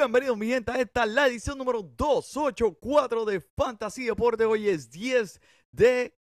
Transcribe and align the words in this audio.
Bienvenidos 0.00 0.38
mi 0.38 0.46
gente 0.46 0.72
a 0.72 0.80
esta 0.80 1.04
la 1.04 1.26
edición 1.26 1.58
número 1.58 1.82
284 1.82 3.26
de 3.26 3.38
Fantasy 3.54 4.04
Deporte. 4.06 4.46
Hoy 4.46 4.66
es 4.66 4.90
10 4.90 5.38
de 5.72 6.16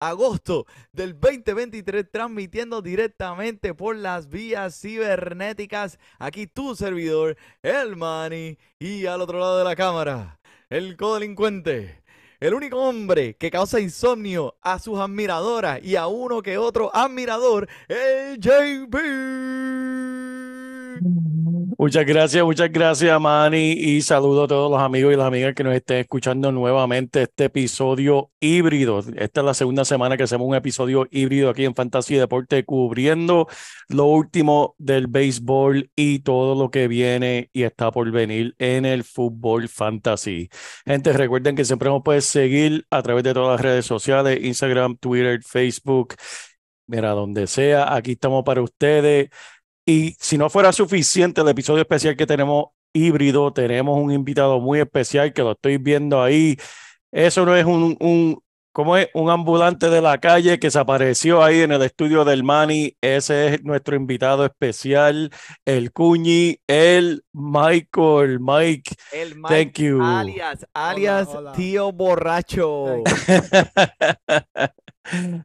agosto 0.00 0.66
del 0.92 1.18
2023 1.18 2.10
transmitiendo 2.12 2.82
directamente 2.82 3.72
por 3.72 3.96
las 3.96 4.28
vías 4.28 4.78
cibernéticas. 4.78 5.98
Aquí 6.18 6.46
tu 6.46 6.76
servidor, 6.76 7.38
el 7.62 7.96
Manny, 7.96 8.58
y 8.78 9.06
al 9.06 9.22
otro 9.22 9.38
lado 9.38 9.56
de 9.56 9.64
la 9.64 9.76
cámara, 9.76 10.38
el 10.68 10.98
codelincuente. 10.98 12.02
El 12.38 12.52
único 12.52 12.82
hombre 12.86 13.38
que 13.38 13.50
causa 13.50 13.80
insomnio 13.80 14.58
a 14.60 14.78
sus 14.78 14.98
admiradoras 14.98 15.82
y 15.82 15.96
a 15.96 16.06
uno 16.06 16.42
que 16.42 16.58
otro 16.58 16.94
admirador, 16.94 17.66
el 17.88 18.38
JP. 18.38 18.94
Muchas 21.82 22.06
gracias, 22.06 22.44
muchas 22.44 22.70
gracias, 22.70 23.20
Manny, 23.20 23.72
y 23.72 24.02
saludo 24.02 24.44
a 24.44 24.46
todos 24.46 24.70
los 24.70 24.80
amigos 24.80 25.12
y 25.12 25.16
las 25.16 25.26
amigas 25.26 25.52
que 25.52 25.64
nos 25.64 25.74
estén 25.74 25.96
escuchando 25.96 26.52
nuevamente 26.52 27.22
este 27.22 27.46
episodio 27.46 28.30
híbrido. 28.38 29.00
Esta 29.00 29.40
es 29.40 29.44
la 29.44 29.52
segunda 29.52 29.84
semana 29.84 30.16
que 30.16 30.22
hacemos 30.22 30.46
un 30.46 30.54
episodio 30.54 31.08
híbrido 31.10 31.50
aquí 31.50 31.64
en 31.64 31.74
Fantasía 31.74 32.20
Deporte, 32.20 32.64
cubriendo 32.64 33.48
lo 33.88 34.04
último 34.04 34.76
del 34.78 35.08
béisbol 35.08 35.90
y 35.96 36.20
todo 36.20 36.54
lo 36.54 36.70
que 36.70 36.86
viene 36.86 37.50
y 37.52 37.64
está 37.64 37.90
por 37.90 38.08
venir 38.12 38.54
en 38.60 38.84
el 38.86 39.02
fútbol 39.02 39.68
fantasy. 39.68 40.50
Gente, 40.86 41.12
recuerden 41.12 41.56
que 41.56 41.64
siempre 41.64 41.88
nos 41.88 42.04
pueden 42.04 42.22
seguir 42.22 42.86
a 42.90 43.02
través 43.02 43.24
de 43.24 43.34
todas 43.34 43.56
las 43.56 43.60
redes 43.60 43.86
sociales, 43.86 44.38
Instagram, 44.40 44.98
Twitter, 44.98 45.42
Facebook, 45.42 46.14
mira, 46.86 47.10
donde 47.10 47.48
sea, 47.48 47.92
aquí 47.92 48.12
estamos 48.12 48.44
para 48.44 48.62
ustedes. 48.62 49.30
Y 49.84 50.16
si 50.20 50.38
no 50.38 50.48
fuera 50.50 50.72
suficiente 50.72 51.40
el 51.40 51.48
episodio 51.48 51.82
especial 51.82 52.16
que 52.16 52.26
tenemos 52.26 52.66
híbrido, 52.92 53.52
tenemos 53.52 53.98
un 53.98 54.12
invitado 54.12 54.60
muy 54.60 54.80
especial 54.80 55.32
que 55.32 55.42
lo 55.42 55.52
estoy 55.52 55.78
viendo 55.78 56.22
ahí. 56.22 56.56
Eso 57.10 57.44
no 57.44 57.56
es 57.56 57.64
un, 57.64 57.96
un 58.00 58.42
¿cómo 58.72 58.96
es? 58.96 59.08
Un 59.14 59.30
ambulante 59.30 59.90
de 59.90 60.00
la 60.00 60.18
calle 60.18 60.58
que 60.58 60.70
se 60.70 60.78
apareció 60.78 61.42
ahí 61.42 61.60
en 61.60 61.72
el 61.72 61.82
estudio 61.82 62.24
del 62.24 62.42
Mani. 62.42 62.96
Ese 63.00 63.54
es 63.54 63.64
nuestro 63.64 63.96
invitado 63.96 64.44
especial, 64.44 65.30
el 65.64 65.92
Cuñi, 65.92 66.60
el 66.66 67.24
Michael. 67.32 68.40
Mike, 68.40 68.94
El 69.12 69.36
Mike, 69.36 69.48
thank 69.48 69.78
you. 69.78 70.02
alias, 70.02 70.66
alias 70.74 71.28
hola. 71.28 71.52
tío 71.52 71.92
borracho. 71.92 73.02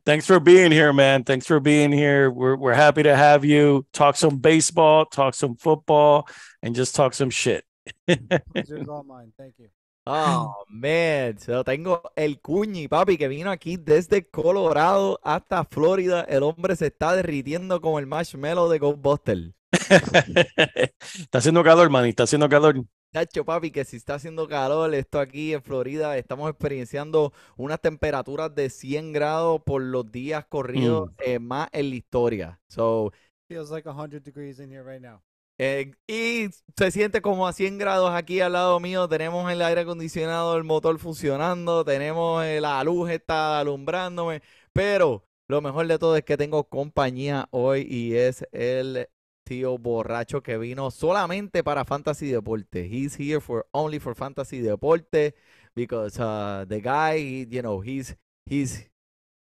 Thanks 0.05 0.27
for 0.27 0.39
being 0.39 0.71
here, 0.71 0.93
man. 0.93 1.23
Thanks 1.23 1.47
for 1.47 1.59
being 1.59 1.91
here. 1.91 2.29
We're 2.29 2.55
we're 2.55 2.75
happy 2.75 3.03
to 3.03 3.15
have 3.15 3.43
you. 3.43 3.85
Talk 3.91 4.15
some 4.15 4.37
baseball, 4.37 5.05
talk 5.05 5.33
some 5.33 5.55
football, 5.55 6.27
and 6.61 6.75
just 6.75 6.95
talk 6.95 7.13
some 7.13 7.31
shit. 7.31 7.65
Pleasure's 8.07 8.87
all 8.87 9.03
mine. 9.03 9.33
Thank 9.37 9.55
you. 9.57 9.67
Oh, 10.09 10.63
man. 10.69 11.37
So, 11.37 11.65
tengo 11.65 12.01
el 12.15 12.39
Cuñi, 12.39 12.87
papi, 12.87 13.17
que 13.17 13.27
vino 13.27 13.51
aquí 13.51 13.75
desde 13.75 14.25
Colorado 14.25 15.19
hasta 15.21 15.65
Florida. 15.65 16.21
El 16.21 16.43
hombre 16.43 16.77
se 16.77 16.87
está 16.87 17.13
derritiendo 17.13 17.81
como 17.81 17.99
el 17.99 18.07
marshmallow 18.07 18.69
de 18.69 18.79
Ghostbuster. 18.79 19.53
está 21.19 21.39
haciendo 21.39 21.61
calor, 21.61 21.89
man. 21.89 22.05
Está 22.05 22.23
haciendo 22.23 22.47
calor. 22.47 22.85
Chacho, 23.13 23.43
papi, 23.43 23.71
que 23.71 23.83
si 23.83 23.97
está 23.97 24.15
haciendo 24.15 24.47
calor, 24.47 24.93
esto 24.93 25.19
aquí 25.19 25.53
en 25.53 25.61
Florida, 25.61 26.17
estamos 26.17 26.49
experienciando 26.49 27.33
unas 27.57 27.81
temperaturas 27.81 28.55
de 28.55 28.69
100 28.69 29.11
grados 29.11 29.61
por 29.65 29.81
los 29.81 30.09
días 30.09 30.45
corridos 30.47 31.11
eh, 31.25 31.39
más 31.39 31.67
en 31.73 31.89
la 31.89 31.95
historia. 31.95 32.59
So, 32.69 33.11
Feels 33.49 33.71
like 33.71 33.85
100 33.85 34.23
degrees 34.23 34.59
in 34.59 34.69
here 34.69 34.83
right 34.83 35.01
now. 35.01 35.21
Eh, 35.59 35.91
y 36.07 36.49
se 36.77 36.91
siente 36.91 37.21
como 37.21 37.47
a 37.47 37.53
100 37.53 37.77
grados 37.79 38.11
aquí 38.11 38.41
al 38.41 38.53
lado 38.53 38.79
mío. 38.79 39.07
Tenemos 39.07 39.51
el 39.51 39.61
aire 39.61 39.81
acondicionado, 39.81 40.55
el 40.57 40.63
motor 40.63 40.99
funcionando, 40.99 41.83
tenemos 41.83 42.43
eh, 42.45 42.61
la 42.61 42.83
luz 42.83 43.09
está 43.09 43.59
alumbrándome. 43.59 44.41
Pero 44.73 45.25
lo 45.47 45.61
mejor 45.61 45.87
de 45.87 45.97
todo 45.99 46.15
es 46.15 46.23
que 46.23 46.37
tengo 46.37 46.65
compañía 46.69 47.47
hoy 47.51 47.87
y 47.89 48.15
es 48.15 48.45
el 48.51 49.07
tío 49.43 49.77
borracho 49.77 50.43
que 50.43 50.57
vino 50.57 50.91
solamente 50.91 51.63
para 51.63 51.85
Fantasy 51.85 52.27
Deporte. 52.27 52.85
He's 52.85 53.17
here 53.17 53.39
for 53.39 53.65
only 53.71 53.99
for 53.99 54.13
Fantasy 54.13 54.61
Deporte 54.61 55.33
because 55.73 56.19
uh, 56.19 56.65
the 56.67 56.81
guy, 56.81 57.47
you 57.49 57.61
know, 57.61 57.81
he's 57.81 58.15
he's 58.45 58.89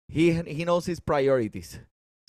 he 0.08 0.34
he 0.34 0.66
knows 0.66 0.88
his 0.88 1.00
priorities. 1.00 1.80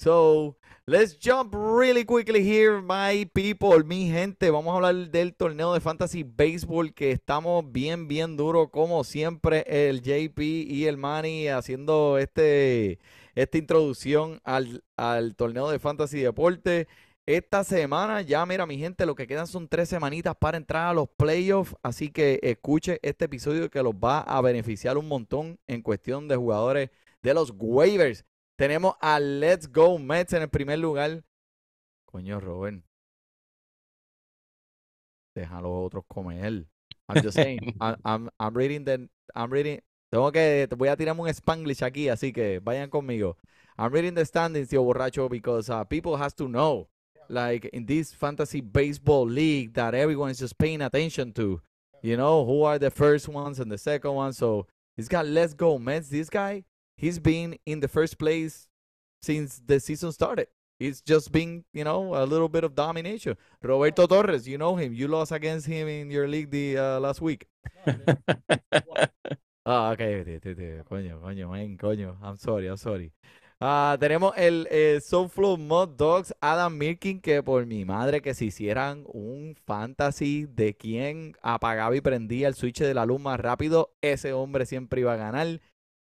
So, 0.00 0.56
let's 0.86 1.16
jump 1.18 1.52
really 1.56 2.04
quickly 2.04 2.44
here, 2.44 2.80
my 2.80 3.28
people, 3.34 3.82
mi 3.82 4.08
gente. 4.08 4.48
Vamos 4.48 4.70
a 4.70 4.76
hablar 4.76 5.10
del 5.10 5.34
torneo 5.34 5.74
de 5.74 5.80
Fantasy 5.80 6.22
Baseball 6.22 6.94
que 6.94 7.10
estamos 7.10 7.64
bien, 7.72 8.06
bien 8.06 8.36
duro, 8.36 8.70
como 8.70 9.02
siempre, 9.02 9.64
el 9.66 10.00
JP 10.00 10.38
y 10.38 10.84
el 10.86 10.98
Manny 10.98 11.48
haciendo 11.48 12.16
este, 12.16 13.00
esta 13.34 13.58
introducción 13.58 14.40
al, 14.44 14.84
al 14.96 15.34
torneo 15.34 15.68
de 15.68 15.80
Fantasy 15.80 16.20
Deporte. 16.20 16.86
Esta 17.26 17.64
semana, 17.64 18.22
ya 18.22 18.46
mira, 18.46 18.66
mi 18.66 18.78
gente, 18.78 19.04
lo 19.04 19.16
que 19.16 19.26
quedan 19.26 19.48
son 19.48 19.66
tres 19.66 19.88
semanitas 19.88 20.36
para 20.36 20.58
entrar 20.58 20.86
a 20.86 20.94
los 20.94 21.08
playoffs. 21.08 21.74
Así 21.82 22.10
que 22.10 22.38
escuche 22.44 23.00
este 23.02 23.24
episodio 23.24 23.68
que 23.68 23.82
los 23.82 23.94
va 23.94 24.20
a 24.20 24.40
beneficiar 24.42 24.96
un 24.96 25.08
montón 25.08 25.58
en 25.66 25.82
cuestión 25.82 26.28
de 26.28 26.36
jugadores 26.36 26.90
de 27.20 27.34
los 27.34 27.52
waivers. 27.56 28.24
Tenemos 28.58 28.96
a 29.00 29.20
Let's 29.20 29.70
Go 29.70 30.00
Mets 30.00 30.32
en 30.32 30.42
el 30.42 30.48
primer 30.48 30.80
lugar. 30.80 31.22
Coño, 32.06 32.40
Robert. 32.40 32.82
Deja 35.32 35.58
a 35.58 35.62
los 35.62 35.86
otros 35.86 36.04
comer. 36.08 36.66
I'm 37.08 37.22
just 37.22 37.34
saying. 37.36 37.76
I'm, 37.80 37.96
I'm, 38.04 38.28
I'm 38.40 38.54
reading 38.56 38.84
the. 38.84 39.08
I'm 39.32 39.52
reading. 39.52 39.80
Tengo 40.10 40.32
que. 40.32 40.66
te 40.68 40.74
Voy 40.74 40.88
a 40.88 40.96
tirarme 40.96 41.22
un 41.22 41.32
spanglish 41.32 41.84
aquí, 41.84 42.08
así 42.08 42.32
que 42.32 42.58
vayan 42.58 42.90
conmigo. 42.90 43.36
I'm 43.78 43.92
reading 43.92 44.14
the 44.14 44.24
standings, 44.24 44.68
tío 44.68 44.82
borracho, 44.82 45.30
because 45.30 45.70
uh, 45.70 45.84
people 45.84 46.16
has 46.16 46.34
to 46.34 46.48
know, 46.48 46.88
like 47.28 47.66
in 47.66 47.86
this 47.86 48.12
fantasy 48.12 48.60
baseball 48.60 49.24
league 49.24 49.72
that 49.74 49.94
everyone 49.94 50.32
is 50.32 50.40
just 50.40 50.58
paying 50.58 50.82
attention 50.82 51.32
to. 51.34 51.60
You 52.02 52.16
know 52.16 52.44
who 52.44 52.64
are 52.64 52.80
the 52.80 52.90
first 52.90 53.28
ones 53.28 53.60
and 53.60 53.70
the 53.70 53.78
second 53.78 54.14
ones. 54.14 54.36
So 54.36 54.66
he's 54.96 55.06
got 55.06 55.26
Let's 55.26 55.54
Go 55.54 55.78
Mets. 55.78 56.08
This 56.08 56.28
guy, 56.28 56.64
he's 56.98 57.18
been 57.18 57.58
in 57.64 57.80
the 57.80 57.88
first 57.88 58.18
place 58.18 58.68
since 59.22 59.62
the 59.64 59.80
season 59.80 60.12
started. 60.12 60.48
It's 60.78 61.00
just 61.00 61.32
been, 61.32 61.64
you 61.72 61.82
know, 61.82 62.14
a 62.14 62.24
little 62.24 62.48
bit 62.48 62.62
of 62.62 62.74
domination. 62.74 63.36
Roberto 63.62 64.06
Torres, 64.06 64.46
you 64.46 64.58
know 64.58 64.76
him. 64.76 64.92
You 64.92 65.08
lost 65.08 65.32
against 65.32 65.66
him 65.66 65.88
in 65.88 66.10
your 66.10 66.28
league 66.28 66.50
the 66.50 66.78
uh, 66.78 67.00
last 67.00 67.20
week. 67.20 67.46
Ah, 69.70 69.92
ok, 69.92 70.24
t- 70.24 70.40
t- 70.40 70.54
t- 70.54 70.82
coño, 70.88 71.20
coño, 71.20 71.50
man, 71.50 71.76
coño. 71.76 72.16
I'm 72.22 72.38
sorry, 72.38 72.68
I'm 72.68 72.78
sorry. 72.78 73.12
Ah, 73.60 73.98
tenemos 74.00 74.32
el 74.38 74.66
eh, 74.70 74.98
Soulflow 75.02 75.58
Mod 75.58 75.90
Dogs, 75.90 76.34
Adam 76.40 76.78
Mirkin, 76.78 77.20
que 77.20 77.42
por 77.42 77.66
mi 77.66 77.84
madre 77.84 78.22
que 78.22 78.32
si 78.32 78.46
hicieran 78.46 79.04
un 79.08 79.56
fantasy 79.66 80.46
de 80.46 80.74
quién 80.74 81.34
apagaba 81.42 81.94
y 81.94 82.00
prendía 82.00 82.48
el 82.48 82.54
switch 82.54 82.80
de 82.80 82.94
la 82.94 83.04
luz 83.04 83.20
más 83.20 83.38
rápido, 83.38 83.92
ese 84.00 84.32
hombre 84.32 84.64
siempre 84.64 85.02
iba 85.02 85.12
a 85.12 85.16
ganar. 85.16 85.60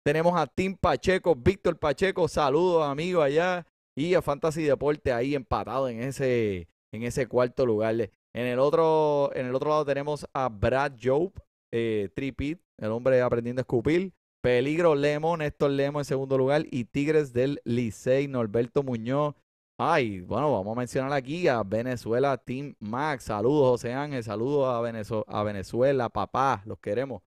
Tenemos 0.05 0.37
a 0.37 0.47
Tim 0.47 0.75
Pacheco, 0.75 1.33
Víctor 1.35 1.77
Pacheco, 1.77 2.27
saludos 2.27 2.85
amigo 2.85 3.21
allá. 3.21 3.65
Y 3.95 4.15
a 4.15 4.21
Fantasy 4.21 4.63
Deporte 4.63 5.13
ahí 5.13 5.35
empatado 5.35 5.87
en 5.87 6.01
ese, 6.01 6.67
en 6.91 7.03
ese 7.03 7.27
cuarto 7.27 7.65
lugar. 7.65 7.93
En 7.95 8.47
el 8.47 8.57
otro, 8.59 9.31
en 9.35 9.45
el 9.45 9.53
otro 9.53 9.69
lado 9.69 9.85
tenemos 9.85 10.25
a 10.33 10.49
Brad 10.49 10.93
Job, 11.01 11.31
eh, 11.71 12.09
Tripit, 12.15 12.59
el 12.79 12.91
hombre 12.91 13.21
aprendiendo 13.21 13.59
a 13.59 13.63
escupir. 13.63 14.11
Peligro 14.41 14.95
Lemo, 14.95 15.37
Néstor 15.37 15.69
Lemo 15.71 15.99
en 15.99 16.05
segundo 16.05 16.37
lugar. 16.37 16.65
Y 16.71 16.85
Tigres 16.85 17.31
del 17.33 17.61
Licey, 17.63 18.27
Norberto 18.27 18.81
Muñoz. 18.83 19.35
Ay, 19.79 20.21
bueno, 20.21 20.51
vamos 20.51 20.75
a 20.75 20.79
mencionar 20.79 21.13
aquí 21.13 21.47
a 21.47 21.61
Venezuela 21.63 22.35
Team 22.37 22.75
Max. 22.79 23.25
Saludos, 23.25 23.69
José 23.69 23.93
Ángel. 23.93 24.23
Saludos 24.23 24.67
a, 24.67 24.81
Venezo- 24.81 25.23
a 25.27 25.43
Venezuela, 25.43 26.09
papá. 26.09 26.61
Los 26.65 26.79
queremos. 26.79 27.21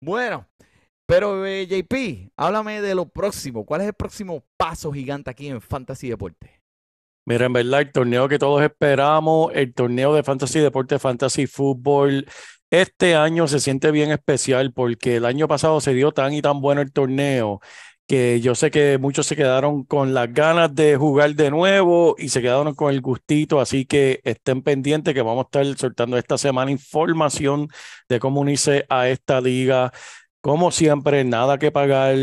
Bueno, 0.00 0.46
pero 1.06 1.46
eh, 1.46 1.66
JP, 1.66 2.32
háblame 2.36 2.82
de 2.82 2.94
lo 2.94 3.08
próximo. 3.08 3.64
¿Cuál 3.64 3.82
es 3.82 3.86
el 3.88 3.94
próximo 3.94 4.44
paso 4.56 4.92
gigante 4.92 5.30
aquí 5.30 5.48
en 5.48 5.60
Fantasy 5.60 6.08
Deporte? 6.08 6.60
Mira, 7.24 7.46
en 7.46 7.52
verdad, 7.52 7.80
el 7.80 7.92
torneo 7.92 8.28
que 8.28 8.38
todos 8.38 8.62
esperamos, 8.62 9.50
el 9.54 9.74
torneo 9.74 10.14
de 10.14 10.22
Fantasy 10.22 10.60
Deporte, 10.60 10.98
Fantasy 10.98 11.46
Fútbol, 11.46 12.26
este 12.70 13.14
año 13.14 13.48
se 13.48 13.60
siente 13.60 13.90
bien 13.90 14.10
especial 14.10 14.72
porque 14.72 15.16
el 15.16 15.24
año 15.24 15.48
pasado 15.48 15.80
se 15.80 15.94
dio 15.94 16.12
tan 16.12 16.32
y 16.34 16.42
tan 16.42 16.60
bueno 16.60 16.80
el 16.82 16.92
torneo 16.92 17.60
que 18.06 18.40
yo 18.40 18.54
sé 18.54 18.70
que 18.70 18.98
muchos 18.98 19.26
se 19.26 19.34
quedaron 19.34 19.84
con 19.84 20.14
las 20.14 20.32
ganas 20.32 20.74
de 20.74 20.96
jugar 20.96 21.34
de 21.34 21.50
nuevo 21.50 22.14
y 22.18 22.28
se 22.28 22.40
quedaron 22.40 22.74
con 22.74 22.94
el 22.94 23.00
gustito, 23.00 23.60
así 23.60 23.84
que 23.84 24.20
estén 24.24 24.62
pendientes 24.62 25.12
que 25.12 25.22
vamos 25.22 25.44
a 25.44 25.46
estar 25.46 25.78
soltando 25.78 26.16
esta 26.16 26.38
semana 26.38 26.70
información 26.70 27.68
de 28.08 28.20
cómo 28.20 28.40
unirse 28.40 28.86
a 28.88 29.08
esta 29.08 29.40
liga. 29.40 29.92
Como 30.46 30.70
siempre, 30.70 31.24
nada 31.24 31.58
que 31.58 31.72
pagar, 31.72 32.16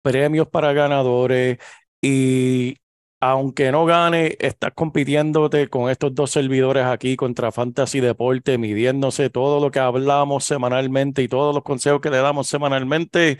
premios 0.00 0.48
para 0.48 0.72
ganadores 0.72 1.58
y 2.00 2.78
aunque 3.20 3.70
no 3.70 3.84
gane, 3.84 4.34
estás 4.40 4.72
compitiéndote 4.74 5.68
con 5.68 5.90
estos 5.90 6.14
dos 6.14 6.30
servidores 6.30 6.86
aquí 6.86 7.16
contra 7.16 7.52
Fantasy 7.52 8.00
Deporte, 8.00 8.56
midiéndose 8.56 9.28
todo 9.28 9.60
lo 9.60 9.70
que 9.70 9.80
hablamos 9.80 10.44
semanalmente 10.44 11.22
y 11.22 11.28
todos 11.28 11.54
los 11.54 11.62
consejos 11.64 12.00
que 12.00 12.08
le 12.08 12.16
damos 12.16 12.46
semanalmente. 12.48 13.36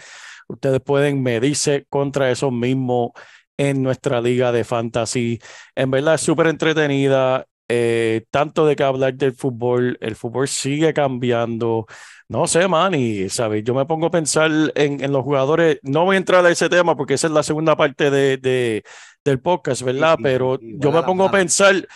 Ustedes 0.49 0.81
pueden 0.83 1.23
medirse 1.23 1.87
contra 1.89 2.31
esos 2.31 2.53
mismos 2.53 3.13
en 3.57 3.83
nuestra 3.83 4.21
liga 4.21 4.53
de 4.53 4.65
fantasy. 4.65 5.39
En 5.75 5.91
verdad 5.91 6.17
es 6.17 6.21
súper 6.21 6.49
entretenida. 6.49 7.47
Eh, 7.69 8.25
tanto 8.31 8.67
de 8.67 8.77
que 8.77 8.83
hablar 8.85 9.15
del 9.15 9.33
fútbol, 9.35 9.99
el 10.01 10.17
fútbol 10.17 10.49
sigue 10.49 10.93
cambiando. 10.95 11.87
No 12.29 12.47
sé, 12.47 12.67
man, 12.69 12.95
y 12.95 13.29
sabes, 13.29 13.63
yo 13.65 13.75
me 13.75 13.87
pongo 13.87 14.07
a 14.07 14.11
pensar 14.11 14.51
en, 14.75 15.03
en 15.03 15.13
los 15.13 15.23
jugadores. 15.25 15.79
No 15.83 16.05
voy 16.05 16.17
a 16.17 16.19
entrar 16.19 16.45
a 16.47 16.51
ese 16.51 16.69
tema 16.69 16.97
porque 16.97 17.15
esa 17.15 17.27
es 17.29 17.33
la 17.33 17.43
segunda 17.43 17.77
parte 17.77 18.11
de, 18.11 18.37
de- 18.39 18.83
del 19.25 19.41
podcast, 19.41 19.83
¿verdad? 19.83 20.17
sí, 20.17 20.23
Pero 20.23 20.59
sí, 20.61 20.77
yo 20.79 20.93
me 20.93 21.03
pongo 21.03 21.25
a 21.25 21.31
pena. 21.31 21.41
pensar, 21.43 21.87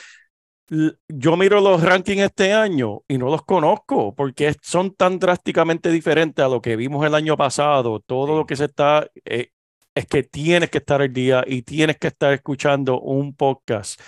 yo 1.08 1.36
miro 1.36 1.60
los 1.60 1.82
rankings 1.82 2.22
este 2.22 2.52
año 2.52 3.00
y 3.08 3.18
no 3.18 3.26
los 3.28 3.42
conozco 3.42 4.14
porque 4.14 4.54
son 4.62 4.94
tan 4.94 5.18
drásticamente 5.18 5.90
diferentes 5.90 6.44
a 6.44 6.48
lo 6.48 6.60
que 6.62 6.76
vimos 6.76 7.04
el 7.04 7.14
año 7.14 7.36
pasado. 7.36 8.00
Todo 8.00 8.28
Sí. 8.28 8.34
lo 8.36 8.46
que 8.46 8.56
se 8.56 8.66
está, 8.66 9.08
eh, 9.24 9.48
es 9.94 10.06
que 10.06 10.22
tienes 10.22 10.70
que 10.70 10.78
estar 10.78 11.02
al 11.02 11.12
día 11.12 11.44
y 11.46 11.62
tienes 11.62 11.98
que 11.98 12.06
estar 12.08 12.32
escuchando 12.32 13.00
un 13.00 13.34
podcast 13.34 14.00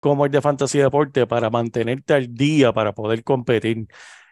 como 0.00 0.24
el 0.26 0.30
de 0.32 0.40
Fantasía 0.42 0.84
Deporte 0.84 1.26
para 1.26 1.50
mantenerte 1.50 2.14
al 2.14 2.34
día, 2.34 2.72
para 2.72 2.94
poder 2.94 3.24
competir. 3.24 3.86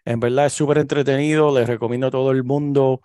En 0.05 0.21
verdad 0.21 0.47
es 0.47 0.53
súper 0.53 0.79
entretenido, 0.79 1.57
les 1.57 1.67
recomiendo 1.69 2.07
a 2.09 2.11
todo 2.11 2.31
el 2.31 2.45
mundo 2.45 3.01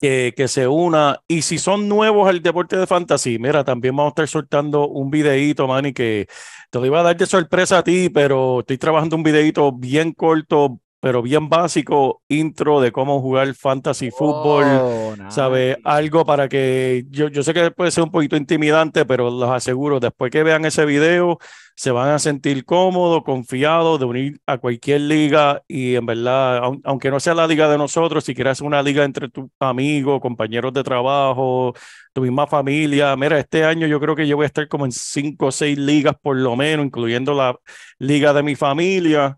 que, 0.00 0.34
que 0.36 0.48
se 0.48 0.66
una. 0.68 1.20
Y 1.28 1.42
si 1.42 1.58
son 1.58 1.88
nuevos 1.88 2.28
al 2.28 2.42
deporte 2.42 2.76
de 2.76 2.86
fantasy, 2.86 3.38
mira, 3.38 3.64
también 3.64 3.96
vamos 3.96 4.10
a 4.10 4.12
estar 4.12 4.28
soltando 4.28 4.88
un 4.88 5.10
videíto, 5.10 5.66
Manny, 5.66 5.92
que 5.92 6.26
te 6.70 6.78
lo 6.78 6.86
iba 6.86 7.00
a 7.00 7.02
dar 7.02 7.16
de 7.16 7.26
sorpresa 7.26 7.78
a 7.78 7.84
ti, 7.84 8.10
pero 8.10 8.60
estoy 8.60 8.78
trabajando 8.78 9.16
un 9.16 9.22
videíto 9.22 9.72
bien 9.72 10.12
corto, 10.12 10.80
pero 11.04 11.20
bien 11.20 11.50
básico, 11.50 12.22
intro 12.28 12.80
de 12.80 12.90
cómo 12.90 13.20
jugar 13.20 13.54
fantasy 13.54 14.10
fútbol. 14.10 14.64
Oh, 14.64 15.14
¿Sabe? 15.28 15.72
nice. 15.76 15.80
Algo 15.84 16.24
para 16.24 16.48
que 16.48 17.04
yo, 17.10 17.28
yo 17.28 17.42
sé 17.42 17.52
que 17.52 17.70
puede 17.72 17.90
ser 17.90 18.04
un 18.04 18.10
poquito 18.10 18.36
intimidante, 18.36 19.04
pero 19.04 19.30
los 19.30 19.50
aseguro, 19.50 20.00
después 20.00 20.30
que 20.30 20.42
vean 20.42 20.64
ese 20.64 20.86
video, 20.86 21.38
se 21.76 21.90
van 21.90 22.08
a 22.08 22.18
sentir 22.18 22.64
cómodos, 22.64 23.22
confiados 23.22 24.00
de 24.00 24.06
unir 24.06 24.40
a 24.46 24.56
cualquier 24.56 25.02
liga 25.02 25.62
y 25.68 25.94
en 25.94 26.06
verdad, 26.06 26.64
aun- 26.64 26.80
aunque 26.84 27.10
no 27.10 27.20
sea 27.20 27.34
la 27.34 27.46
liga 27.46 27.68
de 27.68 27.76
nosotros, 27.76 28.24
si 28.24 28.34
quieres 28.34 28.62
una 28.62 28.82
liga 28.82 29.04
entre 29.04 29.28
tus 29.28 29.50
amigos, 29.60 30.22
compañeros 30.22 30.72
de 30.72 30.84
trabajo, 30.84 31.74
tu 32.14 32.22
misma 32.22 32.46
familia, 32.46 33.14
mira, 33.14 33.38
este 33.38 33.62
año 33.64 33.86
yo 33.86 34.00
creo 34.00 34.16
que 34.16 34.26
yo 34.26 34.36
voy 34.36 34.44
a 34.44 34.46
estar 34.46 34.68
como 34.68 34.86
en 34.86 34.92
cinco 34.92 35.46
o 35.48 35.52
seis 35.52 35.76
ligas 35.76 36.14
por 36.22 36.34
lo 36.36 36.56
menos, 36.56 36.86
incluyendo 36.86 37.34
la 37.34 37.54
liga 37.98 38.32
de 38.32 38.42
mi 38.42 38.54
familia. 38.56 39.36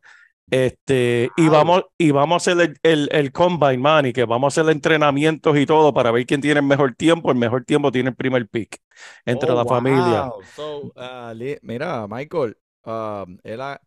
Este, 0.51 1.31
y 1.37 1.49
vamos, 1.49 1.85
y 1.99 2.13
vamos 2.13 2.35
a 2.35 2.53
hacer 2.53 2.61
el, 2.61 2.79
el, 2.83 3.09
el 3.11 3.33
combine, 3.33 3.79
man, 3.79 4.07
y 4.07 4.13
que 4.13 4.25
vamos 4.25 4.57
a 4.57 4.61
hacer 4.61 4.71
entrenamientos 4.73 5.57
y 5.57 5.67
todo 5.67 5.93
para 5.93 6.11
ver 6.13 6.25
quién 6.25 6.41
tiene 6.41 6.61
el 6.61 6.67
mejor 6.67 6.95
tiempo. 6.95 7.31
El 7.33 7.39
mejor 7.39 7.65
tiempo 7.65 7.91
tiene 7.91 8.11
el 8.11 8.17
primer 8.17 8.49
pick 8.49 8.79
entre 9.25 9.51
Oh, 9.51 9.57
la 9.57 9.65
familia. 9.65 10.31
So, 10.55 10.93
uh, 10.97 11.35
mira, 11.63 12.07
Michael, 12.07 12.55
um, 12.85 13.39
él 13.43 13.61
ha- 13.61 13.81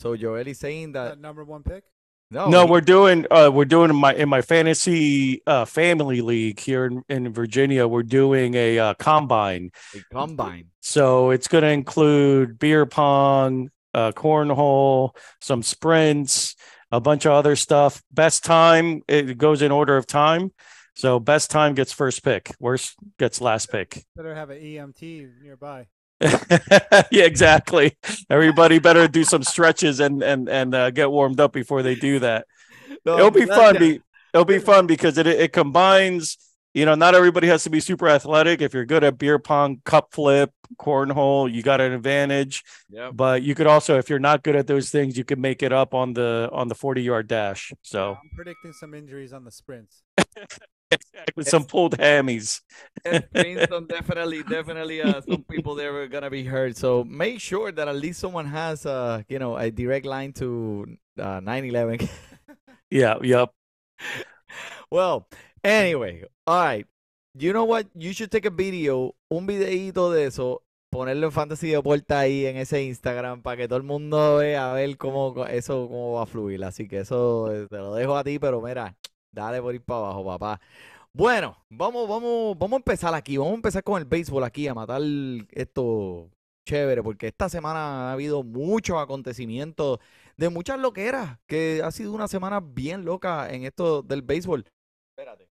so 0.00 0.14
Joel 0.16 0.48
is 0.48 0.58
saying 0.58 0.92
that 0.92 1.10
That 1.10 1.18
number 1.18 1.44
one 1.44 1.62
pick? 1.62 1.84
no, 2.30 2.48
No, 2.50 2.66
we're 2.66 2.80
doing 2.80 3.24
uh 3.30 3.50
we're 3.52 3.64
doing 3.68 3.90
in 3.90 3.96
my 3.96 4.12
in 4.14 4.28
my 4.28 4.42
fantasy 4.42 5.42
uh 5.46 5.64
family 5.64 6.20
league 6.20 6.58
here 6.58 6.86
in, 6.86 7.02
in 7.08 7.32
Virginia, 7.32 7.86
we're 7.86 8.02
doing 8.02 8.54
a 8.54 8.78
uh, 8.78 8.94
combine. 8.94 9.70
he 9.92 10.02
combine. 10.10 10.70
So 10.80 11.30
it's 11.30 11.46
going 11.46 11.62
to 11.62 11.70
include 11.70 12.58
beer 12.58 12.84
pong, 12.86 13.70
uh, 13.96 14.12
cornhole, 14.12 15.16
some 15.40 15.62
sprints, 15.62 16.54
a 16.92 17.00
bunch 17.00 17.24
of 17.24 17.32
other 17.32 17.56
stuff. 17.56 18.02
Best 18.12 18.44
time, 18.44 19.02
it 19.08 19.38
goes 19.38 19.62
in 19.62 19.72
order 19.72 19.96
of 19.96 20.06
time. 20.06 20.52
So 20.94 21.18
best 21.18 21.50
time 21.50 21.74
gets 21.74 21.92
first 21.92 22.22
pick, 22.22 22.54
worst 22.60 22.94
gets 23.18 23.40
last 23.40 23.70
pick. 23.70 24.04
Better 24.14 24.34
have 24.34 24.50
an 24.50 24.60
EMT 24.62 25.42
nearby. 25.42 25.86
yeah, 26.20 27.24
exactly. 27.24 27.96
Everybody 28.30 28.78
better 28.78 29.06
do 29.06 29.22
some 29.22 29.42
stretches 29.42 30.00
and 30.00 30.22
and 30.22 30.48
and 30.48 30.74
uh, 30.74 30.90
get 30.90 31.10
warmed 31.10 31.40
up 31.40 31.52
before 31.52 31.82
they 31.82 31.94
do 31.94 32.20
that. 32.20 32.46
No, 33.04 33.18
It'll 33.18 33.30
be 33.30 33.46
fun. 33.46 33.78
Be, 33.78 34.00
it'll 34.34 34.44
be 34.44 34.58
fun 34.58 34.88
because 34.88 35.16
it 35.16 35.28
it 35.28 35.52
combines. 35.52 36.38
You 36.76 36.84
know, 36.84 36.94
not 36.94 37.14
everybody 37.14 37.46
has 37.46 37.64
to 37.64 37.70
be 37.70 37.80
super 37.80 38.06
athletic. 38.06 38.60
If 38.60 38.74
you're 38.74 38.84
good 38.84 39.02
at 39.02 39.16
beer 39.16 39.38
pong, 39.38 39.80
cup 39.86 40.12
flip, 40.12 40.52
cornhole, 40.78 41.50
you 41.50 41.62
got 41.62 41.80
an 41.80 41.92
advantage. 41.92 42.62
Yep. 42.90 43.12
But 43.14 43.42
you 43.42 43.54
could 43.54 43.66
also, 43.66 43.96
if 43.96 44.10
you're 44.10 44.18
not 44.18 44.42
good 44.42 44.56
at 44.56 44.66
those 44.66 44.90
things, 44.90 45.16
you 45.16 45.24
can 45.24 45.40
make 45.40 45.62
it 45.62 45.72
up 45.72 45.94
on 45.94 46.12
the 46.12 46.50
on 46.52 46.68
the 46.68 46.74
40 46.74 47.02
yard 47.02 47.28
dash. 47.28 47.72
So 47.80 48.18
I'm 48.22 48.28
predicting 48.36 48.74
some 48.74 48.92
injuries 48.92 49.32
on 49.32 49.44
the 49.44 49.50
sprints. 49.50 50.02
with 51.34 51.48
some 51.48 51.64
pulled 51.64 51.96
hammies. 51.96 52.60
Princeton 53.32 53.86
definitely, 53.86 54.42
definitely, 54.42 55.00
uh, 55.00 55.22
some 55.22 55.44
people 55.44 55.76
there 55.76 55.96
are 56.02 56.08
gonna 56.08 56.28
be 56.28 56.44
hurt. 56.44 56.76
So 56.76 57.04
make 57.04 57.40
sure 57.40 57.72
that 57.72 57.88
at 57.88 57.96
least 57.96 58.20
someone 58.20 58.44
has, 58.44 58.84
uh, 58.84 59.22
you 59.30 59.38
know, 59.38 59.56
a 59.56 59.70
direct 59.70 60.04
line 60.04 60.34
to 60.34 60.84
uh, 61.18 61.40
911. 61.40 62.06
Yeah, 62.88 63.16
yep. 63.20 63.50
well, 64.92 65.26
anyway, 65.66 66.24
all 66.46 66.64
right. 66.64 66.86
You 67.34 67.52
know 67.52 67.64
what? 67.64 67.86
You 67.94 68.12
should 68.12 68.30
take 68.30 68.46
a 68.46 68.50
video, 68.50 69.14
un 69.30 69.46
videíto 69.46 70.10
de 70.10 70.24
eso, 70.24 70.62
ponerlo 70.90 71.26
en 71.26 71.32
Fantasy 71.32 71.68
Deporte 71.68 72.14
ahí 72.14 72.46
en 72.46 72.56
ese 72.56 72.82
Instagram 72.82 73.42
para 73.42 73.58
que 73.58 73.68
todo 73.68 73.76
el 73.76 73.82
mundo 73.82 74.38
vea 74.38 74.70
a 74.70 74.74
ver 74.74 74.96
cómo 74.96 75.44
eso 75.46 75.86
cómo 75.88 76.14
va 76.14 76.22
a 76.22 76.26
fluir. 76.26 76.64
Así 76.64 76.88
que 76.88 77.00
eso 77.00 77.52
eh, 77.52 77.66
te 77.68 77.76
lo 77.76 77.94
dejo 77.94 78.16
a 78.16 78.24
ti, 78.24 78.38
pero 78.38 78.62
mira, 78.62 78.96
dale 79.32 79.60
por 79.60 79.74
ir 79.74 79.82
para 79.82 80.00
abajo, 80.00 80.24
papá. 80.24 80.60
Bueno, 81.12 81.56
vamos, 81.70 82.08
vamos, 82.08 82.58
vamos 82.58 82.72
a 82.74 82.76
empezar 82.76 83.14
aquí. 83.14 83.36
Vamos 83.36 83.52
a 83.52 83.56
empezar 83.56 83.82
con 83.82 83.98
el 83.98 84.06
béisbol 84.06 84.44
aquí, 84.44 84.68
a 84.68 84.74
matar 84.74 85.02
esto 85.52 86.30
chévere, 86.66 87.02
porque 87.02 87.28
esta 87.28 87.48
semana 87.48 88.10
ha 88.10 88.12
habido 88.12 88.42
muchos 88.42 88.98
acontecimientos 88.98 89.98
de 90.36 90.48
muchas 90.50 90.78
loqueras, 90.78 91.38
que 91.46 91.80
ha 91.82 91.90
sido 91.90 92.12
una 92.12 92.28
semana 92.28 92.60
bien 92.60 93.04
loca 93.04 93.50
en 93.52 93.64
esto 93.64 94.02
del 94.02 94.22
béisbol. 94.22 94.66
Espérate. 95.16 95.48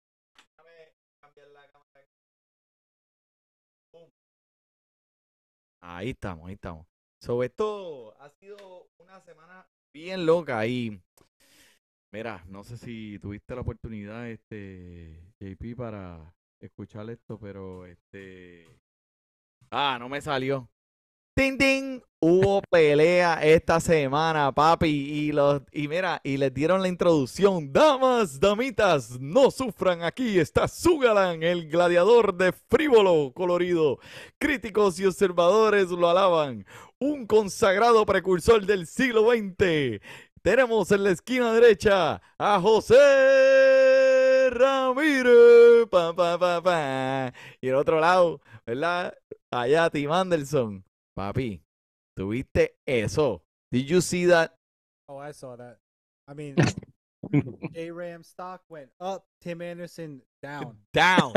Ahí 5.83 6.11
estamos, 6.11 6.49
ahí 6.49 6.55
estamos. 6.55 6.87
Sobre 7.21 7.47
esto 7.49 8.15
ha 8.21 8.31
sido 8.31 8.89
una 8.99 9.21
semana 9.21 9.67
bien 9.93 10.27
loca 10.27 10.67
y 10.67 11.01
mira, 12.13 12.45
no 12.49 12.65
sé 12.65 12.77
si 12.77 13.19
tuviste 13.19 13.55
la 13.55 13.63
oportunidad, 13.63 14.29
este, 14.29 15.23
JP, 15.39 15.77
para 15.77 16.35
escuchar 16.61 17.09
esto, 17.11 17.39
pero 17.39 17.87
este, 17.87 18.67
ah, 19.71 19.97
no 19.99 20.09
me 20.09 20.21
salió. 20.21 20.69
Ting, 21.35 21.57
ting. 21.59 22.03
Hubo 22.23 22.61
pelea 22.71 23.41
esta 23.43 23.81
semana, 23.81 24.53
papi. 24.53 24.89
Y, 24.89 25.33
los, 25.33 25.63
y 25.73 25.89
mira, 25.89 26.21
y 26.23 26.37
les 26.37 26.53
dieron 26.53 26.83
la 26.83 26.89
introducción. 26.89 27.73
Damas, 27.73 28.39
damitas, 28.39 29.19
no 29.19 29.51
sufran. 29.51 30.03
Aquí 30.03 30.39
está 30.39 30.69
su 30.69 30.99
galán, 30.99 31.43
el 31.43 31.71
gladiador 31.71 32.35
de 32.35 32.53
frívolo 32.53 33.33
colorido. 33.35 34.01
Críticos 34.39 35.01
y 35.01 35.07
observadores 35.07 35.89
lo 35.91 36.11
alaban. 36.11 36.67
Un 36.99 37.27
consagrado 37.27 38.05
precursor 38.05 38.67
del 38.67 38.87
siglo 38.87 39.31
XX. 39.31 40.03
Tenemos 40.43 40.91
en 40.91 41.05
la 41.05 41.11
esquina 41.13 41.55
derecha 41.55 42.21
a 42.37 42.61
José 42.61 44.51
Ramírez. 44.51 45.87
Pa, 45.91 46.15
pa, 46.15 46.63
pa. 46.63 47.33
Y 47.63 47.69
el 47.69 47.77
otro 47.77 47.99
lado, 47.99 48.43
¿verdad? 48.67 49.15
Allá 49.51 49.89
Tim 49.89 50.13
Anderson. 50.13 50.85
Papi, 51.21 51.61
¿tuviste 52.17 52.71
eso? 52.87 53.43
Did 53.71 53.91
you 53.91 54.01
see 54.01 54.25
that? 54.25 54.55
Oh, 55.07 55.19
I 55.19 55.33
saw 55.33 55.55
that. 55.55 55.77
I 56.27 56.33
mean, 56.33 56.57
J 57.75 57.91
Ram 57.91 58.23
stock 58.23 58.63
went 58.71 58.89
up, 58.99 59.27
Tim 59.43 59.61
Anderson 59.61 60.23
down. 60.43 60.79
Down. 60.95 61.35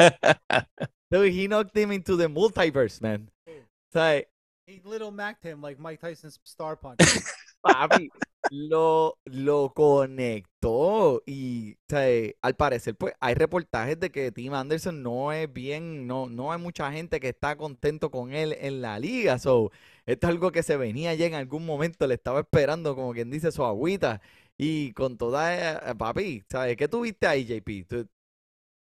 Dude, 1.11 1.33
he 1.33 1.49
knocked 1.49 1.75
him 1.75 1.91
into 1.91 2.15
the 2.15 2.29
multiverse, 2.29 3.01
man. 3.01 3.29
O 3.45 3.51
sea, 3.91 4.23
He 4.67 4.79
little 4.85 5.11
macked 5.11 5.43
him 5.43 5.61
like 5.61 5.79
Mike 5.79 5.99
Tyson's 5.99 6.39
star 6.45 6.77
punch. 6.77 6.99
papi, 7.67 8.07
lo, 8.49 9.17
lo 9.25 9.73
conectó. 9.73 11.21
Y, 11.25 11.73
o 11.91 11.95
al 12.41 12.55
parecer, 12.55 12.95
pues, 12.95 13.13
hay 13.19 13.35
reportajes 13.35 13.99
de 13.99 14.11
que 14.11 14.31
Tim 14.31 14.53
Anderson 14.53 15.01
no 15.03 15.31
es 15.31 15.51
bien, 15.51 16.07
no, 16.07 16.27
no 16.29 16.51
hay 16.51 16.59
mucha 16.59 16.91
gente 16.91 17.19
que 17.19 17.29
está 17.29 17.55
contento 17.55 18.11
con 18.11 18.33
él 18.33 18.55
en 18.59 18.81
la 18.81 18.99
liga. 18.99 19.39
So, 19.39 19.71
esto 20.05 20.27
es 20.27 20.31
algo 20.31 20.51
que 20.51 20.63
se 20.63 20.77
venía 20.77 21.13
ya 21.15 21.25
en 21.25 21.33
algún 21.35 21.65
momento, 21.65 22.07
le 22.07 22.15
estaba 22.15 22.41
esperando, 22.41 22.95
como 22.95 23.13
quien 23.13 23.29
dice, 23.31 23.51
su 23.51 23.63
agüita. 23.65 24.21
Y 24.57 24.93
con 24.93 25.17
toda, 25.17 25.91
eh, 25.91 25.95
papi, 25.95 26.43
¿sabes? 26.49 26.77
¿Qué 26.77 26.87
tuviste 26.87 27.27
ahí, 27.27 27.45
JP? 27.45 28.07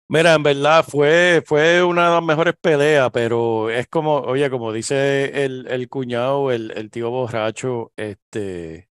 Mira, 0.09 0.35
en 0.35 0.43
verdad 0.43 0.85
fue, 0.87 1.43
fue 1.47 1.83
una 1.83 2.09
de 2.09 2.15
las 2.17 2.23
mejores 2.23 2.55
peleas, 2.61 3.11
pero 3.13 3.71
es 3.71 3.87
como, 3.89 4.19
oye, 4.19 4.51
como 4.51 4.71
dice 4.73 5.45
el, 5.45 5.67
el 5.69 5.89
cuñado, 5.89 6.53
el, 6.53 6.71
el 6.73 6.91
tío 6.91 7.11
borracho, 7.11 7.93
este, 7.97 8.91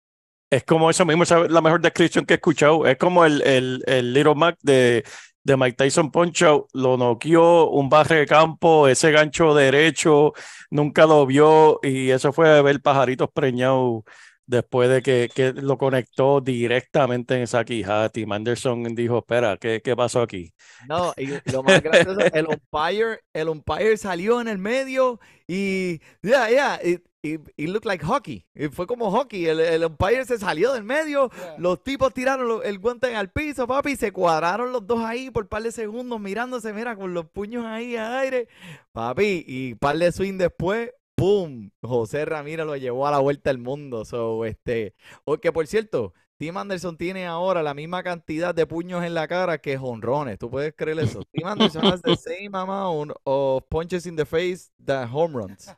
es 0.51 0.65
como 0.65 0.91
eso 0.91 1.05
mismo, 1.05 1.23
es 1.23 1.31
la 1.31 1.61
mejor 1.61 1.81
descripción 1.81 2.25
que 2.25 2.35
he 2.35 2.37
escuchado. 2.37 2.87
Es 2.87 2.97
como 2.97 3.25
el, 3.25 3.43
el, 3.43 3.83
el 3.87 4.13
Little 4.13 4.35
Mac 4.35 4.57
de, 4.63 5.05
de 5.43 5.57
Mike 5.57 5.77
Tyson 5.77 6.11
Poncho, 6.11 6.69
lo 6.73 6.97
noqueó, 6.97 7.71
un 7.71 7.89
barre 7.89 8.21
de 8.21 8.27
campo, 8.27 8.89
ese 8.89 9.11
gancho 9.11 9.55
derecho, 9.55 10.33
nunca 10.71 11.07
lo 11.07 11.27
vio, 11.27 11.81
y 11.83 12.11
eso 12.11 12.33
fue 12.33 12.63
ver 12.63 12.81
pajaritos 12.81 13.29
preñados 13.33 14.03
después 14.47 14.89
de 14.89 15.03
que, 15.03 15.29
que 15.35 15.53
lo 15.53 15.77
conectó 15.77 16.41
directamente 16.41 17.37
en 17.37 17.43
esa 17.43 17.65
quijada. 17.65 18.09
Tim 18.09 18.33
Anderson 18.33 18.83
dijo, 18.95 19.19
espera, 19.19 19.59
¿qué, 19.59 19.83
qué 19.85 19.95
pasó 19.95 20.23
aquí? 20.23 20.55
No, 20.89 21.13
y 21.19 21.29
lo 21.53 21.63
más 21.63 21.83
gracioso, 21.83 22.21
el 22.33 22.47
umpire, 22.47 23.21
el 23.35 23.49
umpire 23.51 23.99
salió 23.99 24.41
en 24.41 24.49
el 24.49 24.57
medio 24.57 25.21
y, 25.47 26.01
yeah, 26.23 26.49
yeah, 26.49 26.81
it, 27.23 27.41
it, 27.49 27.53
it 27.57 27.69
looked 27.69 27.87
like 27.87 28.05
hockey. 28.05 28.47
Y 28.55 28.69
fue 28.69 28.87
como 28.87 29.11
hockey. 29.11 29.47
El, 29.47 29.61
el 29.61 29.85
umpire 29.85 30.25
se 30.25 30.39
salió 30.39 30.73
del 30.73 30.85
medio, 30.85 31.31
Yeah. 31.31 31.57
los 31.59 31.83
tipos 31.83 32.13
tiraron 32.15 32.61
el 32.65 32.79
guante 32.79 33.15
al 33.15 33.31
piso, 33.31 33.67
papi, 33.67 33.97
se 33.97 34.13
cuadraron 34.13 34.73
los 34.73 34.87
dos 34.87 35.01
ahí 35.05 35.31
por 35.31 35.47
par 35.49 35.63
de 35.63 35.73
segundos 35.73 36.21
mirándose, 36.21 36.73
mira, 36.73 36.97
con 36.97 37.15
los 37.15 37.27
puños 37.27 37.65
ahí 37.65 37.97
al 37.97 38.15
aire. 38.17 38.49
Papi, 38.93 39.45
y 39.47 39.75
par 39.75 39.97
de 39.99 40.11
swing 40.13 40.39
después, 40.39 40.91
¡pum! 41.15 41.71
José 41.83 42.25
Ramírez 42.25 42.67
lo 42.67 42.77
llevó 42.77 43.07
a 43.07 43.11
la 43.11 43.19
vuelta 43.19 43.51
del 43.51 43.59
mundo. 43.59 44.05
So, 44.05 44.45
este, 44.45 44.95
que 45.43 45.53
por 45.53 45.67
cierto, 45.67 46.13
Tim 46.37 46.57
Anderson 46.57 46.97
tiene 46.97 47.27
ahora 47.27 47.65
la 47.65 47.75
misma 47.75 48.05
cantidad 48.05 48.55
de 48.55 48.65
puños 48.65 49.03
en 49.05 49.13
la 49.15 49.27
cara 49.27 49.59
que 49.59 49.77
jonrones. 49.77 50.39
¿Tú 50.39 50.49
puedes 50.49 50.73
creer 50.73 51.01
eso? 51.01 51.23
Tim 51.33 51.47
Anderson 51.49 51.85
has 51.85 52.01
the 52.03 52.17
same 52.17 52.51
amount 52.57 53.11
of 53.25 53.65
punches 53.69 54.07
in 54.07 54.15
the 54.15 54.25
face 54.25 54.71
that 54.85 55.09
home 55.13 55.37
runs. 55.37 55.69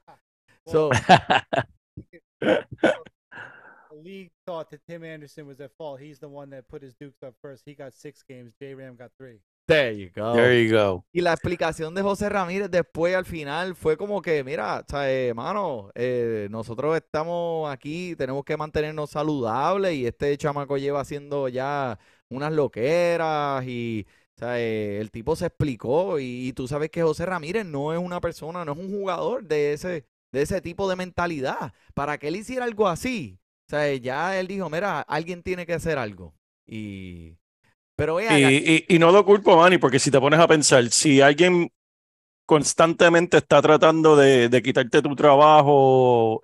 So, 0.66 0.90
the 2.40 2.66
league 3.92 4.30
thought 4.46 4.70
that 4.70 4.80
Tim 4.88 5.04
Anderson 5.04 5.46
was 5.46 5.60
at 5.60 5.70
fault. 5.76 6.00
He's 6.00 6.18
the 6.18 6.28
one 6.28 6.50
that 6.50 6.68
put 6.68 6.82
his 6.82 6.94
Dukes 6.94 7.22
up 7.22 7.34
first. 7.42 7.62
He 7.64 7.74
got 7.74 7.92
six 7.94 8.22
games. 8.22 8.52
J 8.60 8.74
Ram 8.74 8.96
got 8.96 9.10
three. 9.16 9.40
there 9.70 9.92
you 9.92 10.10
go. 10.10 10.32
There 10.34 10.62
you 10.62 10.72
go. 10.72 11.04
Y 11.12 11.20
la 11.20 11.32
explicación 11.32 11.94
de 11.94 12.02
José 12.02 12.28
Ramírez 12.28 12.70
después 12.70 13.14
al 13.14 13.24
final 13.24 13.76
fue 13.76 13.96
como 13.96 14.20
que, 14.20 14.42
mira, 14.42 14.84
eh, 15.04 15.32
mano, 15.34 15.90
eh, 15.94 16.48
nosotros 16.50 16.96
estamos 16.96 17.70
aquí, 17.70 18.16
tenemos 18.16 18.44
que 18.44 18.56
mantenernos 18.56 19.10
saludables 19.10 19.94
y 19.94 20.06
este 20.06 20.36
chamaco 20.36 20.76
lleva 20.76 21.00
haciendo 21.00 21.48
ya 21.48 21.98
unas 22.28 22.52
loqueras 22.52 23.64
y, 23.64 24.06
o 24.36 24.38
sea, 24.38 24.58
eh, 24.60 25.00
el 25.00 25.10
tipo 25.10 25.36
se 25.36 25.46
explicó 25.46 26.18
y, 26.18 26.48
y 26.48 26.52
tú 26.52 26.66
sabes 26.66 26.90
que 26.90 27.02
José 27.02 27.26
Ramírez 27.26 27.64
no 27.64 27.92
es 27.92 27.98
una 27.98 28.20
persona, 28.20 28.64
no 28.64 28.72
es 28.72 28.78
un 28.78 28.90
jugador 28.90 29.44
de 29.44 29.72
ese, 29.74 30.04
de 30.32 30.42
ese 30.42 30.60
tipo 30.60 30.88
de 30.88 30.96
mentalidad. 30.96 31.72
Para 31.94 32.18
que 32.18 32.28
él 32.28 32.36
hiciera 32.36 32.64
algo 32.64 32.88
así, 32.88 33.38
o 33.66 33.70
sea, 33.70 33.94
ya 33.94 34.38
él 34.38 34.46
dijo, 34.46 34.68
mira, 34.70 35.00
alguien 35.00 35.42
tiene 35.42 35.66
que 35.66 35.74
hacer 35.74 35.98
algo. 35.98 36.34
Y, 36.66 37.36
pero 37.96 38.20
Y, 38.20 38.98
no 38.98 39.12
lo 39.12 39.24
culpo, 39.24 39.56
Manny, 39.56 39.78
porque 39.78 39.98
si 39.98 40.10
te 40.10 40.20
pones 40.20 40.40
a 40.40 40.48
pensar, 40.48 40.88
si 40.90 41.20
alguien 41.20 41.70
constantemente 42.46 43.36
está 43.36 43.62
tratando 43.62 44.16
de, 44.16 44.48
de 44.48 44.62
quitarte 44.62 45.02
tu 45.02 45.14
trabajo, 45.14 46.42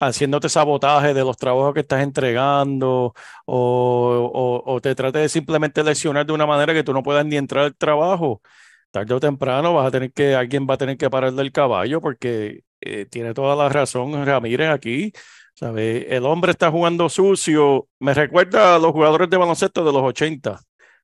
haciéndote 0.00 0.48
sabotaje 0.48 1.14
de 1.14 1.22
los 1.24 1.36
trabajos 1.36 1.74
que 1.74 1.80
estás 1.80 2.02
entregando, 2.02 3.14
o, 3.46 4.62
o, 4.66 4.72
o 4.74 4.80
te 4.80 4.94
trate 4.94 5.20
de 5.20 5.28
simplemente 5.28 5.82
lesionar 5.84 6.26
de 6.26 6.32
una 6.32 6.46
manera 6.46 6.74
que 6.74 6.82
tú 6.84 6.92
no 6.92 7.02
puedas 7.02 7.24
ni 7.26 7.36
entrar 7.36 7.66
al 7.66 7.76
trabajo, 7.76 8.42
tarde 8.90 9.14
o 9.14 9.20
temprano 9.20 9.74
vas 9.74 9.88
a 9.88 9.90
tener 9.90 10.12
que, 10.12 10.34
alguien 10.34 10.66
va 10.68 10.74
a 10.74 10.78
tener 10.78 10.96
que 10.96 11.10
pararle 11.10 11.42
el 11.42 11.52
caballo, 11.52 12.00
porque 12.00 12.62
eh, 12.84 13.06
tiene 13.06 13.34
toda 13.34 13.56
la 13.56 13.68
razón 13.68 14.24
Ramírez 14.26 14.68
aquí. 14.68 15.12
¿sabe? 15.54 16.14
El 16.14 16.26
hombre 16.26 16.50
está 16.52 16.70
jugando 16.70 17.08
sucio. 17.08 17.88
Me 18.00 18.14
recuerda 18.14 18.76
a 18.76 18.78
los 18.78 18.92
jugadores 18.92 19.30
de 19.30 19.36
baloncesto 19.36 19.84
de 19.84 19.92
los 19.92 20.02
80 20.02 20.60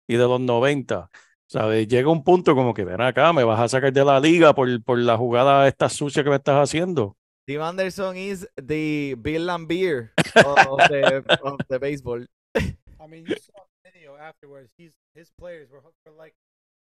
y 0.07 0.17
de 0.17 0.25
los 0.25 0.41
90. 0.41 1.09
¿Sabes? 1.47 1.89
Llega 1.89 2.11
un 2.11 2.23
punto 2.23 2.55
como 2.55 2.73
que 2.75 2.85
ven 2.85 3.01
acá, 3.01 3.33
me 3.33 3.43
vas 3.43 3.59
a 3.59 3.69
sacar 3.69 3.93
de 3.93 4.05
la 4.05 4.21
liga 4.21 4.55
por, 4.55 4.83
por 4.85 4.99
la 4.99 5.17
jugada 5.17 5.67
esta 5.67 5.89
sucia 5.89 6.23
que 6.23 6.31
me 6.31 6.37
estás 6.37 6.63
haciendo. 6.63 7.17
Tim 7.45 7.61
Anderson 7.63 8.17
is 8.17 8.47
the 8.55 9.17
Bill 9.19 9.47
Lambier 9.47 10.13
of 10.37 10.79
the, 10.89 11.25
of 11.43 11.59
the 11.69 11.79
baseball. 11.81 12.25
I 12.55 13.07
mean, 13.09 13.27
you 13.27 13.35
saw 13.35 13.65
the 13.83 13.91
video 13.91 14.15
afterwards. 14.17 14.71
He's 14.77 14.95
his 15.17 15.33
players 15.37 15.69
were 15.73 15.81
hooked 15.81 15.99
for 16.05 16.13
like 16.13 16.35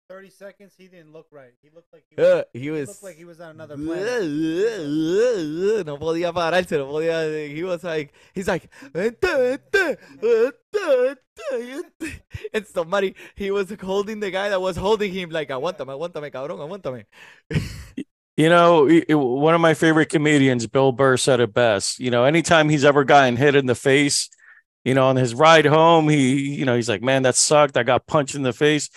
30 0.09 0.29
seconds. 0.31 0.73
He 0.75 0.87
didn't 0.87 1.13
look 1.13 1.27
right. 1.31 1.51
He 1.61 1.69
looked 1.73 1.93
like 1.93 2.03
he 2.09 2.15
was, 2.15 2.25
Uh, 2.25 2.43
he 2.51 2.59
he 2.59 2.71
was 2.71 2.87
looked 2.89 3.03
like 3.03 3.15
he 3.15 3.25
was 3.25 3.39
on 3.39 3.51
another 3.51 3.75
planet. 3.77 4.25
no 5.85 5.97
podía 5.99 6.33
pararse, 6.33 6.71
no 6.77 6.87
podía. 6.87 7.47
He 7.55 7.63
was 7.63 7.83
like, 7.83 8.11
he's 8.33 8.47
like, 8.47 8.69
and 12.53 12.65
somebody, 12.65 13.15
he 13.35 13.51
was 13.51 13.71
holding 13.81 14.19
the 14.19 14.31
guy 14.31 14.49
that 14.49 14.59
was 14.59 14.77
holding 14.77 15.13
him 15.13 15.29
like, 15.29 15.49
aguántame, 15.49 15.87
aguántame, 15.95 16.31
cabrón, 16.31 16.59
aguántame. 16.59 17.05
You 18.37 18.47
know, 18.47 18.85
y- 18.85 19.03
y- 19.09 19.15
one 19.15 19.53
of 19.53 19.59
my 19.59 19.73
favorite 19.73 20.07
comedians, 20.07 20.65
Bill 20.65 20.93
Burr, 20.93 21.17
said 21.17 21.41
it 21.41 21.53
best. 21.53 21.99
You 21.99 22.09
know, 22.09 22.23
anytime 22.23 22.69
he's 22.69 22.85
ever 22.85 23.03
gotten 23.03 23.35
hit 23.35 23.53
in 23.53 23.65
the 23.65 23.75
face, 23.75 24.29
you 24.85 24.93
know, 24.93 25.07
on 25.07 25.17
his 25.17 25.35
ride 25.35 25.65
home, 25.65 26.07
he, 26.07 26.55
you 26.55 26.63
know, 26.63 26.73
he's 26.73 26.87
like, 26.87 27.01
man, 27.01 27.23
that 27.23 27.35
sucked. 27.35 27.75
I 27.75 27.83
got 27.83 28.07
punched 28.07 28.35
in 28.35 28.43
the 28.43 28.53
face. 28.53 28.89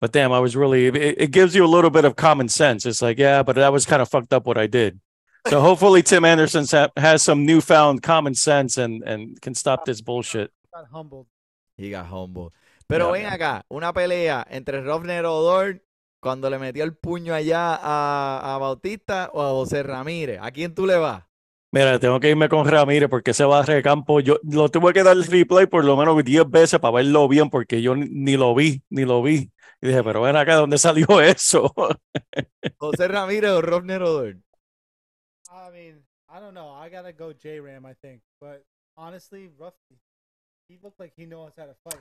But 0.00 0.12
damn, 0.12 0.32
I 0.32 0.40
was 0.40 0.54
really, 0.54 0.86
it, 0.86 0.96
it 0.96 1.30
gives 1.30 1.54
you 1.54 1.64
a 1.64 1.66
little 1.66 1.90
bit 1.90 2.04
of 2.04 2.16
common 2.16 2.48
sense. 2.48 2.84
It's 2.84 3.00
like, 3.00 3.18
yeah, 3.18 3.42
but 3.42 3.56
that 3.56 3.72
was 3.72 3.86
kind 3.86 4.02
of 4.02 4.08
fucked 4.08 4.32
up 4.32 4.46
what 4.46 4.58
I 4.58 4.66
did. 4.66 5.00
So 5.48 5.60
hopefully 5.68 6.02
Tim 6.02 6.24
Anderson 6.24 6.66
sa- 6.66 6.88
has 6.96 7.22
some 7.22 7.46
newfound 7.46 8.02
common 8.02 8.34
sense 8.34 8.76
and, 8.76 9.02
and 9.04 9.40
can 9.40 9.54
stop 9.54 9.84
this 9.86 10.00
bullshit. 10.02 10.50
Got 10.74 10.86
humbled. 10.92 11.26
He 11.76 11.90
got 11.90 12.06
humble. 12.06 12.52
Pero 12.88 13.06
Yeah, 13.06 13.12
ven 13.12 13.26
acá, 13.32 13.64
una 13.68 13.92
pelea 13.92 14.46
entre 14.48 14.80
Rovner 14.80 15.24
Odor 15.24 15.82
cuando 16.20 16.50
le 16.50 16.58
metió 16.58 16.84
el 16.84 16.96
puño 16.96 17.34
allá 17.34 17.74
a, 17.80 18.54
a 18.54 18.58
Bautista 18.58 19.30
o 19.32 19.42
a 19.42 19.50
José 19.50 19.82
Ramírez. 19.82 20.38
¿A 20.40 20.50
quién 20.50 20.74
tú 20.74 20.86
le 20.86 20.96
vas? 20.96 21.24
Mira, 21.76 21.98
tengo 21.98 22.18
que 22.18 22.30
irme 22.30 22.48
con 22.48 22.66
Ramírez 22.66 23.10
porque 23.10 23.32
ese 23.32 23.44
barre 23.44 23.74
de 23.74 23.82
campo, 23.82 24.20
yo 24.20 24.38
lo 24.44 24.70
tuve 24.70 24.94
que 24.94 25.02
dar 25.02 25.14
el 25.14 25.26
replay 25.26 25.66
por 25.66 25.84
lo 25.84 25.94
menos 25.94 26.24
10 26.24 26.48
veces 26.48 26.80
para 26.80 26.94
verlo 26.94 27.28
bien 27.28 27.50
porque 27.50 27.82
yo 27.82 27.94
ni, 27.94 28.06
ni 28.08 28.38
lo 28.38 28.54
vi, 28.54 28.82
ni 28.88 29.04
lo 29.04 29.22
vi. 29.22 29.52
Y 29.82 29.88
dije, 29.88 30.02
pero 30.02 30.22
ven 30.22 30.36
acá, 30.36 30.54
¿dónde 30.54 30.78
salió 30.78 31.06
eso? 31.20 31.74
José 32.78 33.08
Ramírez 33.08 33.50
o 33.50 33.60
Rovner 33.60 34.02
Odor. 34.02 34.36
I 35.50 35.70
mean, 35.70 36.02
I 36.30 36.40
don't 36.40 36.54
know. 36.54 36.72
I 36.72 36.88
gotta 36.88 37.12
go 37.12 37.34
J 37.34 37.60
Ram, 37.60 37.84
I 37.84 37.92
think. 38.00 38.22
But 38.40 38.64
honestly, 38.96 39.50
rough. 39.58 39.74
He 40.70 40.78
looked 40.82 40.98
like 40.98 41.12
he 41.14 41.26
knows 41.26 41.52
how 41.58 41.66
to 41.66 41.74
fight. 41.84 42.00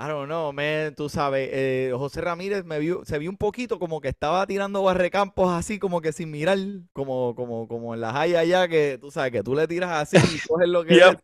I 0.00 0.06
don't 0.06 0.26
know, 0.26 0.52
man, 0.52 0.94
tú 0.94 1.08
sabes, 1.08 1.50
eh, 1.52 1.92
José 1.92 2.20
Ramírez 2.20 2.64
me 2.64 2.78
vio, 2.78 3.04
se 3.04 3.18
vio 3.18 3.28
un 3.28 3.36
poquito 3.36 3.80
como 3.80 4.00
que 4.00 4.06
estaba 4.06 4.46
tirando 4.46 4.84
barrecampos 4.84 5.52
así, 5.52 5.80
como 5.80 6.00
que 6.00 6.12
sin 6.12 6.30
mirar, 6.30 6.56
como, 6.92 7.34
como, 7.34 7.66
como 7.66 7.94
en 7.94 8.00
las 8.02 8.14
hay 8.14 8.36
allá, 8.36 8.68
que 8.68 8.96
tú 9.00 9.10
sabes, 9.10 9.32
que 9.32 9.42
tú 9.42 9.56
le 9.56 9.66
tiras 9.66 9.90
así 9.90 10.16
y 10.16 10.38
coges 10.48 10.68
lo 10.68 10.84
que 10.84 10.94
es 10.94 11.00
Yep. 11.00 11.20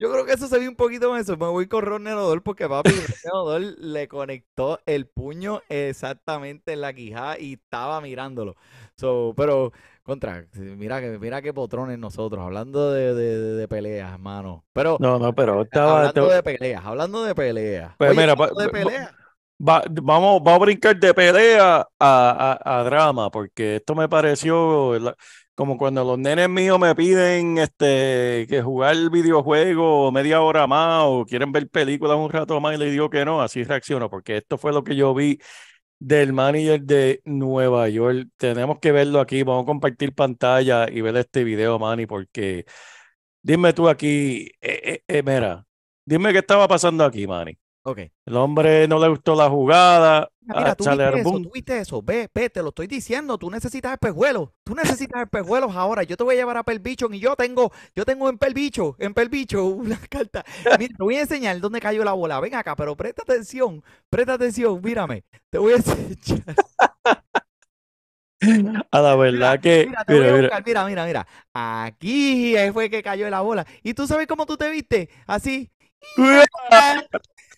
Yo 0.00 0.10
creo 0.10 0.24
que 0.24 0.32
eso 0.32 0.48
se 0.48 0.58
vio 0.58 0.70
un 0.70 0.76
poquito 0.76 1.14
en 1.14 1.20
eso. 1.20 1.36
Me 1.36 1.46
voy 1.46 1.66
con 1.66 1.82
Ronald 1.82 2.16
Odol 2.16 2.42
porque 2.42 2.66
papi, 2.66 2.90
Odol 3.32 3.76
le 3.78 4.08
conectó 4.08 4.80
el 4.86 5.06
puño 5.06 5.60
exactamente 5.68 6.72
en 6.72 6.80
la 6.80 6.94
quijada 6.94 7.38
y 7.38 7.54
estaba 7.54 8.00
mirándolo. 8.00 8.56
So, 8.96 9.34
pero, 9.36 9.72
contra, 10.10 10.46
mira 10.54 11.00
que, 11.00 11.18
mira 11.18 11.42
qué 11.42 11.52
potrones 11.54 11.98
nosotros, 11.98 12.42
hablando 12.44 12.92
de, 12.92 13.14
de, 13.14 13.68
peleas, 13.68 14.12
hermano. 14.12 14.64
Pero, 14.72 14.98
No, 14.98 15.18
no, 15.18 15.34
pero 15.34 15.62
estaba. 15.62 16.08
hablando 16.08 16.28
te- 16.30 16.30
de 16.30 16.42
peleas, 16.42 16.84
hablando 16.84 17.24
de 17.24 17.34
peleas. 17.34 17.96
Pues 17.96 18.14
Oye, 18.14 18.16
mira, 18.16 18.34
de 18.34 18.70
va- 19.58 19.84
vamos, 20.02 20.42
vamos 20.42 20.54
a 20.54 20.58
brincar 20.58 20.98
de 20.98 21.14
pelea 21.14 21.80
a, 21.80 21.86
a- 21.98 22.80
a 22.80 22.84
drama, 22.84 23.30
porque 23.30 23.76
esto 23.76 23.94
me 23.94 24.08
pareció 24.08 24.98
la- 24.98 25.16
como 25.54 25.76
cuando 25.76 26.02
los 26.04 26.18
nenes 26.18 26.48
míos 26.48 26.78
me 26.80 26.94
piden 26.94 27.58
este, 27.58 28.46
que 28.48 28.62
jugar 28.62 28.96
videojuegos 29.10 30.10
media 30.12 30.40
hora 30.40 30.66
más 30.66 31.02
o 31.06 31.26
quieren 31.26 31.52
ver 31.52 31.68
películas 31.68 32.16
un 32.16 32.30
rato 32.30 32.58
más 32.60 32.74
y 32.76 32.78
le 32.78 32.90
digo 32.90 33.10
que 33.10 33.24
no, 33.26 33.42
así 33.42 33.62
reacciono, 33.64 34.08
porque 34.08 34.38
esto 34.38 34.56
fue 34.58 34.72
lo 34.72 34.82
que 34.84 34.96
yo 34.96 35.12
vi 35.14 35.38
del 36.00 36.32
manager 36.32 36.82
de 36.82 37.22
Nueva 37.24 37.88
York. 37.88 38.28
Tenemos 38.36 38.80
que 38.80 38.92
verlo 38.92 39.20
aquí, 39.20 39.42
vamos 39.44 39.64
a 39.64 39.66
compartir 39.66 40.14
pantalla 40.14 40.90
y 40.90 41.00
ver 41.02 41.16
este 41.18 41.44
video, 41.44 41.78
Manny, 41.78 42.06
porque 42.06 42.66
dime 43.42 43.72
tú 43.74 43.88
aquí, 43.88 44.50
eh, 44.60 45.02
eh, 45.02 45.04
eh, 45.08 45.22
mira, 45.22 45.66
dime 46.04 46.32
qué 46.32 46.38
estaba 46.40 46.68
pasando 46.68 47.04
aquí, 47.04 47.26
Manny. 47.26 47.58
Ok. 47.82 48.00
El 48.26 48.36
hombre 48.36 48.86
no 48.88 48.98
le 48.98 49.08
gustó 49.08 49.34
la 49.34 49.48
jugada. 49.48 50.28
Mira, 50.42 50.54
mira, 50.56 50.72
ah, 50.72 50.74
tú 50.74 50.84
sale 50.84 51.04
viste 51.04 51.20
eso, 51.20 51.38
tú 51.38 51.50
viste 51.52 51.78
eso, 51.78 52.02
ve, 52.02 52.28
ve, 52.34 52.50
te 52.50 52.62
lo 52.62 52.70
estoy 52.70 52.86
diciendo, 52.86 53.38
tú 53.38 53.50
necesitas 53.50 53.92
espejuelos, 53.92 54.48
tú 54.64 54.74
necesitas 54.74 55.22
espejuelos 55.24 55.76
ahora, 55.76 56.02
yo 56.02 56.16
te 56.16 56.24
voy 56.24 56.34
a 56.34 56.38
llevar 56.38 56.56
a 56.56 56.62
Pelbicho 56.64 57.08
y 57.12 57.20
yo 57.20 57.36
tengo, 57.36 57.70
yo 57.94 58.04
tengo 58.04 58.28
en 58.28 58.38
Pelbicho, 58.38 58.96
en 58.98 59.14
Pelbicho 59.14 59.64
una 59.66 59.98
carta, 60.08 60.44
mira, 60.78 60.96
te 60.96 61.02
voy 61.04 61.16
a 61.16 61.20
enseñar 61.20 61.60
dónde 61.60 61.78
cayó 61.80 62.02
la 62.04 62.14
bola, 62.14 62.40
ven 62.40 62.54
acá, 62.54 62.74
pero 62.74 62.96
presta 62.96 63.22
atención, 63.22 63.84
presta 64.08 64.32
atención, 64.34 64.80
mírame, 64.82 65.24
te 65.50 65.58
voy 65.58 65.74
a 65.74 65.76
enseñar, 65.76 66.56
A 68.90 69.00
la 69.00 69.16
verdad 69.16 69.60
que, 69.60 69.88
mira, 69.88 70.04
te 70.04 70.14
voy 70.14 70.26
mira, 70.26 70.30
a 70.30 70.34
mira, 70.34 70.50
buscar, 70.50 70.62
mira, 70.64 70.84
mira, 70.86 71.06
mira, 71.06 71.26
aquí 71.52 72.54
fue 72.72 72.90
que 72.90 73.02
cayó 73.02 73.28
la 73.30 73.40
bola, 73.40 73.66
y 73.82 73.94
tú 73.94 74.06
sabes 74.06 74.26
cómo 74.26 74.46
tú 74.46 74.56
te 74.56 74.70
viste, 74.70 75.08
así, 75.26 75.70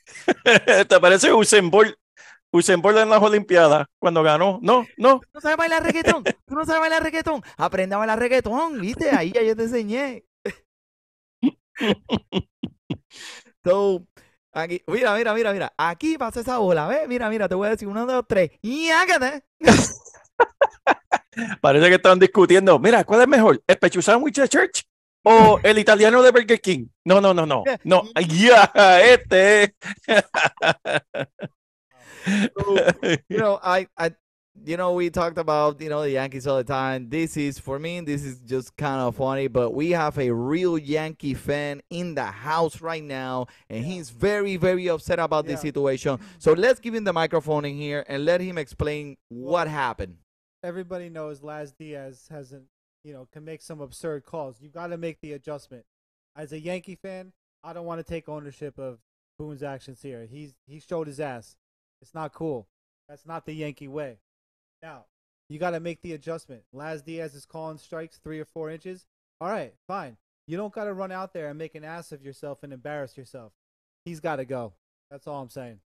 ¿Te 0.89 1.01
parece 1.01 1.33
Usain 1.33 1.71
Bolt? 1.71 1.95
Usain 2.51 2.83
Bolt 2.83 2.99
en 2.99 3.11
las 3.11 3.23
Olimpiadas 3.23 3.87
cuando 3.99 4.23
ganó. 4.23 4.59
No, 4.63 4.87
no. 4.97 5.21
¿Tú 5.21 5.29
no 5.35 5.41
sabes 5.41 5.57
bailar 5.57 5.83
reggaetón? 5.83 6.25
¿Tú 6.25 6.55
no 6.55 6.65
sabes 6.65 6.81
bailar 6.81 7.03
reggaetón? 7.03 7.43
Aprende 7.57 7.95
a 7.95 7.99
bailar 7.99 8.19
reggaetón, 8.19 8.81
¿viste? 8.81 9.11
Ahí 9.11 9.33
ya 9.33 9.43
yo 9.43 9.57
te 9.57 9.65
enseñé. 9.65 10.25
So, 13.65 14.05
aquí, 14.53 14.83
mira, 14.89 15.15
mira, 15.15 15.35
mira, 15.35 15.53
mira. 15.53 15.73
Aquí 15.77 16.19
pasa 16.19 16.41
esa 16.41 16.59
bola, 16.59 16.89
¿ves? 16.89 17.09
Mira, 17.09 17.31
mira, 17.31 17.49
te 17.49 17.55
voy 17.55 17.69
a 17.69 17.71
decir 17.71 17.89
uno, 17.89 18.07
dos, 18.07 18.25
tres. 18.29 18.51
Y 18.61 18.89
hágate. 18.91 19.45
Parece 21.61 21.89
que 21.89 21.95
estaban 21.95 22.19
discutiendo. 22.19 22.79
Mira, 22.79 23.05
¿cuál 23.05 23.23
es 23.23 23.29
mejor? 23.29 23.63
¿El 23.67 23.79
pecho 23.79 24.03
sandwich 24.03 24.37
de 24.37 24.49
Church 24.49 24.83
o 25.25 25.59
el 25.63 25.79
italiano 25.79 26.23
de 26.23 26.33
Burger 26.33 26.61
King? 26.61 26.89
No, 27.05 27.21
no, 27.21 27.33
no, 27.33 27.45
no. 27.45 27.65
No, 27.85 28.03
ya, 28.29 28.71
este. 29.01 29.75
You 33.29 33.39
know, 33.39 33.59
I, 33.63 33.89
I, 33.99 34.13
you 34.65 34.77
know, 34.77 34.93
we 34.93 35.11
talked 35.11 35.39
about, 35.39 35.81
you 35.81 35.89
know, 35.89 36.03
the 36.03 36.11
Yankees 36.11 36.47
all 36.47 36.59
the 36.59 36.65
time. 36.65 37.09
This 37.09 37.37
is, 37.37 37.59
for 37.59 37.79
me, 37.79 38.01
this 38.01 38.23
is 38.23 38.39
just 38.41 38.77
kind 38.77 39.01
of 39.01 39.17
funny, 39.17 39.49
but 39.49 39.71
we 39.73 39.91
have 39.91 40.19
a 40.19 40.31
real 40.31 40.79
Yankee 40.79 41.35
fan 41.35 41.81
in 41.91 42.15
the 42.15 42.25
house 42.25 42.81
right 42.81 43.03
now, 43.03 43.47
and 43.69 43.85
he's 43.85 44.11
very, 44.11 44.57
very 44.57 44.89
upset 44.89 45.19
about 45.19 45.47
this 45.47 45.61
situation. 45.61 46.19
So 46.39 46.53
let's 46.53 46.81
give 46.81 46.95
him 46.95 47.05
the 47.05 47.13
microphone 47.13 47.65
in 47.65 47.75
here 47.75 48.05
and 48.07 48.25
let 48.25 48.41
him 48.41 48.59
explain 48.59 49.17
what 49.29 49.69
happened. 49.69 50.17
Everybody 50.63 51.09
knows 51.09 51.43
Laz 51.43 51.73
Diaz 51.73 52.29
hasn't, 52.31 52.67
you 53.05 53.13
know, 53.13 53.29
can 53.33 53.45
make 53.45 53.63
some 53.63 53.81
absurd 53.81 54.25
calls. 54.25 54.61
You 54.61 54.69
got 54.69 54.89
to 54.89 54.97
make 54.97 55.21
the 55.21 55.33
adjustment. 55.33 55.85
As 56.37 56.53
a 56.53 56.61
Yankee 56.61 56.95
fan, 56.95 57.33
I 57.63 57.73
don't 57.73 57.87
want 57.87 58.05
to 58.05 58.11
take 58.11 58.29
ownership 58.29 58.79
of 58.79 58.99
Boone's 59.39 59.63
actions 59.63 60.03
here. 60.03 60.27
He's 60.31 60.55
he 60.67 60.81
showed 60.81 61.07
his 61.07 61.21
ass. 61.21 61.57
It's 62.01 62.15
not 62.15 62.33
cool. 62.33 62.69
That's 63.09 63.27
not 63.27 63.47
the 63.47 63.53
Yankee 63.53 63.89
way. 63.89 64.19
Now, 64.83 65.05
you 65.49 65.59
got 65.59 65.71
to 65.71 65.81
make 65.81 66.01
the 66.03 66.15
adjustment. 66.15 66.63
Laz 66.73 67.03
Diaz 67.03 67.35
is 67.35 67.45
calling 67.45 67.79
strikes 67.79 68.19
three 68.19 68.41
or 68.41 68.45
four 68.45 68.71
inches. 68.71 69.07
All 69.41 69.49
right, 69.49 69.75
fine. 69.87 70.17
You 70.47 70.57
don't 70.57 70.73
got 70.73 70.85
to 70.85 70.93
run 70.93 71.13
out 71.13 71.33
there 71.33 71.49
and 71.49 71.59
make 71.59 71.75
an 71.75 71.85
ass 71.85 72.11
of 72.13 72.23
yourself 72.23 72.63
and 72.63 72.73
embarrass 72.73 73.17
yourself. 73.17 73.53
He's 74.05 74.21
got 74.21 74.37
to 74.37 74.45
go. 74.45 74.73
That's 75.11 75.27
all 75.27 75.43
I'm 75.43 75.51
saying. 75.51 75.81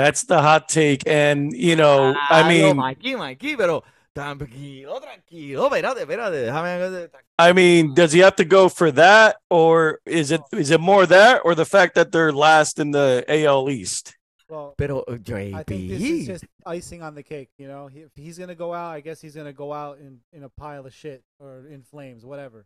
That's 0.00 0.24
the 0.24 0.40
hot 0.40 0.66
take. 0.70 1.02
And, 1.06 1.52
you 1.52 1.76
know, 1.76 2.14
I 2.16 2.48
mean, 2.48 2.76
Mikey, 2.76 3.16
Mikey, 3.16 3.54
pero 3.54 3.84
tranquilo, 4.16 4.98
tranquilo, 4.98 5.68
espérate, 5.68 6.00
espérate, 6.06 6.46
déjame. 6.46 7.10
I 7.38 7.52
mean, 7.52 7.92
does 7.92 8.12
he 8.12 8.20
have 8.20 8.36
to 8.36 8.46
go 8.46 8.70
for 8.70 8.90
that, 8.92 9.36
or 9.50 10.00
is 10.06 10.30
it 10.30 10.40
is 10.52 10.70
it 10.70 10.80
more 10.80 11.04
that, 11.04 11.42
or 11.44 11.54
the 11.54 11.66
fact 11.66 11.96
that 11.96 12.12
they're 12.12 12.32
last 12.32 12.78
in 12.78 12.92
the 12.92 13.24
AL 13.28 13.68
East? 13.68 14.16
Well, 14.48 14.74
Pero, 14.78 15.00
uh, 15.06 15.12
I 15.12 15.62
think 15.64 15.90
this 15.90 16.02
is 16.02 16.26
just 16.26 16.44
icing 16.64 17.02
on 17.02 17.14
the 17.14 17.22
cake. 17.22 17.50
You 17.58 17.68
know, 17.68 17.90
if 17.94 18.10
he's 18.14 18.38
gonna 18.38 18.54
go 18.54 18.72
out, 18.72 18.92
I 18.92 19.00
guess 19.00 19.20
he's 19.20 19.36
gonna 19.36 19.52
go 19.52 19.70
out 19.70 19.98
in 19.98 20.20
in 20.32 20.44
a 20.44 20.48
pile 20.48 20.86
of 20.86 20.94
shit 20.94 21.22
or 21.38 21.66
in 21.70 21.82
flames, 21.82 22.24
whatever. 22.24 22.64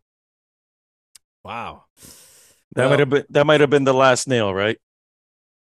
Wow. 1.44 1.85
That 2.75 2.83
Well- 2.83 2.90
might 2.90 3.01
have 3.01 3.11
been 3.11 3.25
that 3.31 3.44
might 3.44 3.61
have 3.61 3.70
been 3.70 3.85
the 3.85 3.92
last 3.94 4.29
nail, 4.29 4.55
right? 4.55 4.79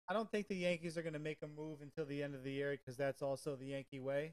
I 0.09 0.15
don't 0.15 0.31
think 0.31 0.49
the 0.49 0.57
Yankees 0.57 0.97
are 0.97 1.03
gonna 1.03 1.19
make 1.19 1.39
a 1.43 1.47
move 1.47 1.83
until 1.83 2.07
the 2.07 2.23
end 2.23 2.35
of 2.35 2.43
the 2.43 2.51
year 2.51 2.73
because 2.73 2.97
that's 2.97 3.21
also 3.21 3.57
the 3.57 3.67
Yankee 3.67 4.01
way. 4.01 4.33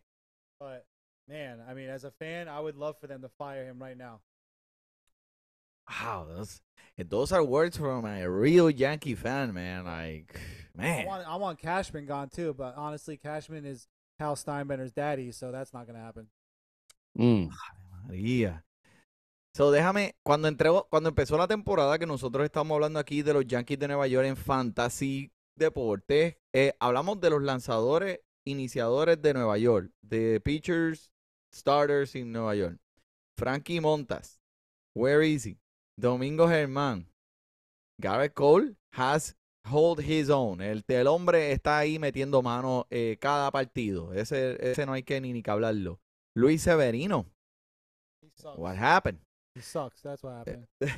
But 0.59 0.85
man, 1.27 1.59
I 1.67 1.73
mean, 1.73 1.89
as 1.89 2.05
a 2.05 2.11
fan, 2.11 2.47
I 2.47 2.59
would 2.59 2.77
love 2.77 2.95
for 2.99 3.07
them 3.07 3.21
to 3.21 3.29
fire 3.37 3.65
him 3.65 3.81
right 3.81 3.97
now. 3.97 4.21
Wow, 5.89 6.27
those, 6.29 6.61
those 6.97 7.31
are 7.31 7.43
words 7.43 7.77
from 7.77 8.05
a 8.05 8.29
real 8.29 8.69
Yankee 8.69 9.15
fan, 9.15 9.53
man. 9.53 9.85
Like, 9.85 10.39
I 10.77 10.81
man. 10.81 11.05
want 11.05 11.27
I 11.27 11.35
want 11.35 11.59
Cashman 11.59 12.05
gone 12.05 12.29
too, 12.29 12.53
but 12.57 12.75
honestly, 12.77 13.17
Cashman 13.17 13.65
is 13.65 13.87
Hal 14.19 14.35
Steinbrenner's 14.35 14.93
daddy, 14.93 15.31
so 15.31 15.51
that's 15.51 15.73
not 15.73 15.87
gonna 15.87 15.99
happen. 15.99 16.27
Mm. 17.17 17.49
María. 18.07 18.63
So, 19.55 19.71
déjame, 19.71 20.15
cuando 20.23 20.47
entró, 20.49 20.87
cuando 20.89 21.09
empezó 21.09 21.37
la 21.37 21.47
temporada 21.47 21.97
que 21.97 22.05
nosotros 22.05 22.43
estamos 22.43 22.75
hablando 22.75 22.99
aquí 22.99 23.21
de 23.21 23.33
los 23.33 23.45
Yankees 23.45 23.79
de 23.79 23.87
Nueva 23.87 24.07
York 24.07 24.27
en 24.27 24.35
Fantasy 24.35 25.31
Deportes, 25.55 26.37
eh, 26.53 26.73
hablamos 26.79 27.19
de 27.21 27.29
los 27.29 27.41
lanzadores 27.41 28.19
iniciadores 28.45 29.21
de 29.21 29.33
Nueva 29.33 29.57
York, 29.57 29.91
de 30.01 30.39
pitchers, 30.41 31.11
starters 31.53 32.15
en 32.15 32.31
Nueva 32.31 32.55
York. 32.55 32.77
Frankie 33.37 33.81
Montas, 33.81 34.39
Where 34.95 35.27
Easy, 35.27 35.59
Domingo 35.97 36.47
Germán, 36.47 37.07
Garrett 37.99 38.33
Cole 38.33 38.75
has 38.91 39.35
hold 39.65 39.99
his 39.99 40.29
own. 40.29 40.61
El, 40.61 40.83
el 40.87 41.07
hombre 41.07 41.51
está 41.51 41.79
ahí 41.79 41.99
metiendo 41.99 42.41
mano 42.41 42.87
eh, 42.89 43.17
cada 43.19 43.51
partido. 43.51 44.13
Ese, 44.13 44.57
ese 44.71 44.85
no 44.85 44.93
hay 44.93 45.03
que 45.03 45.19
ni, 45.19 45.33
ni 45.33 45.41
que 45.41 45.51
hablarlo. 45.51 45.99
Luis 46.35 46.61
Severino, 46.61 47.25
He 48.21 48.29
what 48.57 48.75
happened? 48.77 49.19
He 49.53 49.61
sucks. 49.61 50.01
That's 50.01 50.23
what 50.23 50.33
happened. 50.33 50.67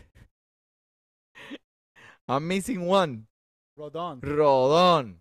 I'm 2.27 2.47
missing 2.47 2.85
one. 2.85 3.27
Rodon. 3.77 4.19
Rodon. 4.21 5.15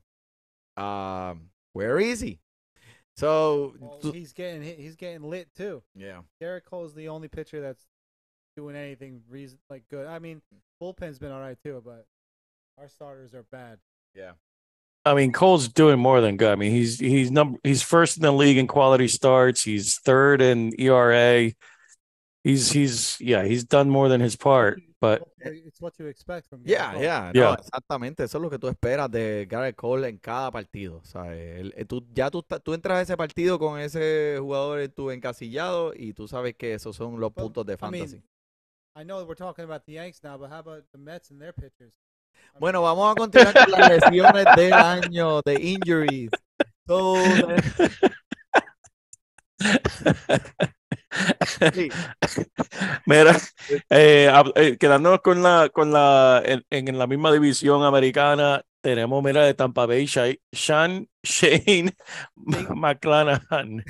Um, 0.82 1.50
where 1.72 1.98
is 1.98 2.20
he? 2.20 2.40
So, 3.16 3.74
Well, 3.80 4.12
he's 4.12 4.32
getting 4.32 4.62
hit- 4.62 4.78
he's 4.78 4.96
getting 4.96 5.22
lit 5.22 5.48
too. 5.54 5.82
yeah. 5.94 6.20
Derek 6.40 6.64
Cole's 6.66 6.94
the 6.94 7.08
only 7.08 7.28
pitcher 7.28 7.60
that's 7.60 7.84
doing 8.56 8.76
anything 8.76 9.22
reason 9.28 9.58
like 9.70 9.84
good. 9.90 10.06
I 10.06 10.18
mean, 10.18 10.42
bullpen's 10.82 11.18
been 11.18 11.32
all 11.32 11.40
right 11.40 11.58
too, 11.62 11.82
but 11.84 12.06
our 12.78 12.88
starters 12.88 13.34
are 13.34 13.44
bad. 13.50 13.78
Yeah. 14.14 14.32
I 15.04 15.14
mean, 15.14 15.32
Cole's 15.32 15.68
doing 15.68 15.98
more 15.98 16.20
than 16.20 16.36
good. 16.36 16.50
I 16.50 16.56
mean, 16.56 16.72
he's 16.72 16.98
he's 16.98 17.30
number 17.30 17.58
he's 17.62 17.82
first 17.82 18.16
in 18.16 18.22
the 18.22 18.32
league 18.32 18.58
in 18.58 18.66
quality 18.66 19.08
starts. 19.08 19.62
He's 19.62 19.98
third 19.98 20.42
in 20.42 20.72
ERA. 20.78 21.52
He's 22.44 22.70
he's 22.72 23.16
yeah, 23.20 23.44
he's 23.44 23.64
done 23.64 23.88
more 23.88 24.08
than 24.08 24.20
his 24.20 24.36
part. 24.36 24.80
But 24.98 25.22
it's 25.40 25.78
what 25.80 25.92
you 25.98 26.06
expect 26.06 26.48
from 26.48 26.62
Yeah, 26.64 26.92
Cole. 26.92 27.02
yeah, 27.02 27.30
Yeah. 27.34 27.42
no, 27.50 27.54
exactamente. 27.54 28.24
Eso 28.24 28.38
es 28.38 28.42
lo 28.42 28.48
que 28.50 28.58
tú 28.58 28.68
esperas 28.68 29.10
de 29.10 29.46
Garrett 29.48 29.76
Cole 29.76 30.08
en 30.08 30.18
cada 30.18 30.50
partido. 30.50 31.02
eh, 31.26 31.84
tú, 31.86 32.06
ya 32.14 32.30
tú, 32.30 32.42
tú 32.42 32.72
entras 32.72 32.98
a 32.98 33.02
ese 33.02 33.16
partido 33.16 33.58
con 33.58 33.78
ese 33.78 34.38
jugador 34.40 34.80
en 34.80 34.90
tu 34.92 35.10
encasillado 35.10 35.92
y 35.94 36.14
tú 36.14 36.26
sabes 36.28 36.54
que 36.56 36.72
esos 36.74 36.96
son 36.96 37.20
los 37.20 37.32
puntos 37.32 37.66
de 37.66 37.74
I 37.74 37.76
mean, 37.90 37.92
fantasy. 38.08 38.22
I 38.94 39.04
know 39.04 39.22
we're 39.26 39.34
talking 39.36 39.64
about 39.66 39.84
the 39.84 39.92
Yanks 39.92 40.22
now, 40.22 40.38
but 40.38 40.50
how 40.50 40.60
about 40.60 40.84
the 40.90 40.98
Mets 40.98 41.30
and 41.30 41.38
their 41.40 41.52
pitchers? 41.52 41.94
I 42.54 42.58
Bueno, 42.58 42.80
mean, 42.80 42.96
vamos 42.96 43.12
a 43.12 43.14
continuar 43.14 43.52
con 43.52 43.70
las 43.72 43.90
lesiones 43.90 44.46
del 44.56 44.72
año, 44.72 45.40
de 45.44 45.54
injuries. 45.60 46.30
So, 46.88 47.16
Sí. 51.72 51.90
Mira, 53.06 53.36
eh, 53.90 54.30
eh, 54.56 54.76
quedándonos 54.78 55.20
con 55.20 55.42
la, 55.42 55.70
con 55.72 55.92
la, 55.92 56.42
en, 56.44 56.64
en 56.70 56.98
la 56.98 57.06
misma 57.06 57.32
división 57.32 57.82
americana, 57.84 58.62
tenemos, 58.80 59.22
mira, 59.24 59.44
de 59.44 59.54
Tampa 59.54 59.86
Bay, 59.86 60.06
Shai- 60.06 60.40
Sean 60.52 61.08
Shane 61.22 61.92
McClanahan, 62.76 63.84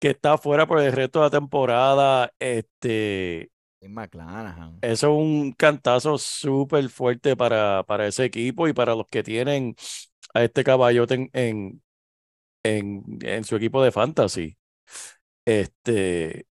que 0.00 0.10
está 0.10 0.38
fuera 0.38 0.66
por 0.66 0.80
el 0.80 0.92
resto 0.92 1.20
de 1.20 1.26
la 1.26 1.30
temporada. 1.30 2.32
Este, 2.38 3.50
McClanahan. 3.82 4.78
eso 4.82 5.06
es 5.08 5.12
un 5.18 5.52
cantazo 5.52 6.18
súper 6.18 6.88
fuerte 6.88 7.36
para, 7.36 7.84
para 7.84 8.06
ese 8.06 8.24
equipo 8.24 8.68
y 8.68 8.72
para 8.72 8.94
los 8.94 9.06
que 9.08 9.22
tienen 9.22 9.76
a 10.34 10.44
este 10.44 10.64
caballote 10.64 11.14
en, 11.14 11.30
en, 11.34 11.82
en, 12.64 13.04
en 13.22 13.44
su 13.44 13.56
equipo 13.56 13.82
de 13.82 13.92
fantasy. 13.92 14.56
Este, 15.46 16.47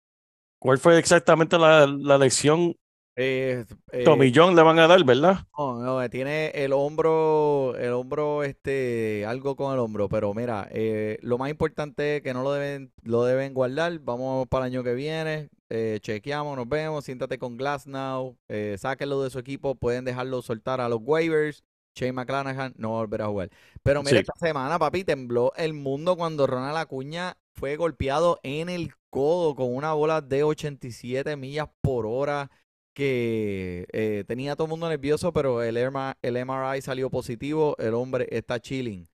¿cuál 0.65 0.79
fue 0.79 0.97
exactamente 0.97 1.57
la, 1.57 1.85
la 1.87 2.17
lección? 2.17 2.75
Eh, 3.17 3.63
eh, 3.93 4.03
Tommy 4.03 4.31
John 4.35 4.55
le 4.55 4.61
van 4.61 4.77
a 4.79 4.87
dar, 4.87 5.01
¿verdad? 5.05 5.45
No, 5.57 5.79
no, 5.81 6.09
tiene 6.09 6.47
el 6.49 6.73
hombro, 6.73 7.73
el 7.77 7.93
hombro, 7.93 8.43
este, 8.43 9.25
algo 9.25 9.55
con 9.55 9.71
el 9.73 9.79
hombro, 9.79 10.09
pero 10.09 10.33
mira, 10.33 10.67
eh, 10.71 11.17
lo 11.21 11.37
más 11.37 11.49
importante 11.49 12.17
es 12.17 12.21
que 12.23 12.33
no 12.33 12.43
lo 12.43 12.51
deben, 12.51 12.91
lo 13.03 13.23
deben 13.23 13.53
guardar. 13.53 13.99
Vamos 13.99 14.47
para 14.47 14.65
el 14.65 14.73
año 14.73 14.83
que 14.83 14.95
viene, 14.95 15.49
eh, 15.69 15.99
chequeamos, 16.01 16.57
nos 16.57 16.67
vemos, 16.67 17.05
siéntate 17.05 17.37
con 17.37 17.55
Glasnow, 17.55 18.35
eh, 18.49 18.75
sáquenlo 18.77 19.21
de 19.23 19.29
su 19.29 19.39
equipo, 19.39 19.75
pueden 19.75 20.03
dejarlo 20.03 20.41
soltar 20.41 20.81
a 20.81 20.89
los 20.89 20.99
waivers. 21.01 21.63
Shane 21.97 22.11
McClanahan 22.11 22.73
no 22.75 22.89
volverá 22.89 23.23
a 23.23 23.27
jugar. 23.29 23.49
Pero 23.81 24.01
mira, 24.03 24.17
Sí. 24.17 24.25
esta 24.27 24.33
semana, 24.37 24.77
papi, 24.77 25.05
tembló 25.05 25.53
el 25.55 25.73
mundo 25.73 26.17
cuando 26.17 26.45
Ronald 26.45 26.75
Acuña 26.75 27.37
fue 27.55 27.77
golpeado 27.77 28.39
en 28.43 28.69
el 28.69 28.93
codo 29.09 29.55
con 29.55 29.73
una 29.73 29.93
bola 29.93 30.21
de 30.21 30.43
87 30.43 31.35
millas 31.37 31.69
por 31.81 32.05
hora 32.05 32.51
que 32.93 33.85
eh, 33.91 34.23
tenía 34.27 34.55
todo 34.55 34.65
el 34.65 34.69
mundo 34.71 34.89
nervioso, 34.89 35.33
pero 35.33 35.61
el, 35.61 35.75
MRI 35.75 36.13
el 36.21 36.45
MRI 36.45 36.81
salió 36.81 37.09
positivo, 37.09 37.75
el 37.77 37.93
hombre 37.93 38.27
está 38.31 38.59
chilling. 38.59 39.07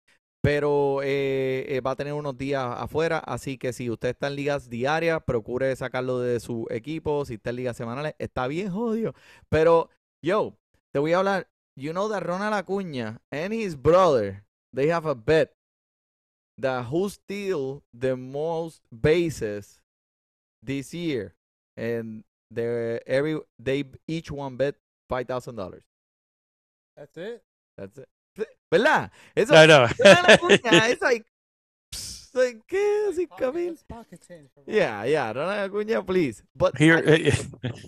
Pero 0.44 1.02
eh, 1.04 1.66
eh, 1.68 1.82
va 1.82 1.92
a 1.92 1.96
tener 1.96 2.14
unos 2.14 2.36
días 2.36 2.64
afuera, 2.78 3.20
así 3.20 3.58
que 3.58 3.74
si 3.74 3.90
usted 3.92 4.10
está 4.10 4.28
en 4.28 4.36
ligas 4.36 4.70
diarias, 4.70 5.22
procure 5.24 5.76
sacarlo 5.76 6.20
de 6.20 6.40
su 6.40 6.66
equipo. 6.72 7.26
Si 7.26 7.36
está 7.36 7.52
en 7.52 7.58
ligas 7.58 7.78
semanales, 7.78 8.16
está 8.18 8.48
bien 8.48 8.72
jodido. 8.72 9.14
Pero, 9.50 9.90
yo, 10.24 10.56
te 10.92 11.00
voy 11.00 11.14
a 11.14 11.20
hablar. 11.20 11.48
You 11.76 11.92
know 11.92 12.10
that 12.10 12.24
Ronald 12.24 12.54
Acuña 12.54 13.22
and 13.32 13.54
his 13.54 13.76
brother, 13.76 14.44
they 14.74 14.90
have 14.92 15.08
a 15.08 15.16
bet 15.16 15.54
that 16.62 16.86
who 16.86 17.10
steal 17.10 17.84
the 17.94 18.16
most 18.16 18.82
bases 18.90 19.82
this 20.64 20.94
year. 20.94 21.34
And 21.78 22.24
they 22.50 23.00
every 23.08 23.40
they 23.60 23.84
each 24.08 24.32
one 24.32 24.58
bet 24.58 24.76
five 25.10 25.28
thousand 25.28 25.56
dollars. 25.56 25.84
That's 26.96 27.18
it. 27.18 27.44
That's 27.78 27.98
it. 27.98 28.08
¿Verdad? 28.72 29.12
Eso 29.36 29.54
I 29.56 29.66
know. 29.66 29.88
Ronald 30.00 30.52
it's 30.52 31.02
like, 31.02 31.24
pss, 31.24 31.31
like 32.36 32.58
¿qué? 32.68 33.08
Así, 33.10 33.28
Pocket- 33.28 33.44
Camil. 33.46 33.68
that's 33.70 33.84
pocket 33.84 34.20
change 34.28 34.50
for 34.54 34.64
Ron. 34.66 34.76
Yeah, 34.76 35.04
yeah, 35.06 35.32
Ronald 35.34 35.72
Acuña, 35.72 36.06
please. 36.06 36.44
But 36.56 36.78
Here, 36.78 36.98
I, 36.98 37.12
eh, 37.12 37.36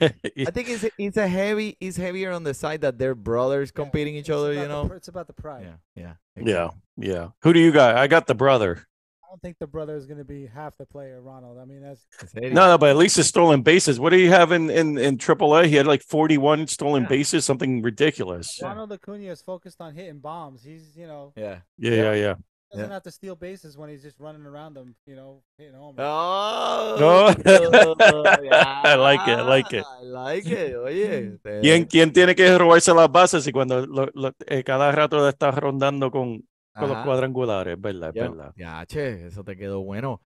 eh, 0.02 0.10
I 0.48 0.52
think 0.52 0.70
it's 0.70 0.86
it's 0.98 1.18
a 1.18 1.28
heavy, 1.28 1.78
it's 1.80 1.98
heavier 1.98 2.32
on 2.32 2.44
the 2.44 2.54
side 2.54 2.82
that 2.82 2.98
they're 2.98 3.16
brothers 3.16 3.72
Yeah, 3.76 3.84
competing 3.84 4.16
each 4.16 4.30
other. 4.30 4.54
You 4.54 4.68
know. 4.68 4.88
pr- 4.88 4.96
it's 4.96 5.08
about 5.08 5.28
the 5.28 5.34
pride. 5.34 5.64
Yeah, 5.66 5.76
yeah, 5.96 6.14
yeah, 6.36 6.42
exactly. 6.68 7.10
yeah. 7.12 7.28
Who 7.44 7.54
do 7.54 7.60
you 7.60 7.72
got? 7.72 7.96
I 7.98 8.08
got 8.08 8.28
the 8.28 8.36
brother. 8.36 8.86
I 9.24 9.36
don't 9.36 9.42
think 9.42 9.58
the 9.60 9.66
brother 9.66 9.96
is 9.96 10.06
going 10.06 10.20
to 10.20 10.24
be 10.24 10.46
half 10.46 10.78
the 10.78 10.86
player, 10.86 11.20
Ronald. 11.20 11.58
I 11.58 11.66
mean, 11.66 11.82
that's 11.82 12.06
No, 12.36 12.50
no, 12.70 12.78
but 12.78 12.92
at 12.92 12.98
least 12.98 13.18
it's 13.18 13.28
stolen 13.30 13.64
bases. 13.64 14.00
What 14.00 14.12
do 14.12 14.18
you 14.20 14.30
have 14.30 14.52
in 14.52 14.70
in 14.70 15.00
in 15.00 15.18
AAA? 15.18 15.66
He 15.66 15.76
had 15.76 15.88
like 15.88 16.04
41 16.04 16.68
stolen 16.68 17.04
Yeah. 17.04 17.10
bases, 17.10 17.44
something 17.44 17.82
ridiculous. 17.82 18.60
Ronald 18.62 18.92
Acuna 18.92 19.32
is 19.32 19.42
focused 19.42 19.82
on 19.82 19.96
hitting 19.96 20.20
bombs. 20.20 20.64
He's, 20.64 20.96
you 20.96 21.08
know, 21.08 21.34
Yeah. 21.36 21.62
Yeah, 21.80 21.92
Yeah. 21.92 21.96
yeah, 22.04 22.14
yeah. 22.14 22.36
Doesn't 22.74 22.90
Yeah. 22.90 22.94
have 22.96 23.04
to 23.04 23.12
steal 23.12 23.36
bases 23.36 23.78
when 23.78 23.90
he's 23.90 24.02
just 24.04 24.20
running 24.20 24.46
around 24.46 24.74
them, 24.76 24.96
you 25.06 25.16
know, 25.16 25.44
hitting 25.58 25.76
home. 25.76 25.96
Oh, 26.00 26.96
No. 27.00 27.30
yeah, 28.44 28.82
I 28.84 28.96
like 28.96 29.22
it, 29.28 29.38
I 29.40 29.42
like 29.44 29.74
it. 29.74 29.86
I 29.86 30.04
like 30.04 30.46
it. 30.50 30.76
Oye, 30.76 31.38
te- 31.44 31.62
¿Quién, 31.62 31.86
quién 31.86 32.12
tiene 32.12 32.36
que 32.36 32.58
robarse 32.58 32.94
las 32.94 33.12
bases 33.12 33.46
y 33.48 33.52
cuando 33.52 33.86
lo- 33.86 34.10
lo- 34.14 34.34
eh, 34.48 34.64
cada 34.64 34.92
rato 34.92 35.28
está 35.30 35.52
rondando 35.52 36.10
con, 36.12 36.48
con 36.74 36.90
los 36.90 37.04
cuadrangulares? 37.06 37.80
¿Verdad? 37.80 38.10
es 38.16 38.22
verdad. 38.30 38.54
ya, 38.56 38.86
che, 38.86 39.28
eso 39.28 39.44
te 39.44 39.56
quedó 39.56 39.82
bueno. 39.82 40.22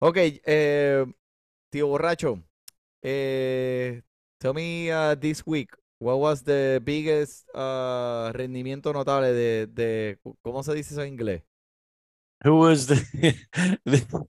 Ok, 0.00 0.16
eh, 0.18 1.06
tío 1.70 1.86
borracho, 1.86 2.42
eh, 3.02 4.02
tell 4.38 4.52
me 4.54 4.90
uh, 4.92 5.14
this 5.18 5.42
week, 5.46 5.70
what 6.00 6.18
was 6.18 6.42
the 6.42 6.80
biggest 6.84 7.48
uh, 7.54 8.30
rendimiento 8.32 8.92
notable 8.92 9.32
de, 9.32 9.66
de, 9.68 10.18
¿cómo 10.42 10.62
se 10.64 10.74
dice 10.74 10.94
eso 10.94 11.02
en 11.02 11.08
inglés? 11.12 11.42
Who 12.44 12.56
was 12.56 12.86
the 12.86 12.96
the, 13.84 14.26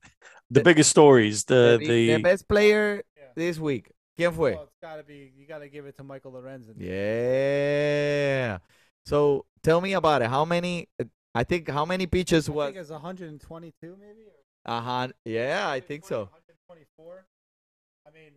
the 0.50 0.62
biggest 0.62 0.90
stories? 0.90 1.44
The 1.44 1.76
The, 1.80 1.86
the 1.86 2.06
the 2.16 2.22
best 2.22 2.48
player 2.48 3.02
Yeah. 3.16 3.24
this 3.34 3.58
week. 3.58 3.90
¿Quién 4.16 4.32
fue? 4.32 4.52
Well, 4.54 4.62
it's 4.64 4.76
got 4.80 4.96
to 4.96 5.02
be, 5.02 5.32
you 5.36 5.44
got 5.46 5.58
to 5.58 5.68
give 5.68 5.86
it 5.86 5.96
to 5.96 6.04
Michael 6.04 6.32
Lorenzen. 6.32 6.74
Yeah. 6.78 8.58
So 9.06 9.44
tell 9.62 9.80
me 9.80 9.92
about 9.94 10.22
it. 10.22 10.28
How 10.28 10.44
many? 10.44 10.88
I 11.34 11.42
think 11.44 11.68
how 11.68 11.84
many 11.84 12.06
pitches 12.06 12.48
I 12.48 12.52
was? 12.52 12.66
think 12.68 12.78
it's 12.80 12.90
122 12.90 13.96
maybe. 14.00 14.20
Uh 14.64 14.80
huh. 14.80 15.08
Yeah, 15.24 15.68
I 15.68 15.80
think 15.80 16.04
so. 16.06 16.20
124. 16.30 17.26
I 18.06 18.10
mean, 18.10 18.32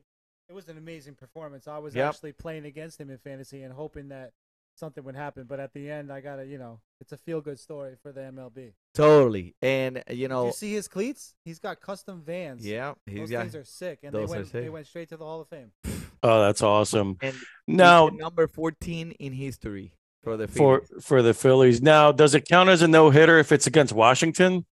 it 0.50 0.54
was 0.54 0.68
an 0.68 0.78
amazing 0.78 1.16
performance. 1.16 1.68
I 1.68 1.78
was 1.78 1.94
Yep. 1.96 2.10
actually 2.10 2.32
playing 2.34 2.66
against 2.66 3.00
him 3.00 3.10
in 3.12 3.18
fantasy 3.20 3.62
and 3.64 3.72
hoping 3.74 4.10
that 4.10 4.32
something 4.78 5.04
would 5.04 5.16
happen. 5.16 5.46
But 5.48 5.60
at 5.60 5.74
the 5.74 5.90
end, 5.90 6.12
I 6.12 6.22
got 6.22 6.38
to, 6.38 6.46
you 6.46 6.58
know, 6.58 6.80
it's 7.02 7.12
a 7.12 7.18
feel 7.18 7.42
good 7.42 7.60
story 7.60 7.96
for 8.02 8.12
the 8.12 8.22
MLB. 8.22 8.74
Totally. 8.94 9.56
And 9.62 9.98
uh, 9.98 10.02
you 10.10 10.28
Did 10.28 10.30
know, 10.30 10.46
you 10.48 10.52
see 10.54 10.74
his 10.74 10.88
cleats? 10.88 11.34
He's 11.44 11.60
got 11.60 11.82
custom 11.82 12.22
vans. 12.26 12.66
yeah, 12.66 12.94
he's 13.06 13.20
Those 13.20 13.32
got. 13.32 13.42
things 13.42 13.56
are 13.56 13.64
sick, 13.64 14.00
and 14.04 14.14
those 14.14 14.30
they 14.30 14.36
are 14.36 14.40
went 14.40 14.52
they 14.52 14.70
went 14.70 14.88
straight 14.88 15.10
to 15.10 15.18
the 15.18 15.26
Hall 15.26 15.42
of 15.42 15.48
Fame. 15.50 15.72
oh, 16.24 16.42
that's 16.42 16.62
awesome. 16.62 17.18
And 17.22 17.36
Now 17.68 18.10
the 18.10 18.18
number 18.18 18.48
14 18.48 19.12
in 19.12 19.34
history 19.34 19.94
for 20.24 20.38
the 20.38 20.48
for 20.48 20.82
Phillies. 20.82 21.06
for 21.06 21.22
the 21.22 21.34
Phillies. 21.34 21.82
Now, 21.82 22.12
does 22.12 22.36
it 22.36 22.48
count 22.48 22.70
as 22.70 22.82
a 22.82 22.88
no 22.88 23.10
hitter 23.10 23.38
if 23.40 23.52
it's 23.52 23.68
against 23.68 23.94
Washington? 23.94 24.66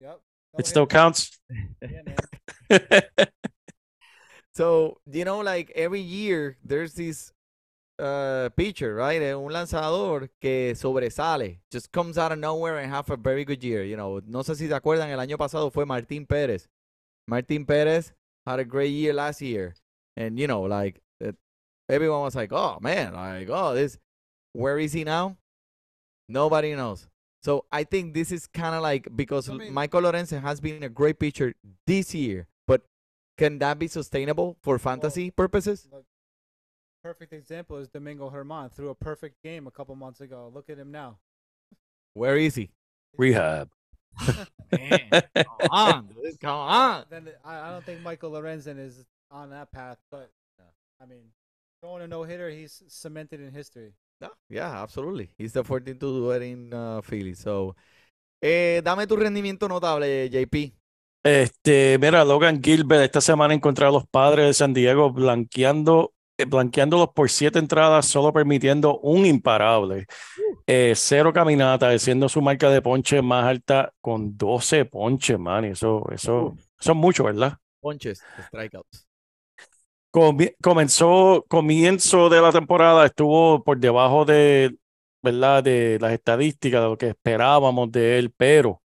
Yep. 0.00 0.20
It 0.58 0.66
still 0.66 0.86
counts. 0.86 1.38
Yeah, 1.82 2.02
man. 2.70 3.02
So, 4.54 4.96
you 5.12 5.26
know, 5.26 5.40
like 5.40 5.70
every 5.74 6.00
year 6.00 6.56
there's 6.64 6.94
this 6.94 7.30
uh 7.98 8.50
pitcher, 8.56 8.94
right? 8.94 9.20
eh, 9.22 9.34
Un 9.34 9.50
lanzador 9.52 10.28
que 10.40 10.74
sobresale, 10.74 11.60
just 11.70 11.90
comes 11.92 12.18
out 12.18 12.32
of 12.32 12.38
nowhere 12.38 12.78
and 12.78 12.90
have 12.90 13.08
a 13.10 13.16
very 13.16 13.44
good 13.44 13.62
year. 13.64 13.84
You 13.84 13.96
know, 13.96 14.20
no 14.26 14.40
sé 14.42 14.54
si 14.56 14.68
se 14.68 14.74
acuerdan, 14.74 15.08
el 15.10 15.18
año 15.18 15.38
pasado 15.38 15.70
fue 15.72 15.84
Martín 15.86 16.26
Pérez. 16.26 16.68
Martín 17.30 17.64
Pérez 17.66 18.12
had 18.46 18.58
a 18.60 18.64
great 18.64 18.90
year 18.92 19.12
last 19.14 19.40
year. 19.40 19.74
And, 20.16 20.38
you 20.38 20.46
know, 20.46 20.62
like 20.62 21.00
uh, 21.24 21.32
everyone 21.88 22.22
was 22.22 22.34
like, 22.34 22.52
oh 22.52 22.78
man, 22.80 23.14
like, 23.14 23.48
oh, 23.50 23.74
this, 23.74 23.98
where 24.52 24.78
is 24.78 24.92
he 24.92 25.04
now? 25.04 25.36
Nobody 26.28 26.74
knows. 26.74 27.08
So 27.42 27.64
I 27.70 27.84
think 27.84 28.14
this 28.14 28.32
is 28.32 28.46
kind 28.46 28.74
of 28.74 28.82
like 28.82 29.08
because 29.14 29.48
I 29.48 29.54
mean- 29.54 29.72
Michael 29.72 30.02
Lorenzen 30.02 30.42
has 30.42 30.60
been 30.60 30.82
a 30.82 30.88
great 30.88 31.18
pitcher 31.18 31.54
this 31.86 32.14
year, 32.14 32.46
but 32.66 32.82
can 33.38 33.58
that 33.60 33.78
be 33.78 33.86
sustainable 33.88 34.56
for 34.62 34.78
fantasy 34.78 35.30
purposes? 35.30 35.86
Look, 35.92 36.04
perfect 37.06 37.32
example 37.32 37.76
is 37.76 37.86
Domingo 37.86 38.28
Herman 38.28 38.68
threw 38.68 38.88
a 38.88 38.94
perfect 38.94 39.40
game 39.40 39.68
a 39.68 39.70
couple 39.70 39.94
months 39.94 40.20
ago. 40.20 40.50
Look 40.52 40.68
at 40.68 40.76
him 40.76 40.90
now. 40.90 41.18
Where 42.14 42.36
is 42.36 42.56
he? 42.56 42.70
Rehab. 43.16 43.70
Man, 44.72 45.22
come 45.36 45.70
on, 45.70 46.08
dude, 46.08 46.40
come 46.40 46.58
on. 46.58 47.04
Then 47.08 47.28
I, 47.44 47.60
I 47.60 47.70
don't 47.70 47.84
think 47.84 48.02
Michael 48.02 48.32
Lorenzen 48.32 48.80
is 48.80 49.04
on 49.30 49.50
that 49.50 49.70
path, 49.70 49.98
but 50.10 50.30
I 51.00 51.06
mean, 51.06 51.30
throwing 51.80 52.02
a 52.02 52.08
no 52.08 52.24
hitter, 52.24 52.50
he's 52.50 52.82
cemented 52.88 53.40
in 53.40 53.52
history. 53.52 53.92
No, 54.20 54.30
yeah, 54.48 54.82
absolutely. 54.82 55.30
He's 55.38 55.52
the 55.52 55.62
14 55.62 55.94
to 55.94 56.00
do 56.00 56.30
it 56.30 56.42
in 56.42 56.74
uh, 56.74 57.02
Philly. 57.02 57.34
So, 57.34 57.76
eh, 58.42 58.80
dame 58.82 59.06
tu 59.06 59.14
rendimiento 59.14 59.68
notable, 59.68 60.28
JP. 60.28 60.72
Este, 61.22 61.98
mira, 62.00 62.24
Logan 62.24 62.60
Gilbert 62.62 63.02
esta 63.02 63.20
semana 63.20 63.54
encontró 63.54 63.86
a 63.86 63.90
los 63.92 64.06
padres 64.06 64.46
de 64.46 64.54
San 64.54 64.72
Diego 64.72 65.12
blanqueando, 65.12 66.15
blanqueándolos 66.44 67.10
por 67.14 67.30
siete 67.30 67.58
entradas, 67.58 68.06
solo 68.06 68.32
permitiendo 68.32 68.98
un 68.98 69.24
imparable. 69.24 70.06
Eh, 70.66 70.92
cero 70.94 71.32
caminata, 71.32 71.96
siendo 71.98 72.28
su 72.28 72.42
marca 72.42 72.68
de 72.70 72.82
ponche 72.82 73.22
más 73.22 73.44
alta 73.44 73.92
con 74.00 74.36
12 74.36 74.84
ponches, 74.84 75.38
man. 75.38 75.64
y 75.64 75.68
Eso, 75.68 76.04
eso, 76.12 76.56
eso 76.78 76.92
es 76.92 76.96
mucho, 76.96 77.24
¿verdad? 77.24 77.56
Ponches, 77.80 78.22
strikeouts. 78.48 79.06
Comenzó, 80.62 81.44
comienzo 81.46 82.30
de 82.30 82.40
la 82.40 82.50
temporada 82.50 83.04
estuvo 83.04 83.62
por 83.62 83.78
debajo 83.78 84.24
de, 84.24 84.74
¿verdad? 85.22 85.62
de 85.62 85.98
las 86.00 86.12
estadísticas, 86.12 86.80
de 86.80 86.88
lo 86.88 86.96
que 86.96 87.08
esperábamos 87.08 87.92
de 87.92 88.18
él, 88.18 88.32
pero 88.34 88.82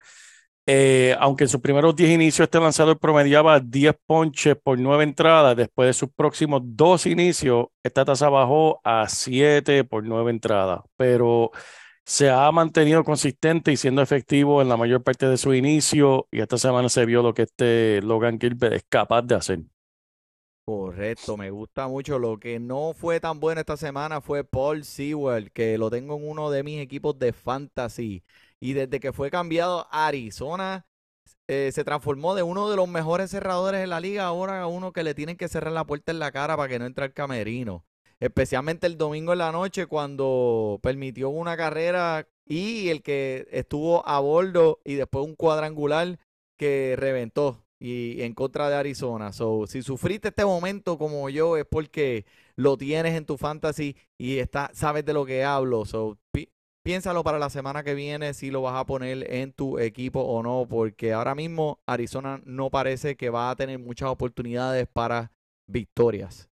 eh, 0.67 1.15
aunque 1.19 1.43
en 1.45 1.49
sus 1.49 1.61
primeros 1.61 1.95
10 1.95 2.11
inicios 2.11 2.45
este 2.45 2.59
lanzador 2.59 2.99
promediaba 2.99 3.59
10 3.59 3.95
ponches 4.05 4.55
por 4.55 4.79
9 4.79 5.03
entradas, 5.03 5.55
después 5.55 5.87
de 5.87 5.93
sus 5.93 6.09
próximos 6.11 6.61
dos 6.63 7.05
inicios, 7.05 7.67
esta 7.83 8.05
tasa 8.05 8.29
bajó 8.29 8.81
a 8.83 9.07
7 9.07 9.83
por 9.83 10.03
9 10.03 10.31
entradas, 10.31 10.81
pero 10.97 11.51
se 12.05 12.29
ha 12.29 12.51
mantenido 12.51 13.03
consistente 13.03 13.71
y 13.71 13.77
siendo 13.77 14.01
efectivo 14.01 14.61
en 14.61 14.69
la 14.69 14.77
mayor 14.77 15.03
parte 15.03 15.27
de 15.27 15.37
su 15.37 15.53
inicio 15.53 16.27
y 16.31 16.41
esta 16.41 16.57
semana 16.57 16.89
se 16.89 17.05
vio 17.05 17.21
lo 17.23 17.33
que 17.33 17.43
este 17.43 18.01
Logan 18.01 18.39
Gilbert 18.39 18.73
es 18.75 18.85
capaz 18.89 19.23
de 19.23 19.35
hacer. 19.35 19.59
Correcto, 20.65 21.37
me 21.37 21.51
gusta 21.51 21.87
mucho. 21.87 22.17
Lo 22.17 22.39
que 22.39 22.59
no 22.59 22.93
fue 22.93 23.19
tan 23.19 23.39
bueno 23.39 23.61
esta 23.61 23.77
semana 23.77 24.19
fue 24.19 24.43
Paul 24.43 24.83
Sewell, 24.83 25.51
que 25.51 25.77
lo 25.77 25.91
tengo 25.91 26.15
en 26.17 26.27
uno 26.27 26.49
de 26.49 26.63
mis 26.63 26.81
equipos 26.81 27.19
de 27.19 27.33
fantasy. 27.33 28.23
Y 28.61 28.73
desde 28.73 28.99
que 28.99 29.13
fue 29.13 29.29
cambiado 29.29 29.87
a 29.91 30.07
Arizona, 30.07 30.85
eh, 31.47 31.71
se 31.71 31.83
transformó 31.83 32.35
de 32.35 32.43
uno 32.43 32.69
de 32.69 32.75
los 32.75 32.87
mejores 32.87 33.29
cerradores 33.31 33.79
de 33.79 33.87
la 33.87 33.99
liga 33.99 34.25
ahora 34.25 34.61
a 34.61 34.67
uno 34.67 34.93
que 34.93 35.03
le 35.03 35.13
tienen 35.13 35.37
que 35.37 35.47
cerrar 35.47 35.73
la 35.73 35.85
puerta 35.85 36.11
en 36.11 36.19
la 36.19 36.31
cara 36.31 36.57
para 36.57 36.69
que 36.69 36.79
no 36.79 36.85
entre 36.85 37.05
al 37.05 37.13
camerino. 37.13 37.85
Especialmente 38.19 38.87
el 38.87 38.97
domingo 38.97 39.33
en 39.33 39.39
la 39.39 39.51
noche 39.51 39.87
cuando 39.87 40.79
permitió 40.81 41.29
una 41.29 41.57
carrera 41.57 42.27
y 42.45 42.89
el 42.89 43.03
que 43.03 43.47
estuvo 43.51 44.07
a 44.07 44.19
bordo 44.19 44.79
y 44.85 44.95
después 44.95 45.25
un 45.25 45.35
cuadrangular 45.35 46.17
que 46.57 46.95
reventó 46.97 47.65
y 47.79 48.21
en 48.23 48.33
contra 48.33 48.69
de 48.69 48.75
Arizona. 48.75 49.33
So, 49.33 49.67
si 49.67 49.81
sufriste 49.83 50.29
este 50.29 50.45
momento 50.45 50.97
como 50.97 51.29
yo 51.29 51.57
es 51.57 51.65
porque 51.65 52.25
lo 52.55 52.77
tienes 52.77 53.15
en 53.15 53.25
tu 53.25 53.37
fantasy 53.37 53.95
y 54.17 54.37
está, 54.37 54.71
sabes 54.73 55.05
de 55.05 55.13
lo 55.13 55.25
que 55.25 55.43
hablo. 55.43 55.85
So, 55.85 56.17
piénsalo 56.85 57.23
para 57.23 57.39
la 57.39 57.49
semana 57.49 57.83
que 57.83 57.95
viene 57.95 58.35
si 58.35 58.51
lo 58.51 58.61
vas 58.61 58.75
a 58.75 58.85
poner 58.85 59.33
en 59.33 59.53
tu 59.53 59.79
equipo 59.79 60.21
o 60.21 60.43
no, 60.43 60.67
porque 60.69 61.13
ahora 61.13 61.35
mismo 61.35 61.79
Arizona 61.87 62.41
no 62.45 62.69
parece 62.69 63.17
que 63.17 63.31
va 63.31 63.49
a 63.49 63.55
tener 63.55 63.79
muchas 63.79 64.09
oportunidades 64.09 64.87
para 64.93 65.31
victorias. 65.67 66.47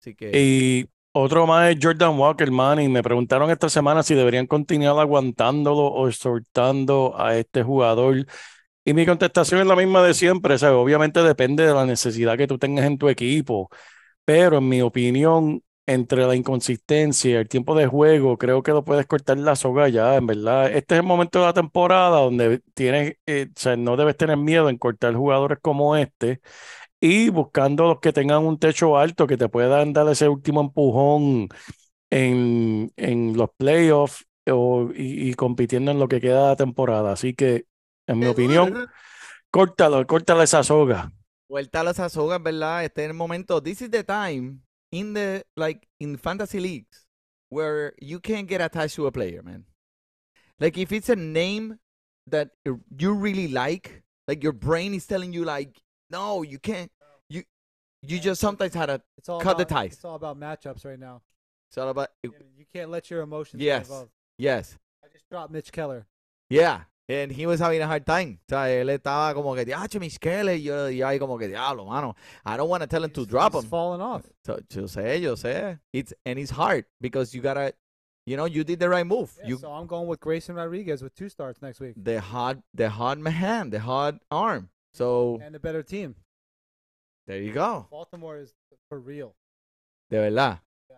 Así 0.00 0.14
que 0.16 0.38
Y 0.38 0.88
otro 1.12 1.46
más 1.46 1.70
es 1.70 1.78
Jordan 1.82 2.18
Walker, 2.18 2.50
man, 2.50 2.80
y 2.80 2.88
me 2.88 3.02
preguntaron 3.02 3.50
esta 3.50 3.68
semana 3.68 4.02
si 4.02 4.14
deberían 4.14 4.46
continuar 4.46 4.98
aguantándolo 5.00 5.86
o 5.86 6.08
exhortando 6.08 7.14
a 7.18 7.36
este 7.36 7.62
jugador. 7.62 8.26
Y 8.84 8.94
mi 8.94 9.06
contestación 9.06 9.60
es 9.60 9.66
la 9.66 9.76
misma 9.76 10.02
de 10.02 10.14
siempre, 10.14 10.58
¿sabes? 10.58 10.76
Obviamente 10.78 11.22
depende 11.22 11.66
de 11.66 11.74
la 11.74 11.86
necesidad 11.86 12.38
que 12.38 12.46
tú 12.48 12.58
tengas 12.58 12.86
en 12.86 12.98
tu 12.98 13.08
equipo, 13.08 13.70
pero 14.24 14.58
en 14.58 14.68
mi 14.68 14.82
opinión, 14.82 15.62
entre 15.86 16.26
la 16.26 16.36
inconsistencia 16.36 17.40
el 17.40 17.48
tiempo 17.48 17.74
de 17.74 17.86
juego, 17.86 18.38
creo 18.38 18.62
que 18.62 18.72
lo 18.72 18.84
puedes 18.84 19.06
cortar 19.06 19.38
la 19.38 19.56
soga 19.56 19.88
ya, 19.88 20.16
en 20.16 20.26
verdad. 20.26 20.70
Este 20.72 20.94
es 20.94 21.00
el 21.00 21.06
momento 21.06 21.40
de 21.40 21.46
la 21.46 21.52
temporada 21.52 22.20
donde 22.20 22.60
tienes, 22.74 23.16
eh, 23.26 23.48
o 23.50 23.60
sea, 23.60 23.76
no 23.76 23.96
debes 23.96 24.16
tener 24.16 24.36
miedo 24.36 24.68
en 24.68 24.78
cortar 24.78 25.14
jugadores 25.14 25.58
como 25.60 25.96
este 25.96 26.40
y 27.00 27.30
buscando 27.30 27.86
los 27.88 28.00
que 28.00 28.12
tengan 28.12 28.44
un 28.44 28.58
techo 28.58 28.98
alto 28.98 29.26
que 29.26 29.36
te 29.36 29.48
puedan 29.48 29.92
dar 29.92 30.08
ese 30.08 30.28
último 30.28 30.60
empujón 30.62 31.48
en, 32.10 32.92
en 32.96 33.36
los 33.36 33.50
playoffs 33.56 34.26
o- 34.50 34.90
y, 34.94 35.30
y 35.30 35.34
compitiendo 35.34 35.90
en 35.90 35.98
lo 36.00 36.08
que 36.08 36.20
queda 36.20 36.42
de 36.44 36.48
la 36.50 36.56
temporada. 36.56 37.12
Así 37.12 37.34
que, 37.34 37.66
en 38.06 38.18
mi 38.18 38.26
opinión, 38.26 38.80
córtalo, 39.50 40.06
córtale 40.06 40.44
esa 40.44 40.62
soga. 40.62 41.12
Vuelta 41.48 41.80
a 41.80 41.84
las 41.84 41.98
azogas, 42.00 42.42
¿verdad? 42.42 42.84
Este 42.84 43.02
es 43.04 43.08
el 43.10 43.14
momento. 43.14 43.62
This 43.62 43.82
is 43.82 43.90
the 43.90 44.04
time 44.04 44.60
in 44.92 45.12
the 45.14 45.44
like 45.56 45.86
in 46.00 46.16
fantasy 46.16 46.60
leagues 46.60 47.06
where 47.48 47.94
you 48.00 48.20
can't 48.20 48.46
get 48.48 48.60
attached 48.60 48.94
to 48.96 49.06
a 49.06 49.12
player, 49.12 49.42
man. 49.42 49.64
Like 50.58 50.76
if 50.78 50.92
it's 50.92 51.08
a 51.08 51.16
name 51.16 51.78
that 52.26 52.50
you- 52.64 53.14
really 53.14 53.48
like, 53.48 54.02
like 54.28 54.42
your 54.42 54.52
brain 54.52 54.94
is 54.94 55.06
telling 55.06 55.32
you 55.32 55.44
like, 55.44 55.80
no, 56.10 56.42
you 56.42 56.58
can't. 56.58 56.90
You 57.28 57.44
you 58.02 58.18
just 58.18 58.40
sometimes 58.40 58.74
had 58.74 58.90
a 58.90 59.02
It's 59.18 59.28
all 59.28 59.40
Cut 59.40 59.56
the 59.58 59.62
about, 59.64 59.74
ties. 59.82 59.92
It's 59.94 60.04
all 60.04 60.16
about 60.16 60.38
matchups 60.38 60.84
right 60.84 60.98
now. 60.98 61.22
it's 61.68 61.78
all 61.78 61.88
about 61.88 62.08
You 62.22 62.32
you 62.56 62.66
can't 62.72 62.90
let 62.90 63.10
your 63.10 63.22
emotions 63.22 63.62
Yes. 63.62 63.90
yes. 64.38 64.76
I 65.04 65.08
just 65.12 65.28
dropped 65.28 65.52
Mitch 65.52 65.70
Keller. 65.72 66.06
Yeah. 66.48 66.82
And 67.10 67.32
he 67.32 67.44
was 67.44 67.58
having 67.58 67.82
a 67.82 67.86
hard 67.88 68.06
time. 68.06 68.38
O 68.46 68.48
sea, 68.48 68.70
él 68.70 68.88
estaba 68.88 69.34
como 69.34 69.54
que, 69.56 69.64
diacho, 69.64 69.98
mis 69.98 70.16
Keller", 70.18 70.54
y 70.54 70.62
yo, 70.62 70.88
y 70.88 71.02
ahí 71.02 71.18
como 71.18 71.36
que, 71.38 71.48
diablo, 71.48 71.84
mano. 71.84 72.14
I 72.44 72.56
don't 72.56 72.68
want 72.68 72.82
to 72.82 72.86
tell 72.86 73.02
him 73.02 73.10
to 73.10 73.26
drop 73.26 73.52
he's 73.52 73.64
him. 73.64 73.68
falling 73.70 74.00
off. 74.00 74.24
So, 74.46 74.60
yo 74.70 74.86
sé, 74.86 75.20
yo 75.20 75.34
sé. 75.34 75.80
It's 75.92 76.14
and 76.24 76.38
it's 76.38 76.50
hard 76.52 76.84
because 77.00 77.34
you 77.34 77.42
gotta, 77.42 77.74
you 78.26 78.36
know, 78.36 78.44
you 78.44 78.62
did 78.62 78.78
the 78.78 78.88
right 78.88 79.04
move. 79.06 79.32
Yeah, 79.40 79.48
you 79.48 79.58
so 79.58 79.72
I'm 79.72 79.86
going 79.88 80.06
with 80.06 80.20
Grayson 80.20 80.54
Rodriguez 80.54 81.02
with 81.02 81.14
two 81.16 81.28
starts 81.28 81.60
next 81.60 81.80
week 81.80 81.94
the 81.96 82.20
hard, 82.20 82.62
the 82.74 82.88
hard 82.88 83.18
man, 83.18 83.70
the 83.70 83.80
hard 83.80 84.20
arm. 84.30 84.68
So 84.92 85.40
and 85.42 85.56
a 85.56 85.58
better 85.60 85.82
team. 85.82 86.14
there 87.26 87.42
you 87.42 87.52
go. 87.52 87.86
Baltimore 87.90 88.36
is 88.38 88.54
for 88.88 89.00
real. 89.00 89.34
De 90.10 90.16
verdad. 90.18 90.60
Yeah. 90.88 90.96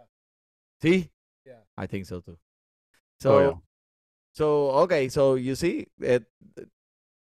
Sí. 0.83 1.11
Yeah. 1.47 1.61
I 1.77 1.87
think 1.87 2.05
so 2.07 2.21
too. 2.21 2.37
Oh, 2.37 2.39
So, 3.21 3.41
yeah. 3.41 3.55
So 4.33 4.71
okay, 4.83 5.09
so 5.11 5.37
you 5.37 5.55
see, 5.57 5.87
eh, 6.03 6.21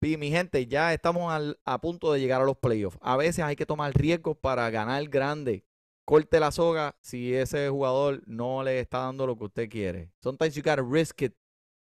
y 0.03 0.17
mi 0.17 0.31
gente, 0.31 0.67
ya 0.67 0.93
estamos 0.95 1.33
al- 1.33 1.59
a 1.65 1.81
punto 1.81 2.13
de 2.13 2.21
llegar 2.21 2.41
a 2.41 2.45
los 2.47 2.57
playoffs. 2.57 2.99
A 3.03 3.17
veces 3.17 3.45
hay 3.45 3.57
que 3.57 3.67
tomar 3.67 3.93
riesgos 3.95 4.37
para 4.39 4.69
ganar 4.71 5.05
grande. 5.09 5.65
Corte 6.07 6.41
la 6.41 6.51
soga 6.51 6.97
si 7.03 7.35
ese 7.35 7.69
jugador 7.69 8.23
no 8.27 8.63
le 8.63 8.81
está 8.81 9.01
dando 9.01 9.27
lo 9.27 9.37
que 9.37 9.45
usted 9.45 9.69
quiere. 9.69 10.11
Sometimes 10.23 10.55
you 10.57 10.63
gotta 10.63 10.83
risk 10.83 11.23
it, 11.23 11.35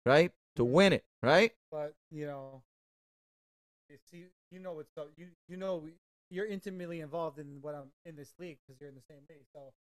right? 0.05 0.33
To 0.55 0.65
win 0.65 0.93
it, 0.93 1.05
right? 1.21 1.53
But 1.71 1.93
you 2.11 2.25
know, 2.25 2.63
you 4.11 4.25
you 4.51 4.59
know 4.59 4.73
what's 4.73 4.97
up. 4.97 5.09
You 5.15 5.27
you 5.47 5.57
know 5.57 5.83
you're 6.29 6.45
intimately 6.45 6.99
involved 7.01 7.39
in 7.39 7.59
what 7.61 7.75
I'm 7.75 7.91
in 8.05 8.15
this 8.15 8.33
league 8.39 8.57
because 8.65 8.79
you're 8.81 8.89
in 8.89 8.95
the 8.95 9.01
same 9.07 9.23
league. 9.29 9.45
So 9.53 9.73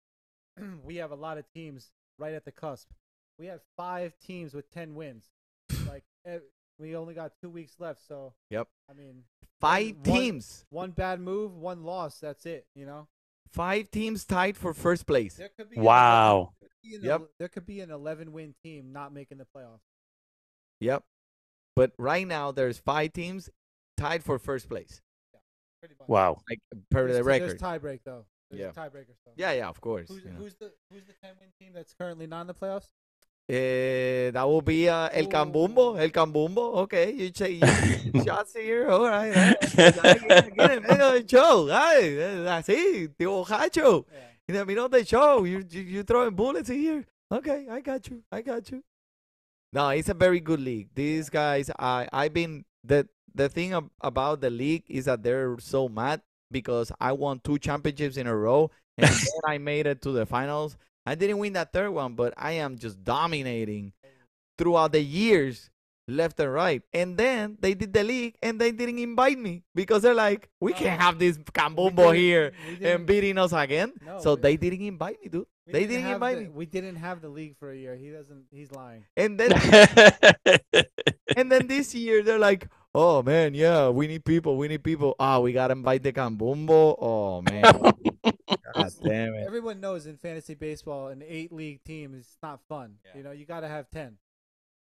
we 0.85 0.95
have 0.97 1.11
a 1.11 1.15
lot 1.15 1.37
of 1.37 1.45
teams 1.53 1.91
right 2.17 2.33
at 2.33 2.45
the 2.45 2.51
cusp. 2.51 2.87
We 3.39 3.47
have 3.47 3.61
five 3.75 4.13
teams 4.19 4.53
with 4.53 4.69
ten 4.71 4.95
wins. 4.95 5.25
Like 5.87 6.03
eh, 6.25 6.39
we 6.79 6.95
only 6.95 7.13
got 7.13 7.33
two 7.41 7.49
weeks 7.49 7.73
left. 7.79 8.01
So 8.07 8.33
Yep. 8.49 8.67
I 8.89 8.93
mean, 8.93 9.23
Five 9.59 9.95
one- 9.97 10.03
teams. 10.03 10.65
one 10.69 10.91
bad 10.91 11.19
move, 11.19 11.55
one 11.55 11.83
loss. 11.83 12.19
That's 12.19 12.45
it. 12.45 12.67
You 12.75 12.85
know. 12.85 13.07
Five 13.53 13.89
teams 13.91 14.25
tied 14.25 14.57
for 14.57 14.73
first 14.73 15.05
place. 15.07 15.35
There 15.35 15.49
could 15.57 15.69
be 15.69 15.77
Wow. 15.79 16.53
11 16.83 16.99
an 16.99 17.05
Yep. 17.05 17.29
There 17.39 17.47
could 17.49 17.65
be 17.65 17.79
an 17.81 17.91
11 17.91 18.31
win 18.31 18.53
team 18.63 18.91
not 18.91 19.11
making 19.13 19.37
the 19.39 19.45
playoffs. 19.45 19.81
Yep. 20.79 21.03
But 21.75 21.93
right 21.97 22.27
now 22.27 22.51
there's 22.51 22.77
five 22.77 23.13
teams 23.13 23.49
tied 23.97 24.23
for 24.23 24.37
first 24.37 24.67
place. 24.69 25.01
Pretty 25.79 25.95
much. 25.99 26.07
Wow. 26.07 26.41
Like 26.49 26.59
per 26.89 27.07
There's, 27.07 27.17
the 27.17 27.23
there's 27.23 27.55
tiebreak 27.55 27.99
though. 28.03 28.25
There's 28.49 28.61
Yeah. 28.61 28.69
a 28.69 28.73
tiebreaker 28.73 29.15
still. 29.15 29.33
Yeah, 29.35 29.51
yeah, 29.53 29.67
of 29.67 29.79
course. 29.81 30.07
Who's, 30.07 30.23
you 30.23 30.31
who's 30.31 30.55
the 30.55 30.73
who's 30.91 31.05
the 31.05 31.13
10 31.23 31.35
win 31.39 31.49
team 31.59 31.73
that's 31.73 31.93
currently 31.93 32.27
not 32.27 32.41
in 32.41 32.47
the 32.47 32.53
playoffs? 32.53 32.89
Eh, 33.49 34.29
that 34.31 34.43
will 34.43 34.61
be 34.61 34.89
uh, 34.89 35.07
El 35.13 35.27
Cambumbo. 35.27 35.97
El 35.97 36.09
Cambumbo. 36.09 36.75
Okay, 36.83 37.13
you 37.13 37.29
take 37.29 37.61
you 37.63 38.23
shots 38.25 38.53
here. 38.53 38.89
All 38.89 39.07
right. 39.07 39.35
all 39.35 39.53
right. 39.77 39.97
Again, 39.97 40.43
again, 40.51 40.71
en 40.71 40.83
medio 40.83 41.11
del 41.13 41.25
show. 41.25 41.67
Así, 41.67 43.07
de 43.17 43.25
bojacho. 43.25 44.05
Yeah. 44.11 44.19
In 44.49 44.55
the 44.55 44.65
middle 44.65 44.85
of 44.85 44.91
the 44.91 45.05
show, 45.05 45.45
you, 45.45 45.63
you 45.69 45.81
you 45.81 46.03
throwing 46.03 46.35
bullets 46.35 46.69
in 46.69 46.79
here. 46.79 47.05
Okay, 47.31 47.67
I 47.69 47.79
got 47.79 48.09
you. 48.09 48.21
I 48.31 48.41
got 48.41 48.69
you. 48.69 48.83
No, 49.71 49.89
it's 49.89 50.09
a 50.09 50.13
very 50.13 50.39
good 50.41 50.59
league. 50.59 50.89
These 50.93 51.29
guys, 51.29 51.69
I 51.79 52.07
I've 52.11 52.33
been 52.33 52.65
the 52.83 53.07
the 53.33 53.47
thing 53.47 53.73
ab- 53.73 53.91
about 54.01 54.41
the 54.41 54.49
league 54.49 54.83
is 54.89 55.05
that 55.05 55.23
they're 55.23 55.57
so 55.59 55.87
mad 55.87 56.21
because 56.51 56.91
I 56.99 57.11
won 57.13 57.39
two 57.43 57.59
championships 57.59 58.17
in 58.17 58.27
a 58.27 58.35
row 58.35 58.71
and 58.97 59.09
then 59.11 59.41
I 59.45 59.57
made 59.57 59.87
it 59.87 60.01
to 60.01 60.11
the 60.11 60.25
finals. 60.25 60.75
I 61.07 61.15
didn't 61.15 61.37
win 61.37 61.53
that 61.53 61.71
third 61.71 61.91
one, 61.91 62.15
but 62.15 62.33
I 62.35 62.53
am 62.53 62.77
just 62.77 63.01
dominating 63.01 63.93
throughout 64.57 64.91
the 64.91 65.01
years, 65.01 65.69
left 66.05 66.37
and 66.41 66.51
right. 66.53 66.81
And 66.91 67.15
then 67.15 67.57
they 67.61 67.75
did 67.75 67.93
the 67.93 68.03
league 68.03 68.35
and 68.43 68.59
they 68.59 68.73
didn't 68.73 68.99
invite 68.99 69.39
me 69.39 69.63
because 69.73 70.01
they're 70.01 70.13
like, 70.13 70.49
we 70.59 70.73
can't 70.73 70.99
have 70.99 71.17
this 71.17 71.37
Cambumbo 71.37 72.13
here 72.13 72.51
and 72.81 73.05
beating 73.05 73.37
us 73.37 73.53
again. 73.53 73.93
No, 74.05 74.19
so 74.19 74.35
they 74.35 74.57
didn't 74.57 74.81
invite 74.81 75.21
me, 75.23 75.29
dude. 75.29 75.47
They 75.65 75.87
didn't 75.87 76.03
have 76.03 76.13
invite 76.15 76.37
the- 76.39 76.43
me. 76.43 76.49
We 76.49 76.65
didn't 76.65 76.97
have 76.97 77.21
the 77.21 77.29
league 77.29 77.55
for 77.57 77.71
a 77.71 77.77
year. 77.77 77.95
He 77.95 78.09
doesn't. 78.09 78.43
He's 78.51 78.71
lying. 78.73 79.05
And 79.15 79.39
then 79.39 79.53
and 81.37 81.49
then 81.49 81.67
this 81.67 81.95
year 81.95 82.21
they're 82.21 82.39
like, 82.39 82.67
oh 82.97 83.21
man, 83.21 83.53
yeah, 83.53 83.89
we 83.89 84.07
need 84.07 84.25
people, 84.25 84.57
we 84.57 84.67
need 84.67 84.83
people. 84.83 85.15
Ah, 85.19 85.39
we 85.39 85.53
gotta 85.53 85.73
invite 85.73 86.01
the 86.01 86.11
Cambumbo. 86.11 86.95
Oh 86.99 87.41
man. 87.43 87.61
God 87.61 88.91
damn 89.03 89.35
it. 89.35 89.45
Everyone 89.45 89.79
knows 89.79 90.07
in 90.07 90.17
fantasy 90.17 90.55
baseball, 90.55 91.09
an 91.09 91.23
eight 91.25 91.53
league 91.53 91.83
team 91.83 92.15
is 92.15 92.27
not 92.41 92.59
fun. 92.67 92.95
Yeah. 93.05 93.17
You 93.17 93.23
know, 93.23 93.31
you 93.31 93.45
got 93.45 93.61
to 93.61 93.67
have 93.67 93.89
ten. 93.91 94.17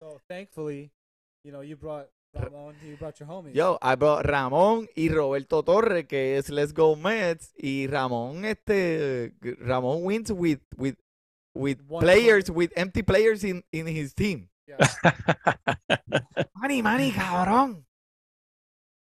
So 0.01 0.19
thankfully, 0.27 0.91
you 1.45 1.53
know, 1.53 1.61
you 1.61 1.77
brought 1.77 2.07
Ramon, 2.35 2.75
you 2.85 2.97
brought 2.97 3.19
your 3.19 3.29
homies. 3.29 3.55
Yo, 3.55 3.77
I 3.81 3.95
brought 3.95 4.25
Ramón 4.25 4.87
y 4.95 5.07
Roberto 5.09 5.61
Torres, 5.61 6.05
que 6.07 6.37
es 6.37 6.49
Let's 6.49 6.73
Go 6.73 6.95
Mets, 6.95 7.53
y 7.57 7.87
Ramón, 7.87 8.43
este, 8.45 9.33
Ramón 9.41 10.03
wins 10.03 10.31
with, 10.31 10.61
with, 10.75 10.95
with 11.53 11.79
One 11.87 12.01
players, 12.01 12.49
with 12.49 12.71
empty 12.75 13.03
players 13.03 13.43
in, 13.43 13.63
in 13.71 13.85
his 13.85 14.13
team. 14.13 14.49
Yeah. 14.65 14.77
money, 16.55 16.81
mani, 16.81 17.11
cabrón. 17.11 17.83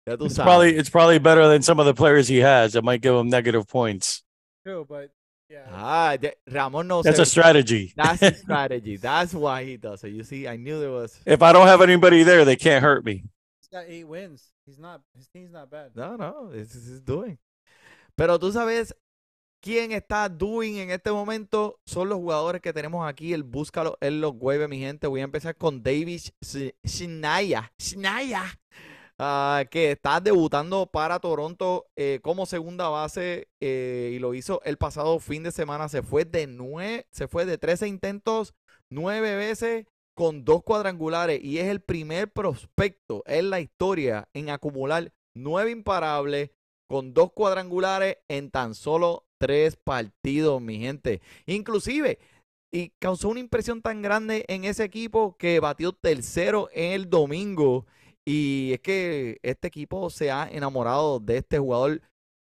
Ya 0.08 0.16
tú 0.18 0.26
It's 0.26 0.36
sabes. 0.36 0.44
probably 0.46 0.76
it's 0.78 0.90
probably 0.90 1.20
better 1.20 1.48
than 1.48 1.62
some 1.62 1.80
of 1.80 1.86
the 1.86 1.94
players 1.94 2.28
he 2.28 2.38
has 2.40 2.74
that 2.74 2.84
might 2.84 3.02
give 3.02 3.14
him 3.14 3.30
negative 3.30 3.68
points. 3.68 4.24
True, 4.66 4.86
but 4.88 5.12
yeah. 5.50 5.68
Ah, 5.72 6.18
de- 6.18 6.34
Ramón 6.50 6.88
no 6.88 7.02
That's 7.04 7.20
a 7.20 7.26
strategy. 7.26 7.94
That's 7.96 8.20
his 8.20 8.40
strategy. 8.42 8.98
That's 8.98 9.34
why 9.34 9.64
he 9.66 9.78
does 9.78 10.04
it. 10.04 10.10
You 10.14 10.24
see, 10.24 10.48
I 10.48 10.56
knew 10.58 10.80
there 10.80 10.92
was. 10.92 11.20
If 11.26 11.42
I 11.42 11.52
don't 11.54 11.68
have 11.68 11.82
anybody 11.82 12.24
there, 12.24 12.46
they 12.46 12.56
can't 12.56 12.82
hurt 12.84 13.04
me. 13.06 13.24
He's 13.62 13.68
got 13.72 13.86
eight 13.88 14.06
wins. 14.08 14.48
He's 14.66 14.80
not. 14.80 15.02
His 15.16 15.28
team's 15.28 15.52
not 15.52 15.70
bad. 15.70 15.92
No, 15.96 16.16
no, 16.16 16.50
this 16.52 16.74
is 16.74 16.88
his 16.88 17.02
doing. 17.02 17.38
Pero 18.18 18.38
tú 18.40 18.52
sabes 18.52 18.94
quién 19.62 19.92
está 19.92 20.30
doing 20.30 20.78
en 20.80 20.90
este 20.92 21.12
momento. 21.12 21.80
Son 21.86 22.08
los 22.10 22.18
jugadores 22.18 22.62
que 22.62 22.74
tenemos 22.74 23.08
aquí. 23.08 23.34
El 23.34 23.44
búscalo, 23.44 23.98
él 24.02 24.20
los 24.22 24.34
hueve, 24.36 24.68
mi 24.68 24.80
gente. 24.80 25.06
Voy 25.08 25.22
a 25.22 25.26
empezar 25.26 25.56
con 25.58 25.84
David 25.84 26.22
Sh- 26.42 26.74
Shinaya. 26.84 27.72
Shinaya. 27.78 28.44
Ah, 29.22 29.64
que 29.70 29.92
está 29.92 30.20
debutando 30.20 30.88
para 30.88 31.20
Toronto 31.20 31.86
eh, 31.96 32.20
como 32.22 32.46
segunda 32.46 32.90
base 32.90 33.48
eh, 33.60 34.12
y 34.14 34.20
lo 34.20 34.34
hizo 34.34 34.62
el 34.64 34.78
pasado 34.78 35.20
fin 35.20 35.44
de 35.44 35.52
semana. 35.52 35.88
Se 35.90 36.02
fue 36.02 36.26
de 36.26 36.48
nueve, 36.48 37.08
se 37.12 37.28
fue 37.28 37.46
de 37.46 37.58
13 37.58 37.88
intentos, 37.88 38.54
nueve 38.90 39.36
veces 39.36 39.86
con 40.16 40.44
dos 40.44 40.64
cuadrangulares 40.64 41.42
y 41.44 41.60
es 41.60 41.68
el 41.68 41.82
primer 41.82 42.32
prospecto 42.32 43.24
en 43.26 43.50
la 43.50 43.62
historia 43.62 44.28
en 44.34 44.50
acumular 44.50 45.14
nueve 45.34 45.72
imparables 45.72 46.52
con 46.88 47.14
dos 47.14 47.32
cuadrangulares 47.32 48.18
en 48.28 48.52
tan 48.52 48.76
solo 48.76 49.26
tres 49.38 49.78
partidos, 49.78 50.62
mi 50.62 50.80
gente. 50.80 51.22
Inclusive, 51.46 52.20
y 52.72 52.90
causó 53.00 53.30
una 53.30 53.40
impresión 53.40 53.82
tan 53.82 54.02
grande 54.02 54.46
en 54.48 54.66
ese 54.66 54.84
equipo 54.84 55.36
que 55.38 55.60
batió 55.60 55.94
tercero 55.94 56.70
en 56.74 56.94
el 56.94 57.10
domingo. 57.10 57.86
Y 58.28 58.72
es 58.74 58.80
que 58.82 59.40
este 59.44 59.68
equipo 59.68 60.10
se 60.10 60.32
ha 60.32 60.48
enamorado 60.50 61.20
de 61.20 61.38
este 61.38 61.58
jugador. 61.58 62.02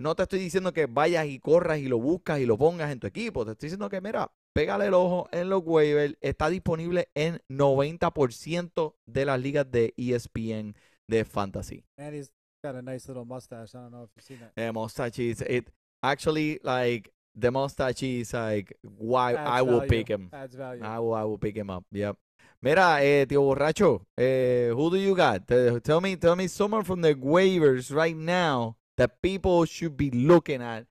No 0.00 0.14
te 0.14 0.22
estoy 0.22 0.38
diciendo 0.38 0.72
que 0.72 0.86
vayas 0.86 1.26
y 1.26 1.40
corras 1.40 1.78
y 1.78 1.88
lo 1.88 1.98
buscas 1.98 2.38
y 2.40 2.46
lo 2.46 2.56
pongas 2.56 2.90
en 2.92 3.00
tu 3.00 3.06
equipo. 3.06 3.44
Te 3.44 3.52
estoy 3.52 3.66
diciendo 3.66 3.88
que, 3.88 4.00
mira, 4.00 4.30
pégale 4.54 4.86
el 4.86 4.94
ojo 4.94 5.28
en 5.32 5.48
los 5.50 5.62
waivers. 5.64 6.16
Está 6.20 6.48
disponible 6.48 7.08
en 7.14 7.40
90% 7.48 8.94
de 9.06 9.24
las 9.24 9.40
ligas 9.40 9.70
de 9.70 9.94
ESPN 9.96 10.74
de 11.08 11.24
Fantasy. 11.24 11.84
And 11.98 12.14
he's 12.14 12.30
got 12.64 12.76
a 12.76 12.82
nice 12.82 13.08
little 13.08 13.24
mustache. 13.24 13.74
I 13.74 13.78
don't 13.82 13.90
know 13.90 14.04
if 14.04 14.10
you've 14.16 14.24
seen 14.24 14.38
that. 14.40 14.52
The 14.54 14.72
mustache 14.72 15.18
is 15.18 15.40
it 15.42 15.70
actually 16.02 16.60
like 16.62 17.12
the 17.34 17.50
mustache 17.50 18.02
is 18.02 18.32
like 18.32 18.76
why 18.82 19.34
Adds 19.34 19.50
I 19.50 19.62
will 19.62 19.80
value. 19.80 19.88
pick 19.88 20.08
him. 20.08 20.30
Adds 20.32 20.54
value. 20.54 20.82
I 20.84 20.98
will 21.00 21.14
I 21.14 21.24
will 21.24 21.38
pick 21.38 21.56
him 21.56 21.70
up. 21.70 21.84
Yep. 21.90 22.16
Mira, 22.60 23.04
eh, 23.04 23.24
tío 23.26 23.42
borracho, 23.42 24.04
eh, 24.16 24.70
who 24.74 24.90
do 24.90 24.96
you 24.96 25.14
got? 25.14 25.46
Te- 25.46 25.80
Tell 25.80 26.00
me, 26.00 26.16
tell 26.16 26.34
me 26.34 26.48
someone 26.48 26.82
from 26.84 27.00
the 27.02 27.14
waivers 27.14 27.94
right 27.94 28.16
now 28.16 28.76
that 28.96 29.22
people 29.22 29.64
should 29.64 29.96
be 29.96 30.10
looking 30.10 30.60
at 30.60 30.86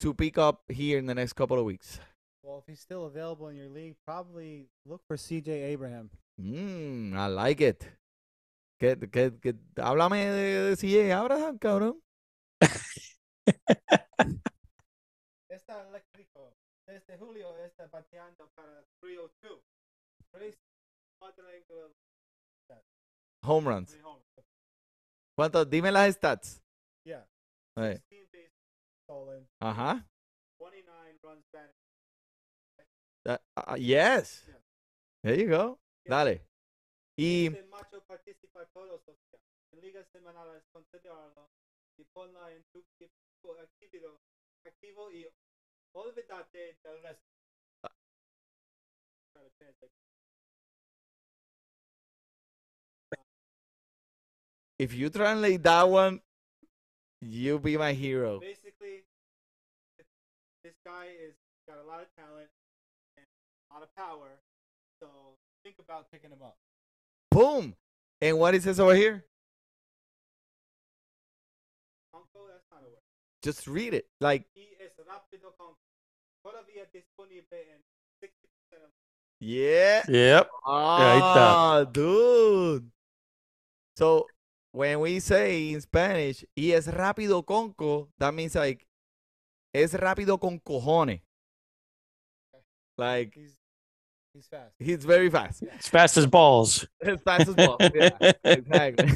to 0.00 0.14
pick 0.14 0.38
up 0.38 0.62
here 0.70 0.98
in 0.98 1.04
the 1.06 1.14
next 1.14 1.34
couple 1.34 1.58
of 1.58 1.66
weeks. 1.66 2.00
Well, 2.42 2.60
if 2.60 2.66
he's 2.66 2.80
still 2.80 3.04
available 3.04 3.48
in 3.48 3.56
your 3.56 3.68
league, 3.68 3.96
probably 4.06 4.68
look 4.86 5.02
for 5.06 5.18
C.J. 5.18 5.52
Abraham. 5.52 6.08
Mm, 6.40 7.14
I 7.14 7.26
like 7.26 7.60
it. 7.60 7.86
Que, 8.80 8.96
que, 8.96 9.32
que, 9.38 9.54
háblame 9.76 10.24
de, 10.32 10.70
de 10.70 10.76
CJ 10.76 11.12
Abraham, 11.12 11.58
cabrón. 11.58 12.00
Está 15.50 15.86
eléctrico. 15.86 16.54
Desde 16.86 17.18
julio 17.18 17.54
está 17.58 17.86
bateando 17.88 18.48
para 18.54 18.82
302. 19.00 19.60
Home 23.42 23.70
runs. 23.70 23.98
¿Cuántos? 25.36 25.68
Dime 25.68 25.90
las 25.90 26.14
stats. 26.14 26.62
Yeah. 27.04 27.26
16 27.76 28.28
bases 28.32 28.52
stolen. 29.04 29.48
Ajá. 29.60 30.06
29 30.58 31.18
runs 31.22 31.44
batted. 31.52 31.74
That- 33.24 33.42
uh, 33.56 33.76
yes. 33.78 34.44
Yeah. 34.46 34.60
There 35.22 35.36
you 35.38 35.48
go. 35.48 35.78
Yeah. 36.04 36.24
Dale. 36.24 36.46
Y 37.16 37.48
if 54.80 54.94
you 54.94 55.10
translate 55.10 55.62
that 55.62 55.86
one, 55.90 56.20
you 57.20 57.58
be 57.58 57.76
my 57.76 57.92
hero. 57.92 58.40
Basically, 58.40 59.04
this 60.64 60.72
guy 60.86 61.04
is 61.20 61.34
got 61.68 61.76
a 61.84 61.86
lot 61.86 62.00
of 62.00 62.08
talent 62.16 62.48
and 63.18 63.26
a 63.70 63.74
lot 63.74 63.82
of 63.82 63.94
power. 63.94 64.40
So 64.98 65.08
think 65.62 65.76
about 65.78 66.10
picking 66.10 66.30
him 66.30 66.40
up. 66.42 66.56
Boom. 67.30 67.74
And 68.22 68.38
what 68.38 68.54
is 68.54 68.64
this 68.64 68.78
over 68.78 68.94
here? 68.94 69.22
Conco, 72.14 72.48
that's 72.48 72.64
not 72.72 72.80
a 72.80 72.88
word. 72.88 73.04
Just 73.42 73.66
read 73.66 73.92
it. 73.92 74.06
Like, 74.18 74.46
He 74.54 74.76
es 74.80 74.92
rápido 75.06 75.52
con 75.58 75.76
todavía 76.42 76.88
disponible 76.90 77.60
en 77.70 77.82
60% 78.22 78.82
of 78.82 78.90
yeah. 79.40 80.02
Yep. 80.08 80.48
ahí 80.64 81.18
está. 81.18 81.76
Ah, 81.76 81.84
dude. 81.84 82.90
So 83.98 84.26
when 84.72 85.00
we 85.00 85.20
say 85.20 85.72
in 85.72 85.80
Spanish, 85.80 86.44
y 86.56 86.72
es 86.72 86.86
rápido 86.86 87.44
conco, 87.44 88.08
that 88.18 88.32
means 88.32 88.54
like 88.54 88.86
es 89.74 89.94
rápido 89.94 90.38
con 90.40 90.58
cojones. 90.58 91.22
Like 92.96 93.34
He's 93.34 93.56
he's 94.34 94.46
fast. 94.48 94.74
he's 94.78 95.04
very 95.04 95.30
fast. 95.30 95.62
As 95.78 95.88
fast 95.88 96.16
as 96.18 96.26
balls. 96.26 96.86
As 97.02 97.20
fast 97.22 97.48
as 97.48 97.56
well. 97.56 97.76
Yeah, 97.94 98.10
exactly. 98.44 99.08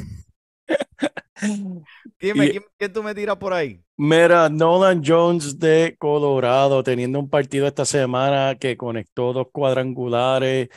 Dime, 2.19 2.45
Y- 2.45 2.51
¿quién, 2.51 2.63
quién 2.79 2.93
tú 2.93 3.03
me 3.03 3.13
tiras 3.13 3.37
por 3.37 3.53
ahí? 3.53 3.79
Mira, 3.97 4.49
Nolan 4.49 5.01
Jones 5.05 5.57
de 5.59 5.95
Colorado 5.99 6.81
teniendo 6.83 7.19
un 7.19 7.29
partido 7.29 7.67
esta 7.67 7.85
semana 7.85 8.55
que 8.59 8.75
conectó 8.75 9.31
dos 9.33 9.47
cuadrangulares, 9.51 10.69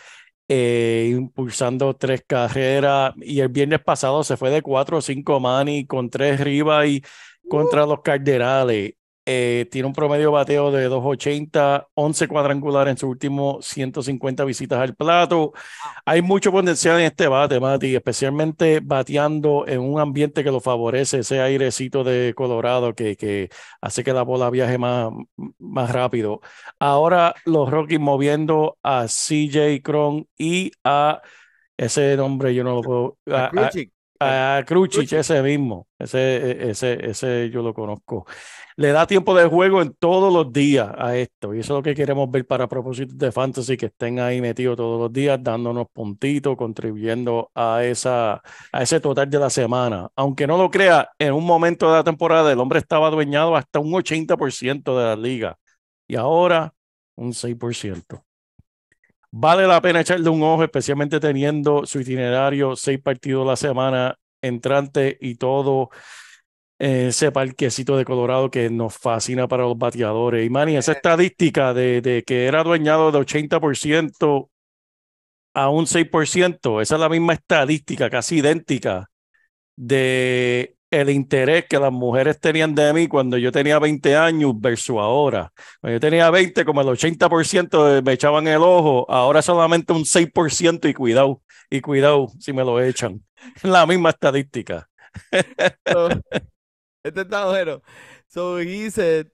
eh, 0.49 1.11
impulsando 1.13 1.95
tres 1.95 2.25
carreras 2.27 3.15
y 3.21 3.41
el 3.41 3.49
viernes 3.49 3.81
pasado 3.81 4.25
se 4.25 4.37
fue 4.37 4.51
de 4.51 4.63
cuatro 4.63 4.99
o 4.99 5.01
cinco 5.03 5.41
mani 5.41 5.87
con 5.87 6.11
tres 6.11 6.41
y 6.87 7.03
contra 7.49 7.87
los 7.87 8.01
Cardenales. 8.03 8.98
Eh, 9.31 9.67
tiene 9.71 9.87
un 9.87 9.93
promedio 9.93 10.33
bateo 10.33 10.71
de 10.71 10.89
2.80, 10.89 11.87
11 11.93 12.29
cuadrangulares 12.29 12.93
en 12.93 12.97
sus 12.97 13.11
últimos 13.11 13.67
150 13.67 14.43
visitas 14.47 14.79
al 14.81 14.95
plato. 14.95 15.53
Hay 16.07 16.23
mucho 16.23 16.51
potencial 16.51 16.99
en 16.99 17.05
este 17.07 17.29
bate, 17.29 17.61
Mati, 17.61 17.95
especialmente 17.95 18.81
bateando 18.83 19.67
en 19.69 19.81
un 19.81 20.01
ambiente 20.01 20.43
que 20.43 20.51
lo 20.51 20.61
favorece, 20.61 21.19
ese 21.19 21.41
airecito 21.41 22.05
de 22.05 22.33
Colorado 22.35 22.95
que, 22.95 23.17
que 23.17 23.51
hace 23.83 24.03
que 24.03 24.15
la 24.15 24.23
bola 24.23 24.49
viaje 24.49 24.79
más, 24.79 25.11
más 25.59 25.91
rápido. 25.93 26.41
Ahora 26.79 27.35
los 27.45 27.71
Rockies 27.71 28.01
moviendo 28.01 28.79
a 28.83 29.09
CJ 29.09 29.83
Cron 29.83 30.27
y 30.39 30.73
a 30.85 31.21
ese 31.77 32.17
nombre 32.17 32.55
yo 32.55 32.65
no 32.65 32.77
lo 32.77 32.83
puedo. 32.83 33.19
a- 33.31 33.47
a- 33.47 33.51
Kruchik. 34.19 34.61
a 34.61 34.65
Cruchich, 34.67 34.95
Cruchich. 34.95 35.13
ese 35.19 35.43
mismo, 35.43 35.87
ese, 35.99 36.71
ese, 36.71 37.11
ese 37.11 37.51
yo 37.51 37.63
lo 37.63 37.73
conozco. 37.73 38.27
Le 38.77 38.93
da 38.93 39.07
tiempo 39.07 39.35
de 39.35 39.47
juego 39.47 39.83
en 39.83 39.93
todos 39.95 40.33
los 40.33 40.53
días 40.53 40.91
a 40.97 41.17
esto, 41.17 41.55
y 41.55 41.61
eso 41.61 41.75
es 41.75 41.79
lo 41.79 41.83
que 41.83 41.95
queremos 41.95 42.31
ver 42.31 42.47
para 42.47 42.69
propósitos 42.69 43.19
de 43.19 43.33
fantasy, 43.33 43.77
que 43.77 43.87
estén 43.87 44.21
ahí 44.21 44.41
metidos 44.41 44.77
todos 44.77 45.01
los 45.01 45.13
días, 45.13 45.39
dándonos 45.43 45.89
puntitos, 45.93 46.57
contribuyendo 46.57 47.51
a, 47.55 47.83
esa, 47.85 48.43
a 48.73 48.83
ese 48.83 49.01
total 49.01 49.29
de 49.31 49.39
la 49.39 49.51
semana. 49.51 50.09
Aunque 50.15 50.47
no 50.47 50.57
lo 50.59 50.71
crea, 50.71 51.11
en 51.19 51.33
un 51.33 51.45
momento 51.45 51.89
de 51.91 51.97
la 51.97 52.05
temporada 52.05 52.53
el 52.53 52.59
hombre 52.61 52.79
estaba 52.79 53.09
adueñado 53.09 53.57
hasta 53.57 53.81
un 53.81 53.93
80% 53.93 54.97
de 54.97 55.05
la 55.05 55.17
liga, 55.17 55.59
y 56.07 56.17
ahora 56.17 56.73
un 57.17 57.33
6%. 57.33 58.28
Vale 59.31 59.67
la 59.67 59.81
pena 59.81 60.01
echarle 60.01 60.31
un 60.31 60.43
ojo, 60.43 60.65
especialmente 60.65 61.21
teniendo 61.21 61.85
su 61.87 62.01
itinerario, 62.01 62.77
seis 62.77 63.01
partidos 63.01 63.47
la 63.47 63.57
semana 63.57 64.19
entrante 64.41 65.19
y 65.21 65.35
todo 65.35 65.91
eh, 66.79 67.09
ese 67.09 67.31
parquecito 67.33 67.97
de 67.97 68.05
Colorado 68.05 68.51
que 68.51 68.71
nos 68.71 68.97
fascina 68.97 69.47
para 69.47 69.65
los 69.65 69.77
bateadores. 69.77 70.47
Y 70.47 70.51
Manny, 70.51 70.77
esa 70.77 70.93
estadística 70.93 71.75
de, 71.75 72.01
de 72.01 72.23
que 72.23 72.47
era 72.47 72.63
dueñado 72.63 73.13
de 73.13 73.19
80% 73.19 74.49
a 75.55 75.69
un 75.69 75.87
6%. 75.87 76.81
Esa 76.81 76.95
es 76.95 77.01
la 77.01 77.09
misma 77.09 77.35
estadística, 77.35 78.09
casi 78.09 78.39
idéntica, 78.39 79.11
de 79.77 80.78
el 80.91 81.11
interés 81.11 81.67
que 81.69 81.79
las 81.79 81.93
mujeres 81.93 82.41
tenían 82.41 82.75
de 82.75 82.93
mí 82.93 83.09
cuando 83.09 83.37
yo 83.37 83.53
tenía 83.53 83.79
20 83.79 84.17
años 84.17 84.53
versus 84.59 84.99
ahora. 84.99 85.53
Cuando 85.81 85.97
yo 85.97 86.01
tenía 86.01 86.31
20, 86.31 86.65
como 86.65 86.81
el 86.81 86.89
80% 86.89 88.03
me 88.03 88.13
echaban 88.13 88.47
el 88.49 88.63
ojo, 88.63 89.07
ahora 89.11 89.43
solamente 89.43 89.93
un 89.93 90.05
6% 90.05 90.89
y 90.89 90.95
cuidado, 90.95 91.43
y 91.71 91.81
cuidado 91.81 92.29
si 92.39 92.53
me 92.53 92.65
lo 92.65 92.81
echan. 92.81 93.25
La 93.63 93.87
misma 93.87 94.11
estadística. 94.11 94.89
So, 95.87 96.09
este 97.05 97.21
está 97.21 97.47
bueno. 97.47 97.83
So 98.29 98.59
he 98.59 98.91
said 98.91 99.29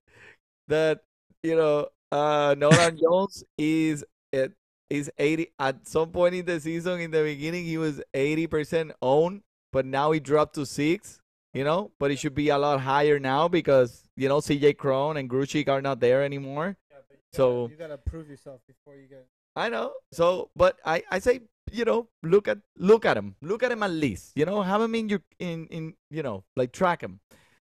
that 0.68 1.00
you 1.42 1.56
know 1.56 1.88
uh, 2.12 2.54
Nolan 2.56 2.96
Jones 3.02 3.44
is 3.58 4.04
at 4.32 4.52
is 4.90 5.10
eighty 5.18 5.48
at 5.58 5.86
some 5.86 6.10
point 6.10 6.34
in 6.34 6.44
the 6.44 6.60
season 6.60 7.00
in 7.00 7.10
the 7.10 7.22
beginning 7.22 7.64
he 7.64 7.78
was 7.78 8.00
eighty 8.14 8.46
percent 8.46 8.92
owned, 9.02 9.42
but 9.72 9.84
now 9.84 10.12
he 10.12 10.20
dropped 10.20 10.54
to 10.54 10.66
six. 10.66 11.20
You 11.54 11.62
know, 11.64 11.92
but 12.00 12.10
it 12.10 12.18
should 12.18 12.34
be 12.34 12.48
a 12.48 12.58
lot 12.58 12.80
higher 12.80 13.18
now 13.20 13.46
because 13.48 14.02
you 14.16 14.28
know 14.28 14.38
CJ 14.38 14.76
Crone 14.76 15.16
and 15.16 15.30
Gruchik 15.30 15.68
are 15.68 15.80
not 15.80 16.00
there 16.00 16.24
anymore. 16.24 16.76
Yeah, 16.90 16.96
but 17.08 17.16
you 17.16 17.22
So- 17.32 17.62
gotta, 17.68 17.72
you 17.72 17.78
gotta 17.78 17.98
prove 17.98 18.28
yourself 18.28 18.60
before 18.66 18.96
you 18.96 19.06
get. 19.08 19.26
I 19.56 19.68
know. 19.68 19.92
So, 20.12 20.50
but 20.56 20.78
I, 20.84 21.04
I 21.12 21.20
say, 21.20 21.42
you 21.70 21.84
know, 21.84 22.08
look 22.24 22.48
at 22.48 22.58
look 22.76 23.06
at 23.06 23.16
him, 23.16 23.36
look 23.40 23.62
at 23.62 23.70
him 23.70 23.84
at 23.84 23.90
least. 23.92 24.32
You 24.34 24.46
know, 24.46 24.62
have 24.62 24.82
him 24.82 24.94
in 24.96 25.08
your 25.08 25.22
in 25.38 25.66
in 25.68 25.94
you 26.10 26.24
know, 26.24 26.42
like 26.56 26.72
track 26.72 27.00
him. 27.02 27.20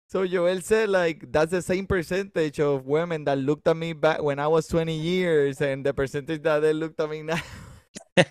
So 0.10 0.26
Joel 0.26 0.62
said 0.62 0.90
like 0.90 1.32
that's 1.32 1.52
the 1.52 1.62
same 1.62 1.86
percentage 1.86 2.60
of 2.60 2.86
women 2.88 3.26
that 3.26 3.38
looked 3.38 3.68
at 3.68 3.78
me 3.78 3.94
back 3.94 4.24
when 4.24 4.40
I 4.40 4.48
was 4.48 4.66
20 4.68 4.92
years, 4.98 5.62
and 5.62 5.86
the 5.86 5.94
percentage 5.94 6.42
that 6.44 6.62
they 6.62 6.74
looked 6.74 7.00
at 7.00 7.10
me 7.10 7.22
now. 7.22 7.42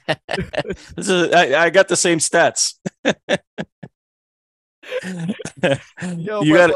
This 0.97 1.09
is, 1.09 1.33
I, 1.33 1.65
I 1.67 1.71
got 1.71 1.87
the 1.89 1.97
same 1.97 2.19
stats. 2.19 2.75
Yo, 6.19 6.43
You 6.43 6.55
pues, 6.55 6.73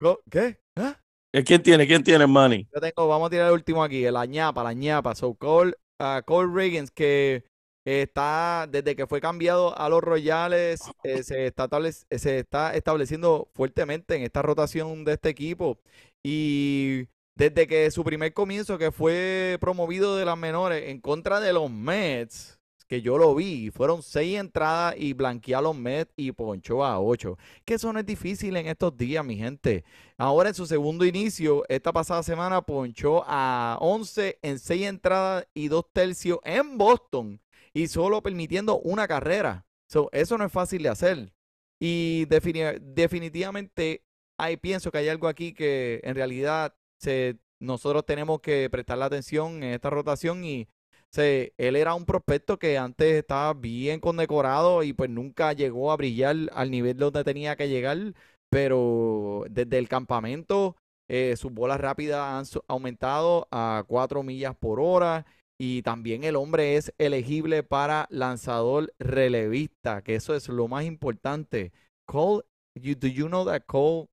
go- 0.00 0.20
¿Qué? 0.30 0.58
¿Ah? 0.76 0.98
¿Quién 1.44 1.62
tiene? 1.62 1.86
¿Quién 1.86 2.04
tiene 2.04 2.26
money? 2.26 2.68
Yo 2.72 2.80
tengo, 2.80 3.08
vamos 3.08 3.26
a 3.26 3.30
tirar 3.30 3.48
el 3.48 3.54
último 3.54 3.82
aquí, 3.82 4.02
la 4.02 4.24
ñapa, 4.24 4.62
la 4.62 4.72
ñapa. 4.72 5.14
So 5.14 5.34
Cole, 5.34 5.74
ah, 5.98 6.22
Cole 6.24 6.52
Riggins, 6.52 6.90
que 6.90 7.44
está, 7.84 8.68
desde 8.70 8.94
que 8.94 9.06
fue 9.06 9.20
cambiado 9.20 9.76
a 9.76 9.88
los 9.88 10.02
Royales, 10.02 10.80
eh, 11.02 11.22
se, 11.22 11.46
está 11.46 11.68
eh, 12.10 12.18
se 12.18 12.38
está 12.38 12.74
estableciendo 12.74 13.48
fuertemente 13.54 14.14
en 14.14 14.22
esta 14.22 14.42
rotación 14.42 15.04
de 15.04 15.14
este 15.14 15.28
equipo. 15.30 15.78
Y 16.24 17.08
desde 17.36 17.66
que 17.66 17.90
su 17.90 18.04
primer 18.04 18.32
comienzo, 18.32 18.78
que 18.78 18.92
fue 18.92 19.58
promovido 19.60 20.16
de 20.16 20.24
las 20.24 20.38
menores 20.38 20.88
en 20.88 21.00
contra 21.00 21.40
de 21.40 21.52
los 21.52 21.70
Mets, 21.70 22.58
que 22.86 23.00
yo 23.02 23.16
lo 23.18 23.34
vi, 23.34 23.70
fueron 23.70 24.02
seis 24.02 24.38
entradas 24.38 24.94
y 24.98 25.12
blanqueó 25.14 25.58
a 25.58 25.62
los 25.62 25.76
Mets 25.76 26.12
y 26.16 26.32
ponchó 26.32 26.84
a 26.84 27.00
ocho. 27.00 27.38
Que 27.64 27.74
eso 27.74 27.92
no 27.92 27.98
es 28.00 28.06
difícil 28.06 28.56
en 28.56 28.66
estos 28.66 28.96
días, 28.96 29.24
mi 29.24 29.36
gente. 29.36 29.84
Ahora 30.16 30.50
en 30.50 30.54
su 30.54 30.66
segundo 30.66 31.04
inicio, 31.04 31.64
esta 31.68 31.92
pasada 31.92 32.22
semana 32.22 32.62
ponchó 32.62 33.22
a 33.26 33.78
11 33.80 34.38
en 34.42 34.58
6 34.58 34.86
entradas 34.86 35.46
y 35.54 35.68
2 35.68 35.84
tercios 35.92 36.38
en 36.44 36.76
Boston 36.78 37.40
y 37.72 37.88
solo 37.88 38.22
permitiendo 38.22 38.78
una 38.80 39.08
carrera. 39.08 39.66
So, 39.88 40.08
eso 40.12 40.36
no 40.38 40.44
es 40.44 40.52
fácil 40.52 40.82
de 40.82 40.88
hacer. 40.90 41.32
Y 41.80 42.26
defini- 42.26 42.78
definitivamente 42.80 44.04
hay, 44.38 44.56
pienso 44.56 44.90
que 44.90 44.98
hay 44.98 45.08
algo 45.08 45.28
aquí 45.28 45.52
que 45.52 46.00
en 46.04 46.14
realidad 46.14 46.74
se, 46.98 47.38
nosotros 47.58 48.04
tenemos 48.06 48.40
que 48.40 48.68
prestarle 48.70 49.04
atención 49.04 49.62
en 49.62 49.74
esta 49.74 49.90
rotación 49.90 50.44
y 50.44 50.68
se, 51.14 51.54
él 51.58 51.76
era 51.76 51.94
un 51.94 52.04
prospecto 52.04 52.58
que 52.58 52.76
antes 52.76 53.14
estaba 53.14 53.54
bien 53.54 54.00
condecorado 54.00 54.82
y 54.82 54.92
pues 54.92 55.10
nunca 55.10 55.52
llegó 55.52 55.92
a 55.92 55.96
brillar 55.96 56.36
al 56.52 56.70
nivel 56.70 56.96
donde 56.96 57.22
tenía 57.22 57.54
que 57.56 57.68
llegar 57.68 58.14
pero 58.50 59.44
desde 59.48 59.78
el 59.78 59.88
campamento 59.88 60.76
eh, 61.08 61.36
sus 61.36 61.52
bolas 61.52 61.80
rápidas 61.80 62.20
han 62.20 62.62
aumentado 62.66 63.46
a 63.52 63.84
4 63.86 64.22
millas 64.22 64.56
por 64.56 64.80
hora 64.80 65.24
y 65.58 65.82
también 65.82 66.24
el 66.24 66.34
hombre 66.34 66.76
es 66.76 66.92
elegible 66.98 67.62
para 67.62 68.08
lanzador 68.10 68.92
relevista, 68.98 70.02
que 70.02 70.16
eso 70.16 70.34
es 70.34 70.48
lo 70.48 70.66
más 70.66 70.84
importante. 70.84 71.72
Cole, 72.06 72.42
you, 72.74 72.94
do 72.96 73.06
you 73.06 73.28
know 73.28 73.44
that 73.44 73.62
Cole, 73.66 74.08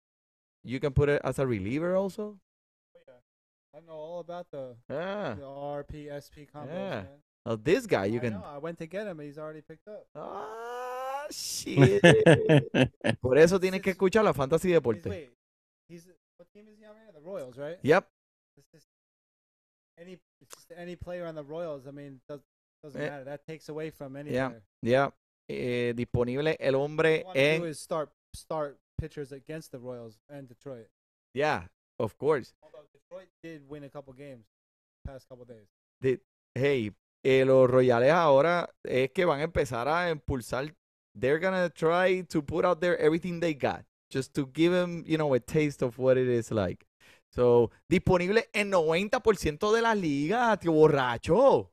you 0.63 0.79
can 0.79 0.93
put 0.93 1.09
it 1.09 1.19
as 1.23 1.39
a 1.39 1.45
reliever 1.45 1.95
also? 1.95 2.39
I 3.74 3.80
know 3.80 3.93
all 3.93 4.19
about 4.19 4.47
the, 4.51 4.76
Yeah. 4.89 5.36
the 5.36 5.45
RP 5.45 6.09
SP 6.11 6.45
combos, 6.51 6.67
Yeah. 6.67 6.89
man. 7.03 7.07
Now 7.45 7.55
this 7.55 7.88
guy, 7.88 8.05
you 8.05 8.17
I 8.17 8.22
can. 8.22 8.34
know. 8.34 8.43
I 8.45 8.57
went 8.59 8.78
to 8.80 8.86
get 8.88 9.07
him, 9.07 9.19
and 9.19 9.28
he's 9.28 9.38
already 9.39 9.61
picked 9.61 9.88
up. 9.88 10.05
Ah, 10.15 11.26
shit. 11.32 12.01
Por 13.22 13.38
eso 13.38 13.59
tienes 13.59 13.82
que 13.82 13.91
escuchar 13.93 14.24
la 14.24 14.34
Fantasy 14.34 14.67
He's, 14.69 14.76
Deporte. 14.78 15.09
wait, 15.09 15.30
he's 15.88 16.07
what 16.38 16.47
team 16.53 16.67
is 16.67 16.78
he 16.78 16.86
on 16.86 16.93
right? 16.95 17.13
The 17.13 17.22
Royals, 17.22 17.57
right? 17.57 17.80
Yep. 17.82 18.07
It's 18.57 18.67
just 18.72 18.88
any 19.97 20.19
it's 20.41 20.53
just 20.55 20.72
any 20.78 20.95
player 20.95 21.26
on 21.26 21.34
the 21.36 21.43
Royals. 21.43 21.88
I 21.88 21.91
mean, 21.91 22.19
does, 22.28 22.41
doesn't 22.84 23.01
Eh, 23.01 23.09
matter. 23.09 23.24
That 23.24 23.45
takes 23.47 23.69
away 23.69 23.89
from 23.89 24.15
any 24.17 24.32
yeah, 24.34 24.49
player. 24.49 24.61
Yeah. 24.82 25.09
Eh, 25.49 25.93
disponible 25.93 26.55
el 26.59 26.76
hombre 26.76 27.22
I 27.22 27.24
want 27.24 27.36
to 27.38 27.41
do 27.59 27.63
en. 27.63 27.69
is 27.69 27.80
start 27.80 28.09
start 28.36 28.78
pitchers 28.99 29.32
against 29.32 29.72
the 29.72 29.80
Royals 29.80 30.19
and 30.30 30.47
Detroit. 30.47 30.88
Yeah, 31.34 31.63
of 32.01 32.17
course. 32.17 32.53
Although 32.61 32.87
Detroit 32.93 33.29
did 33.43 33.67
win 33.67 33.83
a 33.83 33.89
couple 33.89 34.13
games 34.13 34.45
past 35.05 35.27
couple 35.27 35.45
days. 35.45 36.19
hey, 36.53 36.91
eh, 37.23 37.43
los 37.45 37.69
Royales 37.69 38.11
ahora 38.11 38.69
es 38.83 39.11
que 39.11 39.25
van 39.25 39.39
a 39.39 39.43
empezar 39.43 39.87
a 39.87 40.09
impulsar. 40.09 40.75
They're 41.13 41.39
gonna 41.39 41.69
try 41.69 42.23
to 42.29 42.41
put 42.41 42.65
out 42.65 42.79
there 42.79 42.97
everything 42.99 43.39
they 43.39 43.53
got, 43.53 43.85
just 44.09 44.33
to 44.35 44.49
give 44.53 44.71
them, 44.71 45.03
you 45.05 45.17
know, 45.17 45.33
a 45.33 45.39
taste 45.39 45.81
of 45.81 45.97
what 45.97 46.17
it 46.17 46.27
is 46.27 46.51
like. 46.51 46.85
So, 47.29 47.71
disponible 47.87 48.43
en 48.53 48.71
90% 48.71 49.71
de 49.71 49.81
las 49.81 49.97
ligas, 49.97 50.59
tío 50.59 50.73
borracho. 50.73 51.71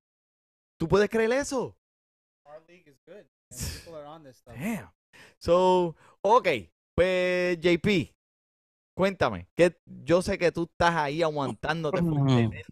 ¿Tú 0.78 0.88
puedes 0.88 1.08
creer 1.08 1.32
eso? 1.32 1.76
Our 2.44 2.62
league 2.68 2.86
is 2.86 2.98
good. 3.04 3.26
And 3.50 3.60
people 3.60 3.96
are 3.96 4.06
on 4.06 4.22
this 4.22 4.36
stuff. 4.36 4.54
Damn. 4.54 4.90
So, 5.38 5.96
ok, 6.22 6.48
pues 6.94 7.58
JP, 7.60 8.14
cuéntame, 8.98 9.46
que 9.54 9.76
yo 10.04 10.22
sé 10.22 10.38
que 10.38 10.50
tú 10.50 10.68
estás 10.70 10.96
ahí 10.96 11.22
aguantándote 11.22 12.00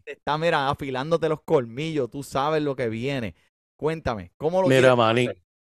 estás, 0.05 0.39
mira, 0.41 0.69
afilándote 0.69 1.29
los 1.29 1.43
colmillos, 1.45 2.11
tú 2.11 2.25
sabes 2.25 2.63
lo 2.63 2.75
que 2.75 2.89
viene. 2.89 3.37
Cuéntame, 3.77 4.33
¿cómo 4.37 4.61
lo 4.61 4.69
Mira, 4.69 4.97
Manny, 4.97 5.29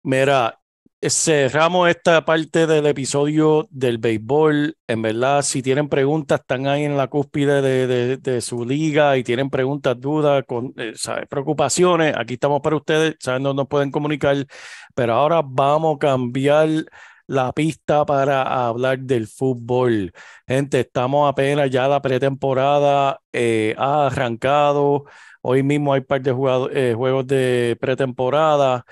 mira, 0.02 0.60
cerramos 1.08 1.88
esta 1.90 2.26
parte 2.26 2.66
del 2.66 2.88
episodio 2.88 3.68
del 3.70 4.00
béisbol. 4.00 4.76
En 4.88 5.02
verdad, 5.04 5.44
si 5.44 5.62
tienen 5.62 5.88
preguntas, 5.88 6.40
están 6.40 6.66
ahí 6.66 6.84
en 6.84 6.98
la 6.98 7.08
cúspide 7.08 7.62
de, 7.62 7.86
de- 7.88 8.18
de 8.18 8.42
su 8.42 8.66
liga 8.66 9.18
y 9.18 9.24
tienen 9.24 9.50
preguntas, 9.52 10.00
dudas, 10.00 10.44
con, 10.48 10.74
eh, 10.78 10.94
¿sabes? 10.96 11.28
preocupaciones. 11.30 12.16
Aquí 12.18 12.34
estamos 12.36 12.62
para 12.62 12.76
ustedes, 12.76 13.18
saben 13.20 13.44
dónde 13.44 13.62
nos 13.62 13.68
pueden 13.68 13.92
comunicar. 13.92 14.36
Pero 14.96 15.14
ahora 15.14 15.42
vamos 15.46 15.96
a 15.98 16.00
cambiar 16.00 16.70
la 17.30 17.54
pista 17.54 18.06
para 18.06 18.42
hablar 18.68 19.00
del 19.00 19.28
fútbol. 19.28 20.12
Gente, 20.48 20.82
estamos 20.82 21.30
apenas 21.30 21.70
ya 21.70 21.88
la 21.88 22.02
pretemporada 22.02 23.22
eh, 23.32 23.76
ha 23.78 24.08
arrancado. 24.08 25.06
Hoy 25.42 25.64
mismo 25.64 25.94
hay 25.94 26.02
par 26.02 26.22
de 26.22 26.32
eh, 26.74 26.94
juegos 26.96 27.28
de 27.28 27.78
pretemporada. 27.80 28.84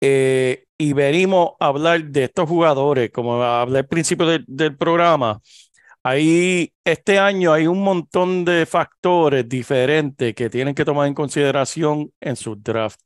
Eh, 0.00 0.64
y 0.76 0.92
venimos 0.92 1.52
a 1.60 1.66
hablar 1.68 2.04
de 2.04 2.24
estos 2.24 2.48
jugadores, 2.48 3.10
como 3.10 3.42
hablé 3.42 3.80
al 3.80 3.86
principio 3.88 4.26
del 4.46 4.76
programa. 4.76 5.40
Ahí, 6.04 6.72
este 6.84 7.18
año 7.18 7.52
hay 7.52 7.66
un 7.66 7.82
montón 7.82 8.44
de 8.44 8.64
factores 8.66 9.48
diferentes 9.48 10.34
que 10.34 10.48
tienen 10.48 10.74
que 10.74 10.84
tomar 10.84 11.06
en 11.08 11.14
consideración 11.14 12.12
en 12.20 12.36
su 12.36 12.56
draft. 12.56 13.00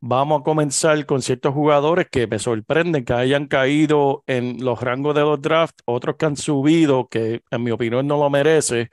Vamos 0.00 0.40
a 0.40 0.44
comenzar 0.44 1.04
con 1.06 1.22
ciertos 1.22 1.54
jugadores 1.54 2.08
que 2.10 2.26
me 2.26 2.38
sorprenden 2.38 3.04
que 3.04 3.12
hayan 3.12 3.46
caído 3.46 4.24
en 4.26 4.64
los 4.64 4.80
rangos 4.80 5.14
de 5.14 5.20
los 5.20 5.40
drafts, 5.40 5.82
otros 5.84 6.16
que 6.16 6.26
han 6.26 6.36
subido, 6.36 7.06
que 7.08 7.42
en 7.50 7.62
mi 7.62 7.70
opinión 7.70 8.06
no 8.06 8.16
lo 8.16 8.30
merece. 8.30 8.88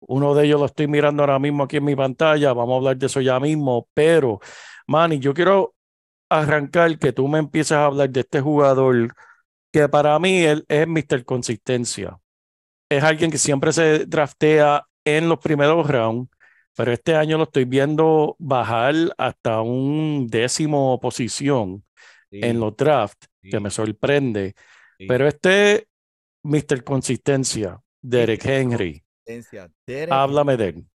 Uno 0.00 0.34
de 0.34 0.46
ellos 0.46 0.60
lo 0.60 0.66
estoy 0.66 0.88
mirando 0.88 1.22
ahora 1.22 1.38
mismo 1.38 1.64
aquí 1.64 1.78
en 1.78 1.84
mi 1.84 1.96
pantalla, 1.96 2.52
vamos 2.52 2.74
a 2.74 2.76
hablar 2.78 2.96
de 2.98 3.06
eso 3.06 3.20
ya 3.20 3.40
mismo, 3.40 3.88
pero 3.94 4.40
Manny, 4.86 5.18
yo 5.18 5.32
quiero 5.34 5.74
arrancar 6.28 6.98
que 6.98 7.12
tú 7.12 7.28
me 7.28 7.38
empieces 7.38 7.72
a 7.72 7.86
hablar 7.86 8.10
de 8.10 8.20
este 8.20 8.40
jugador 8.40 9.14
que 9.72 9.88
para 9.88 10.18
mí 10.18 10.42
él 10.44 10.64
es 10.68 10.86
Mr. 10.86 11.24
Consistencia. 11.24 12.18
Es 12.96 13.02
alguien 13.02 13.30
que 13.30 13.38
siempre 13.38 13.72
se 13.72 14.06
draftea 14.06 14.86
en 15.04 15.28
los 15.28 15.38
primeros 15.38 15.88
rounds, 15.88 16.30
pero 16.76 16.92
este 16.92 17.14
año 17.14 17.36
lo 17.38 17.44
estoy 17.44 17.64
viendo 17.64 18.36
bajar 18.38 18.94
hasta 19.18 19.60
un 19.60 20.26
décimo 20.28 20.98
posición 21.00 21.84
en 22.30 22.58
los 22.58 22.76
drafts, 22.76 23.28
que 23.42 23.60
me 23.60 23.70
sorprende. 23.70 24.54
Sí. 24.98 25.06
Pero 25.06 25.26
este 25.28 25.88
Mr. 26.42 26.84
Consistencia, 26.84 27.80
Derek. 28.02 28.44
Henry, 28.44 29.02
Derek 29.86 30.12
háblame 30.12 30.56
de 30.56 30.68
él. 30.68 30.86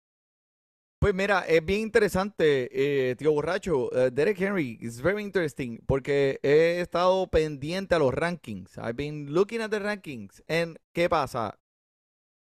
Pues 1.01 1.15
mira, 1.15 1.45
es 1.47 1.65
bien 1.65 1.83
interesante, 1.83 2.69
eh, 2.73 3.15
tío 3.15 3.31
borracho. 3.31 3.89
eh, 3.97 4.11
Derek 4.11 4.41
Henry 4.41 4.79
is 4.81 5.01
very 5.01 5.23
interesting 5.23 5.79
porque 5.87 6.41
he 6.43 6.81
estado 6.81 7.29
pendiente 7.29 7.95
a 7.95 8.01
los 8.01 8.13
rankings. 8.13 8.77
I've 8.79 8.95
been 8.95 9.33
looking 9.33 9.61
at 9.61 9.71
the 9.71 9.79
rankings. 9.79 10.43
And 10.49 10.77
¿qué 10.93 11.09
pasa? 11.09 11.57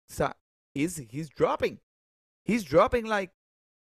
O 0.09 0.13
sea, 0.13 0.33
he's, 0.73 0.97
he's 1.09 1.29
dropping. 1.29 1.79
He's 2.45 2.63
dropping 2.63 3.05
like, 3.05 3.31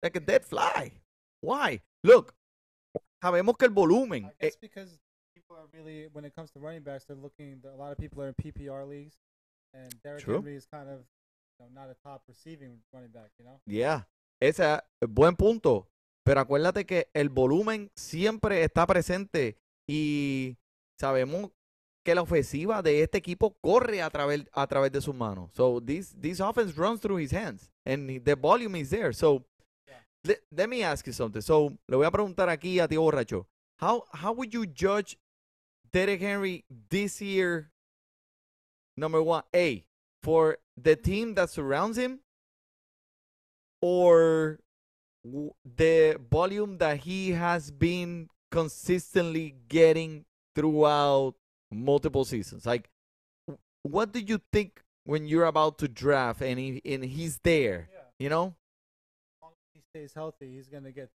like 0.03 0.16
a 0.16 0.20
dead 0.20 0.45
fly. 0.45 0.93
Why? 1.41 1.83
Look, 2.03 2.35
sabemos 3.22 3.57
que 3.59 3.66
el 3.66 3.72
volumen. 3.72 4.27
I 4.41 4.47
eh, 4.47 4.51
because 4.61 4.99
people 5.35 5.57
are 5.57 5.66
really, 5.72 6.09
when 6.12 6.24
it 6.24 6.35
comes 6.35 6.51
to 6.53 6.59
running 6.59 6.83
backs, 6.83 7.05
they're 7.05 7.16
looking. 7.16 7.61
A 7.64 7.77
lot 7.77 7.93
of 7.93 7.99
people 7.99 8.22
are 8.22 8.29
in 8.29 8.35
PPR 8.35 8.89
leagues, 8.89 9.16
and 9.74 9.95
Derrick 10.03 10.24
True. 10.24 10.37
Henry 10.37 10.57
is 10.57 10.66
kind 10.66 10.89
of, 10.89 11.01
you 11.59 11.61
know, 11.61 11.66
not 11.74 11.91
a 11.91 11.97
top 12.03 12.22
receiving 12.29 12.79
running 12.93 13.11
back. 13.11 13.31
You 13.39 13.45
know. 13.45 13.61
Yeah, 13.66 14.03
ese 14.41 14.61
es 14.61 15.09
buen 15.09 15.37
punto. 15.37 15.89
Pero 16.24 16.41
acuérdate 16.41 16.87
que 16.87 17.09
el 17.14 17.29
volumen 17.29 17.93
siempre 17.95 18.64
está 18.64 18.85
presente 18.85 19.59
y 19.89 20.57
sabemos 20.99 21.53
que 22.07 22.14
la 22.14 22.22
ofensiva 22.22 22.82
de 22.82 23.02
este 23.02 23.18
equipo 23.18 23.57
corre 23.61 24.00
a 24.00 24.09
través, 24.11 24.46
a 24.52 24.66
través 24.68 24.92
de 24.92 25.00
sus 25.00 25.12
manos. 25.12 25.50
So 25.54 25.80
this, 25.80 26.14
this 26.16 26.38
offense 26.38 26.76
runs 26.76 27.00
through 27.00 27.18
his 27.20 27.32
hands 27.32 27.68
and 27.84 28.22
the 28.24 28.36
volume 28.36 28.76
is 28.76 28.90
there. 28.90 29.12
So 29.12 29.44
let, 30.22 30.38
let 30.52 30.68
me 30.68 30.84
ask 30.84 31.04
you 31.04 31.12
something. 31.12 31.42
So 31.42 31.76
le 31.88 31.96
voy 31.96 32.07
a 32.07 32.11
preguntar 32.12 32.48
aquí 32.48 32.78
a 32.78 32.86
Tío 32.86 33.02
Borracho. 33.02 33.46
How, 33.80 34.04
how 34.12 34.32
would 34.34 34.54
you 34.54 34.66
judge 34.66 35.18
Derek 35.92 36.20
Henry 36.20 36.64
this 36.88 37.20
year? 37.20 37.72
Number 38.96 39.20
one, 39.20 39.42
A, 39.52 39.84
for 40.22 40.59
the 40.80 40.94
team 40.94 41.34
that 41.34 41.50
surrounds 41.50 41.98
him 41.98 42.20
or 43.82 44.61
the 45.24 46.20
volume 46.30 46.78
that 46.78 46.98
he 46.98 47.32
has 47.32 47.72
been 47.72 48.28
consistently 48.52 49.57
getting 49.68 50.24
throughout 50.54 51.34
multiple 51.72 52.24
seasons. 52.24 52.66
Like, 52.66 52.88
what 53.82 54.12
do 54.12 54.20
you 54.20 54.40
think 54.52 54.82
when 55.04 55.26
you're 55.26 55.44
about 55.44 55.78
to 55.78 55.88
draft 55.88 56.42
and 56.42 56.58
he, 56.58 56.82
and 56.84 57.04
he's 57.04 57.38
there? 57.44 57.88
Yeah. 57.92 58.00
You 58.18 58.28
know? 58.28 58.54
As 59.36 59.42
long 59.42 59.52
as 59.52 59.74
he 59.74 59.80
stays 59.90 60.14
healthy, 60.14 60.54
he's 60.54 60.68
gonna 60.68 60.92
get, 60.92 61.10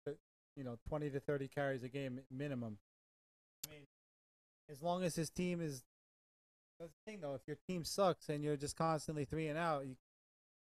you 0.55 0.63
know, 0.63 0.77
twenty 0.87 1.09
to 1.09 1.19
thirty 1.19 1.47
carries 1.47 1.83
a 1.83 1.89
game 1.89 2.19
minimum. 2.29 2.77
I 3.67 3.73
mean, 3.73 3.81
as 4.69 4.81
long 4.81 5.03
as 5.03 5.15
his 5.15 5.29
team 5.29 5.61
is. 5.61 5.83
That's 6.79 6.93
the 6.93 7.11
thing, 7.11 7.21
though. 7.21 7.35
If 7.35 7.41
your 7.45 7.57
team 7.67 7.83
sucks 7.83 8.29
and 8.29 8.43
you're 8.43 8.57
just 8.57 8.75
constantly 8.75 9.23
three 9.23 9.49
and 9.49 9.57
out, 9.57 9.85
you, 9.85 9.95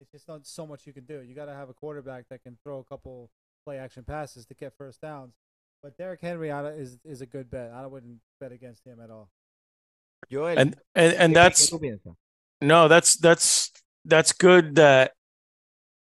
it's 0.00 0.10
just 0.10 0.26
not 0.26 0.44
so 0.46 0.66
much 0.66 0.84
you 0.84 0.92
can 0.92 1.04
do. 1.04 1.22
You 1.22 1.32
got 1.32 1.44
to 1.44 1.54
have 1.54 1.68
a 1.68 1.74
quarterback 1.74 2.28
that 2.30 2.42
can 2.42 2.58
throw 2.64 2.80
a 2.80 2.84
couple 2.84 3.30
play 3.64 3.78
action 3.78 4.02
passes 4.02 4.44
to 4.46 4.54
get 4.54 4.72
first 4.76 5.00
downs. 5.00 5.34
But 5.80 5.96
Derrick 5.96 6.20
Henry 6.20 6.50
is 6.50 6.98
is 7.04 7.20
a 7.20 7.26
good 7.26 7.50
bet. 7.50 7.70
I 7.70 7.86
wouldn't 7.86 8.18
bet 8.40 8.50
against 8.50 8.84
him 8.84 8.98
at 9.00 9.10
all. 9.10 9.28
Joel, 10.30 10.58
And 10.58 10.76
and 10.94 11.14
and 11.14 11.36
that's 11.36 11.70
qué 11.70 11.74
tú 11.74 11.80
piensas? 11.80 12.16
No, 12.60 12.88
that's 12.88 13.16
that's 13.16 13.72
that's 14.04 14.32
good 14.32 14.76
that 14.76 15.12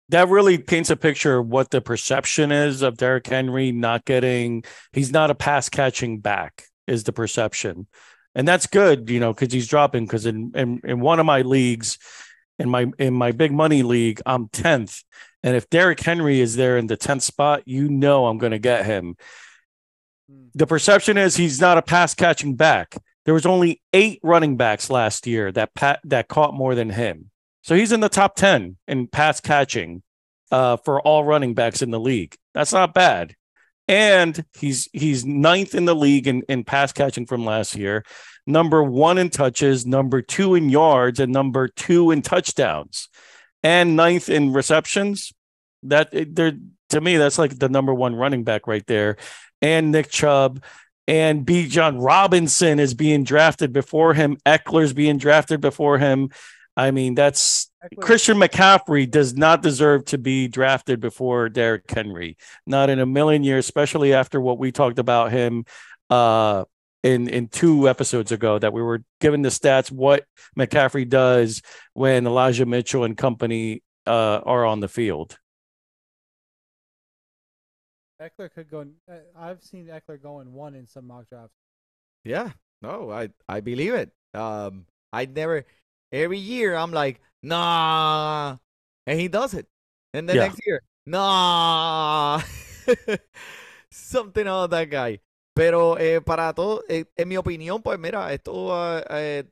that 0.10 0.30
really 0.30 0.58
paints 0.58 0.90
a 0.90 0.96
picture 0.96 1.38
of 1.38 1.48
what 1.48 1.72
the 1.72 1.82
perception 1.82 2.52
is 2.52 2.82
of 2.82 2.98
Derrick 2.98 3.28
Henry 3.28 3.72
not 3.72 4.06
getting 4.06 4.64
he's 4.94 5.12
not 5.12 5.32
a 5.32 5.36
pass 5.36 5.70
catching 5.70 6.20
back 6.20 6.66
is 6.88 7.04
the 7.04 7.14
perception. 7.14 7.88
And 8.36 8.48
that's 8.48 8.68
good, 8.68 9.10
you 9.10 9.20
know, 9.20 9.34
because 9.34 9.54
he's 9.54 9.68
dropping 9.68 10.06
because 10.06 10.26
in, 10.26 10.52
in 10.56 10.82
in 10.84 11.00
one 11.00 11.20
of 11.20 11.26
my 11.26 11.42
leagues, 11.42 11.98
in 12.60 12.70
my 12.70 12.92
in 13.00 13.14
my 13.14 13.32
big 13.32 13.52
money 13.52 13.84
league, 13.84 14.22
I'm 14.26 14.48
10th. 14.50 15.04
And 15.42 15.56
if 15.56 15.70
Derrick 15.70 16.00
Henry 16.00 16.40
is 16.40 16.56
there 16.56 16.78
in 16.78 16.88
the 16.88 16.98
10th 16.98 17.22
spot, 17.22 17.64
you 17.66 17.88
know 17.88 18.28
I'm 18.28 18.38
gonna 18.38 18.60
get 18.60 18.86
him. 18.86 19.16
Hmm. 20.30 20.48
The 20.54 20.68
perception 20.68 21.18
is 21.18 21.38
he's 21.38 21.62
not 21.62 21.78
a 21.78 21.82
pass 21.82 22.14
catching 22.14 22.56
back. 22.56 22.96
There 23.26 23.34
was 23.34 23.46
only 23.46 23.82
eight 23.92 24.20
running 24.24 24.56
backs 24.56 24.90
last 24.90 25.26
year 25.28 25.52
that 25.52 25.74
pat 25.74 26.00
that 26.04 26.28
caught 26.28 26.54
more 26.54 26.76
than 26.76 26.92
him. 26.92 27.32
So 27.64 27.76
he's 27.76 27.92
in 27.92 28.00
the 28.00 28.10
top 28.10 28.36
10 28.36 28.78
in 28.88 29.08
pass 29.08 29.42
catching 29.42 30.04
uh, 30.52 30.78
for 30.78 31.02
all 31.02 31.24
running 31.24 31.56
backs 31.56 31.82
in 31.82 31.90
the 31.90 32.00
league. 32.00 32.36
That's 32.54 32.74
not 32.74 32.94
bad. 32.94 33.36
And 33.88 34.46
he's 34.58 34.88
he's 34.94 35.26
ninth 35.26 35.76
in 35.76 35.86
the 35.86 35.96
league 35.96 36.28
in, 36.28 36.44
in 36.50 36.64
pass 36.64 36.92
catching 36.92 37.26
from 37.26 37.46
last 37.46 37.76
year, 37.76 38.04
number 38.48 38.84
one 38.84 39.20
in 39.20 39.30
touches, 39.30 39.86
number 39.86 40.24
two 40.24 40.56
in 40.56 40.70
yards, 40.70 41.20
and 41.20 41.32
number 41.32 41.68
two 41.68 42.10
in 42.10 42.24
touchdowns, 42.24 43.10
and 43.62 43.96
ninth 43.96 44.28
in 44.28 44.54
receptions. 44.54 45.34
That 45.84 46.10
they're 46.12 46.54
to 46.90 47.02
me, 47.02 47.18
that's 47.18 47.38
like 47.38 47.60
the 47.60 47.70
number 47.70 47.94
one 47.94 48.16
running 48.16 48.44
back 48.44 48.66
right 48.66 48.86
there. 48.88 49.18
And 49.62 49.92
Nick 49.92 50.10
Chubb 50.10 50.64
and 51.08 51.46
B. 51.46 51.68
John 51.68 52.00
Robinson 52.00 52.80
is 52.80 52.94
being 52.94 53.24
drafted 53.24 53.72
before 53.72 54.14
him. 54.14 54.38
Eckler's 54.46 54.94
being 54.94 55.18
drafted 55.18 55.62
before 55.62 55.98
him. 55.98 56.30
I 56.78 56.92
mean, 56.92 57.16
that's 57.16 57.72
Eckler- 57.84 58.02
Christian 58.02 58.38
McCaffrey 58.38 59.10
does 59.10 59.36
not 59.36 59.62
deserve 59.62 60.06
to 60.06 60.18
be 60.18 60.48
drafted 60.48 61.00
before 61.00 61.50
Derrick 61.50 61.90
Henry. 61.90 62.38
Not 62.66 62.90
in 62.90 63.00
a 63.00 63.06
million 63.06 63.44
years, 63.44 63.66
especially 63.66 64.14
after 64.14 64.42
what 64.42 64.58
we 64.58 64.72
talked 64.72 65.00
about 65.00 65.32
him 65.32 65.66
uh 66.10 66.66
in 67.02 67.28
in 67.30 67.48
two 67.48 67.88
episodes 67.90 68.32
ago 68.32 68.60
that 68.60 68.74
we 68.74 68.82
were 68.82 69.04
given 69.22 69.42
the 69.42 69.50
stats 69.50 69.92
what 69.92 70.26
McCaffrey 70.58 71.08
does 71.08 71.62
when 71.94 72.28
Elijah 72.28 72.66
Mitchell 72.66 73.04
and 73.04 73.16
company 73.18 73.82
uh 74.06 74.42
are 74.44 74.66
on 74.66 74.80
the 74.80 74.88
field. 74.88 75.38
Eckler 78.20 78.52
could 78.54 78.70
go. 78.70 78.82
n- 78.82 78.96
uh, 79.10 79.20
I've 79.38 79.64
seen 79.64 79.88
Eckler 79.88 80.22
go 80.22 80.40
in 80.42 80.54
one 80.54 80.76
in 80.76 80.88
some 80.88 81.08
mock 81.08 81.28
drafts. 81.30 81.56
Yeah, 82.24 82.52
no, 82.82 83.12
I 83.12 83.30
I 83.48 83.60
believe 83.62 83.94
it. 83.94 84.12
Um, 84.34 84.88
I 85.14 85.26
never 85.26 85.66
every 86.12 86.40
year 86.40 86.76
I'm 86.76 86.92
like, 86.92 87.22
nah, 87.44 88.58
and 89.06 89.20
he 89.20 89.28
does 89.28 89.54
it, 89.54 89.68
and 90.14 90.28
the 90.30 90.36
Yeah. 90.36 90.38
next 90.38 90.60
year, 90.66 90.82
nah, 91.06 92.42
something 93.90 94.44
about 94.48 94.72
that 94.72 94.90
guy. 94.90 95.22
Pero 95.56 95.96
eh, 95.98 96.20
para 96.22 96.54
todo, 96.54 96.84
eh, 96.90 97.06
en 97.16 97.30
mi 97.30 97.38
opinión, 97.38 97.82
pues 97.82 97.98
mira, 98.00 98.34
esto, 98.34 98.74
ah, 98.74 99.02
eh, 99.10 99.46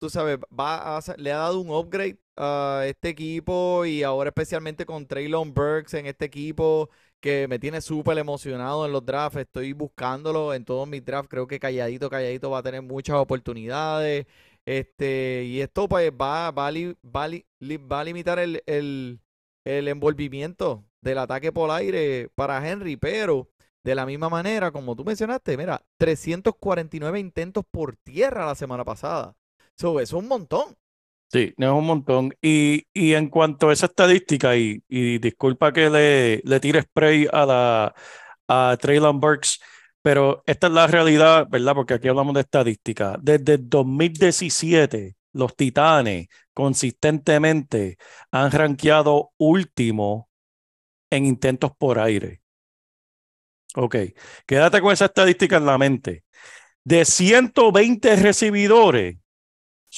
tú 0.00 0.10
sabes, 0.10 0.38
va 0.52 0.96
a 0.98 1.00
le 1.16 1.32
ha 1.32 1.38
dado 1.38 1.60
un 1.60 1.70
upgrade 1.70 2.18
a 2.36 2.84
este 2.86 3.10
equipo 3.10 3.84
y 3.86 4.02
ahora 4.02 4.28
especialmente 4.30 4.86
con 4.86 5.06
Traylon 5.06 5.52
Burks 5.54 5.94
en 5.94 6.06
este 6.06 6.26
equipo 6.26 6.90
que 7.20 7.48
me 7.48 7.58
tiene 7.58 7.80
súper 7.80 8.18
emocionado 8.18 8.86
en 8.86 8.92
los 8.92 9.04
drafts. 9.04 9.40
Estoy 9.40 9.72
buscándolo 9.72 10.54
en 10.54 10.64
todos 10.64 10.88
mis 10.88 11.04
drafts. 11.04 11.28
Creo 11.30 11.46
que 11.46 11.58
calladito, 11.60 12.10
calladito 12.10 12.50
va 12.50 12.58
a 12.58 12.62
tener 12.62 12.82
muchas 12.82 13.16
oportunidades. 13.16 14.26
Este, 14.66 15.44
y 15.46 15.60
esto 15.60 15.88
pues 15.88 16.10
va, 16.12 16.50
va, 16.50 16.68
a, 16.68 16.72
va, 16.72 17.28
va 17.92 18.04
limitar 18.04 18.38
el, 18.38 18.62
el, 18.66 19.20
el 19.64 19.88
envolvimiento 19.88 20.84
del 21.00 21.18
ataque 21.18 21.52
por 21.52 21.70
aire 21.70 22.28
para 22.34 22.66
Henry, 22.68 22.96
pero 22.96 23.48
de 23.84 23.94
la 23.94 24.04
misma 24.06 24.28
manera, 24.28 24.70
como 24.70 24.94
tú 24.94 25.04
mencionaste, 25.04 25.56
mira, 25.56 25.82
349 25.96 27.18
intentos 27.18 27.64
por 27.70 27.96
tierra 27.96 28.46
la 28.46 28.54
semana 28.54 28.84
pasada. 28.84 29.34
So, 29.76 30.00
eso 30.00 30.18
es 30.18 30.22
un 30.22 30.28
montón. 30.28 30.76
Sí, 31.30 31.52
no 31.58 31.66
es 31.66 31.72
un 31.78 31.86
montón. 31.86 32.34
Y, 32.40 32.86
y 32.94 33.12
en 33.14 33.28
cuanto 33.28 33.68
a 33.68 33.72
esa 33.72 33.86
estadística, 33.86 34.56
y, 34.56 34.82
y 34.88 35.18
disculpa 35.18 35.72
que 35.72 35.90
le, 35.90 36.38
le 36.44 36.60
tire 36.60 36.82
spray 36.82 37.28
a 37.30 37.44
la 37.44 37.94
a 38.48 38.76
Traylon 38.80 39.20
Burks, 39.20 39.60
pero 40.02 40.42
esta 40.46 40.68
es 40.68 40.72
la 40.72 40.86
realidad, 40.86 41.46
¿verdad? 41.50 41.74
Porque 41.74 41.94
aquí 41.94 42.08
hablamos 42.08 42.34
de 42.34 42.40
estadística. 42.40 43.18
Desde 43.20 43.54
el 43.54 43.68
2017, 43.68 45.16
los 45.34 45.54
Titanes 45.54 46.28
consistentemente 46.54 47.98
han 48.30 48.50
rankeado 48.50 49.32
último 49.36 50.30
en 51.10 51.26
intentos 51.26 51.72
por 51.76 51.98
aire. 51.98 52.42
Ok, 53.76 53.96
quédate 54.46 54.80
con 54.80 54.92
esa 54.92 55.06
estadística 55.06 55.58
en 55.58 55.66
la 55.66 55.78
mente. 55.78 56.24
De 56.84 57.04
120 57.04 58.16
recibidores, 58.16 59.18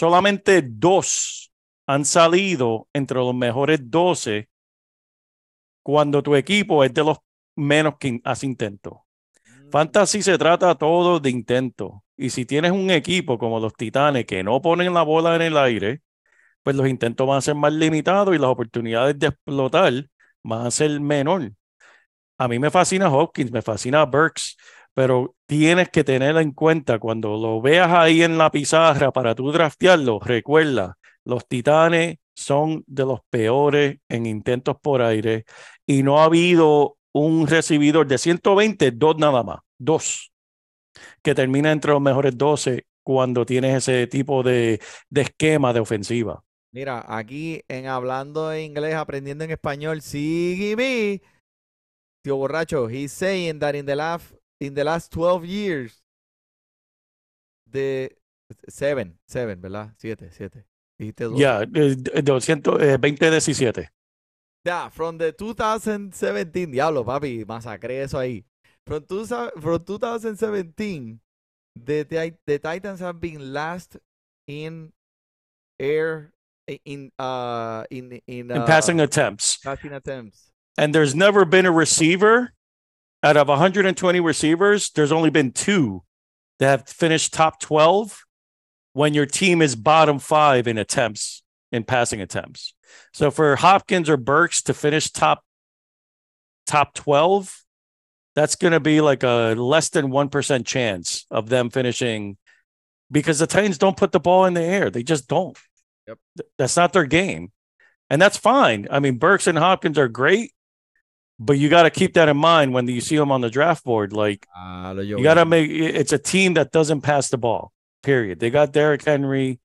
solamente 0.01 0.63
dos 0.63 1.53
han 1.87 2.07
salido 2.07 2.89
entre 2.95 3.19
los 3.19 3.35
mejores 3.35 3.81
12 3.83 4.49
cuando 5.83 6.23
tu 6.23 6.37
equipo 6.37 6.83
es 6.85 6.95
de 6.95 7.05
los 7.05 7.19
menos 7.55 7.97
que 8.01 8.19
hace 8.25 8.47
intento. 8.47 9.05
Fantasy 9.71 10.23
se 10.23 10.39
trata 10.39 10.75
todo 10.77 11.21
de 11.21 11.29
intento. 11.29 12.03
Y 12.17 12.31
si 12.31 12.47
tienes 12.47 12.73
un 12.73 12.91
equipo 12.91 13.37
como 13.37 13.61
los 13.61 13.75
Titanes 13.75 14.25
que 14.25 14.43
no 14.43 14.63
ponen 14.63 14.95
la 14.95 15.03
bola 15.03 15.37
en 15.37 15.43
el 15.43 15.59
aire, 15.59 16.01
pues 16.63 16.75
los 16.77 16.89
intentos 16.89 17.27
van 17.27 17.37
a 17.37 17.43
ser 17.43 17.57
más 17.57 17.75
limitados 17.75 18.35
y 18.35 18.39
las 18.39 18.49
oportunidades 18.49 19.19
de 19.19 19.27
explotar 19.27 19.93
van 20.43 20.67
a 20.67 20.71
ser 20.71 20.99
menor. 20.99 21.53
A 22.39 22.49
mí 22.49 22.59
me 22.59 22.71
fascina 22.71 23.11
Hopkins, 23.11 23.53
me 23.53 23.61
fascina 23.61 24.07
Burks, 24.07 24.57
pero 24.95 25.35
tienes 25.47 25.89
que 25.89 26.05
tener 26.05 26.37
en 26.37 26.53
cuenta 26.53 26.99
cuando 26.99 27.37
lo 27.37 27.61
veas 27.61 27.91
ahí 27.91 28.23
en 28.23 28.39
la 28.39 28.51
pizarra 28.51 29.13
para 29.13 29.35
tú 29.35 29.53
draftearlo, 29.53 30.21
recuerda, 30.21 30.99
los 31.25 31.47
Titanes 31.47 32.17
son 32.35 32.85
de 32.87 33.05
los 33.05 33.21
peores 33.29 33.99
en 34.09 34.27
intentos 34.27 34.77
por 34.81 35.03
aire 35.03 35.45
y 35.87 36.03
no 36.03 36.21
ha 36.21 36.25
habido 36.25 36.97
un 37.13 37.47
recibidor 37.47 38.07
de 38.07 38.19
120, 38.19 38.93
dos 38.93 39.19
nada 39.19 39.43
más, 39.43 39.59
dos, 39.79 40.33
que 41.23 41.35
termina 41.35 41.73
entre 41.73 41.93
los 41.93 42.01
mejores 42.01 42.37
12 42.37 42.87
cuando 43.03 43.45
tienes 43.45 43.77
ese 43.77 44.07
tipo 44.07 44.43
de, 44.43 44.81
de 45.09 45.21
esquema 45.23 45.73
de 45.73 45.81
ofensiva. 45.81 46.43
Mira, 46.73 47.05
aquí 47.09 47.63
en 47.69 47.87
hablando 47.87 48.53
en 48.53 48.67
inglés, 48.67 48.95
aprendiendo 48.95 49.45
en 49.45 49.51
español, 49.51 50.03
sígueme. 50.03 51.21
Tío 52.23 52.37
borracho, 52.37 52.89
he's 52.89 53.13
saying 53.13 53.59
that 53.59 53.75
in 53.75 53.87
the 53.87 53.97
last 53.97 54.40
in 54.61 54.75
the 54.75 54.85
last 54.85 55.11
12 55.13 55.45
years, 55.45 56.03
the 57.71 58.11
seven, 58.69 59.19
seven, 59.27 59.61
¿verdad? 59.61 59.95
Siete, 59.99 60.31
siete. 60.31 60.65
Dijiste 60.99 61.25
dos. 61.25 61.41
Eh, 61.41 61.97
eh, 62.15 62.23
200, 62.23 62.83
eh, 62.83 62.99
2017. 62.99 63.89
Yeah, 64.65 64.91
from 64.91 65.17
the 65.17 65.33
2017, 65.33 66.71
diablo, 66.71 67.03
papi, 67.05 67.47
masacré 67.47 68.03
eso 68.03 68.19
ahí. 68.19 68.45
From, 68.87 69.05
two, 69.07 69.25
from 69.27 69.85
2017, 69.85 71.21
the, 71.75 72.05
Ti- 72.05 72.37
the 72.47 72.59
Titans 72.59 73.01
have 73.01 73.19
been 73.21 73.55
last 73.55 73.97
in 74.47 74.93
air 75.79 76.33
in 76.85 77.11
uh 77.19 77.85
in 77.91 78.21
in, 78.27 78.51
in 78.51 78.53
uh, 78.53 78.67
passing 78.67 79.01
attempts. 79.01 79.57
passing 79.59 79.93
attempts. 79.93 80.53
And 80.77 80.95
there's 80.95 81.15
never 81.15 81.45
been 81.45 81.67
a 81.67 81.73
receiver 81.73 82.53
out 83.23 83.37
of 83.37 83.49
120 83.49 84.21
receivers, 84.21 84.91
there's 84.91 85.13
only 85.13 85.31
been 85.31 85.53
two 85.53 86.03
that 86.59 86.71
have 86.71 86.89
finished 86.89 87.33
top 87.33 87.61
12 87.61 88.25
when 88.93 89.15
your 89.15 89.27
team 89.27 89.63
is 89.63 89.77
bottom 89.77 90.19
five 90.19 90.67
in 90.67 90.79
attempts, 90.79 91.43
in 91.71 91.85
passing 91.85 92.21
attempts. 92.21 92.75
So 93.13 93.31
for 93.31 93.57
Hopkins 93.57 94.09
or 94.09 94.17
Burks 94.17 94.63
to 94.63 94.75
finish 94.75 95.11
top 95.11 95.45
top 96.67 96.95
12, 96.95 97.65
that's 98.35 98.57
going 98.57 98.73
to 98.73 98.81
be 98.81 99.01
like 99.01 99.23
a 99.23 99.55
less 99.57 99.89
than 99.89 100.11
1% 100.11 100.67
chance 100.67 101.27
of 101.31 101.49
them 101.49 101.71
finishing 101.71 102.37
because 103.11 103.39
the 103.39 103.47
Titans 103.47 103.79
don't 103.79 103.97
put 103.97 104.13
the 104.13 104.21
ball 104.21 104.45
in 104.45 104.55
the 104.55 104.63
air. 104.63 104.91
They 104.91 105.03
just 105.03 105.29
don't. 105.29 105.59
Yep. 106.07 106.19
That's 106.59 106.77
not 106.77 106.93
their 106.93 107.05
game. 107.05 107.53
And 108.09 108.21
that's 108.21 108.37
fine. 108.37 108.89
I 108.91 109.01
mean, 109.01 109.19
Burks 109.19 109.47
and 109.47 109.59
Hopkins 109.59 109.99
are 109.99 110.09
great, 110.09 110.53
but 111.41 111.59
you 111.59 111.69
got 111.69 111.83
to 111.85 111.91
keep 111.91 112.15
that 112.15 112.29
in 112.29 112.37
mind 112.37 112.73
when 112.75 112.87
you 112.87 113.01
see 113.01 113.17
them 113.17 113.33
on 113.33 113.41
the 113.41 113.51
draft 113.51 113.83
board. 113.85 114.13
Like, 114.13 114.47
lo 114.93 115.03
you 115.19 115.25
got 115.25 115.35
to 115.35 115.45
make 115.47 115.71
it's 115.71 116.13
a 116.13 116.19
team 116.19 116.55
that 116.55 116.71
doesn't 116.71 117.01
pass 117.01 117.29
the 117.31 117.39
ball. 117.39 117.73
Period. 118.03 118.39
They 118.41 118.51
got 118.51 118.73
Derrick 118.73 119.05
Henry, 119.05 119.59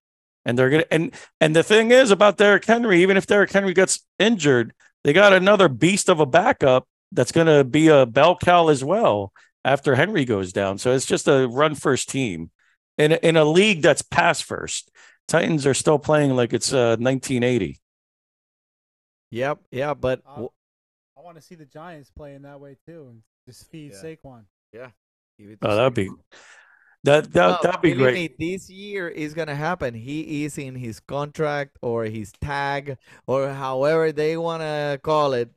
and 0.44 0.58
they're 0.58 0.70
gonna 0.70 0.84
and 0.90 1.12
and 1.40 1.54
the 1.54 1.62
thing 1.62 1.90
is 1.90 2.10
about 2.10 2.36
Derrick 2.36 2.64
Henry, 2.64 3.02
even 3.02 3.16
if 3.16 3.26
Derrick 3.26 3.50
Henry 3.52 3.72
gets 3.74 4.04
injured, 4.18 4.72
they 5.04 5.12
got 5.12 5.32
another 5.32 5.68
beast 5.68 6.08
of 6.08 6.20
a 6.20 6.26
backup 6.26 6.86
that's 7.12 7.32
gonna 7.32 7.64
be 7.64 7.88
a 7.88 8.04
bell 8.06 8.36
cow 8.36 8.68
as 8.68 8.82
well 8.84 9.32
after 9.64 9.94
Henry 9.94 10.24
goes 10.24 10.52
down. 10.52 10.78
So 10.78 10.92
it's 10.92 11.06
just 11.06 11.28
a 11.28 11.46
run 11.48 11.74
first 11.74 12.08
team 12.10 12.50
in 12.98 13.12
a- 13.12 13.20
in 13.22 13.36
a 13.36 13.44
league 13.44 13.82
that's 13.82 14.02
pass 14.02 14.40
first. 14.40 14.90
Titans 15.28 15.66
are 15.66 15.74
still 15.74 15.98
playing 15.98 16.36
like 16.36 16.52
it's 16.52 16.72
uh, 16.72 16.96
1980. 17.00 17.80
Yep, 19.30 19.58
yeah, 19.70 19.94
but 19.94 20.20
Uh, 20.26 20.30
w- 20.30 20.50
I 20.50 20.55
want 21.26 21.36
to 21.36 21.42
see 21.42 21.56
the 21.56 21.66
Giants 21.66 22.10
playing 22.10 22.42
that 22.42 22.58
way 22.60 22.76
too, 22.86 23.08
and 23.10 23.22
just 23.46 23.68
feed 23.70 23.92
Yeah. 23.92 24.02
Saquon. 24.02 24.44
give 24.72 25.50
it 25.50 25.58
Oh, 25.60 25.74
that'd 25.76 25.92
be 25.94 26.08
that 27.04 27.32
that 27.32 27.34
No, 27.34 27.58
that'd 27.62 27.80
be 27.82 27.92
great. 27.92 28.38
me, 28.38 28.54
this 28.54 28.70
year 28.70 29.08
is 29.08 29.34
gonna 29.34 29.54
happen. 29.54 29.94
He 29.94 30.44
is 30.44 30.56
in 30.56 30.76
his 30.76 31.00
contract 31.00 31.78
or 31.82 32.04
his 32.04 32.32
tag 32.40 32.96
or 33.26 33.50
however 33.52 34.12
they 34.12 34.36
wanna 34.36 34.98
call 35.02 35.34
it. 35.34 35.50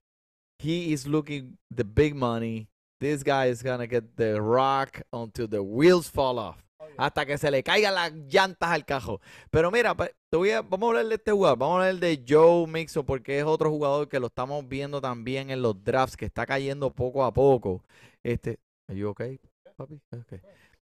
He 0.58 0.92
is 0.92 1.08
looking 1.08 1.58
the 1.72 1.84
big 1.86 2.16
money. 2.16 2.68
This 3.00 3.24
guy 3.24 3.46
is 3.46 3.64
gonna 3.64 3.88
get 3.88 4.18
the 4.18 4.42
rock 4.42 5.02
until 5.14 5.48
the 5.48 5.64
wheels 5.64 6.10
fall 6.10 6.38
off. 6.38 6.66
Hasta 7.00 7.26
que 7.26 7.38
se 7.38 7.50
le 7.50 7.64
caigan 7.64 7.96
las 7.96 8.12
llantas 8.14 8.70
al 8.72 8.84
cajo. 8.86 9.22
Pero 9.50 9.72
mira, 9.72 9.96
pa- 9.96 10.10
te 10.30 10.38
voy 10.38 10.52
a, 10.52 10.62
vamos 10.62 10.88
a 10.88 10.90
hablar 10.90 11.06
de 11.08 11.16
este 11.16 11.32
jugador. 11.32 11.58
Vamos 11.58 11.76
a 11.82 11.88
hablar 11.88 12.02
de 12.02 12.26
Joe 12.28 12.68
Mixon 12.68 13.06
porque 13.06 13.40
es 13.40 13.46
otro 13.46 13.70
jugador 13.70 14.10
que 14.10 14.20
lo 14.20 14.28
estamos 14.28 14.68
viendo 14.68 15.00
también 15.00 15.50
en 15.50 15.62
los 15.62 15.82
drafts 15.82 16.18
que 16.18 16.26
está 16.26 16.46
cayendo 16.46 16.94
poco 16.94 17.24
a 17.24 17.32
poco. 17.34 17.86
Este, 18.22 18.60
are 18.90 19.00
you 19.00 19.08
okay, 19.10 19.40
papi? 19.78 20.02
Okay. 20.14 20.42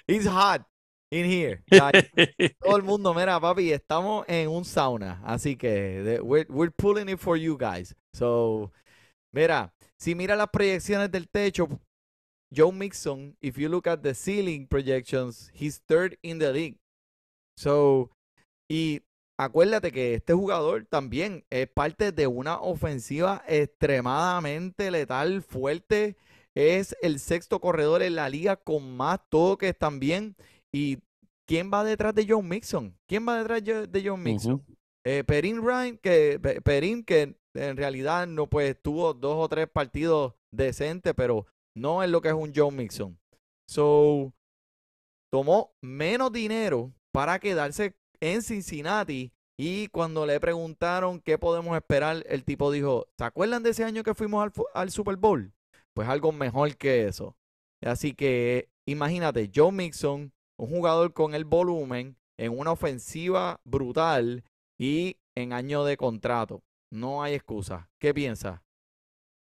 It's 0.06 0.26
hot 0.26 0.62
in 1.10 1.26
here. 1.26 1.62
Todo 2.60 2.76
el 2.76 2.82
mundo, 2.82 3.12
mira, 3.12 3.38
papi, 3.38 3.70
estamos 3.70 4.24
en 4.28 4.48
un 4.48 4.64
sauna, 4.64 5.20
así 5.24 5.56
que 5.56 6.20
we're, 6.22 6.46
we're 6.48 6.72
pulling 6.72 7.08
it 7.10 7.18
for 7.18 7.36
you 7.36 7.56
guys. 7.58 7.94
So, 8.14 8.72
mira, 9.32 9.72
si 9.98 10.14
mira 10.14 10.36
las 10.36 10.48
proyecciones 10.48 11.10
del 11.10 11.28
techo, 11.28 11.68
Joe 12.52 12.70
Mixon, 12.72 13.36
if 13.40 13.56
you 13.56 13.68
look 13.68 13.86
at 13.86 14.02
the 14.02 14.14
ceiling 14.14 14.66
projections, 14.66 15.50
he's 15.54 15.80
third 15.88 16.18
in 16.22 16.38
the 16.38 16.52
league. 16.52 16.76
So, 17.58 18.10
y 18.70 19.02
acuérdate 19.38 19.90
que 19.92 20.14
este 20.14 20.34
jugador 20.34 20.84
también 20.86 21.44
es 21.50 21.66
parte 21.68 22.12
de 22.12 22.26
una 22.26 22.60
ofensiva 22.60 23.42
extremadamente 23.48 24.90
letal, 24.90 25.42
fuerte. 25.42 26.16
Es 26.54 26.94
el 27.00 27.18
sexto 27.18 27.60
corredor 27.60 28.02
en 28.02 28.14
la 28.16 28.28
liga 28.28 28.56
con 28.56 28.96
más 28.96 29.20
toques 29.30 29.76
también. 29.76 30.36
¿Y 30.74 30.98
quién 31.48 31.70
va 31.72 31.82
detrás 31.84 32.14
de 32.14 32.26
John 32.28 32.46
Mixon? 32.48 32.94
¿Quién 33.08 33.26
va 33.26 33.38
detrás 33.38 33.62
de 33.90 34.02
John 34.04 34.22
Mixon? 34.22 34.54
Ujú. 34.54 34.64
Eh, 35.04 35.24
Perín 35.24 35.62
Ryan, 35.62 35.96
que 35.96 36.38
Pe- 36.40 36.60
Perín, 36.60 37.04
que 37.04 37.34
en 37.54 37.76
realidad 37.76 38.26
no 38.26 38.46
pues 38.46 38.76
tuvo 38.80 39.14
dos 39.14 39.36
o 39.38 39.48
tres 39.48 39.66
partidos 39.68 40.34
decentes, 40.54 41.14
pero 41.16 41.46
no 41.74 42.02
es 42.02 42.10
lo 42.10 42.20
que 42.20 42.28
es 42.28 42.34
un 42.34 42.52
John 42.54 42.76
Mixon. 42.76 43.18
So, 43.68 44.32
tomó 45.30 45.72
menos 45.80 46.32
dinero 46.32 46.92
para 47.12 47.38
quedarse 47.38 47.94
en 48.20 48.42
Cincinnati. 48.42 49.32
Y 49.58 49.88
cuando 49.88 50.26
le 50.26 50.40
preguntaron 50.40 51.20
qué 51.20 51.38
podemos 51.38 51.76
esperar, 51.76 52.24
el 52.28 52.44
tipo 52.44 52.70
dijo: 52.72 53.06
¿Se 53.16 53.24
acuerdan 53.24 53.62
de 53.62 53.70
ese 53.70 53.84
año 53.84 54.02
que 54.02 54.14
fuimos 54.14 54.50
al, 54.74 54.90
Super 54.90 55.16
Bowl? 55.16 55.52
Pues 55.94 56.08
algo 56.08 56.32
mejor 56.32 56.76
que 56.76 57.06
eso. 57.06 57.36
Así 57.82 58.14
que 58.14 58.68
imagínate, 58.86 59.50
Joe 59.54 59.72
Mixon, 59.72 60.32
un 60.58 60.68
jugador 60.68 61.12
con 61.12 61.34
el 61.34 61.44
volumen, 61.44 62.16
en 62.38 62.58
una 62.58 62.72
ofensiva 62.72 63.60
brutal 63.64 64.44
y 64.78 65.18
en 65.34 65.52
año 65.52 65.84
de 65.84 65.96
contrato. 65.96 66.62
No 66.90 67.22
hay 67.22 67.34
excusa. 67.34 67.90
¿Qué 67.98 68.12
piensas? 68.12 68.60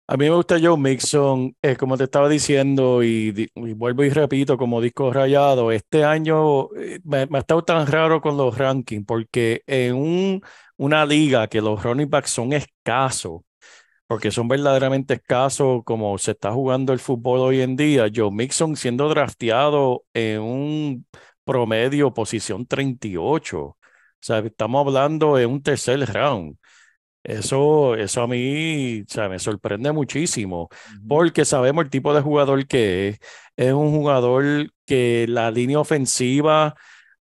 A 0.08 0.16
mí 0.16 0.26
me 0.26 0.36
gusta 0.36 0.56
Joe 0.62 0.76
Mixon, 0.78 1.56
como 1.78 1.96
te 1.96 2.04
estaba 2.04 2.28
diciendo, 2.28 3.02
y, 3.02 3.50
vuelvo 3.56 4.04
y 4.04 4.10
repito, 4.10 4.56
como 4.56 4.80
disco 4.80 5.12
rayado, 5.12 5.72
este 5.72 6.04
año 6.04 6.72
eh, 6.76 7.00
me, 7.04 7.26
me 7.26 7.38
ha 7.38 7.40
estado 7.40 7.64
tan 7.64 7.86
raro 7.88 8.20
con 8.20 8.36
los 8.36 8.56
rankings, 8.56 9.04
porque 9.04 9.62
en 9.66 9.96
un, 9.96 10.42
una 10.76 11.04
liga 11.04 11.48
que 11.48 11.60
los 11.60 11.82
running 11.82 12.08
backs 12.08 12.30
son 12.30 12.52
escasos, 12.52 13.40
porque 14.06 14.30
son 14.30 14.48
verdaderamente 14.48 15.14
escasos 15.14 15.82
como 15.84 16.18
se 16.18 16.32
está 16.32 16.52
jugando 16.52 16.92
el 16.92 17.00
fútbol 17.00 17.40
hoy 17.40 17.60
en 17.62 17.76
día, 17.76 18.06
Joe 18.14 18.30
Mixon 18.30 18.76
siendo 18.76 19.08
drafteado 19.08 20.04
en 20.14 20.40
un 20.40 21.06
promedio 21.44 22.14
posición 22.14 22.66
38, 22.66 23.58
o 23.60 23.78
sea, 24.20 24.38
estamos 24.40 24.86
hablando 24.86 25.36
de 25.36 25.46
un 25.46 25.62
tercer 25.62 26.00
round. 26.12 26.56
Eso, 27.28 27.96
eso 27.96 28.22
a 28.22 28.28
mí, 28.28 29.00
o 29.02 29.04
sea, 29.08 29.28
me 29.28 29.38
sorprende 29.40 29.90
muchísimo, 29.90 30.68
porque 31.08 31.44
sabemos 31.44 31.84
el 31.84 31.90
tipo 31.90 32.14
de 32.14 32.20
jugador 32.20 32.66
que 32.68 33.08
es. 33.08 33.18
Es 33.56 33.72
un 33.72 33.90
jugador 33.90 34.70
que 34.86 35.26
la 35.28 35.50
línea 35.50 35.80
ofensiva 35.80 36.76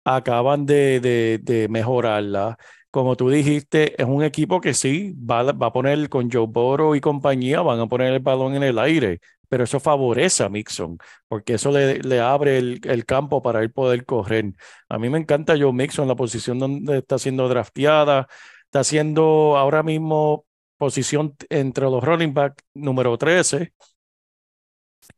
acaban 0.04 0.66
de, 0.66 1.00
de, 1.00 1.40
de 1.42 1.70
mejorarla. 1.70 2.58
Como 2.92 3.16
tú 3.16 3.30
dijiste, 3.30 4.00
es 4.02 4.08
un 4.08 4.24
equipo 4.24 4.60
que 4.62 4.74
sí, 4.74 5.14
va, 5.18 5.40
a- 5.42 5.52
va 5.54 5.68
a 5.68 5.74
poner 5.74 6.10
con 6.10 6.30
Joe 6.30 6.48
Burrow 6.48 6.96
y 6.96 7.02
compañía, 7.02 7.62
van 7.62 7.80
a 7.80 7.88
poner 7.88 8.14
el 8.14 8.20
balón 8.20 8.56
en 8.56 8.64
el 8.64 8.80
aire, 8.80 9.20
pero 9.50 9.64
eso 9.64 9.80
favorece 9.80 10.44
a 10.44 10.50
Mixon, 10.50 10.98
porque 11.28 11.54
eso 11.56 11.72
le, 11.72 12.00
le 12.00 12.20
abre 12.20 12.58
el, 12.58 12.82
el 12.84 13.06
campo 13.06 13.42
para 13.42 13.62
él 13.62 13.72
poder 13.72 14.06
correr. 14.06 14.52
A 14.90 14.98
mí 15.00 15.10
me 15.10 15.18
encanta 15.20 15.56
Joe 15.58 15.72
Mixon, 15.74 16.08
la 16.08 16.16
posición 16.16 16.60
donde 16.60 16.98
está 17.00 17.18
siendo 17.20 17.48
drafteada. 17.48 18.28
Está 18.74 18.80
haciendo 18.80 19.56
ahora 19.56 19.84
mismo 19.84 20.48
posición 20.80 21.36
entre 21.50 21.84
los 21.84 22.04
running 22.04 22.34
back 22.34 22.60
número 22.74 23.16
13, 23.20 23.72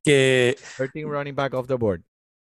que 0.04 0.58
13 0.76 1.04
running 1.04 1.34
back 1.34 1.54
off 1.54 1.66
the 1.66 1.76
board. 1.76 2.02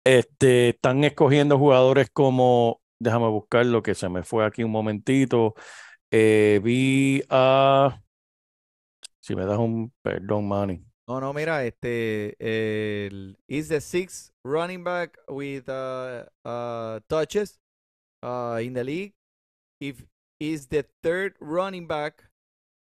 este, 0.04 0.70
están 0.70 1.04
escogiendo 1.04 1.58
jugadores 1.58 2.08
como, 2.10 2.80
déjame 2.98 3.28
buscar 3.28 3.66
lo 3.66 3.82
que 3.82 3.94
se 3.94 4.08
me 4.08 4.22
fue 4.22 4.46
aquí 4.46 4.64
un 4.64 4.70
momentito. 4.70 5.54
Eh, 6.10 6.62
vi 6.64 7.22
a, 7.28 8.00
si 9.20 9.36
me 9.36 9.44
das 9.44 9.58
un 9.58 9.92
perdón, 10.00 10.48
Manny. 10.48 10.82
No, 11.06 11.20
no, 11.20 11.34
mira, 11.34 11.62
este 11.66 12.36
el 12.38 13.36
is 13.48 13.68
the 13.68 13.82
sixth 13.82 14.32
running 14.42 14.82
back 14.82 15.18
with 15.28 15.68
uh, 15.68 16.24
uh, 16.42 17.00
touches 17.06 17.60
uh, 18.22 18.58
in 18.62 18.72
the 18.72 18.82
league. 18.82 19.14
If 19.78 20.02
is 20.40 20.66
the 20.66 20.84
third 21.02 21.34
running 21.40 21.86
back 21.86 22.24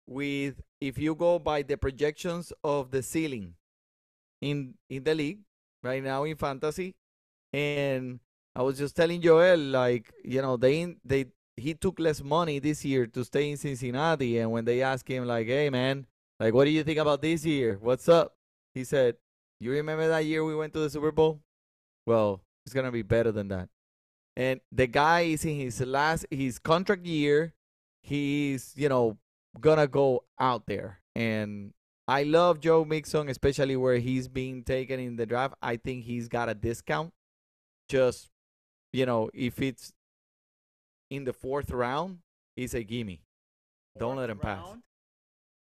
with 0.08 0.62
if 0.82 0.98
you 0.98 1.16
go 1.16 1.40
by 1.40 1.62
the 1.62 1.78
projections 1.78 2.54
of 2.64 2.92
the 2.92 3.02
ceiling 3.02 3.56
in 4.42 4.76
in 4.90 5.04
the 5.04 5.16
league 5.16 5.40
right 5.84 6.04
now 6.04 6.24
in 6.24 6.36
fantasy, 6.36 6.96
and 7.54 8.20
I 8.56 8.62
was 8.62 8.78
just 8.78 8.96
telling 8.96 9.22
Joel 9.22 9.58
like 9.58 10.12
you 10.24 10.42
know 10.42 10.58
they 10.58 10.96
they 11.04 11.26
he 11.58 11.74
took 11.74 12.00
less 12.00 12.22
money 12.22 12.60
this 12.60 12.84
year 12.84 13.08
to 13.08 13.24
stay 13.24 13.50
in 13.50 13.58
Cincinnati, 13.58 14.40
and 14.40 14.52
when 14.52 14.66
they 14.66 14.82
asked 14.82 15.08
him 15.08 15.26
like, 15.26 15.48
hey 15.48 15.70
man, 15.70 16.06
like 16.40 16.54
what 16.54 16.66
do 16.66 16.72
you 16.72 16.84
think 16.84 17.00
about 17.00 17.22
this 17.22 17.46
year? 17.46 17.78
What's 17.82 18.10
up? 18.10 18.36
He 18.74 18.84
said, 18.84 19.16
you 19.60 19.72
remember 19.72 20.08
that 20.08 20.26
year 20.26 20.44
we 20.44 20.56
went 20.56 20.74
to 20.74 20.80
the 20.80 20.90
Super 20.90 21.12
Bowl? 21.12 21.40
Well, 22.06 22.42
it's 22.66 22.74
gonna 22.74 22.92
be 22.92 23.04
better 23.04 23.32
than 23.32 23.48
that. 23.50 23.70
And 24.36 24.60
the 24.72 24.88
guy 24.88 25.22
is 25.22 25.46
in 25.46 25.56
his 25.60 25.80
last 25.82 26.26
his 26.30 26.60
contract 26.60 27.06
year. 27.06 27.54
He's 28.02 28.74
you 28.76 28.90
know 28.90 29.18
gonna 29.60 29.88
go 29.88 30.24
out 30.40 30.66
there, 30.68 31.00
and 31.16 31.74
I 32.08 32.24
love 32.24 32.60
Joe 32.60 32.86
Mixon, 32.86 33.30
especially 33.30 33.76
where 33.76 33.98
he's 33.98 34.28
being 34.28 34.64
taken 34.64 35.00
in 35.00 35.16
the 35.16 35.26
draft. 35.26 35.56
I 35.62 35.78
think 35.78 36.04
he's 36.04 36.28
got 36.28 36.50
a 36.50 36.54
discount. 36.54 37.14
Just 37.90 38.30
you 38.94 39.06
know, 39.06 39.30
if 39.34 39.62
it's 39.62 39.92
in 41.10 41.24
the 41.24 41.34
fourth 41.34 41.72
round, 41.72 42.20
he's 42.56 42.74
a 42.74 42.84
gimme. 42.84 43.22
Don't 43.98 44.18
let 44.18 44.30
him 44.30 44.40
pass. 44.40 44.66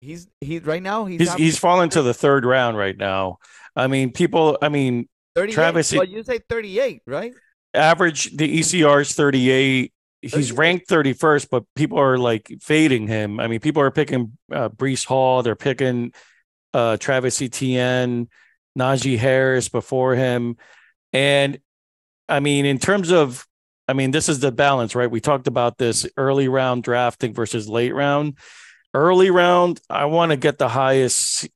He's 0.00 0.28
he 0.40 0.58
right 0.58 0.82
now 0.82 1.04
he's 1.04 1.20
He's 1.20 1.28
up 1.30 1.38
he's 1.38 1.58
fallen 1.58 1.88
to 1.90 2.02
the 2.02 2.14
third 2.14 2.44
round 2.44 2.76
right 2.76 2.96
now. 2.96 3.38
I 3.76 3.86
mean, 3.86 4.12
people. 4.12 4.58
I 4.60 4.68
mean, 4.68 5.08
38. 5.36 5.54
Travis, 5.54 5.92
Well, 5.92 6.04
you 6.04 6.22
say 6.24 6.40
38, 6.48 7.02
right? 7.06 7.32
Average 7.75 8.37
the 8.37 8.59
ECR 8.61 9.03
is 9.03 9.12
38. 9.14 9.93
He's 10.20 10.53
ranked 10.53 10.89
31st, 10.89 11.49
but 11.51 11.64
people 11.75 11.99
are 11.99 12.16
like 12.16 12.53
fading 12.61 13.09
him. 13.09 13.41
I 13.41 13.49
mean, 13.49 13.59
people 13.59 13.83
are 13.83 13.91
picking 13.91 14.39
uh, 14.53 14.68
Brees 14.68 15.05
Hall. 15.05 15.43
They're 15.43 15.57
picking 15.57 16.12
uh, 16.73 16.97
Travis 16.97 17.43
Etienne, 17.43 18.29
Najee 18.79 19.18
Harris 19.18 19.68
before 19.68 20.14
him. 20.14 20.57
And 21.12 21.59
I 22.29 22.41
mean, 22.41 22.66
in 22.66 22.79
terms 22.79 23.11
of, 23.11 23.47
I 23.89 23.95
mean, 23.95 24.12
this 24.12 24.29
is 24.29 24.41
the 24.41 24.53
balance, 24.53 24.95
right? 24.95 25.11
We 25.11 25.20
talked 25.20 25.49
about 25.49 25.77
this 25.77 26.07
early 26.16 26.49
round 26.49 26.85
drafting 26.85 27.35
versus 27.35 27.68
late 27.68 27.95
round. 27.95 28.39
Early 28.95 29.31
round, 29.31 29.81
I 29.91 30.05
want 30.05 30.31
to 30.31 30.37
get 30.37 30.59
the 30.59 30.68
highest 30.68 31.49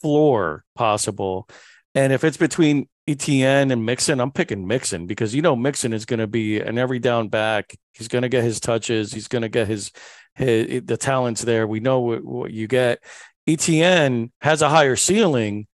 floor 0.00 0.64
possible. 0.74 1.48
And 1.94 2.12
if 2.12 2.24
it's 2.24 2.36
between 2.36 2.88
ETN 3.08 3.70
and 3.70 3.84
Mixon, 3.84 4.20
I'm 4.20 4.30
picking 4.30 4.66
Mixon 4.66 5.06
because 5.06 5.34
you 5.34 5.42
know 5.42 5.54
Mixon 5.54 5.92
is 5.92 6.06
going 6.06 6.20
to 6.20 6.26
be 6.26 6.60
an 6.60 6.78
every 6.78 6.98
down 6.98 7.28
back. 7.28 7.76
He's 7.92 8.08
going 8.08 8.22
to 8.22 8.28
get 8.28 8.44
his 8.44 8.60
touches. 8.60 9.12
He's 9.12 9.28
going 9.28 9.42
to 9.42 9.48
get 9.48 9.68
his, 9.68 9.90
his 10.34 10.82
the 10.84 10.96
talents 10.96 11.42
there. 11.42 11.66
We 11.66 11.80
know 11.80 12.00
what, 12.00 12.24
what 12.24 12.50
you 12.50 12.66
get. 12.66 13.00
ETN 13.46 14.30
has 14.40 14.62
a 14.62 14.70
higher 14.70 14.96
ceiling, 14.96 15.66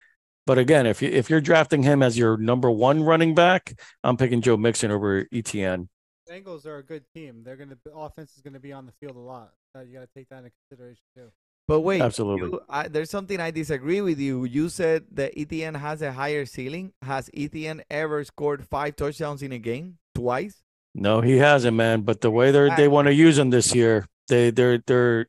but 0.45 0.59
again, 0.59 0.87
if 0.87 1.03
you 1.03 1.09
if 1.09 1.31
you're 1.31 1.41
drafting 1.41 1.85
him 1.85 2.03
as 2.03 2.19
your 2.19 2.37
number 2.37 2.69
one 2.69 3.05
running 3.05 3.37
back, 3.37 3.79
I'm 4.03 4.17
picking 4.17 4.41
Joe 4.41 4.57
Mixon 4.57 4.91
over 4.91 5.25
ETN. 5.27 5.89
Bengals 6.29 6.67
are 6.67 6.79
a 6.79 6.85
good 6.85 7.05
team. 7.15 7.43
They're 7.45 7.57
gonna 7.57 7.79
the 7.85 7.93
offense 7.95 8.37
is 8.37 8.43
gonna 8.43 8.59
be 8.59 8.73
on 8.73 8.87
the 8.87 8.93
field 9.01 9.17
a 9.17 9.21
lot. 9.21 9.53
You 9.77 9.95
got 9.95 10.01
to 10.01 10.09
take 10.17 10.29
that 10.31 10.39
into 10.39 10.51
consideration 10.69 11.05
too. 11.17 11.31
But 11.71 11.83
wait, 11.83 12.03
Absolutely. 12.03 12.49
you- 12.49 12.63
I, 12.69 12.89
there's 12.89 13.11
something 13.11 13.39
I 13.39 13.53
disagree 13.53 14.01
with 14.01 14.19
you. 14.19 14.43
You 14.43 14.69
said 14.69 15.05
that 15.13 15.37
ETN 15.37 15.79
has 15.79 16.03
a 16.03 16.11
higher 16.11 16.45
ceiling. 16.45 16.93
Has 17.01 17.31
ETN 17.31 17.83
ever 17.89 18.25
scored 18.25 18.67
five 18.67 18.97
touchdowns 18.97 19.41
in 19.41 19.53
a 19.53 19.59
game 19.59 19.97
twice? 20.13 20.65
No, 20.97 21.21
he 21.21 21.37
hasn't, 21.37 21.77
man. 21.77 22.01
But 22.01 22.23
the 22.23 22.31
way 22.33 22.51
they're 22.51 22.75
they 22.75 22.89
want 22.89 23.07
to 23.07 23.15
use 23.15 23.39
him 23.39 23.51
this 23.51 23.73
year, 23.73 24.09
they 24.27 24.51
they're 24.51 24.79
they're, 24.85 25.29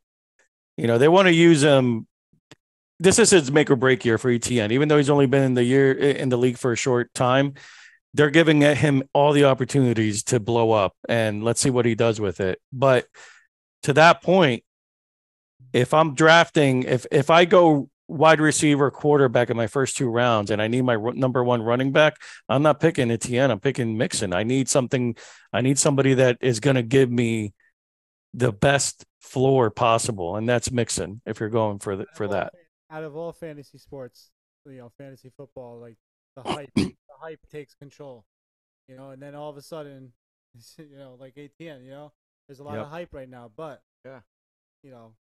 you 0.78 0.88
know, 0.88 0.98
they 0.98 1.08
want 1.08 1.28
to 1.28 1.32
use 1.32 1.62
him. 1.62 2.08
This 3.00 3.20
is 3.20 3.30
his 3.30 3.52
make 3.52 3.70
or 3.70 3.76
break 3.76 4.04
year 4.04 4.18
for 4.18 4.32
ETN. 4.32 4.72
Even 4.72 4.88
though 4.88 4.98
he's 4.98 5.12
only 5.12 5.28
been 5.28 5.44
in 5.44 5.54
the 5.54 5.64
year 5.64 5.92
in 5.92 6.30
the 6.30 6.40
league 6.40 6.58
for 6.58 6.72
a 6.72 6.76
short 6.76 7.14
time, 7.14 7.54
they're 8.16 8.32
giving 8.32 8.62
him 8.62 9.04
all 9.14 9.32
the 9.32 9.44
opportunities 9.44 10.24
to 10.24 10.40
blow 10.40 10.72
up, 10.72 10.96
and 11.08 11.44
let's 11.44 11.62
see 11.62 11.70
what 11.70 11.86
he 11.86 11.94
does 11.94 12.20
with 12.20 12.40
it. 12.40 12.60
But 12.74 13.06
to 13.84 13.94
that 13.94 14.24
point, 14.24 14.64
if 15.74 15.94
I'm 15.94 16.14
drafting, 16.16 16.84
if 16.84 17.06
if 17.12 17.30
I 17.30 17.46
go 17.46 17.90
wide 18.08 18.42
receiver, 18.42 18.92
quarterback 18.92 19.50
in 19.50 19.56
my 19.56 19.68
first 19.68 19.96
two 19.96 20.10
rounds, 20.10 20.52
and 20.52 20.62
I 20.62 20.68
need 20.68 20.82
my 20.84 20.94
ru- 20.94 21.14
number 21.14 21.44
one 21.44 21.62
running 21.62 21.92
back, 21.94 22.16
I'm 22.50 22.62
not 22.62 22.80
picking 22.82 23.10
Etienne. 23.10 23.52
I'm 23.52 23.60
picking 23.62 23.98
Mixon. 23.98 24.34
I 24.34 24.44
need 24.44 24.68
something. 24.68 25.16
I 25.54 25.62
need 25.62 25.80
somebody 25.80 26.16
that 26.16 26.38
is 26.42 26.60
going 26.60 26.76
to 26.76 26.84
give 26.84 27.10
me 27.10 27.54
the 28.34 28.52
best 28.52 29.06
floor 29.22 29.70
possible, 29.70 30.36
and 30.36 30.48
that's 30.48 30.72
Mixon. 30.72 31.22
If 31.26 31.40
you're 31.40 31.50
going 31.50 31.80
for 31.80 31.96
the, 31.96 32.06
for 32.16 32.26
Out 32.26 32.30
of 32.32 32.36
all 32.36 32.40
that, 32.42 32.54
Out 32.92 33.04
of 33.04 33.16
all 33.16 33.32
fantasy 33.34 33.78
sports, 33.78 34.30
you 34.66 34.78
know, 34.78 34.92
fantasy 34.98 35.32
football, 35.38 35.80
like 35.80 35.98
the 36.36 36.44
hype, 36.44 36.72
the 36.76 36.94
hype 37.20 37.40
takes 37.52 37.76
control. 37.76 38.26
You 38.88 38.98
know, 38.98 39.12
and 39.12 39.22
then 39.22 39.36
all 39.36 39.50
of 39.50 39.56
a 39.58 39.62
sudden, 39.62 40.12
you 40.78 40.98
know, 40.98 41.16
like 41.20 41.36
ATN, 41.36 41.86
you 41.86 41.92
know, 41.92 42.12
there's 42.48 42.60
a 42.60 42.64
lot 42.64 42.74
Yep. 42.76 42.82
of 42.86 42.88
hype 42.90 43.14
right 43.14 43.30
now, 43.30 43.50
but 43.56 43.82
Yeah. 44.04 44.20
you 44.84 44.92
know, 44.92 45.14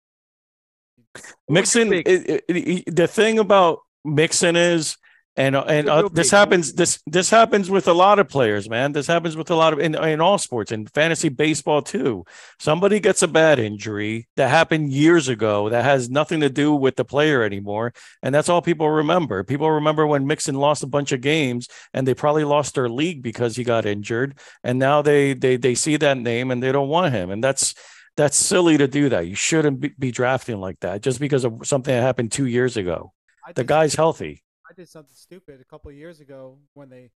Mixon. 1.48 1.92
it- 1.92 2.06
it- 2.06 2.44
it- 2.48 2.96
the 2.96 3.08
thing 3.08 3.38
about 3.38 3.80
Mixon 4.04 4.56
is, 4.56 4.96
and 5.36 5.54
and 5.54 5.88
uh, 5.88 6.08
this 6.12 6.30
happens. 6.30 6.72
This 6.74 7.00
this 7.06 7.30
happens 7.30 7.70
with 7.70 7.86
a 7.86 7.92
lot 7.92 8.18
of 8.18 8.28
players, 8.28 8.68
man. 8.68 8.92
This 8.92 9.06
happens 9.06 9.36
with 9.36 9.48
a 9.50 9.54
lot 9.54 9.72
of 9.72 9.78
in, 9.78 9.94
in 9.94 10.20
all 10.20 10.38
sports, 10.38 10.72
in 10.72 10.86
fantasy 10.86 11.28
baseball 11.28 11.82
too. 11.82 12.24
Somebody 12.58 12.98
gets 13.00 13.22
a 13.22 13.28
bad 13.28 13.58
injury 13.58 14.28
that 14.36 14.48
happened 14.50 14.92
years 14.92 15.28
ago 15.28 15.68
that 15.70 15.84
has 15.84 16.10
nothing 16.10 16.40
to 16.40 16.50
do 16.50 16.74
with 16.74 16.96
the 16.96 17.04
player 17.04 17.42
anymore, 17.44 17.92
and 18.22 18.34
that's 18.34 18.48
all 18.48 18.60
people 18.60 18.90
remember. 18.90 19.44
People 19.44 19.70
remember 19.70 20.06
when 20.06 20.26
Mixon 20.26 20.56
lost 20.56 20.82
a 20.82 20.88
bunch 20.88 21.12
of 21.12 21.20
games, 21.20 21.68
and 21.94 22.06
they 22.06 22.14
probably 22.14 22.44
lost 22.44 22.74
their 22.74 22.88
league 22.88 23.22
because 23.22 23.54
he 23.56 23.62
got 23.64 23.86
injured, 23.86 24.36
and 24.64 24.78
now 24.78 25.00
they 25.00 25.32
they 25.34 25.56
they 25.56 25.76
see 25.76 25.96
that 25.96 26.18
name 26.18 26.50
and 26.50 26.60
they 26.62 26.72
don't 26.72 26.88
want 26.88 27.14
him, 27.14 27.30
and 27.30 27.42
that's 27.42 27.74
that's 28.16 28.36
silly 28.36 28.76
to 28.78 28.88
do 28.88 29.08
that. 29.08 29.26
You 29.26 29.34
shouldn't 29.34 29.80
be, 29.80 29.94
be 29.98 30.10
drafting 30.10 30.60
like 30.60 30.80
that 30.80 31.02
just 31.02 31.20
because 31.20 31.44
of 31.44 31.60
something 31.64 31.94
that 31.94 32.02
happened 32.02 32.32
two 32.32 32.46
years 32.46 32.76
ago. 32.76 33.12
I 33.46 33.52
The 33.52 33.64
guy's 33.64 33.94
healthy. 33.94 34.44
I 34.68 34.72
did 34.74 34.88
something 34.88 35.14
stupid 35.14 35.60
a 35.60 35.64
couple 35.64 35.90
of 35.90 35.96
years 35.96 36.20
ago 36.20 36.58
when 36.74 36.88
they 36.88 37.10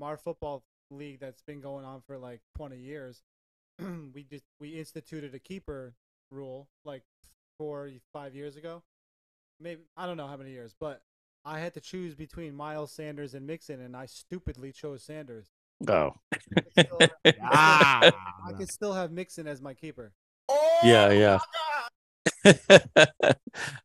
our 0.00 0.16
football 0.16 0.62
league 0.90 1.20
that's 1.20 1.42
been 1.42 1.60
going 1.60 1.84
on 1.84 2.00
for 2.06 2.18
like 2.18 2.40
20 2.56 2.78
years. 2.78 3.22
we 3.78 4.24
just 4.24 4.44
we 4.60 4.78
instituted 4.78 5.34
a 5.34 5.38
keeper 5.38 5.94
rule 6.30 6.68
like 6.84 7.02
four 7.58 7.90
five 8.12 8.34
years 8.34 8.56
ago. 8.56 8.82
Maybe 9.60 9.82
I 9.96 10.06
don't 10.06 10.16
know 10.16 10.26
how 10.26 10.36
many 10.36 10.50
years, 10.50 10.74
but 10.78 11.02
I 11.44 11.58
had 11.58 11.74
to 11.74 11.80
choose 11.80 12.14
between 12.14 12.54
Miles 12.54 12.92
Sanders 12.92 13.34
and 13.34 13.46
Mixon, 13.46 13.80
and 13.80 13.96
I 13.96 14.06
stupidly 14.06 14.72
chose 14.72 15.02
Sanders. 15.02 15.48
Oh, 15.88 16.12
I 16.32 16.36
could 16.36 16.86
still 16.86 17.34
Ah, 17.42 18.12
I 18.46 18.52
could 18.52 18.68
still 18.72 18.92
have 18.92 19.10
Mixon 19.10 19.46
as 19.46 19.62
my 19.62 19.74
keeper. 19.74 20.12
Yeah, 20.82 21.10
yeah. 21.10 21.38
Oh, 22.44 22.52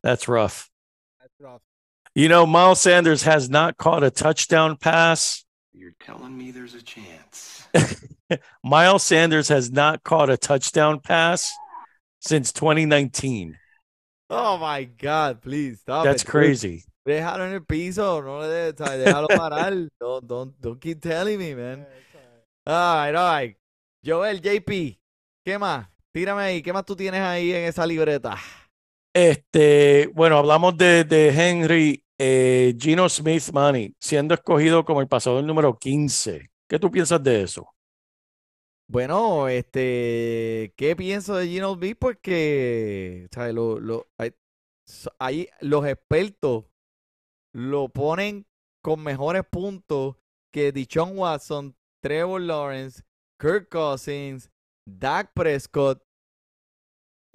That's 0.04 0.28
rough. 0.28 0.70
That's 1.20 1.34
rough. 1.40 1.62
You 2.14 2.30
know, 2.30 2.46
Miles 2.46 2.80
Sanders 2.82 3.24
has 3.24 3.50
not 3.50 3.78
caught 3.78 4.04
a 4.04 4.10
touchdown 4.12 4.78
pass. 4.78 5.44
You're 5.74 5.96
telling 6.00 6.38
me 6.38 6.52
there's 6.52 6.74
a 6.74 6.82
chance. 6.82 7.68
Miles 8.64 9.04
Sanders 9.04 9.50
has 9.50 9.70
not 9.72 10.04
caught 10.04 10.30
a 10.30 10.38
touchdown 10.38 11.00
pass 11.02 11.52
since 12.22 12.54
2019. 12.54 13.58
oh 14.30 14.58
my 14.58 14.86
God, 14.86 15.42
please 15.42 15.82
stop 15.82 16.06
That's 16.06 16.24
it, 16.24 16.26
dude. 16.26 16.32
crazy. 16.32 16.84
Déjalo 17.06 17.46
en 17.46 17.54
el 17.54 17.62
piso, 17.62 18.22
no 18.22 18.40
le 18.40 18.72
de, 18.72 18.74
déjalo 18.74 19.28
parar. 19.38 19.88
Don't, 20.00 20.26
don't, 20.28 20.62
don't 20.62 20.82
keep 20.82 21.02
telling 21.02 21.38
me, 21.38 21.54
man. 21.54 21.86
it's 21.86 22.16
all 22.16 22.22
right. 22.66 22.68
All 22.68 22.96
right, 22.96 23.16
all 23.16 23.32
right. 23.34 23.56
Joel, 24.04 24.40
JP, 24.40 24.98
¿qué 25.46 25.60
más? 25.60 25.86
Tírame 26.16 26.44
ahí, 26.44 26.62
¿qué 26.62 26.72
más 26.72 26.86
tú 26.86 26.96
tienes 26.96 27.20
ahí 27.20 27.52
en 27.52 27.66
esa 27.66 27.86
libreta? 27.86 28.38
Este, 29.14 30.10
bueno, 30.14 30.38
hablamos 30.38 30.78
de, 30.78 31.04
de 31.04 31.28
Henry, 31.28 32.06
eh, 32.18 32.74
Gino 32.80 33.10
Smith, 33.10 33.44
Manny, 33.52 33.94
siendo 34.00 34.34
escogido 34.34 34.86
como 34.86 35.02
el 35.02 35.10
pasador 35.10 35.44
número 35.44 35.78
15. 35.78 36.50
¿Qué 36.70 36.80
tú 36.80 36.90
piensas 36.90 37.22
de 37.22 37.42
eso? 37.42 37.68
Bueno, 38.88 39.50
este, 39.50 40.74
¿qué 40.78 40.96
pienso 40.96 41.36
de 41.36 41.48
Gino 41.48 41.76
B? 41.76 41.98
Porque, 41.98 43.28
¿sabes? 43.34 43.54
Lo, 43.54 43.82
lo, 43.82 44.08
hay, 45.20 45.50
los 45.60 45.86
expertos 45.86 46.64
lo 47.54 47.90
ponen 47.90 48.48
con 48.82 49.04
mejores 49.04 49.44
puntos 49.52 50.16
que 50.54 50.72
Dichon 50.72 51.18
Watson, 51.18 51.76
Trevor 52.02 52.40
Lawrence, 52.40 53.04
Kirk 53.38 53.68
Cousins, 53.68 54.50
Dak 54.88 55.34
Prescott. 55.34 56.05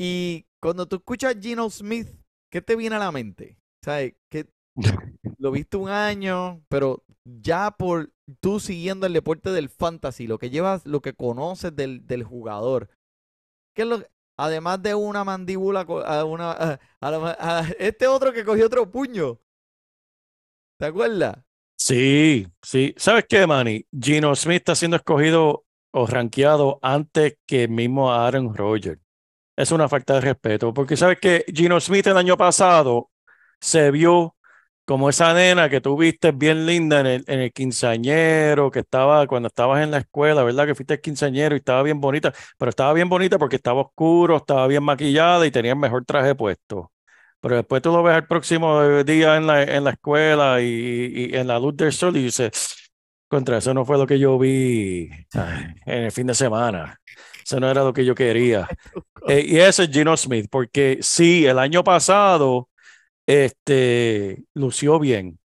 Y 0.02 0.46
cuando 0.62 0.88
tú 0.88 0.96
escuchas 0.96 1.36
Gino 1.38 1.68
Smith, 1.68 2.08
¿qué 2.50 2.62
te 2.62 2.74
viene 2.74 2.96
a 2.96 3.00
la 3.00 3.12
mente? 3.12 3.58
¿Sabes? 3.84 4.14
Que 4.30 4.46
lo 5.38 5.50
viste 5.50 5.76
un 5.76 5.90
año, 5.90 6.62
pero 6.68 7.04
ya 7.24 7.70
por 7.70 8.10
tú 8.40 8.60
siguiendo 8.60 9.06
el 9.06 9.12
deporte 9.12 9.50
del 9.50 9.68
fantasy, 9.68 10.26
lo 10.26 10.38
que 10.38 10.48
llevas, 10.48 10.86
lo 10.86 11.02
que 11.02 11.12
conoces 11.12 11.76
del, 11.76 12.06
del 12.06 12.24
jugador, 12.24 12.88
¿qué 13.74 13.82
es 13.82 13.88
lo, 13.88 14.02
además 14.38 14.82
de 14.82 14.94
una 14.94 15.24
mandíbula, 15.24 15.82
a 15.82 16.24
una, 16.24 16.52
a- 16.52 16.80
a 17.00 17.60
a 17.60 17.68
este 17.78 18.06
otro 18.06 18.32
que 18.32 18.44
cogió 18.44 18.66
otro 18.66 18.90
puño. 18.90 19.38
¿Te 20.78 20.86
acuerdas? 20.86 21.36
Sí, 21.76 22.46
sí. 22.62 22.94
¿Sabes 22.96 23.24
qué, 23.28 23.46
Manny? 23.46 23.86
Gino 23.98 24.34
Smith 24.34 24.58
está 24.58 24.74
siendo 24.74 24.96
escogido 24.96 25.64
o 25.92 26.06
rankeado 26.06 26.78
antes 26.82 27.38
que 27.46 27.68
mismo 27.68 28.12
Aaron 28.12 28.54
Rodgers. 28.54 29.00
Es 29.60 29.72
una 29.72 29.90
falta 29.90 30.14
de 30.14 30.22
respeto, 30.22 30.72
porque 30.72 30.96
sabes 30.96 31.18
que 31.20 31.44
Gino 31.54 31.78
Smith 31.80 32.06
el 32.06 32.16
año 32.16 32.34
pasado 32.38 33.10
se 33.60 33.90
vio 33.90 34.34
como 34.86 35.10
esa 35.10 35.34
nena 35.34 35.68
que 35.68 35.82
tú 35.82 35.98
viste 35.98 36.32
bien 36.32 36.64
linda 36.64 37.00
en 37.00 37.06
el, 37.06 37.24
en 37.26 37.50
quinceañero, 37.50 38.70
que 38.70 38.78
estaba 38.80 39.26
cuando 39.26 39.48
estabas 39.48 39.82
en 39.84 39.90
la 39.90 39.98
escuela, 39.98 40.44
¿verdad? 40.44 40.66
Que 40.66 40.74
fuiste 40.74 40.94
el 40.94 41.00
quinceañero 41.02 41.54
y 41.54 41.58
estaba 41.58 41.82
bien 41.82 42.00
bonita, 42.00 42.32
pero 42.56 42.70
estaba 42.70 42.94
bien 42.94 43.10
bonita 43.10 43.38
porque 43.38 43.56
estaba 43.56 43.82
oscuro, 43.82 44.38
estaba 44.38 44.66
bien 44.66 44.82
maquillada 44.82 45.46
y 45.46 45.50
tenía 45.50 45.72
el 45.72 45.78
mejor 45.78 46.06
traje 46.06 46.34
puesto. 46.34 46.90
Pero 47.40 47.56
después 47.56 47.82
tú 47.82 47.92
lo 47.92 48.02
ves 48.02 48.16
el 48.16 48.26
próximo 48.26 49.04
día 49.04 49.36
en 49.36 49.46
la, 49.46 49.62
en 49.62 49.84
la 49.84 49.90
escuela 49.90 50.62
y, 50.62 51.30
y 51.32 51.36
en 51.36 51.48
la 51.48 51.58
luz 51.58 51.76
del 51.76 51.92
sol 51.92 52.16
y 52.16 52.24
dices, 52.24 52.50
contra 53.28 53.58
eso 53.58 53.74
no 53.74 53.84
fue 53.84 53.98
lo 53.98 54.06
que 54.06 54.18
yo 54.18 54.38
vi 54.38 55.10
en 55.86 56.04
el 56.04 56.12
fin 56.12 56.26
de 56.28 56.34
semana. 56.34 56.98
Eso 57.44 57.60
no 57.60 57.70
era 57.70 57.82
lo 57.84 57.92
que 57.92 58.04
yo 58.04 58.14
quería. 58.14 58.68
Eh, 59.28 59.44
y 59.46 59.58
ese 59.58 59.84
es 59.84 59.90
Gino 59.90 60.16
Smith, 60.16 60.46
porque 60.50 60.98
sí, 61.02 61.44
el 61.44 61.58
año 61.58 61.84
pasado 61.84 62.70
este, 63.26 64.44
lució 64.54 64.98
bien, 64.98 65.38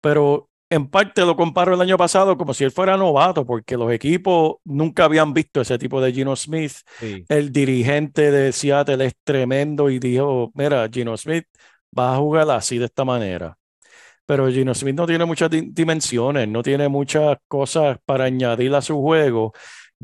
pero 0.00 0.50
en 0.70 0.88
parte 0.88 1.22
lo 1.22 1.36
comparo 1.36 1.74
el 1.74 1.80
año 1.80 1.98
pasado 1.98 2.36
como 2.38 2.54
si 2.54 2.64
él 2.64 2.72
fuera 2.72 2.96
novato, 2.96 3.46
porque 3.46 3.76
los 3.76 3.92
equipos 3.92 4.56
nunca 4.64 5.04
habían 5.04 5.34
visto 5.34 5.60
ese 5.60 5.78
tipo 5.78 6.00
de 6.00 6.12
Gino 6.12 6.36
Smith 6.36 6.72
Sí. 7.00 7.24
el 7.28 7.52
dirigente 7.52 8.30
de 8.30 8.52
Seattle 8.52 9.04
es 9.06 9.14
tremendo 9.24 9.90
y 9.90 9.98
dijo, 9.98 10.50
mira, 10.54 10.88
Gino 10.92 11.16
Smith 11.16 11.46
va 11.98 12.14
a 12.14 12.18
jugar 12.18 12.50
así 12.50 12.78
de 12.78 12.86
esta 12.86 13.04
manera. 13.04 13.56
Pero 14.26 14.50
Gino 14.50 14.74
Smith 14.74 14.94
no 14.94 15.06
tiene 15.06 15.24
muchas 15.24 15.50
di- 15.50 15.68
dimensiones, 15.72 16.48
no 16.48 16.62
tiene 16.62 16.88
muchas 16.88 17.36
cosas 17.48 17.98
para 18.04 18.24
añadir 18.24 18.74
a 18.74 18.80
su 18.82 19.00
juego. 19.00 19.52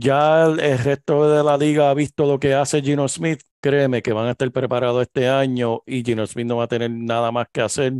Ya 0.00 0.44
el, 0.44 0.78
resto 0.78 1.28
de 1.28 1.42
la 1.42 1.56
liga 1.56 1.90
ha 1.90 1.94
visto 1.94 2.24
lo 2.24 2.38
que 2.38 2.54
hace 2.54 2.80
Gino 2.82 3.08
Smith. 3.08 3.40
Créeme 3.60 4.00
que 4.00 4.12
van 4.12 4.26
a 4.28 4.30
estar 4.30 4.50
preparados 4.52 5.02
este 5.02 5.28
año 5.28 5.82
y 5.86 6.04
Gino 6.04 6.24
Smith 6.24 6.46
no 6.46 6.58
va 6.58 6.64
a 6.64 6.68
tener 6.68 6.88
nada 6.88 7.32
más 7.32 7.48
que 7.52 7.62
hacer. 7.62 7.94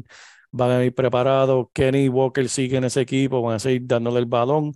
Van 0.53 0.70
a 0.70 0.84
ir 0.84 0.94
preparados. 0.94 1.66
Kenny 1.72 2.09
Walker 2.09 2.49
sigue 2.49 2.76
en 2.76 2.84
ese 2.84 3.01
equipo, 3.01 3.42
van 3.42 3.57
a 3.57 3.59
seguir 3.59 3.82
dándole 3.84 4.20
el 4.20 4.26
balón. 4.26 4.72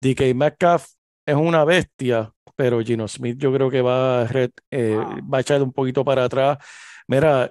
DK 0.00 0.34
Metcalf 0.34 0.86
es 1.24 1.36
una 1.36 1.64
bestia, 1.64 2.32
pero 2.56 2.82
Gino 2.82 3.06
Smith 3.06 3.38
yo 3.38 3.52
creo 3.52 3.70
que 3.70 3.80
va 3.82 4.22
a, 4.22 4.28
eh, 4.70 4.96
va 5.32 5.38
a 5.38 5.40
echar 5.42 5.62
un 5.62 5.72
poquito 5.72 6.04
para 6.04 6.24
atrás. 6.24 6.58
Mira, 7.06 7.48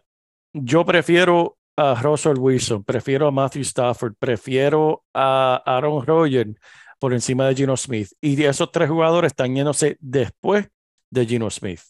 yo 0.52 0.86
prefiero 0.86 1.58
a 1.78 1.96
Russell 2.02 2.38
Wilson, 2.38 2.84
prefiero 2.84 3.28
a 3.28 3.32
Matthew 3.32 3.62
Stafford, 3.62 4.16
prefiero 4.20 5.06
a 5.14 5.62
Aaron 5.66 6.06
Rodgers 6.06 6.56
por 7.06 7.14
encima 7.14 7.48
de 7.48 7.54
Gino 7.54 7.78
Smith. 7.78 8.14
Y 8.20 8.44
esos 8.44 8.72
tres 8.72 8.90
jugadores 8.90 9.32
están 9.32 9.56
yéndose 9.56 9.96
después 10.02 10.72
de 11.12 11.24
Gino 11.28 11.52
Smith. 11.52 11.82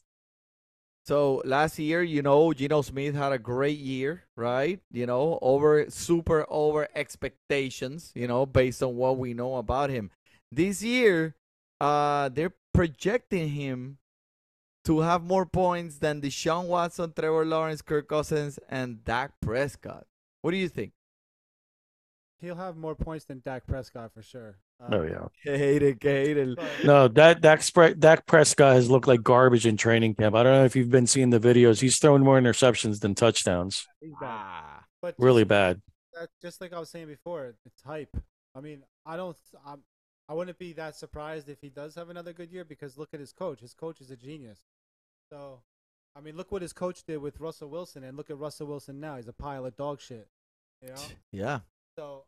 So 1.05 1.41
last 1.45 1.79
year, 1.79 2.03
you 2.03 2.21
know, 2.21 2.51
Geno 2.51 2.81
Smith 2.81 3.15
had 3.15 3.31
a 3.31 3.37
great 3.37 3.79
year, 3.79 4.25
right? 4.35 4.81
You 4.91 5.05
know, 5.05 5.39
over 5.41 5.89
super 5.89 6.45
over 6.49 6.89
expectations, 6.93 8.11
you 8.13 8.27
know, 8.27 8.45
based 8.45 8.83
on 8.83 8.97
what 8.97 9.17
we 9.17 9.33
know 9.33 9.55
about 9.55 9.89
him. 9.89 10.11
This 10.51 10.83
year, 10.83 11.37
uh, 11.79 12.27
they're 12.27 12.53
projecting 12.73 13.47
him 13.47 13.99
to 14.83 14.99
have 14.99 15.23
more 15.23 15.45
points 15.45 15.99
than 15.99 16.19
Deshaun 16.19 16.67
Watson, 16.67 17.13
Trevor 17.15 17.45
Lawrence, 17.45 17.81
Kirk 17.81 18.09
Cousins, 18.09 18.59
and 18.67 19.01
Dak 19.05 19.31
Prescott. 19.39 20.05
What 20.41 20.51
do 20.51 20.57
you 20.57 20.67
think? 20.67 20.91
He'll 22.41 22.57
have 22.57 22.75
more 22.75 22.95
points 22.95 23.23
than 23.23 23.41
Dak 23.45 23.65
Prescott 23.65 24.11
for 24.13 24.21
sure. 24.21 24.57
Uh, 24.81 24.87
Oh, 24.91 25.03
yeah. 25.03 25.27
Que 25.43 25.57
hater, 25.57 25.93
que 25.95 26.09
hater. 26.09 26.55
but- 26.55 26.69
No, 26.83 27.07
that 27.07 27.41
Dak, 27.41 27.59
Spre- 27.61 27.97
Dak 27.97 28.25
Prescott 28.25 28.75
has 28.75 28.89
looked 28.89 29.07
like 29.07 29.23
garbage 29.23 29.65
in 29.65 29.77
training 29.77 30.15
camp. 30.15 30.35
I 30.35 30.43
don't 30.43 30.53
know 30.53 30.65
if 30.65 30.75
you've 30.75 30.89
been 30.91 31.07
seeing 31.07 31.29
the 31.29 31.39
videos. 31.39 31.79
He's 31.81 31.97
throwing 31.97 32.23
more 32.23 32.39
interceptions 32.39 32.99
than 32.99 33.15
touchdowns. 33.15 33.87
he's 34.01 34.11
bad. 34.19 34.27
Ah, 34.29 34.83
But 35.01 35.15
Really 35.17 35.43
just, 35.43 35.49
bad. 35.49 35.81
that, 36.13 36.29
just 36.41 36.61
like 36.61 36.73
I 36.73 36.79
was 36.79 36.89
saying 36.89 37.07
before, 37.07 37.55
it's 37.65 37.81
hype. 37.83 38.15
I 38.55 38.61
mean, 38.61 38.83
I 39.05 39.17
don't, 39.17 39.37
I'm, 39.65 39.81
I 40.27 40.33
wouldn't 40.33 40.57
be 40.57 40.73
that 40.73 40.95
surprised 40.95 41.49
if 41.49 41.61
he 41.61 41.69
does 41.69 41.95
have 41.95 42.09
another 42.09 42.33
good 42.33 42.51
year 42.51 42.65
because 42.65 42.97
look 42.97 43.13
at 43.13 43.19
his 43.19 43.31
coach. 43.31 43.59
His 43.61 43.73
coach 43.73 44.01
is 44.01 44.11
a 44.11 44.15
genius. 44.15 44.59
So, 45.31 45.61
I 46.15 46.21
mean, 46.21 46.35
look 46.35 46.51
what 46.51 46.61
his 46.61 46.73
coach 46.73 47.03
did 47.03 47.17
with 47.17 47.39
Russell 47.39 47.69
Wilson, 47.69 48.03
and 48.03 48.15
look 48.17 48.29
at 48.29 48.37
Russell 48.37 48.67
Wilson 48.67 48.99
now. 48.99 49.17
He's 49.17 49.27
a 49.27 49.33
pile 49.33 49.65
of 49.65 49.75
dog 49.77 49.99
shit. 50.01 50.27
You 50.81 50.89
know. 50.89 50.95
yeah. 51.31 51.59
So, 51.97 52.23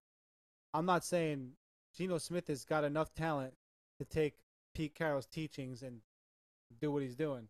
I'm 0.73 0.85
not 0.85 1.03
saying 1.05 1.51
Geno 1.97 2.19
Smith 2.19 2.47
has 2.47 2.63
got 2.63 2.83
enough 2.83 3.13
talent 3.15 3.53
to 3.99 4.05
take 4.05 4.35
Pete 4.75 4.93
Carroll's 4.93 5.25
teachings 5.25 5.81
and 5.81 6.01
do 6.79 6.91
what 6.91 7.01
he's 7.01 7.15
doing. 7.15 7.47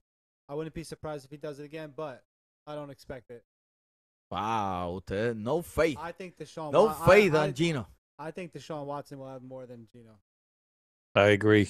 I 0.47 0.53
wouldn't 0.53 0.73
be 0.73 0.83
surprised 0.83 1.25
if 1.25 1.31
he 1.31 1.37
does 1.37 1.59
it 1.59 1.65
again, 1.65 1.91
but 1.95 2.23
I 2.65 2.75
don't 2.75 2.89
expect 2.89 3.29
it. 3.29 3.43
Wow, 4.31 5.01
no 5.09 5.61
faith. 5.61 5.97
I 5.99 6.11
think 6.11 6.37
Deshaun. 6.37 6.71
No 6.71 6.89
I- 6.89 7.05
faith 7.05 7.35
I, 7.35 7.43
on 7.43 7.53
Gino. 7.53 7.87
I 8.19 8.31
think 8.31 8.53
Deshaun 8.53 8.85
Watson 8.85 9.19
will 9.19 9.29
have 9.29 9.43
more 9.43 9.65
than 9.65 9.87
Geno. 9.93 10.17
I 11.13 11.27
agree. 11.27 11.69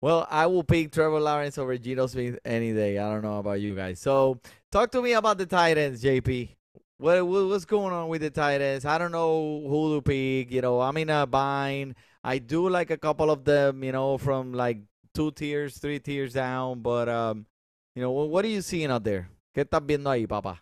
Well, 0.00 0.26
I 0.30 0.46
will 0.46 0.64
pick 0.64 0.92
Trevor 0.92 1.18
Lawrence 1.18 1.56
over 1.56 1.76
Geno 1.78 2.06
Smith 2.06 2.38
any 2.44 2.72
day. 2.74 2.98
I 2.98 3.10
don't 3.10 3.22
know 3.22 3.38
about 3.38 3.60
you 3.60 3.74
guys. 3.74 4.00
So, 4.00 4.38
talk 4.70 4.90
to 4.92 5.00
me 5.00 5.14
about 5.14 5.38
the 5.38 5.46
tight 5.46 5.78
ends, 5.78 6.02
JP. 6.02 6.50
What, 6.98 7.26
what 7.26 7.46
what's 7.48 7.64
going 7.64 7.92
on 7.92 8.08
with 8.08 8.22
the 8.22 8.30
tight 8.30 8.60
ends? 8.60 8.84
I 8.84 8.98
don't 8.98 9.12
know 9.12 9.62
to 9.94 10.02
pick. 10.02 10.52
You 10.52 10.62
know, 10.62 10.80
I'm 10.80 10.96
in 10.96 11.10
a 11.10 11.26
bind. 11.26 11.96
I 12.22 12.38
do 12.38 12.68
like 12.68 12.90
a 12.90 12.96
couple 12.96 13.30
of 13.30 13.44
them. 13.44 13.82
You 13.82 13.92
know, 13.92 14.16
from 14.18 14.52
like 14.52 14.78
two 15.14 15.32
tiers, 15.32 15.78
three 15.78 15.98
tiers 15.98 16.32
down. 16.32 16.80
But 16.80 17.08
um, 17.08 17.46
you 17.94 18.02
know, 18.02 18.12
what, 18.12 18.28
what 18.30 18.44
are 18.44 18.48
you 18.48 18.62
seeing 18.62 18.90
out 18.90 19.04
there? 19.04 19.28
¿Qué 19.54 19.64
estás 19.64 19.84
viendo 19.84 20.10
ahí, 20.10 20.26
papá? 20.26 20.60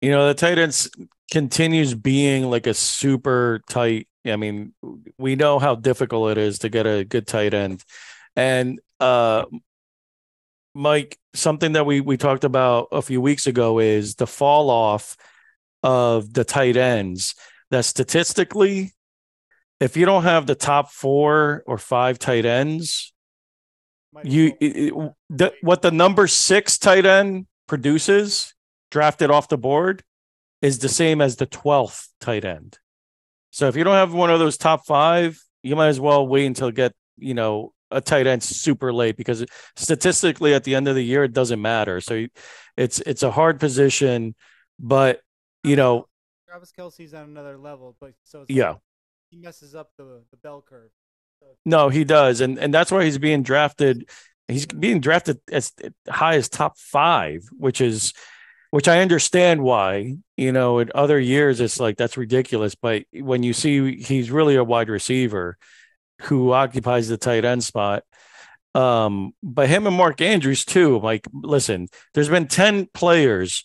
You 0.00 0.10
know, 0.10 0.28
the 0.28 0.34
tight 0.34 0.58
ends 0.58 0.90
continues 1.30 1.94
being 1.94 2.50
like 2.50 2.66
a 2.66 2.74
super 2.74 3.60
tight. 3.68 4.08
I 4.24 4.36
mean, 4.36 4.74
we 5.18 5.36
know 5.36 5.58
how 5.58 5.74
difficult 5.74 6.32
it 6.32 6.38
is 6.38 6.58
to 6.60 6.68
get 6.68 6.86
a 6.86 7.04
good 7.04 7.26
tight 7.26 7.54
end. 7.54 7.82
And 8.34 8.80
uh 9.00 9.44
Mike, 10.76 11.18
something 11.34 11.72
that 11.72 11.86
we 11.86 12.00
we 12.00 12.16
talked 12.16 12.44
about 12.44 12.88
a 12.92 13.00
few 13.02 13.20
weeks 13.20 13.46
ago 13.46 13.78
is 13.78 14.16
the 14.16 14.26
fall 14.26 14.70
off 14.70 15.16
of 15.82 16.32
the 16.32 16.44
tight 16.44 16.76
ends. 16.76 17.34
That 17.70 17.84
statistically, 17.84 18.92
if 19.80 19.96
you 19.96 20.06
don't 20.06 20.22
have 20.24 20.46
the 20.46 20.54
top 20.54 20.90
four 20.92 21.62
or 21.66 21.78
five 21.78 22.18
tight 22.18 22.44
ends, 22.44 23.12
you 24.22 24.52
it- 24.60 24.76
it- 24.76 25.12
the, 25.30 25.52
what 25.62 25.82
the 25.82 25.90
number 25.90 26.26
six 26.26 26.78
tight 26.78 27.06
end 27.06 27.46
produces 27.66 28.54
drafted 28.90 29.30
off 29.30 29.48
the 29.48 29.58
board 29.58 30.02
is 30.62 30.78
the 30.78 30.88
same 30.88 31.20
as 31.20 31.36
the 31.36 31.46
12th 31.46 32.08
tight 32.20 32.44
end 32.44 32.78
so 33.50 33.68
if 33.68 33.76
you 33.76 33.84
don't 33.84 33.94
have 33.94 34.14
one 34.14 34.30
of 34.30 34.38
those 34.38 34.56
top 34.56 34.86
five 34.86 35.38
you 35.62 35.76
might 35.76 35.88
as 35.88 36.00
well 36.00 36.26
wait 36.26 36.46
until 36.46 36.70
get 36.70 36.94
you 37.18 37.34
know 37.34 37.72
a 37.90 38.00
tight 38.00 38.26
end 38.26 38.42
super 38.42 38.92
late 38.92 39.16
because 39.16 39.44
statistically 39.76 40.54
at 40.54 40.64
the 40.64 40.74
end 40.74 40.88
of 40.88 40.94
the 40.94 41.04
year 41.04 41.24
it 41.24 41.32
doesn't 41.32 41.62
matter 41.62 42.00
so 42.00 42.26
it's 42.76 42.98
it's 43.00 43.22
a 43.22 43.30
hard 43.30 43.60
position 43.60 44.34
but 44.78 45.20
you 45.62 45.76
know 45.76 46.06
Travis 46.56 46.72
Kelsey's 46.72 47.12
on 47.12 47.24
another 47.24 47.58
level, 47.58 47.96
but 48.00 48.12
so 48.24 48.46
yeah 48.48 48.70
like 48.70 48.78
he 49.28 49.36
messes 49.36 49.74
up 49.74 49.90
the 49.98 50.22
the 50.30 50.36
bell 50.38 50.64
curve. 50.66 50.90
So 51.40 51.46
No, 51.64 51.88
he 51.88 52.04
does, 52.04 52.40
and 52.40 52.58
and 52.58 52.72
that's 52.72 52.90
why 52.90 53.04
he's 53.04 53.18
being 53.18 53.42
drafted. 53.42 54.08
He's 54.48 54.64
being 54.64 55.00
drafted 55.00 55.38
as 55.50 55.72
high 56.08 56.36
as 56.36 56.48
top 56.48 56.78
five, 56.78 57.42
which 57.52 57.80
is, 57.80 58.14
which 58.70 58.86
I 58.88 59.00
understand 59.00 59.60
why. 59.60 60.14
You 60.36 60.52
know, 60.52 60.78
in 60.78 60.90
other 60.94 61.18
years 61.18 61.60
it's 61.60 61.80
like 61.80 61.96
that's 61.96 62.16
ridiculous, 62.16 62.74
but 62.74 63.04
when 63.12 63.42
you 63.42 63.52
see 63.52 64.00
he's 64.00 64.30
really 64.30 64.56
a 64.56 64.64
wide 64.64 64.88
receiver 64.88 65.58
who 66.22 66.52
occupies 66.52 67.08
the 67.08 67.16
tight 67.16 67.44
end 67.44 67.64
spot. 67.64 68.02
Um, 68.74 69.32
but 69.42 69.68
him 69.68 69.86
and 69.86 69.96
Mark 69.96 70.20
Andrews 70.20 70.64
too. 70.64 70.98
Like, 70.98 71.26
listen, 71.32 71.88
there's 72.14 72.28
been 72.28 72.46
ten 72.46 72.86
players 72.92 73.64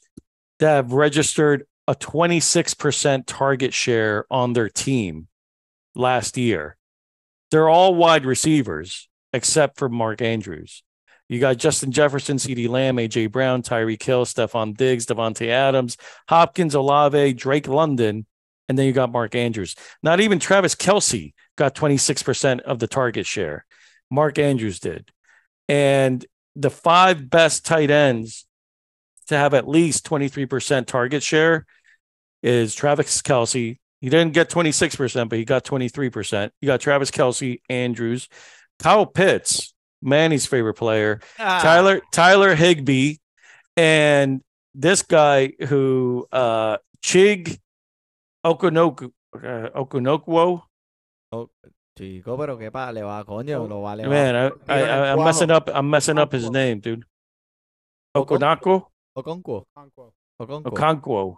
that 0.60 0.76
have 0.76 0.94
registered 0.94 1.66
a 1.88 1.96
26% 1.96 3.24
target 3.26 3.74
share 3.74 4.26
on 4.30 4.54
their 4.54 4.70
team 4.70 5.28
last 5.96 6.38
year 6.38 6.78
they're 7.52 7.70
all 7.70 7.94
wide 7.94 8.26
receivers 8.26 9.08
except 9.34 9.78
for 9.78 9.90
Mark 9.90 10.22
Andrews. 10.22 10.84
You 11.30 11.40
got 11.40 11.58
Justin 11.58 11.92
Jefferson, 11.92 12.40
CD 12.40 12.68
Lamb, 12.68 12.98
AJ 12.98 13.32
Brown, 13.32 13.62
Tyree 13.62 13.98
Kill, 13.98 14.26
Stephon 14.26 14.76
Diggs, 14.76 15.06
Devontae 15.06 15.48
Adams, 15.48 15.96
Hopkins, 16.28 16.76
Olave, 16.76 17.34
Drake 17.34 17.68
London, 17.68 18.26
and 18.72 18.80
then 18.80 18.86
you 18.86 18.94
got 18.94 19.12
Mark 19.12 19.36
Andrews. 19.36 19.76
Not 20.02 20.22
even 20.22 20.40
Travis 20.40 20.76
Kelsey 20.76 21.34
got 21.58 21.76
26% 21.76 22.62
of 22.62 22.80
the 22.80 22.88
target 22.88 23.26
share. 23.26 23.66
Mark 24.10 24.40
Andrews 24.40 24.80
did. 24.80 25.12
And 25.68 26.26
the 26.56 26.70
five 26.70 27.30
best 27.30 27.66
tight 27.66 27.92
ends 27.92 28.46
to 29.28 29.36
have 29.36 29.54
at 29.54 29.68
least 29.68 30.06
23% 30.06 30.86
target 30.86 31.22
share 31.22 31.66
is 32.42 32.74
Travis 32.74 33.22
Kelsey. 33.22 33.82
He 34.00 34.08
didn't 34.10 34.34
get 34.34 34.50
26%, 34.50 35.28
but 35.28 35.38
he 35.38 35.44
got 35.44 35.66
23%. 35.66 36.52
You 36.62 36.68
got 36.68 36.80
Travis 36.80 37.12
Kelsey, 37.12 37.62
Andrews, 37.70 38.30
Kyle 38.80 39.06
Pitts, 39.06 39.74
Manny's 40.02 40.46
favorite 40.46 40.76
player, 40.76 41.20
Ah, 41.38 41.60
Tyler 41.62 42.02
Tyler 42.14 42.56
Higby, 42.56 43.20
and 43.76 44.42
this 44.74 45.02
guy 45.02 45.52
who 45.68 46.26
uh 46.32 46.78
Chig 47.04 47.60
Okonoku 48.46 49.12
uh, 49.36 49.70
Okonokwo. 49.76 50.64
Chico, 51.98 52.38
pero 52.38 52.58
qué 52.58 52.72
pa, 52.72 52.92
le 52.92 53.04
va, 53.04 53.24
coño, 53.26 53.68
lo 53.68 53.82
vale. 53.82 54.08
Man, 54.08 54.36
I, 54.36 54.74
I, 54.74 54.80
I, 54.82 55.14
I'm 55.14 55.24
messing 55.24 55.52
up. 55.52 55.70
I'm 55.74 55.90
messing 55.90 56.18
up 56.18 56.32
his 56.32 56.50
name, 56.50 56.80
dude. 56.80 57.04
Okonkwo. 58.16 58.38
Okonako 58.38 58.88
Okonkwo. 59.18 59.64
Conquo. 59.76 60.14
Okonkwo. 60.42 60.72
Okonkwo. 60.72 61.36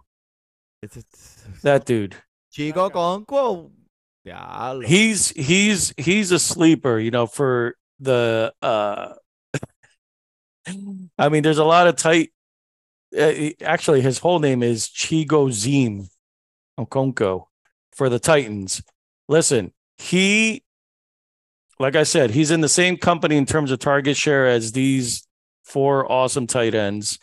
It's- 0.83 0.97
it's- 0.97 1.61
That 1.63 1.85
dude. 1.85 2.15
Chico 2.51 2.89
Okonkwo. 2.89 3.71
Yeah, 4.25 4.79
He's 4.85 5.29
he's 5.31 5.93
he's 5.97 6.31
a 6.31 6.39
sleeper, 6.39 6.97
you 6.97 7.11
know, 7.11 7.27
for 7.27 7.75
the 7.99 8.53
uh 8.61 9.15
I 11.17 11.29
mean, 11.29 11.43
there's 11.43 11.57
a 11.57 11.65
lot 11.65 11.87
of 11.87 11.97
tight 11.97 12.31
uh, 13.17 13.49
actually 13.61 13.99
his 14.01 14.19
whole 14.19 14.39
name 14.39 14.63
is 14.63 14.87
Chigo 14.87 15.49
Zim 15.49 16.07
Okonko 16.79 17.45
for 17.91 18.09
the 18.09 18.19
Titans. 18.19 18.81
Listen, 19.27 19.71
he 19.97 20.63
like 21.79 21.95
I 21.95 22.03
said, 22.03 22.31
he's 22.31 22.51
in 22.51 22.61
the 22.61 22.69
same 22.69 22.97
company 22.97 23.35
in 23.35 23.45
terms 23.45 23.71
of 23.71 23.79
target 23.79 24.15
share 24.15 24.47
as 24.47 24.71
these 24.71 25.27
four 25.63 26.09
awesome 26.09 26.47
tight 26.47 26.75
ends. 26.75 27.19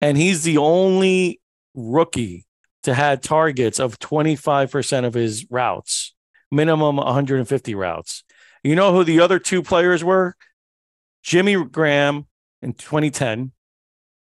And 0.00 0.16
he's 0.16 0.42
the 0.42 0.58
only 0.58 1.40
rookie 1.74 2.46
to 2.84 2.94
have 2.94 3.20
targets 3.20 3.78
of 3.78 3.98
25% 3.98 5.04
of 5.04 5.14
his 5.14 5.46
routes, 5.50 6.14
minimum 6.50 6.96
150 6.96 7.74
routes. 7.74 8.24
You 8.62 8.74
know 8.74 8.92
who 8.92 9.04
the 9.04 9.20
other 9.20 9.38
two 9.38 9.62
players 9.62 10.02
were? 10.02 10.34
Jimmy 11.22 11.62
Graham 11.64 12.26
in 12.62 12.72
2010 12.72 13.52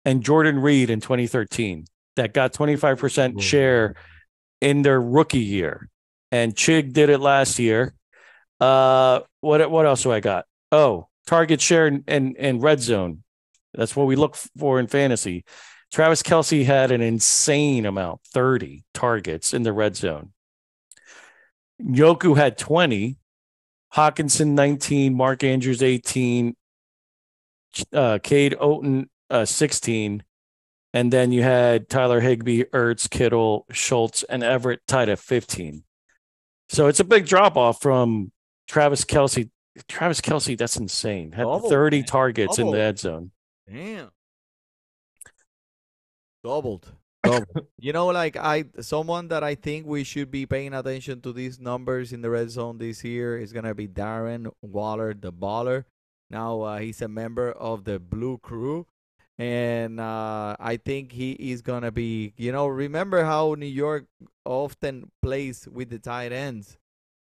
and 0.06 0.24
Jordan 0.24 0.60
Reed 0.60 0.90
in 0.90 1.02
2013 1.02 1.86
that 2.16 2.34
got 2.34 2.54
25% 2.54 3.42
share 3.42 3.96
in 4.62 4.82
their 4.82 5.02
rookie 5.02 5.40
year. 5.40 5.90
And 6.32 6.56
Chig 6.56 6.94
did 6.94 7.10
it 7.10 7.20
last 7.20 7.60
year. 7.60 7.94
Uh, 8.60 9.22
what 9.42 9.70
what 9.72 9.86
else 9.86 10.04
do 10.04 10.12
I 10.12 10.20
got? 10.20 10.46
Oh, 10.72 11.08
target 11.26 11.62
share 11.62 11.88
in, 11.88 12.04
in 12.08 12.60
red 12.60 12.82
zone. 12.82 13.24
That's 13.74 13.96
what 13.96 14.08
we 14.08 14.16
look 14.16 14.36
for 14.58 14.80
in 14.80 14.88
fantasy. 14.88 15.46
Travis 15.92 16.22
Kelsey 16.22 16.64
had 16.64 16.92
an 16.92 17.02
insane 17.02 17.86
amount, 17.86 18.22
30 18.34 18.84
targets 18.94 19.54
in 19.54 19.64
the 19.64 19.74
red 19.74 19.96
zone. 19.96 20.34
Yoku 21.82 22.36
had 22.36 22.58
20, 22.58 23.18
Hawkinson 23.90 24.54
19, 24.54 25.16
Mark 25.16 25.44
Andrews 25.44 25.82
18, 25.82 26.56
uh, 27.94 28.20
Cade 28.22 28.56
Oten 28.60 29.08
uh, 29.30 29.46
16. 29.46 30.24
And 30.94 31.14
then 31.14 31.32
you 31.32 31.44
had 31.44 31.90
Tyler 31.90 32.20
Higby, 32.20 32.64
Ertz, 32.66 33.10
Kittle, 33.10 33.66
Schultz, 33.72 34.24
and 34.24 34.44
Everett 34.44 34.82
tied 34.88 35.10
at 35.10 35.20
15. 35.20 35.84
So 36.70 36.88
it's 36.88 37.00
a 37.00 37.04
big 37.04 37.26
drop 37.26 37.58
off 37.58 37.82
from 37.82 38.32
Travis 38.68 39.04
Kelsey. 39.04 39.52
Travis 39.88 40.22
Kelsey, 40.22 40.56
that's 40.56 40.78
insane. 40.78 41.32
Had 41.32 41.44
Double, 41.44 41.70
30 41.70 41.98
man. 41.98 42.06
targets 42.06 42.60
in 42.60 42.68
the 42.68 42.78
red 42.78 43.00
zone. 43.00 43.32
Damn. 43.72 44.10
Doubled. 46.44 46.92
Doubled. 47.24 47.46
you 47.80 47.94
know, 47.94 48.08
like 48.08 48.36
I 48.36 48.66
someone 48.82 49.28
that 49.28 49.44
I 49.44 49.56
think 49.56 49.86
we 49.86 50.04
should 50.04 50.32
be 50.32 50.46
paying 50.46 50.74
attention 50.74 51.22
to 51.22 51.34
these 51.34 51.60
numbers 51.60 52.14
in 52.14 52.22
the 52.22 52.30
red 52.30 52.50
zone 52.50 52.78
this 52.78 53.04
year 53.04 53.38
is 53.38 53.52
gonna 53.52 53.76
be 53.76 53.88
Darren 53.88 54.52
Waller, 54.62 55.14
the 55.14 55.32
baller. 55.32 55.86
Now 56.30 56.62
uh, 56.62 56.80
he's 56.80 57.02
a 57.02 57.08
member 57.08 57.52
of 57.52 57.84
the 57.84 58.00
Blue 58.00 58.38
Crew. 58.38 58.88
And 59.40 60.02
uh, 60.02 60.58
I 60.60 60.76
think 60.78 61.14
he 61.14 61.32
is 61.32 61.62
gonna 61.62 61.92
be, 61.92 62.34
you 62.36 62.52
know, 62.52 62.68
remember 62.68 63.24
how 63.24 63.56
New 63.58 63.66
York 63.72 64.06
often 64.46 65.10
plays 65.22 65.66
with 65.72 65.90
the 65.90 65.98
tight 66.00 66.34
ends. 66.34 66.78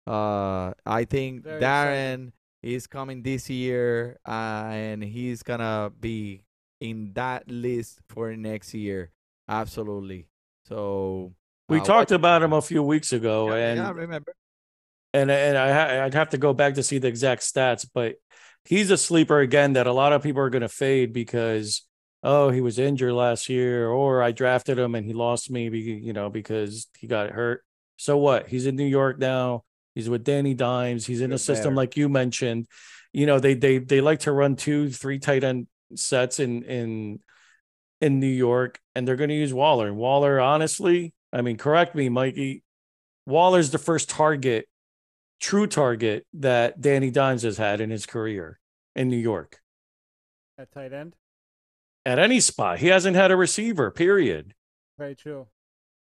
Uh, 0.07 0.73
I 0.87 1.05
think 1.05 1.45
Very 1.45 1.61
Darren 1.61 2.33
is 2.63 2.87
coming 2.87 3.23
this 3.23 3.51
year, 3.51 4.17
uh, 4.27 4.65
and 4.71 5.05
he's 5.05 5.43
gonna 5.43 5.93
be 6.01 6.41
in 6.81 7.13
that 7.15 7.51
list 7.51 8.01
for 8.09 8.35
next 8.35 8.73
year. 8.73 9.11
Absolutely. 9.49 10.27
So 10.67 11.35
We 11.69 11.81
uh, 11.81 11.85
talked 11.85 12.11
watch- 12.13 12.17
about 12.19 12.43
him 12.43 12.55
a 12.55 12.63
few 12.63 12.83
weeks 12.83 13.13
ago, 13.13 13.51
Yeah, 13.55 13.69
and 13.73 13.79
yeah, 13.81 13.89
I 13.89 13.91
remember. 13.91 14.33
and 15.13 15.31
and 15.31 15.59
I 15.59 15.73
ha- 15.73 16.05
I'd 16.05 16.15
have 16.15 16.31
to 16.31 16.39
go 16.39 16.55
back 16.55 16.75
to 16.75 16.83
see 16.83 16.97
the 16.99 17.09
exact 17.09 17.43
stats, 17.43 17.87
but 17.93 18.17
he's 18.65 18.91
a 18.91 18.97
sleeper 18.97 19.41
again 19.41 19.75
that 19.75 19.87
a 19.87 19.93
lot 19.93 20.13
of 20.15 20.23
people 20.23 20.41
are 20.41 20.51
going 20.51 20.63
to 20.63 20.69
fade 20.69 21.13
because 21.13 21.83
oh 22.27 22.51
he 22.51 22.61
was 22.61 22.79
injured 22.79 23.13
last 23.13 23.49
year 23.49 23.89
or 23.89 24.21
I 24.21 24.33
drafted 24.33 24.79
him 24.79 24.97
and 24.97 25.07
he 25.07 25.15
lost 25.15 25.49
me, 25.49 25.69
you 25.69 26.13
know, 26.13 26.29
because 26.29 26.89
he 26.99 27.07
got 27.07 27.31
hurt. 27.31 27.65
So 27.97 28.17
what? 28.19 28.49
He's 28.49 28.67
in 28.67 28.75
New 28.75 28.85
York 28.85 29.19
now. 29.19 29.63
He's 29.95 30.11
with 30.11 30.25
Danny 30.25 30.53
Dimes. 30.53 31.07
He's 31.07 31.21
in 31.23 31.33
a 31.33 31.39
system 31.39 31.71
better. 31.71 31.77
like 31.77 31.97
you 31.97 32.09
mentioned. 32.09 32.67
You 33.13 33.27
know, 33.27 33.39
they 33.39 33.55
they 33.55 33.79
they 33.79 34.01
like 34.01 34.21
to 34.21 34.33
run 34.33 34.57
two, 34.57 34.91
three 34.91 35.19
tight 35.19 35.45
end 35.45 35.69
sets 35.95 36.41
in 36.41 36.65
in 36.65 37.21
in 38.01 38.21
New 38.21 38.27
York, 38.27 38.79
and 38.95 39.07
they're 39.07 39.17
going 39.17 39.31
to 39.31 39.37
use 39.37 39.55
Waller. 39.55 39.87
And 39.87 39.97
Waller, 39.97 40.39
honestly, 40.39 41.15
I 41.33 41.41
mean, 41.41 41.57
correct 41.57 41.95
me, 41.95 42.09
Mikey. 42.11 42.63
Waller's 43.25 43.71
the 43.71 43.79
first 43.79 44.11
target, 44.11 44.69
true 45.41 45.67
target 45.67 46.27
that 46.35 46.81
Danny 46.81 47.11
Dimes 47.11 47.43
has 47.43 47.57
had 47.57 47.81
in 47.81 47.89
his 47.89 48.05
career 48.05 48.59
in 48.95 49.09
New 49.09 49.17
York. 49.17 49.61
At 50.59 50.73
tight 50.73 50.93
end. 50.93 51.17
At 52.07 52.21
any 52.21 52.39
spot, 52.39 52.79
he 52.79 52.87
hasn't 52.87 53.17
had 53.17 53.33
a 53.33 53.37
receiver. 53.37 53.91
Period. 53.91 54.55
Very 54.97 55.17
true. 55.17 55.49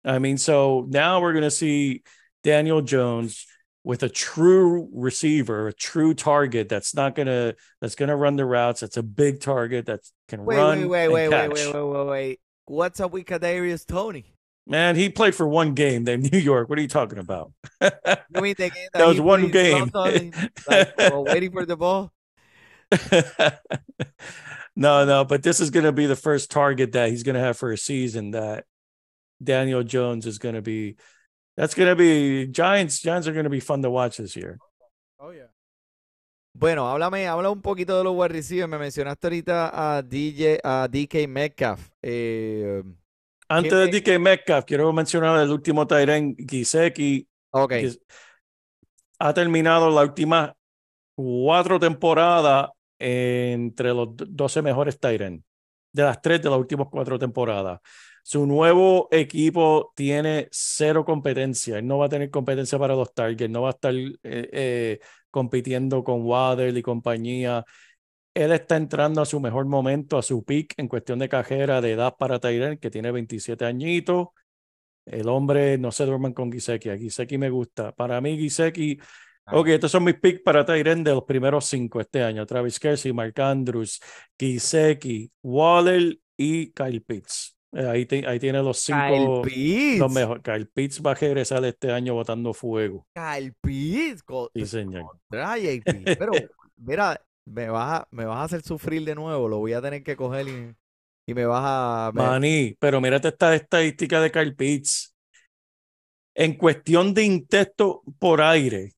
I 0.05 0.19
mean, 0.19 0.37
so 0.39 0.87
now 0.91 1.21
we're 1.21 1.33
going 1.33 1.45
to 1.45 1.51
see 1.53 2.03
Daniel 2.43 2.83
Jones 2.83 3.47
with 3.85 4.03
a 4.03 4.09
true 4.09 4.89
receiver, 4.93 5.69
a 5.69 5.73
true 5.73 6.13
target 6.13 6.69
that's 6.69 6.97
not 6.97 7.15
going 7.15 7.29
to 7.29 7.55
that's 7.81 7.95
going 7.95 8.09
to 8.09 8.17
run 8.17 8.35
the 8.35 8.45
routes. 8.45 8.81
That's 8.81 8.97
a 8.97 9.05
big 9.05 9.41
target 9.41 9.87
that 9.87 10.01
can 10.29 10.45
Wait, 10.45 10.57
run. 10.57 10.89
wait, 10.89 11.09
wait, 11.09 11.09
wait, 11.09 11.29
wait, 11.29 11.31
catch. 11.31 11.51
wait, 11.53 11.75
wait, 11.75 11.85
wait, 11.87 12.07
wait. 12.07 12.41
What's 12.67 12.99
up 12.99 13.13
with 13.13 13.27
Kadarius 13.27 13.87
Tony? 13.87 14.35
Man, 14.67 14.97
he 14.97 15.11
played 15.11 15.35
for 15.35 15.47
one 15.47 15.75
game. 15.75 16.05
Then 16.05 16.21
New 16.33 16.39
York. 16.39 16.69
What 16.69 16.77
are 16.79 16.83
you 16.83 16.89
talking 16.89 17.19
about? 17.19 17.53
You 18.35 18.41
mean 18.43 18.55
the 18.59 18.71
game 18.71 18.89
That 18.95 19.07
was 19.07 19.21
one 19.21 19.49
game. 19.49 19.91
Like, 19.95 20.99
waiting 20.99 21.53
for 21.53 21.65
the 21.65 21.77
ball? 21.77 22.13
No, 24.77 25.05
no, 25.05 25.25
but 25.25 25.43
this 25.43 25.61
is 25.61 25.71
going 25.71 25.85
to 25.85 25.93
be 25.93 26.07
the 26.07 26.17
first 26.17 26.51
target 26.51 26.93
that 26.93 27.11
he's 27.11 27.23
going 27.23 27.35
to 27.37 27.41
have 27.41 27.57
for 27.57 27.73
a 27.73 27.77
season 27.79 28.33
that 28.33 28.65
Daniel 29.43 29.83
Jones 29.83 30.27
is 30.27 30.39
going 30.39 30.55
to 30.55 30.63
be. 30.63 30.97
That's 31.57 31.75
going 31.75 31.89
to 31.89 31.97
be 31.97 32.47
Giants. 32.49 33.01
Giants 33.01 33.29
are 33.29 33.33
going 33.33 33.45
to 33.45 33.51
be 33.51 33.61
fun 33.61 33.83
to 33.83 33.91
watch 33.91 34.17
this 34.17 34.35
year. 34.35 34.59
Oh 35.21 35.31
yeah. 35.31 35.47
Bueno, 36.57 36.85
háblame, 36.87 37.27
habla 37.27 37.51
un 37.51 37.61
poquito 37.63 37.97
de 37.99 38.05
los 38.05 38.15
wide 38.15 38.33
receivers. 38.33 38.69
Me 38.69 38.79
mencionaste 38.79 39.27
ahorita 39.27 39.71
a 39.73 40.03
DJ, 40.03 40.61
a 40.63 40.89
DK 40.89 41.29
Metcalf. 41.29 41.91
Eh, 42.03 42.83
Antes 43.49 43.73
me- 43.73 43.79
de 43.87 44.01
DK 44.01 44.19
Metcalf, 44.21 44.65
quiero 44.65 44.93
mencionar 44.93 45.41
el 45.41 45.51
último 45.51 45.87
Tyren 45.87 46.35
Giseki, 46.37 47.27
ok, 47.51 47.69
que 47.69 47.99
ha 49.21 49.33
terminado 49.35 49.91
la 49.91 50.03
última 50.03 50.57
cuatro 51.17 51.79
temporadas 51.79 52.71
entre 52.99 53.93
los 53.95 54.17
do- 54.17 54.27
12 54.29 54.63
mejores 54.63 54.99
Tyren, 54.99 55.45
de 55.93 56.03
las 56.03 56.21
tres 56.23 56.43
de 56.43 56.51
las 56.51 56.59
últimas 56.59 56.89
cuatro 56.91 57.19
temporadas. 57.19 57.81
Su 58.23 58.47
nuevo 58.47 59.09
equipo 59.11 59.93
tiene 59.95 60.49
cero 60.51 61.05
competencia. 61.05 61.79
Él 61.79 61.87
no 61.87 61.99
va 61.99 62.07
a 62.07 62.09
tener 62.09 62.31
competencia 62.31 62.79
para 62.79 62.95
los 62.95 63.13
targets, 63.15 63.51
no 63.51 63.63
va 63.63 63.69
a 63.69 63.73
estar 63.73 63.95
eh, 63.95 64.13
eh, 64.23 65.01
compitiendo 65.31 66.03
con 66.05 66.23
Waddle 66.23 66.79
y 66.79 66.83
compañía. 66.83 67.65
Él 68.35 68.53
está 68.53 68.77
entrando 68.77 69.23
a 69.23 69.27
su 69.27 69.41
mejor 69.41 69.67
momento, 69.67 70.19
a 70.19 70.23
su 70.23 70.45
peak 70.45 70.75
en 70.79 70.89
cuestión 70.89 71.19
de 71.21 71.29
cajera, 71.29 71.81
de 71.81 71.93
edad 71.93 72.17
para 72.19 72.41
Tyren, 72.41 72.79
que 72.79 72.91
tiene 72.91 73.13
27 73.13 73.65
añitos. 73.65 74.29
El 75.07 75.29
hombre, 75.29 75.77
no 75.79 75.93
se 75.93 76.07
duerman 76.07 76.33
con 76.33 76.51
Giseki. 76.53 76.89
A 76.91 76.97
Giseki 76.99 77.39
me 77.39 77.51
gusta. 77.51 77.93
Para 77.93 78.21
mí, 78.21 78.39
Giseki, 78.39 78.99
ok, 79.53 79.69
estos 79.69 79.91
son 79.91 80.05
mis 80.05 80.15
picks 80.19 80.41
para 80.43 80.65
Tyren 80.65 81.05
de 81.05 81.13
los 81.13 81.25
primeros 81.25 81.67
cinco 81.67 82.01
este 82.01 82.23
año. 82.23 82.47
Travis 82.47 82.79
Kelsey, 82.79 83.13
Mark 83.13 83.39
Andrews, 83.41 84.01
Giseki, 84.39 85.31
Waller 85.43 86.19
y 86.37 86.71
Kyle 86.73 87.01
Pitts. 87.03 87.57
Eh, 87.73 87.87
ahí, 87.89 88.07
te- 88.07 88.27
ahí 88.27 88.39
tiene 88.39 88.63
los 88.63 88.85
Kyle 88.87 88.97
cinco, 89.17 89.43
Pitts. 89.43 89.99
los 89.99 90.13
mejores. 90.13 90.43
Kyle 90.45 90.67
Pitts 90.67 91.03
va 91.05 91.11
a 91.11 91.15
regresar 91.15 91.65
este 91.65 91.91
año 91.91 92.15
botando 92.15 92.55
fuego. 92.55 93.07
Kyle 93.15 93.53
Pitts. 93.61 94.23
co- 94.23 94.51
Sí, 94.55 94.65
señor. 94.67 95.03
contra 95.29 95.57
JP. 95.59 95.83
Pero, 96.19 96.33
mira, 96.77 97.21
me 97.47 97.69
vas 97.69 98.01
a, 98.03 98.09
me 98.11 98.25
vas 98.25 98.39
a 98.39 98.45
hacer 98.45 98.63
sufrir 98.63 99.05
de 99.05 99.15
nuevo. 99.15 99.49
Lo 99.49 99.59
voy 99.59 99.73
a 99.73 99.83
tener 99.83 100.03
que 100.03 100.15
coger 100.17 100.47
y, 100.49 100.75
y 101.27 101.35
me 101.35 101.45
vas 101.47 101.63
a. 101.65 102.11
me- 102.15 102.23
Maní, 102.23 102.77
pero 102.79 103.01
mírate 103.01 103.29
esta 103.29 103.55
estadística 103.55 104.21
de 104.21 104.31
Kyle 104.31 104.55
Pitts. 104.55 105.15
En 106.37 106.55
cuestión 106.55 107.13
de 107.15 107.25
intento 107.25 108.03
por 108.19 108.41
aire, 108.41 108.93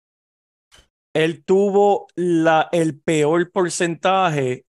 él 1.25 1.45
tuvo 1.45 2.09
la, 2.17 2.69
el 2.73 2.99
peor 3.01 3.51
porcentaje 3.53 4.67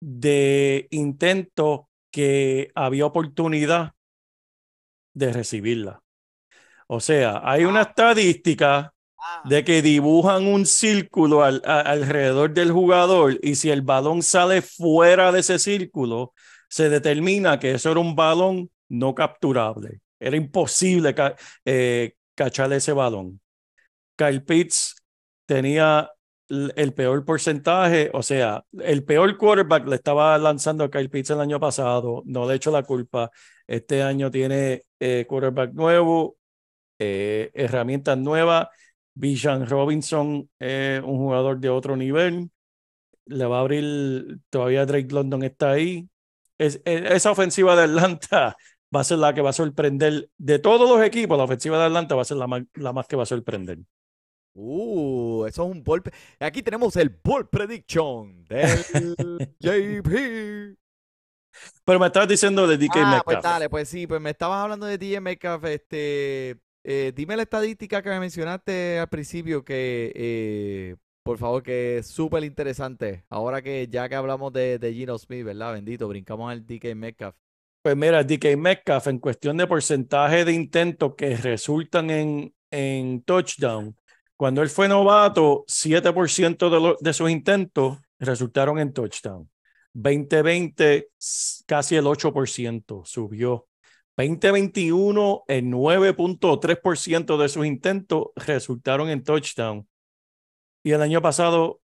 de 0.00 0.88
intentos 0.90 1.82
que 2.12 2.70
había 2.74 3.06
oportunidad 3.06 3.92
de 5.14 5.32
recibirla. 5.32 6.02
O 6.88 7.00
sea, 7.00 7.42
hay 7.44 7.64
una 7.64 7.82
estadística 7.82 8.92
Ah, 9.22 9.42
de 9.44 9.64
que 9.64 9.82
dibujan 9.82 10.46
un 10.46 10.66
círculo 10.66 11.44
al- 11.44 11.62
a- 11.66 11.80
alrededor 11.80 12.52
del 12.54 12.72
jugador 12.72 13.38
y 13.42 13.56
si 13.56 13.70
el 13.70 13.82
balón 13.82 14.22
sale 14.22 14.62
fuera 14.62 15.32
de 15.32 15.40
ese 15.40 15.58
círculo, 15.58 16.34
se 16.70 16.88
determina 16.90 17.58
que 17.60 17.72
eso 17.72 17.90
era 17.92 18.00
un 18.00 18.16
balón 18.16 18.70
no 18.88 19.14
capturable. 19.14 20.00
Era 20.20 20.36
imposible 20.36 21.14
ca- 21.14 21.36
eh, 21.66 22.14
cachar 22.34 22.72
ese 22.72 22.92
balón. 22.92 23.40
Kyle 24.16 24.42
Pitts 24.42 24.96
tenía 25.50 26.08
el 26.48 26.94
peor 26.94 27.24
porcentaje, 27.24 28.08
o 28.12 28.22
sea, 28.22 28.64
el 28.84 29.02
peor 29.04 29.36
quarterback 29.36 29.88
le 29.88 29.96
estaba 29.96 30.38
lanzando 30.38 30.84
a 30.84 30.90
Kyle 30.90 31.10
Pitts 31.10 31.30
el 31.30 31.40
año 31.40 31.58
pasado, 31.58 32.22
no 32.24 32.48
le 32.48 32.54
echo 32.54 32.70
la 32.70 32.84
culpa. 32.84 33.32
Este 33.66 34.00
año 34.04 34.30
tiene 34.30 34.84
eh, 35.00 35.26
quarterback 35.28 35.72
nuevo, 35.72 36.36
eh, 37.00 37.50
herramientas 37.54 38.16
nuevas. 38.16 38.68
Bijan 39.14 39.68
Robinson 39.68 40.48
es 40.60 41.02
un 41.02 41.18
jugador 41.18 41.58
de 41.58 41.68
otro 41.68 41.96
nivel. 41.96 42.48
Le 43.26 43.46
va 43.46 43.58
a 43.58 43.60
abrir, 43.62 44.38
todavía 44.50 44.86
Drake 44.86 45.12
London 45.12 45.42
está 45.42 45.72
ahí. 45.72 46.08
Es, 46.58 46.80
e- 46.84 47.14
esa 47.14 47.32
ofensiva 47.32 47.74
de 47.74 47.84
Atlanta 47.84 48.56
va 48.94 49.00
a 49.00 49.04
ser 49.04 49.18
la 49.18 49.34
que 49.34 49.40
va 49.42 49.50
a 49.50 49.52
sorprender. 49.52 50.30
De 50.38 50.60
todos 50.60 50.88
los 50.88 51.04
equipos, 51.04 51.36
la 51.36 51.44
ofensiva 51.44 51.78
de 51.78 51.86
Atlanta 51.86 52.14
va 52.14 52.22
a 52.22 52.24
ser 52.24 52.36
la 52.36 52.46
más, 52.46 52.62
la 52.74 52.92
más 52.92 53.06
que 53.08 53.16
va 53.16 53.24
a 53.24 53.26
sorprender. 53.26 53.78
Uh, 54.54 55.46
eso 55.46 55.64
es 55.64 55.70
un 55.70 55.82
ball. 55.84 56.02
Aquí 56.40 56.62
tenemos 56.62 56.96
el 56.96 57.08
ball 57.22 57.48
prediction 57.48 58.44
del 58.44 58.78
JP. 59.60 60.76
Pero 61.84 61.98
me 61.98 62.06
estabas 62.06 62.28
diciendo 62.28 62.66
de 62.66 62.78
DK 62.78 62.96
Ah, 62.96 63.22
pues 63.24 63.36
Metcalf. 63.36 63.42
dale, 63.44 63.68
pues 63.68 63.88
sí, 63.88 64.06
pues 64.06 64.20
me 64.20 64.30
estabas 64.30 64.62
hablando 64.62 64.86
de 64.86 64.98
DJ 64.98 65.20
Metcalf, 65.20 65.64
este, 65.64 66.56
eh, 66.84 67.12
dime 67.14 67.36
la 67.36 67.42
estadística 67.42 68.02
que 68.02 68.08
me 68.08 68.20
mencionaste 68.20 68.98
al 68.98 69.08
principio, 69.08 69.64
que, 69.64 70.12
eh, 70.14 70.96
por 71.24 71.38
favor, 71.38 71.62
que 71.62 71.98
es 71.98 72.06
súper 72.06 72.44
interesante. 72.44 73.24
Ahora 73.28 73.62
que 73.62 73.88
ya 73.88 74.08
que 74.08 74.14
hablamos 74.14 74.52
de, 74.52 74.78
de 74.78 74.94
Gino 74.94 75.18
Smith, 75.18 75.44
¿verdad? 75.44 75.74
Bendito, 75.74 76.08
brincamos 76.08 76.50
al 76.50 76.64
DK 76.64 76.94
Metcalf. 76.94 77.34
Pues 77.82 77.96
mira, 77.96 78.22
DK 78.22 78.56
Metcalf, 78.56 79.06
en 79.08 79.18
cuestión 79.18 79.56
de 79.56 79.66
porcentaje 79.66 80.44
de 80.44 80.52
intentos 80.52 81.14
que 81.16 81.36
resultan 81.36 82.10
en, 82.10 82.54
en 82.70 83.22
touchdown, 83.22 83.96
cuando 84.40 84.62
él 84.62 84.70
fue 84.70 84.88
novato, 84.88 85.64
7% 85.66 86.70
de, 86.70 86.80
lo- 86.80 86.96
de 86.98 87.12
sus 87.12 87.30
intentos 87.30 87.98
resultaron 88.18 88.78
en 88.78 88.94
touchdown. 88.94 89.50
2020, 89.92 91.10
s- 91.18 91.62
casi 91.66 91.96
el 91.96 92.06
8% 92.06 93.02
subió. 93.04 93.68
2021, 94.16 95.42
el 95.46 95.68
9.3% 95.68 97.36
de 97.36 97.48
sus 97.50 97.66
intentos 97.66 98.28
resultaron 98.34 99.10
en 99.10 99.22
touchdown. 99.22 99.86
Y 100.82 100.92
el 100.92 101.02
año 101.02 101.20
pasado 101.20 101.82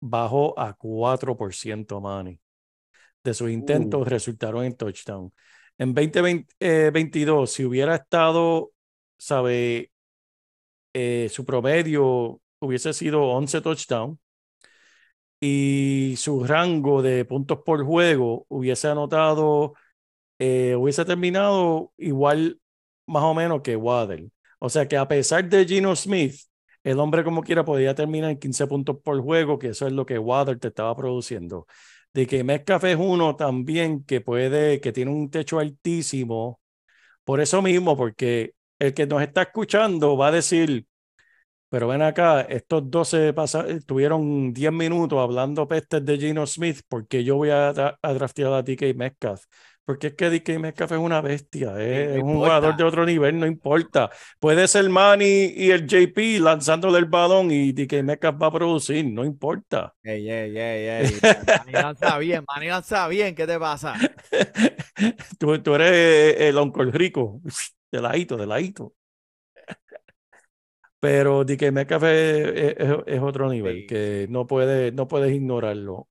bajó 0.00 0.58
a 0.58 0.74
4%, 0.74 2.00
Manny. 2.00 2.40
De 3.22 3.32
sus 3.32 3.48
intentos 3.52 4.08
resultaron 4.08 4.64
en 4.64 4.76
touchdown. 4.76 5.32
En 5.78 5.94
2022, 5.94 7.48
si 7.48 7.64
hubiera 7.64 7.94
estado, 7.94 8.72
sabe, 9.16 9.92
eh, 10.94 11.28
su 11.30 11.44
promedio 11.44 12.40
hubiese 12.60 12.92
sido 12.94 13.22
11 13.30 13.60
touchdowns 13.60 14.18
y 15.40 16.14
su 16.16 16.44
rango 16.44 17.02
de 17.02 17.24
puntos 17.24 17.60
por 17.64 17.84
juego 17.84 18.46
hubiese 18.48 18.88
anotado, 18.88 19.74
eh, 20.38 20.74
hubiese 20.76 21.04
terminado 21.04 21.92
igual 21.98 22.60
más 23.06 23.24
o 23.24 23.34
menos 23.34 23.62
que 23.62 23.76
Waddle. 23.76 24.30
O 24.58 24.70
sea 24.70 24.88
que 24.88 24.96
a 24.96 25.08
pesar 25.08 25.48
de 25.48 25.66
Gino 25.66 25.94
Smith, 25.96 26.36
el 26.84 26.98
hombre 26.98 27.24
como 27.24 27.42
quiera 27.42 27.64
podía 27.64 27.94
terminar 27.94 28.30
en 28.30 28.38
15 28.38 28.66
puntos 28.66 28.98
por 29.02 29.20
juego, 29.22 29.58
que 29.58 29.68
eso 29.68 29.86
es 29.86 29.92
lo 29.92 30.06
que 30.06 30.18
Waddle 30.18 30.56
te 30.56 30.68
estaba 30.68 30.96
produciendo. 30.96 31.66
De 32.14 32.26
que 32.26 32.44
Metcalf 32.44 32.84
es 32.84 32.96
uno 32.98 33.36
también 33.36 34.04
que 34.04 34.20
puede, 34.20 34.80
que 34.80 34.92
tiene 34.92 35.10
un 35.10 35.30
techo 35.30 35.58
altísimo. 35.58 36.60
Por 37.24 37.40
eso 37.40 37.62
mismo, 37.62 37.96
porque 37.96 38.54
el 38.84 38.94
que 38.94 39.06
nos 39.06 39.22
está 39.22 39.42
escuchando 39.42 40.16
va 40.16 40.28
a 40.28 40.32
decir, 40.32 40.86
pero 41.68 41.88
ven 41.88 42.02
acá, 42.02 42.42
estos 42.42 42.90
12 42.90 43.32
pasa- 43.32 43.66
tuvieron 43.86 44.52
10 44.52 44.72
minutos 44.72 45.18
hablando 45.18 45.66
pestes 45.68 46.04
de 46.04 46.18
Gino 46.18 46.46
Smith, 46.46 46.80
porque 46.88 47.24
yo 47.24 47.36
voy 47.36 47.50
a, 47.50 47.68
a 47.70 48.14
draftear 48.14 48.52
a 48.52 48.62
DK 48.62 48.94
Metcalf. 48.94 49.44
Porque 49.84 50.08
es 50.08 50.14
que 50.14 50.30
DK 50.30 50.58
Metcalf 50.58 50.92
es 50.92 50.98
una 50.98 51.20
bestia, 51.20 51.72
no 51.72 51.78
es 51.78 52.22
un 52.22 52.36
jugador 52.36 52.74
de 52.74 52.84
otro 52.84 53.04
nivel, 53.04 53.38
no 53.38 53.46
importa. 53.46 54.10
Puede 54.40 54.66
ser 54.66 54.88
Manny 54.88 55.52
y 55.56 55.70
el 55.72 55.86
JP 55.86 56.38
lanzándole 56.40 56.98
el 56.98 57.04
balón 57.04 57.50
y 57.50 57.72
DK 57.72 58.02
Metcalf 58.02 58.40
va 58.40 58.46
a 58.46 58.52
producir, 58.52 59.04
no 59.12 59.24
importa. 59.24 59.92
Ey, 60.02 60.30
ey, 60.30 60.56
ey, 60.56 60.88
ey. 60.88 61.18
Manny 61.58 61.72
lanza 61.72 62.18
bien, 62.18 62.44
Manny 62.46 62.68
lanza 62.68 63.08
bien, 63.08 63.34
¿qué 63.34 63.46
te 63.46 63.58
pasa? 63.58 63.94
tú, 65.38 65.58
tú 65.62 65.74
eres 65.74 66.40
el 66.40 66.56
Uncle 66.56 66.90
Rico, 66.90 67.40
de 67.96 68.02
ladito, 68.02 68.36
de 68.36 68.46
ladito. 68.46 68.94
Pero 71.00 71.44
DK 71.44 71.70
Metcalf 71.72 72.04
es, 72.04 72.74
es- 72.78 72.98
es 73.06 73.20
otro 73.22 73.48
nivel, 73.50 73.80
Sí, 73.82 73.86
que 73.86 74.26
no, 74.30 74.46
puede, 74.46 74.92
no 74.92 75.06
puedes 75.08 75.32
ignorarlo. 75.34 76.08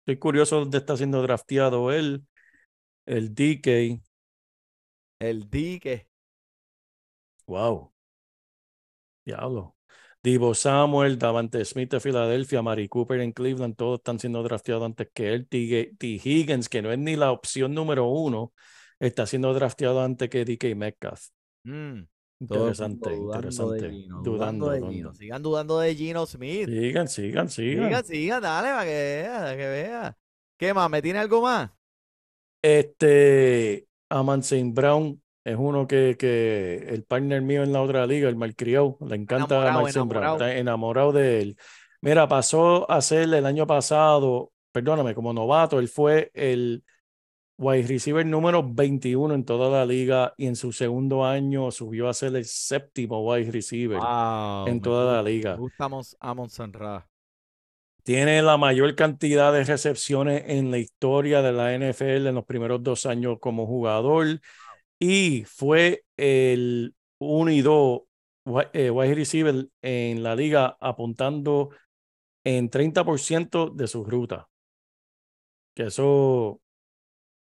Estoy 0.00 0.18
curioso 0.18 0.60
dónde 0.60 0.78
está 0.78 0.96
siendo 0.96 1.22
drafteado 1.22 1.92
él, 1.92 2.26
el 3.06 3.34
DK. 3.34 4.02
El 5.20 5.48
dique. 5.48 6.06
Wow. 7.46 7.92
Diablo. 9.24 9.76
Divo 10.22 10.54
Samuel, 10.54 11.18
Davante 11.18 11.64
Smith 11.64 11.90
de 11.90 12.00
Filadelfia, 12.00 12.62
Mari 12.62 12.88
Cooper 12.88 13.20
en 13.20 13.32
Cleveland, 13.32 13.74
todos 13.76 13.98
están 14.00 14.18
siendo 14.20 14.42
drafteados 14.42 14.84
antes 14.84 15.08
que 15.12 15.32
él. 15.32 15.48
T. 15.48 15.96
Higgins, 16.00 16.68
que 16.68 16.80
no 16.82 16.92
es 16.92 16.98
ni 16.98 17.16
la 17.16 17.32
opción 17.32 17.74
número 17.74 18.06
uno, 18.06 18.52
está 19.06 19.26
siendo 19.26 19.52
drafteado 19.52 20.00
antes 20.00 20.28
que 20.28 20.44
DK 20.44 20.74
Metcalf. 20.76 21.28
Mm, 21.64 22.02
Interesante, 22.40 23.10
de 23.10 23.16
interesante. 23.16 23.90
Gino, 23.90 24.22
Dudando, 24.22 24.66
dudando 24.66 24.70
de 24.70 24.78
dudando. 24.78 24.92
Gino. 24.92 25.14
Sigan 25.14 25.42
dudando 25.42 25.78
de 25.78 25.94
Gino 25.94 26.26
Smith. 26.26 26.68
Sigan, 26.68 27.08
sigan, 27.08 27.48
sigan. 27.48 27.86
Sigan, 27.86 28.04
sigan, 28.04 28.42
dale, 28.42 28.68
para 28.68 28.84
que 28.84 28.90
vea, 28.90 29.38
para 29.38 29.56
que 29.56 29.68
vea. 29.68 30.16
¿Qué 30.56 30.74
más? 30.74 30.90
¿Me 30.90 31.02
tiene 31.02 31.18
algo 31.20 31.42
más? 31.42 31.70
Este, 32.60 33.86
Amon 34.08 34.40
St. 34.40 34.70
Brown 34.72 35.20
es 35.44 35.56
uno 35.56 35.86
que, 35.86 36.16
que 36.18 36.84
el 36.88 37.04
partner 37.04 37.42
mío 37.42 37.62
en 37.62 37.72
la 37.72 37.82
otra 37.82 38.06
liga, 38.06 38.28
el 38.28 38.36
malcriado, 38.36 38.98
le 39.06 39.16
encanta 39.16 39.62
a 39.62 39.68
Enamorado, 39.68 39.88
St. 39.88 40.08
Brown, 40.08 40.32
está 40.32 40.56
enamorado 40.56 41.12
de 41.12 41.42
él. 41.42 41.56
Mira, 42.00 42.26
pasó 42.28 42.90
a 42.90 43.00
ser 43.00 43.32
el 43.34 43.46
año 43.46 43.66
pasado, 43.66 44.52
perdóname, 44.72 45.14
como 45.14 45.32
novato, 45.32 45.78
él 45.78 45.88
fue 45.88 46.30
el 46.34 46.82
wide 47.58 47.86
receiver 47.86 48.24
número 48.26 48.62
21 48.62 49.34
en 49.34 49.44
toda 49.44 49.70
la 49.70 49.86
liga 49.86 50.34
y 50.36 50.46
en 50.46 50.56
su 50.56 50.72
segundo 50.72 51.24
año 51.24 51.70
subió 51.70 52.08
a 52.08 52.14
ser 52.14 52.34
el 52.36 52.44
séptimo 52.44 53.20
wide 53.24 53.50
receiver 53.50 53.98
Wow, 53.98 54.68
en 54.68 54.80
toda 54.80 55.14
la 55.14 55.22
liga. 55.22 55.52
Me 55.52 55.58
gusta 55.60 55.84
Amon. 55.84 56.48
Tiene 58.04 58.42
la 58.42 58.56
mayor 58.56 58.94
cantidad 58.96 59.52
de 59.52 59.62
recepciones 59.64 60.42
en 60.48 60.70
la 60.72 60.78
historia 60.78 61.40
de 61.40 61.52
la 61.52 61.72
NFL 61.74 62.28
en 62.28 62.34
los 62.34 62.44
primeros 62.44 62.82
dos 62.82 63.06
años 63.06 63.38
como 63.40 63.66
jugador 63.66 64.40
y 64.98 65.44
fue 65.44 66.04
el 66.16 66.94
1 67.18 67.50
y 67.52 67.60
2 67.60 68.00
wi- 68.44 68.66
eh, 68.72 68.90
wide 68.90 69.14
receiver 69.14 69.68
en 69.82 70.22
la 70.24 70.34
liga 70.34 70.76
apuntando 70.80 71.70
en 72.44 72.70
30% 72.70 73.70
de 73.70 73.86
sus 73.86 74.04
rutas. 74.08 74.46
Que 75.74 75.84
eso, 75.84 76.60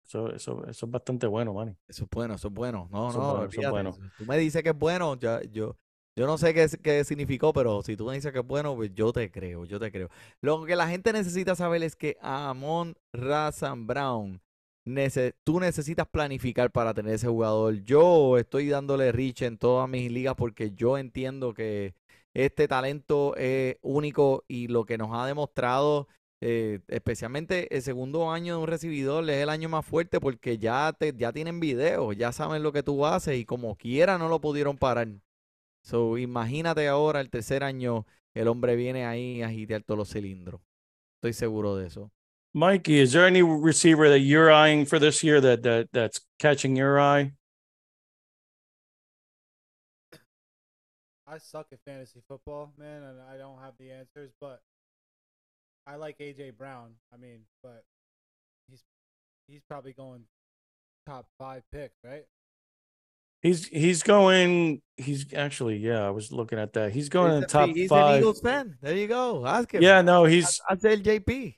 eso, 0.07 0.31
eso, 0.33 0.65
eso 0.67 0.85
es 0.85 0.91
bastante 0.91 1.27
bueno, 1.27 1.53
Manny. 1.53 1.75
Eso 1.87 2.05
es 2.05 2.09
bueno, 2.09 2.35
eso 2.35 2.47
es 2.47 2.53
bueno. 2.53 2.87
No, 2.91 3.09
Eso 3.09 3.19
es 3.19 3.25
no, 3.25 3.29
bueno, 3.29 3.49
eso 3.49 3.61
es 3.61 3.67
bueno. 3.67 3.93
Si 3.93 4.09
Tú 4.15 4.25
me 4.25 4.37
dices 4.37 4.63
que 4.63 4.69
es 4.69 4.77
bueno, 4.77 5.15
ya, 5.19 5.41
yo, 5.43 5.75
yo 6.15 6.25
no 6.25 6.37
sé 6.37 6.53
qué, 6.53 6.67
qué 6.81 7.03
significó, 7.03 7.53
pero 7.53 7.81
si 7.83 7.95
tú 7.97 8.05
me 8.05 8.13
dices 8.15 8.31
que 8.31 8.39
es 8.39 8.45
bueno, 8.47 8.75
pues 8.75 8.93
yo 8.93 9.11
te 9.13 9.29
creo, 9.31 9.65
yo 9.65 9.79
te 9.79 9.91
creo. 9.91 10.09
Lo 10.41 10.65
que 10.65 10.75
la 10.75 10.87
gente 10.87 11.13
necesita 11.13 11.55
saber 11.55 11.83
es 11.83 11.95
que 11.95 12.17
Amon 12.21 12.95
Razan 13.13 13.85
Brown, 13.87 14.41
nece- 14.85 15.35
tú 15.43 15.59
necesitas 15.59 16.07
planificar 16.07 16.71
para 16.71 16.93
tener 16.93 17.13
ese 17.15 17.27
jugador. 17.27 17.75
Yo 17.83 18.37
estoy 18.37 18.69
dándole 18.69 19.11
reach 19.11 19.41
en 19.43 19.57
todas 19.57 19.89
mis 19.89 20.11
ligas 20.11 20.35
porque 20.35 20.71
yo 20.71 20.97
entiendo 20.97 21.53
que 21.53 21.93
este 22.33 22.67
talento 22.67 23.35
es 23.35 23.77
único 23.81 24.43
y 24.47 24.67
lo 24.67 24.85
que 24.85 24.97
nos 24.97 25.09
ha 25.13 25.25
demostrado, 25.25 26.07
eh, 26.41 26.79
especialmente 26.87 27.75
el 27.75 27.81
segundo 27.81 28.29
año 28.31 28.55
de 28.55 28.61
un 28.61 28.67
recibidor, 28.67 29.27
es 29.29 29.37
el 29.37 29.49
año 29.49 29.69
más 29.69 29.85
fuerte 29.85 30.19
porque 30.19 30.57
ya, 30.57 30.93
te, 30.93 31.13
ya 31.15 31.33
tienen 31.33 31.59
videos, 31.59 32.15
ya 32.15 32.31
saben 32.31 32.63
lo 32.63 32.71
que 32.71 32.83
tú 32.83 33.05
haces 33.05 33.37
y 33.37 33.45
como 33.45 33.75
quiera 33.75 34.17
no 34.17 34.29
lo 34.29 34.39
pudieron 34.39 34.77
parar. 34.77 35.07
So, 35.83 36.17
imagínate 36.17 36.87
ahora 36.87 37.21
el 37.21 37.29
tercer 37.29 37.63
año, 37.63 38.05
el 38.33 38.47
hombre 38.47 38.75
viene 38.75 39.05
ahí 39.05 39.41
a 39.41 39.47
agitar 39.47 39.83
todos 39.83 39.97
los 39.97 40.09
cilindros. 40.09 40.61
Estoy 41.15 41.33
seguro 41.33 41.75
de 41.75 41.87
eso. 41.87 42.11
Mikey, 42.53 42.99
is 42.99 43.11
there 43.11 43.25
any 43.25 43.41
receiver 43.41 44.09
that 44.09 44.19
you're 44.19 44.51
eyeing 44.51 44.85
for 44.85 44.99
this 44.99 45.23
year 45.23 45.39
that 45.41 45.61
that 45.63 45.89
that's 45.91 46.19
catching 46.39 46.75
your 46.75 46.99
eye? 46.99 47.33
I 51.27 51.39
suck 51.39 51.67
at 51.71 51.79
fantasy 51.83 52.21
football, 52.27 52.73
man, 52.77 53.03
and 53.03 53.19
I 53.21 53.37
don't 53.37 53.59
have 53.59 53.73
the 53.77 53.91
answers, 53.91 54.31
but 54.39 54.61
I 55.87 55.95
like 55.95 56.19
AJ 56.19 56.57
Brown. 56.57 56.95
I 57.13 57.17
mean, 57.17 57.41
but 57.63 57.83
he's 58.69 58.83
he's 59.47 59.63
probably 59.69 59.93
going 59.93 60.25
top 61.07 61.27
five 61.39 61.63
pick, 61.71 61.91
right? 62.03 62.25
He's 63.41 63.67
he's 63.67 64.03
going. 64.03 64.81
He's 64.97 65.33
actually 65.33 65.77
yeah. 65.77 66.05
I 66.05 66.09
was 66.09 66.31
looking 66.31 66.59
at 66.59 66.73
that. 66.73 66.91
He's 66.91 67.09
going 67.09 67.33
in 67.33 67.39
He's 67.39 67.41
the 67.41 67.45
top 67.47 67.75
he's 67.75 67.93
an. 67.95 68.07
Eagles 68.09 68.41
fan. 68.41 68.77
There 68.81 68.95
you 68.95 69.07
go. 69.07 69.45
Ask 69.45 69.73
him. 69.73 69.83
Yeah, 69.83 70.01
no, 70.01 70.25
he's 70.25 70.61
Haz 70.67 70.85
el 70.85 70.97
JP. 70.97 71.55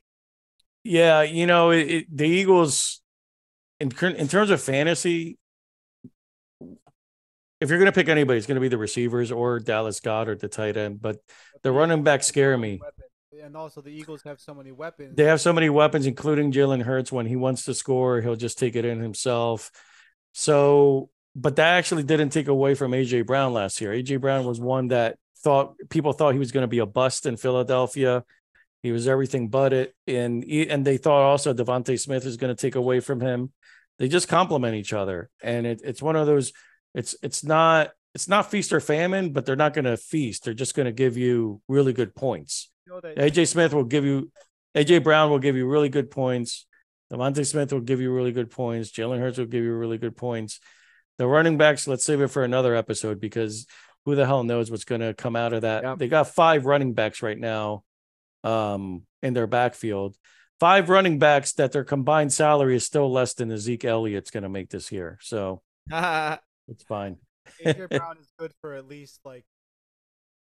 yeah. 0.84 1.22
You 1.24 1.46
know, 1.48 1.72
it, 1.72 1.90
it, 1.92 2.18
the 2.18 2.26
Eagles 2.28 3.02
in 3.80 3.92
in 4.16 4.28
terms 4.28 4.50
of 4.50 4.62
fantasy. 4.62 5.38
If 7.62 7.70
you're 7.70 7.80
going 7.80 7.92
to 7.92 7.96
pick 7.96 8.08
anybody, 8.08 8.38
it's 8.38 8.48
going 8.48 8.56
to 8.56 8.62
be 8.62 8.70
the 8.70 8.78
receivers 8.78 9.32
or 9.32 9.60
Dallas 9.60 10.00
Goddard, 10.00 10.40
the 10.40 10.48
tight 10.48 10.78
end. 10.78 11.02
But 11.02 11.18
But 11.52 11.62
the 11.64 11.72
running 11.72 12.04
back 12.04 12.24
scare 12.24 12.58
me. 12.58 12.84
weapons, 12.84 13.09
And 13.32 13.56
also, 13.56 13.82
the 13.82 13.92
Eagles 13.92 14.24
have 14.24 14.40
so 14.40 14.56
many 14.56 14.72
weapons. 14.72 15.16
They 15.16 15.26
have 15.26 15.40
so 15.40 15.54
many 15.54 15.70
weapons, 15.70 16.08
including 16.08 16.52
Jalen 16.52 16.82
Hurts. 16.82 17.12
When 17.12 17.28
he 17.28 17.36
wants 17.36 17.66
to 17.66 17.76
score, 17.76 18.22
he'll 18.22 18.36
just 18.36 18.58
take 18.58 18.76
it 18.76 18.86
in 18.86 19.00
himself. 19.00 19.70
So, 20.34 21.10
but 21.36 21.56
that 21.58 21.76
actually 21.76 22.04
didn't 22.04 22.30
take 22.30 22.48
away 22.48 22.74
from 22.74 22.92
AJ 22.92 23.28
Brown 23.28 23.54
last 23.54 23.82
year. 23.82 23.92
AJ 23.92 24.22
Brown 24.22 24.46
was 24.46 24.60
one 24.60 24.88
that 24.88 25.18
thought 25.38 25.76
people 25.90 26.12
thought 26.12 26.34
he 26.34 26.40
was 26.40 26.52
going 26.52 26.64
to 26.64 26.68
be 26.68 26.80
a 26.80 26.88
bust 26.88 27.28
in 27.28 27.38
Philadelphia. 27.38 28.24
He 28.82 28.92
was 28.92 29.08
everything 29.08 29.50
but 29.50 29.74
it, 29.74 29.94
and 30.08 30.44
and 30.44 30.84
they 30.84 30.98
thought 30.98 31.22
also 31.22 31.54
Devonte 31.54 32.00
Smith 32.00 32.26
is 32.26 32.38
going 32.38 32.56
to 32.56 32.60
take 32.60 32.76
away 32.76 33.00
from 33.00 33.22
him. 33.22 33.52
They 34.00 34.08
just 34.08 34.28
complement 34.28 34.76
each 34.76 34.94
other, 34.94 35.30
and 35.44 35.68
it, 35.68 35.82
it's 35.84 36.02
one 36.02 36.16
of 36.16 36.26
those. 36.26 36.52
It's 36.96 37.16
it's 37.22 37.44
not 37.44 37.92
it's 38.16 38.28
not 38.28 38.50
feast 38.50 38.74
or 38.74 38.80
famine, 38.80 39.34
but 39.34 39.46
they're 39.46 39.56
not 39.56 39.74
going 39.74 39.86
to 39.86 39.98
feast. 39.98 40.46
They're 40.46 40.54
just 40.54 40.76
going 40.76 40.88
to 40.88 40.92
give 40.92 41.18
you 41.18 41.62
really 41.68 41.94
good 41.94 42.16
points. 42.16 42.72
You 42.90 42.96
know 42.96 43.02
that- 43.02 43.18
AJ 43.18 43.48
Smith 43.48 43.74
will 43.74 43.84
give 43.84 44.04
you 44.04 44.32
AJ 44.76 45.04
Brown 45.04 45.30
will 45.30 45.40
give 45.40 45.56
you 45.56 45.68
really 45.68 45.90
good 45.90 46.10
points. 46.12 46.66
Devontae 47.12 47.46
Smith 47.46 47.72
will 47.74 47.82
give 47.82 48.02
you 48.02 48.12
really 48.12 48.32
good 48.32 48.52
points. 48.52 48.92
Jalen 48.92 49.20
Hurts 49.20 49.38
will 49.38 49.46
give 49.46 49.64
you 49.64 49.74
really 49.74 49.98
good 49.98 50.16
points. 50.16 50.60
The 51.18 51.28
running 51.28 51.58
backs, 51.58 51.88
let's 51.88 52.06
save 52.06 52.22
it 52.22 52.28
for 52.28 52.44
another 52.44 52.76
episode 52.76 53.20
because 53.20 53.66
who 54.06 54.16
the 54.16 54.26
hell 54.26 54.44
knows 54.44 54.70
what's 54.70 54.86
going 54.86 55.02
to 55.02 55.14
come 55.14 55.36
out 55.36 55.54
of 55.54 55.62
that? 55.64 55.84
Yep. 55.84 55.98
They 55.98 56.08
got 56.08 56.30
five 56.30 56.66
running 56.66 56.94
backs 56.94 57.24
right 57.24 57.38
now 57.38 57.84
um, 58.44 59.04
in 59.24 59.34
their 59.34 59.48
backfield. 59.48 60.16
Five 60.60 60.90
running 60.90 61.20
backs 61.20 61.54
that 61.54 61.72
their 61.72 61.84
combined 61.84 62.32
salary 62.32 62.76
is 62.76 62.86
still 62.86 63.12
less 63.12 63.34
than 63.34 63.50
the 63.50 63.58
Zeke 63.58 63.86
Elliott's 63.86 64.32
going 64.32 64.44
to 64.44 64.50
make 64.50 64.70
this 64.70 64.92
year. 64.92 65.18
So 65.22 65.62
it's 65.92 66.84
fine. 66.88 67.18
AJ 67.66 67.90
Brown 67.98 68.18
is 68.20 68.32
good 68.38 68.54
for 68.62 68.74
at 68.74 68.88
least 68.88 69.20
like 69.26 69.46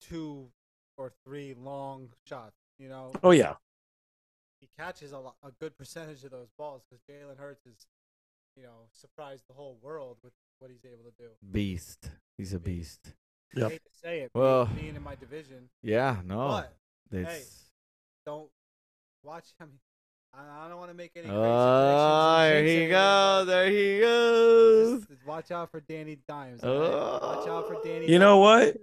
two 0.01 0.49
or 0.97 1.13
three 1.25 1.55
long 1.59 2.09
shots. 2.27 2.57
You 2.79 2.89
know, 2.89 3.13
Oh, 3.23 3.31
yeah. 3.31 3.55
he 4.61 4.69
catches 4.79 5.13
a, 5.13 5.19
lot, 5.19 5.37
a 5.43 5.51
good 5.53 5.77
percentage 5.79 6.25
of 6.25 6.31
those 6.31 6.49
balls 6.59 6.83
because 6.89 7.03
Jalen 7.09 7.39
Hurts 7.39 7.65
is, 7.67 7.87
you 8.57 8.63
know, 8.63 8.89
surprised 8.93 9.45
the 9.49 9.55
whole 9.55 9.79
world 9.83 10.19
with 10.23 10.33
what 10.59 10.71
he's 10.71 10.85
able 10.85 11.05
to 11.05 11.13
do. 11.19 11.29
beast. 11.53 12.11
He's 12.39 12.53
a 12.53 12.59
beast. 12.59 13.13
I 13.57 13.61
hate 13.61 13.83
to 13.85 13.99
say 14.03 14.21
it, 14.21 14.31
Well- 14.35 14.67
being, 14.67 14.79
being 14.81 14.97
in 14.97 15.03
my 15.03 15.15
division, 15.15 15.71
Yeah, 15.83 16.21
no. 16.25 16.49
but 16.49 16.73
It's, 17.19 17.71
don't 18.27 18.51
watch. 19.23 19.47
him. 19.59 19.79
I, 20.35 20.67
I 20.67 20.69
don't 20.69 20.79
want 20.79 20.91
to 20.91 20.97
make 20.97 21.13
any. 21.17 21.29
oh, 21.31 21.33
there 22.43 22.63
predictions 22.63 22.67
ah, 22.67 22.67
he 22.67 22.89
goes. 22.91 23.47
There 23.47 23.71
he 23.71 24.01
goes. 24.01 24.99
just- 24.99 25.09
just 25.11 25.27
watch 25.27 25.51
out 25.51 25.71
for 25.71 25.81
Danny 25.81 26.19
Dimes. 26.29 26.63
all 26.63 26.79
right? 26.79 27.23
Watch 27.37 27.49
out 27.49 27.69
for 27.69 27.83
Danny. 27.83 28.11
You 28.11 28.19
know 28.19 28.39
what? 28.39 28.77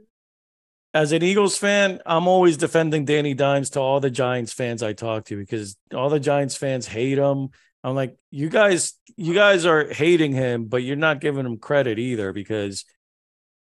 As 0.94 1.12
an 1.12 1.24
Eagles 1.24 1.58
fan, 1.58 2.00
I'm 2.06 2.28
always 2.28 2.56
defending 2.56 3.06
Danny 3.06 3.34
Dimes 3.34 3.72
to 3.72 3.80
all 3.80 4.00
the 4.00 4.12
Giants 4.12 4.54
fans 4.54 4.84
I 4.84 4.94
talk 4.94 5.26
to 5.26 5.38
because 5.38 5.76
all 5.94 6.10
the 6.10 6.20
Giants 6.20 6.56
fans 6.56 6.86
hate 6.86 7.18
him. 7.18 7.50
I'm 7.84 7.96
like, 7.96 8.16
you 8.30 8.48
guys, 8.48 8.94
you 9.18 9.34
guys 9.34 9.66
are 9.66 9.92
hating 9.92 10.34
him, 10.34 10.66
but 10.66 10.84
you're 10.84 10.96
not 10.96 11.20
giving 11.20 11.46
him 11.46 11.58
credit 11.58 11.98
either 11.98 12.32
because 12.32 12.86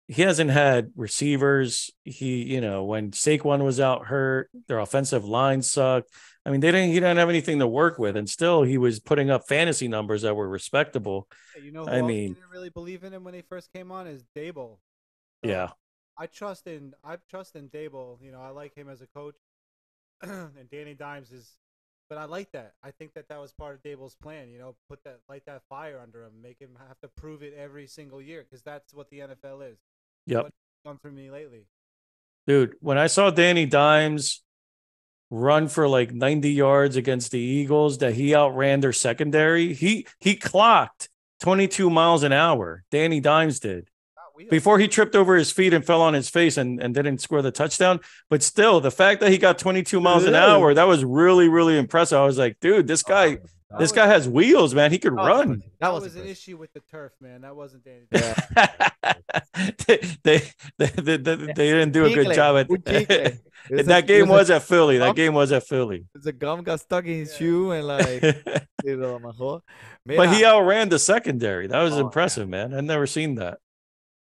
he 0.08 0.22
hasn't 0.22 0.50
had 0.50 0.92
receivers. 0.94 1.90
He, 2.04 2.44
you 2.44 2.60
know, 2.60 2.84
when 2.84 3.10
Saquon 3.10 3.64
was 3.64 3.80
out 3.80 4.06
hurt, 4.06 4.48
their 4.68 4.78
offensive 4.78 5.24
line 5.24 5.62
sucked. 5.62 6.10
I 6.46 6.50
mean, 6.50 6.60
they 6.60 6.70
didn't. 6.70 6.90
He 6.90 6.94
didn't 6.94 7.16
have 7.16 7.28
anything 7.28 7.58
to 7.58 7.66
work 7.66 7.98
with, 7.98 8.16
and 8.16 8.30
still 8.30 8.62
he 8.62 8.78
was 8.78 9.00
putting 9.00 9.30
up 9.30 9.48
fantasy 9.48 9.88
numbers 9.88 10.22
that 10.22 10.36
were 10.36 10.48
respectable. 10.48 11.26
You 11.60 11.72
know, 11.72 11.84
who 11.84 11.90
I 11.90 12.02
mean- 12.02 12.34
didn't 12.34 12.50
really 12.52 12.70
believe 12.70 13.02
in 13.02 13.12
him 13.12 13.24
when 13.24 13.34
he 13.34 13.42
first 13.42 13.72
came 13.72 13.90
on 13.90 14.06
is 14.06 14.22
Dable. 14.36 14.78
So, 15.44 15.50
Yeah, 15.50 15.70
I 16.18 16.26
trust 16.26 16.66
in 16.66 16.94
I 17.04 17.16
trust 17.28 17.56
in 17.56 17.68
Dable. 17.68 18.18
You 18.22 18.32
know, 18.32 18.40
I 18.40 18.50
like 18.50 18.74
him 18.74 18.88
as 18.88 19.02
a 19.02 19.06
coach, 19.06 19.36
and 20.22 20.70
Danny 20.70 20.94
Dimes 20.94 21.30
is. 21.32 21.56
But 22.08 22.18
I 22.18 22.24
like 22.26 22.52
that. 22.52 22.74
I 22.84 22.92
think 22.92 23.14
that 23.14 23.28
that 23.30 23.40
was 23.40 23.52
part 23.52 23.74
of 23.74 23.82
Dable's 23.82 24.14
plan. 24.14 24.48
You 24.48 24.60
know, 24.60 24.76
put 24.88 25.02
that 25.02 25.18
light 25.28 25.42
that 25.46 25.62
fire 25.68 25.98
under 26.00 26.22
him, 26.22 26.40
make 26.40 26.60
him 26.60 26.78
have 26.86 27.00
to 27.00 27.08
prove 27.08 27.42
it 27.42 27.52
every 27.58 27.88
single 27.88 28.22
year 28.22 28.44
because 28.48 28.62
that's 28.62 28.94
what 28.94 29.10
the 29.10 29.18
NFL 29.20 29.72
is. 29.72 29.78
Yep. 30.26 30.44
What 30.44 30.52
he's 30.52 30.90
done 30.90 30.98
for 30.98 31.10
me 31.10 31.32
lately. 31.32 31.66
Dude, 32.46 32.76
when 32.80 32.96
I 32.96 33.08
saw 33.08 33.30
Danny 33.30 33.66
Dimes 33.66 34.44
run 35.30 35.66
for 35.66 35.88
like 35.88 36.12
90 36.12 36.48
yards 36.52 36.94
against 36.94 37.32
the 37.32 37.40
Eagles, 37.40 37.98
that 37.98 38.14
he 38.14 38.36
outran 38.36 38.80
their 38.80 38.92
secondary, 38.92 39.74
he 39.74 40.06
he 40.20 40.36
clocked 40.36 41.08
22 41.40 41.90
miles 41.90 42.22
an 42.22 42.32
hour. 42.32 42.84
Danny 42.92 43.18
Dimes 43.18 43.58
did. 43.58 43.90
Before 44.50 44.78
he 44.78 44.88
tripped 44.88 45.14
over 45.16 45.36
his 45.36 45.50
feet 45.52 45.72
and 45.74 45.84
fell 45.84 46.02
on 46.02 46.14
his 46.14 46.28
face 46.28 46.56
and, 46.56 46.80
and 46.82 46.94
didn't 46.94 47.18
score 47.20 47.42
the 47.42 47.50
touchdown. 47.50 48.00
But 48.30 48.42
still, 48.42 48.80
the 48.80 48.90
fact 48.90 49.20
that 49.20 49.30
he 49.30 49.38
got 49.38 49.58
22 49.58 50.00
miles 50.00 50.24
an 50.24 50.34
hour, 50.34 50.74
that 50.74 50.86
was 50.86 51.04
really, 51.04 51.48
really 51.48 51.78
impressive. 51.78 52.18
I 52.18 52.24
was 52.24 52.38
like, 52.38 52.58
dude, 52.60 52.86
this 52.86 53.02
oh, 53.06 53.08
guy, 53.08 53.28
That 53.36 53.78
this 53.78 53.90
was- 53.90 53.92
guy 53.92 54.06
has 54.06 54.28
wheels, 54.28 54.74
man. 54.74 54.92
He 54.92 54.98
could 54.98 55.12
oh, 55.12 55.16
That 55.16 55.28
run. 55.28 55.40
impressive. 55.52 55.72
That 55.80 55.92
was 55.92 56.02
was 56.04 56.14
an 56.14 56.20
impressive. 56.22 56.30
issue 56.42 56.56
with 56.56 56.72
the 56.72 56.80
turf, 56.90 57.12
man. 57.20 57.40
That 57.42 57.56
wasn't 57.56 57.84
Danny. 57.84 58.06
They, 59.86 59.98
they, 60.22 60.42
they, 60.78 60.86
they, 60.86 61.16
they, 61.16 61.34
they 61.36 61.46
didn't 61.54 61.92
do 61.92 62.04
a 62.04 62.12
good 62.12 62.34
job 62.34 62.56
at 62.56 62.70
un 62.70 62.82
chicle. 62.86 63.38
It's 63.70 63.80
a- 63.80 63.82
that 63.84 64.06
game 64.06 64.22
it's 64.22 64.28
a- 64.30 64.32
was 64.32 64.50
at 64.50 64.62
Philly. 64.62 64.98
That 64.98 65.16
game 65.16 65.32
was 65.34 65.50
at 65.52 65.66
Philly. 65.66 66.04
The 66.14 66.32
gum 66.32 66.62
got 66.62 66.80
stuck 66.80 67.04
in 67.06 67.20
his 67.20 67.32
Yeah. 67.32 67.38
shoe 67.38 67.70
and 67.70 67.86
like, 67.86 68.20
but 68.44 68.64
sí, 68.84 68.98
lo 69.00 69.62
he 70.06 70.44
outran 70.44 70.88
the 70.90 70.98
secondary. 70.98 71.66
That 71.66 71.82
was 71.82 71.94
Oh, 71.94 71.96
yeah. 71.96 72.02
impressive, 72.04 72.48
man. 72.48 72.74
I've 72.74 72.84
never 72.84 73.06
seen 73.06 73.36
that. 73.36 73.58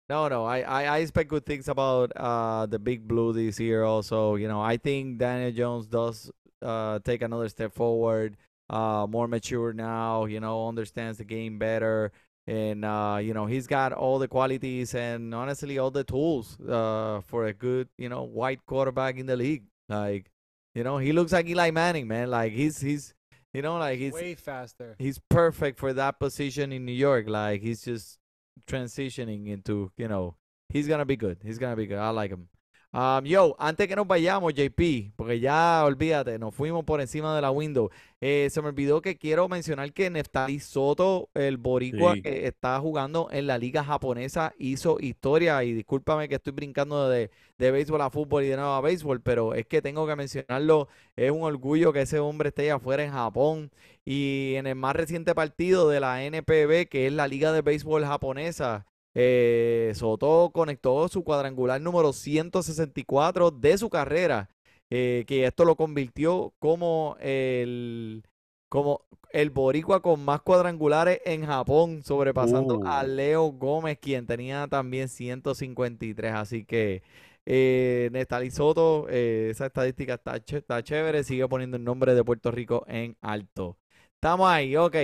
No, 0.10 0.28
no. 0.28 0.44
I, 0.44 0.62
I, 0.62 0.84
I 0.86 0.98
expect 1.00 1.30
good 1.30 1.46
things 1.46 1.68
about 1.68 2.12
uh 2.16 2.66
the 2.66 2.80
big 2.80 3.08
blue 3.08 3.32
this 3.32 3.60
year. 3.60 3.84
Also, 3.84 4.36
you 4.36 4.48
know, 4.48 4.60
I 4.60 4.78
think 4.78 5.20
Daniel 5.20 5.52
Jones 5.52 5.88
does 5.88 6.32
uh 6.62 7.00
take 7.00 7.22
another 7.22 7.48
step 7.50 7.74
forward. 7.74 8.36
Uh, 8.70 9.08
more 9.10 9.28
mature 9.28 9.74
now. 9.74 10.26
You 10.26 10.40
know, 10.40 10.68
understands 10.68 11.18
the 11.18 11.26
game 11.26 11.58
better, 11.58 12.12
and 12.48 12.86
uh, 12.86 13.20
you 13.22 13.34
know, 13.34 13.46
he's 13.48 13.66
got 13.68 13.94
all 13.94 14.20
the 14.20 14.28
qualities 14.28 14.94
and 14.94 15.34
honestly 15.34 15.78
all 15.80 15.92
the 15.92 16.04
tools 16.04 16.60
uh 16.62 17.22
for 17.26 17.46
a 17.46 17.54
good 17.54 17.88
you 17.98 18.10
know 18.10 18.24
white 18.24 18.66
quarterback 18.66 19.18
in 19.18 19.26
the 19.26 19.36
league. 19.36 19.64
Like, 19.90 20.30
you 20.76 20.84
know, 20.84 20.98
he 21.00 21.14
looks 21.14 21.32
like 21.32 21.48
Eli 21.48 21.72
Manning, 21.72 22.08
man. 22.08 22.30
Like 22.30 22.54
he's 22.54 22.80
he's 22.80 23.14
you 23.54 23.64
know 23.64 23.78
like 23.78 23.98
he's 23.98 24.14
Way 24.14 24.36
faster. 24.36 24.96
he's 25.00 25.20
perfect 25.30 25.80
for 25.80 25.94
that 25.94 26.20
position 26.20 26.72
in 26.72 26.86
New 26.86 26.94
York. 26.94 27.28
Like 27.28 27.62
he's 27.62 27.84
just 27.84 28.19
transitioning 28.68 29.48
into, 29.48 29.92
you 29.98 30.08
know, 30.08 30.36
he's 30.70 30.88
gonna 30.88 31.06
be 31.06 31.16
good. 31.16 31.40
He's 31.44 31.58
gonna 31.58 31.76
be 31.76 31.88
good. 31.88 31.98
I 31.98 32.10
like 32.10 32.32
him. 32.32 32.50
Um, 32.92 33.24
yo, 33.24 33.56
antes 33.60 33.88
que 33.88 33.96
nos 33.96 34.08
vayamos, 34.08 34.52
JP, 34.56 35.12
porque 35.16 35.40
ya 35.40 35.84
olvídate, 35.86 36.40
nos 36.40 36.56
fuimos 36.56 36.84
por 36.86 37.00
encima 37.02 37.36
de 37.36 37.42
la 37.42 37.52
window. 37.52 37.92
Eh, 38.20 38.48
se 38.50 38.64
me 38.64 38.70
olvidó 38.70 39.00
que 39.00 39.16
quiero 39.16 39.48
mencionar 39.48 39.94
que 39.94 40.10
Neftali 40.10 40.60
Soto, 40.60 41.30
el 41.36 41.58
boricua 41.58 42.16
Sí. 42.16 42.24
que 42.24 42.48
está 42.48 42.80
jugando 42.80 43.28
en 43.32 43.46
la 43.46 43.60
liga 43.60 43.84
japonesa, 43.84 44.54
hizo 44.58 44.98
historia. 45.00 45.64
Y 45.64 45.74
discúlpame 45.74 46.28
que 46.28 46.36
estoy 46.36 46.52
brincando 46.54 47.08
de, 47.10 47.30
de 47.60 47.70
béisbol 47.72 48.02
a 48.02 48.10
fútbol 48.10 48.44
y 48.44 48.48
de 48.48 48.56
nuevo 48.56 48.72
a 48.72 48.82
béisbol, 48.82 49.22
pero 49.22 49.54
es 49.54 49.68
que 49.68 49.84
tengo 49.84 50.08
que 50.08 50.16
mencionarlo. 50.16 50.88
Es 51.16 51.30
un 51.30 51.44
orgullo 51.44 51.94
que 51.94 52.02
ese 52.02 52.18
hombre 52.20 52.50
esté 52.50 52.64
allá 52.64 52.76
afuera 52.78 53.04
en 53.04 53.12
Japón. 53.12 53.70
Y 54.04 54.56
en 54.56 54.66
el 54.66 54.74
más 54.76 54.96
reciente 54.96 55.36
partido 55.36 55.90
de 55.90 56.00
la 56.00 56.24
NPB, 56.24 56.88
que 56.90 57.06
es 57.06 57.14
la 57.14 57.28
Liga 57.28 57.52
de 57.52 57.62
Béisbol 57.62 58.04
japonesa, 58.04 58.88
Eh, 59.16 59.92
Soto 59.96 60.52
conectó 60.54 61.08
su 61.08 61.24
cuadrangular 61.24 61.82
número 61.82 62.14
164 62.14 63.52
de 63.52 63.78
su 63.78 63.90
carrera, 63.90 64.50
eh, 64.90 65.26
que 65.28 65.46
esto 65.46 65.66
lo 65.66 65.76
convirtió 65.76 66.54
como 66.60 67.18
el, 67.20 68.24
como 68.70 69.06
el 69.32 69.50
boricua 69.50 70.02
con 70.02 70.24
más 70.24 70.42
cuadrangulares 70.42 71.22
en 71.26 71.46
Japón, 71.46 72.04
sobrepasando 72.04 72.80
a 72.84 73.04
Uh. 73.04 73.08
Leo 73.08 73.46
Gómez, 73.52 73.98
quien 74.00 74.26
tenía 74.28 74.68
también 74.68 75.10
153. 75.10 76.34
Así 76.34 76.66
que 76.66 77.04
eh, 77.46 78.10
Nestalí 78.12 78.52
Soto, 78.52 79.08
eh, 79.10 79.50
esa 79.52 79.66
estadística 79.68 80.16
está, 80.16 80.36
está 80.38 80.84
chévere, 80.84 81.24
sigue 81.24 81.48
poniendo 81.48 81.78
el 81.78 81.84
nombre 81.84 82.14
de 82.14 82.24
Puerto 82.24 82.52
Rico 82.52 82.86
en 82.88 83.18
alto. 83.22 83.78
Estamos 84.16 84.50
ahí, 84.50 84.76
ok. 84.76 84.96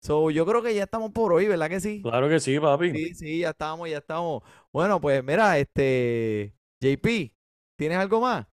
So, 0.00 0.30
yo 0.30 0.46
creo 0.46 0.62
que 0.62 0.74
ya 0.74 0.84
estamos 0.84 1.10
por 1.12 1.32
hoy, 1.32 1.46
¿verdad 1.48 1.68
que 1.68 1.80
sí? 1.80 2.06
Claro 2.06 2.28
que 2.30 2.40
sí, 2.40 2.58
papi. 2.60 2.90
Sí, 2.92 3.14
sí, 3.14 3.40
ya 3.40 3.50
estamos, 3.50 3.88
ya 3.90 3.98
estamos. 3.98 4.42
Bueno, 4.72 5.00
pues 5.00 5.24
mira, 5.24 5.58
este, 5.58 6.54
JP, 6.80 7.34
¿tienes 7.76 7.98
algo 7.98 8.20
más? 8.20 8.46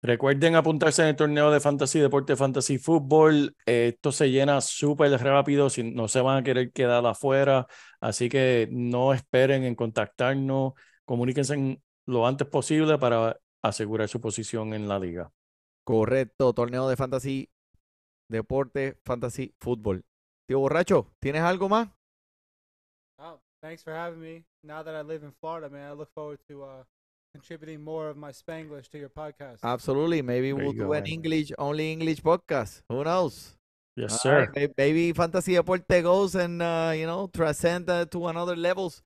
Recuerden 0.00 0.54
apuntarse 0.54 1.02
en 1.02 1.08
el 1.08 1.16
torneo 1.16 1.50
de 1.50 1.58
Fantasy 1.60 1.98
Deporte 1.98 2.36
Fantasy 2.36 2.78
Fútbol. 2.78 3.56
Esto 3.66 4.12
se 4.12 4.30
llena 4.30 4.60
súper 4.60 5.10
rápido, 5.20 5.68
si 5.70 5.82
no 5.82 6.06
se 6.06 6.20
van 6.20 6.38
a 6.38 6.42
querer 6.44 6.70
quedar 6.72 7.04
afuera. 7.04 7.66
Así 8.00 8.28
que 8.28 8.68
no 8.70 9.12
esperen 9.12 9.64
en 9.64 9.74
contactarnos. 9.74 10.74
Comuníquense 11.04 11.54
en- 11.54 11.82
lo 12.06 12.26
antes 12.28 12.46
posible 12.48 12.96
para 12.98 13.40
asegurar 13.60 14.08
su 14.08 14.20
posición 14.20 14.72
en 14.72 14.86
la 14.88 14.98
liga. 15.00 15.32
Correcto, 15.84 16.52
torneo 16.52 16.88
de 16.88 16.96
fantasy, 16.96 17.50
deporte, 18.28 18.98
fantasy, 19.04 19.54
fútbol. 19.60 20.04
Tío 20.48 20.60
borracho, 20.60 21.06
¿tienes 21.20 21.42
algo 21.42 21.68
más? 21.68 21.88
Oh, 23.18 23.38
thanks 23.60 23.82
for 23.84 23.92
having 23.92 24.18
me. 24.18 24.44
Now 24.62 24.82
that 24.82 24.94
I 24.94 25.02
live 25.02 25.22
in 25.22 25.30
Florida, 25.40 25.68
man, 25.68 25.90
I 25.90 25.92
look 25.92 26.08
forward 26.14 26.38
to 26.48 26.62
uh, 26.62 26.84
contributing 27.34 27.82
more 27.84 28.08
of 28.08 28.16
my 28.16 28.32
Spanglish 28.32 28.88
to 28.92 28.98
your 28.98 29.10
podcast. 29.10 29.58
Absolutely, 29.62 30.22
maybe 30.22 30.52
There 30.52 30.56
we'll 30.64 30.72
do 30.72 30.86
go, 30.86 30.92
an 30.94 31.02
man. 31.04 31.12
English, 31.12 31.52
only 31.58 31.92
English 31.92 32.22
podcast. 32.22 32.80
Who 32.88 33.04
knows? 33.04 33.58
Yes, 33.94 34.12
All 34.12 34.18
sir. 34.20 34.50
right, 34.56 34.72
Maybe 34.78 35.12
fantasy 35.12 35.52
deporte 35.52 36.02
goes 36.02 36.34
and, 36.34 36.62
uh, 36.62 36.92
you 36.96 37.04
know, 37.06 37.26
transcend 37.26 37.90
uh, 37.90 38.06
to 38.06 38.28
another 38.28 38.56
levels. 38.56 39.02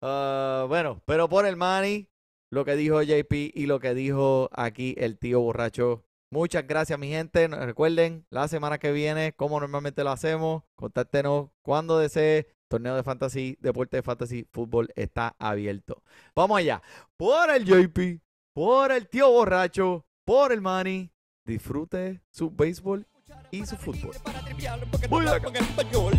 Uh, 0.00 0.66
bueno, 0.68 1.00
pero 1.04 1.26
por 1.28 1.46
el 1.46 1.56
money, 1.56 2.06
lo 2.52 2.64
que 2.64 2.76
dijo 2.76 3.02
JP 3.02 3.32
y 3.54 3.66
lo 3.66 3.80
que 3.80 3.92
dijo 3.92 4.48
aquí 4.52 4.94
el 4.98 5.18
tío 5.18 5.40
borracho. 5.40 6.04
Muchas 6.30 6.66
gracias, 6.66 6.98
mi 6.98 7.08
gente. 7.08 7.46
Recuerden, 7.46 8.26
la 8.30 8.48
semana 8.48 8.78
que 8.78 8.90
viene, 8.90 9.32
como 9.32 9.60
normalmente 9.60 10.02
lo 10.02 10.10
hacemos, 10.10 10.64
contáctenos 10.74 11.50
cuando 11.62 11.98
desee. 11.98 12.48
Torneo 12.68 12.96
de 12.96 13.04
fantasy, 13.04 13.56
deporte 13.60 13.98
de 13.98 14.02
fantasy, 14.02 14.44
fútbol 14.50 14.88
está 14.96 15.36
abierto. 15.38 16.02
Vamos 16.34 16.58
allá. 16.58 16.82
Por 17.16 17.48
el 17.50 17.64
JP, 17.64 18.20
por 18.52 18.90
el 18.90 19.08
tío 19.08 19.30
borracho, 19.30 20.04
por 20.24 20.50
el 20.50 20.60
money. 20.60 21.12
Disfrute 21.44 22.22
su 22.32 22.50
béisbol 22.50 23.06
y 23.50 23.64
su 23.64 23.76
fútbol. 23.76 24.12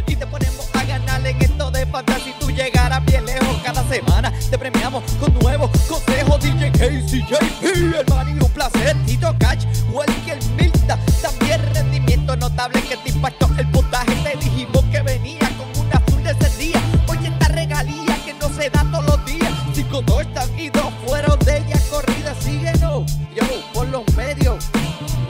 Y 0.08 0.16
te 0.16 0.28
ponemos 0.28 0.70
a 0.76 0.84
ganar 0.84 1.26
en 1.26 1.42
esto 1.42 1.72
de 1.72 1.86
fantasía. 1.86 2.26
Si 2.26 2.34
tú 2.40 2.50
llegaras 2.52 3.04
bien 3.06 3.26
lejos 3.26 3.58
cada 3.64 3.88
semana, 3.88 4.34
te 4.50 4.58
premiamos 4.58 5.04
con 5.20 5.34
nuevos 5.40 5.70
consejos. 5.88 6.40
DJ 6.42 6.72
Casey, 6.72 7.22
JP, 7.22 7.64
el 7.64 8.06
Manny, 8.10 8.32
un 8.40 8.52
placer. 8.52 8.96
Tito 9.06 9.36
Catch, 9.40 9.66
Welker, 9.92 10.40
Milta. 10.58 10.98
También 11.22 11.62
rendimiento 11.74 12.36
notable 12.36 12.82
que 12.82 12.98
te 12.98 13.10
impactó 13.10 13.50
el 13.58 13.68
puntaje. 13.72 14.14
Te 14.24 14.38
dijimos 14.38 14.84
que 14.92 15.02
venía 15.02 15.50
con 15.58 15.86
un 15.86 15.94
azul 15.94 16.24
de 16.24 16.32
ese 16.32 16.58
día. 16.58 16.82
Oye, 17.08 17.28
esta 17.28 17.48
regalía 17.50 18.18
que 18.26 18.34
no 18.34 18.50
se 18.50 18.70
da 18.70 18.86
todos 18.92 19.06
los 19.06 19.26
días. 19.26 19.54
Cinco, 19.74 20.02
dos 20.02 20.22
están 20.22 20.60
y 20.60 20.70
dos 20.70 20.92
fueron 21.06 21.38
de 21.40 21.58
ella 21.58 21.80
corrida. 21.90 22.36
Síguenos, 22.42 23.12
yo, 23.36 23.44
por 23.74 23.88
los 23.88 24.04
medios. 24.16 24.66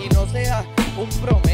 Y 0.03 0.13
no 0.13 0.25
seas 0.27 0.65
un 0.97 1.09
promo. 1.21 1.46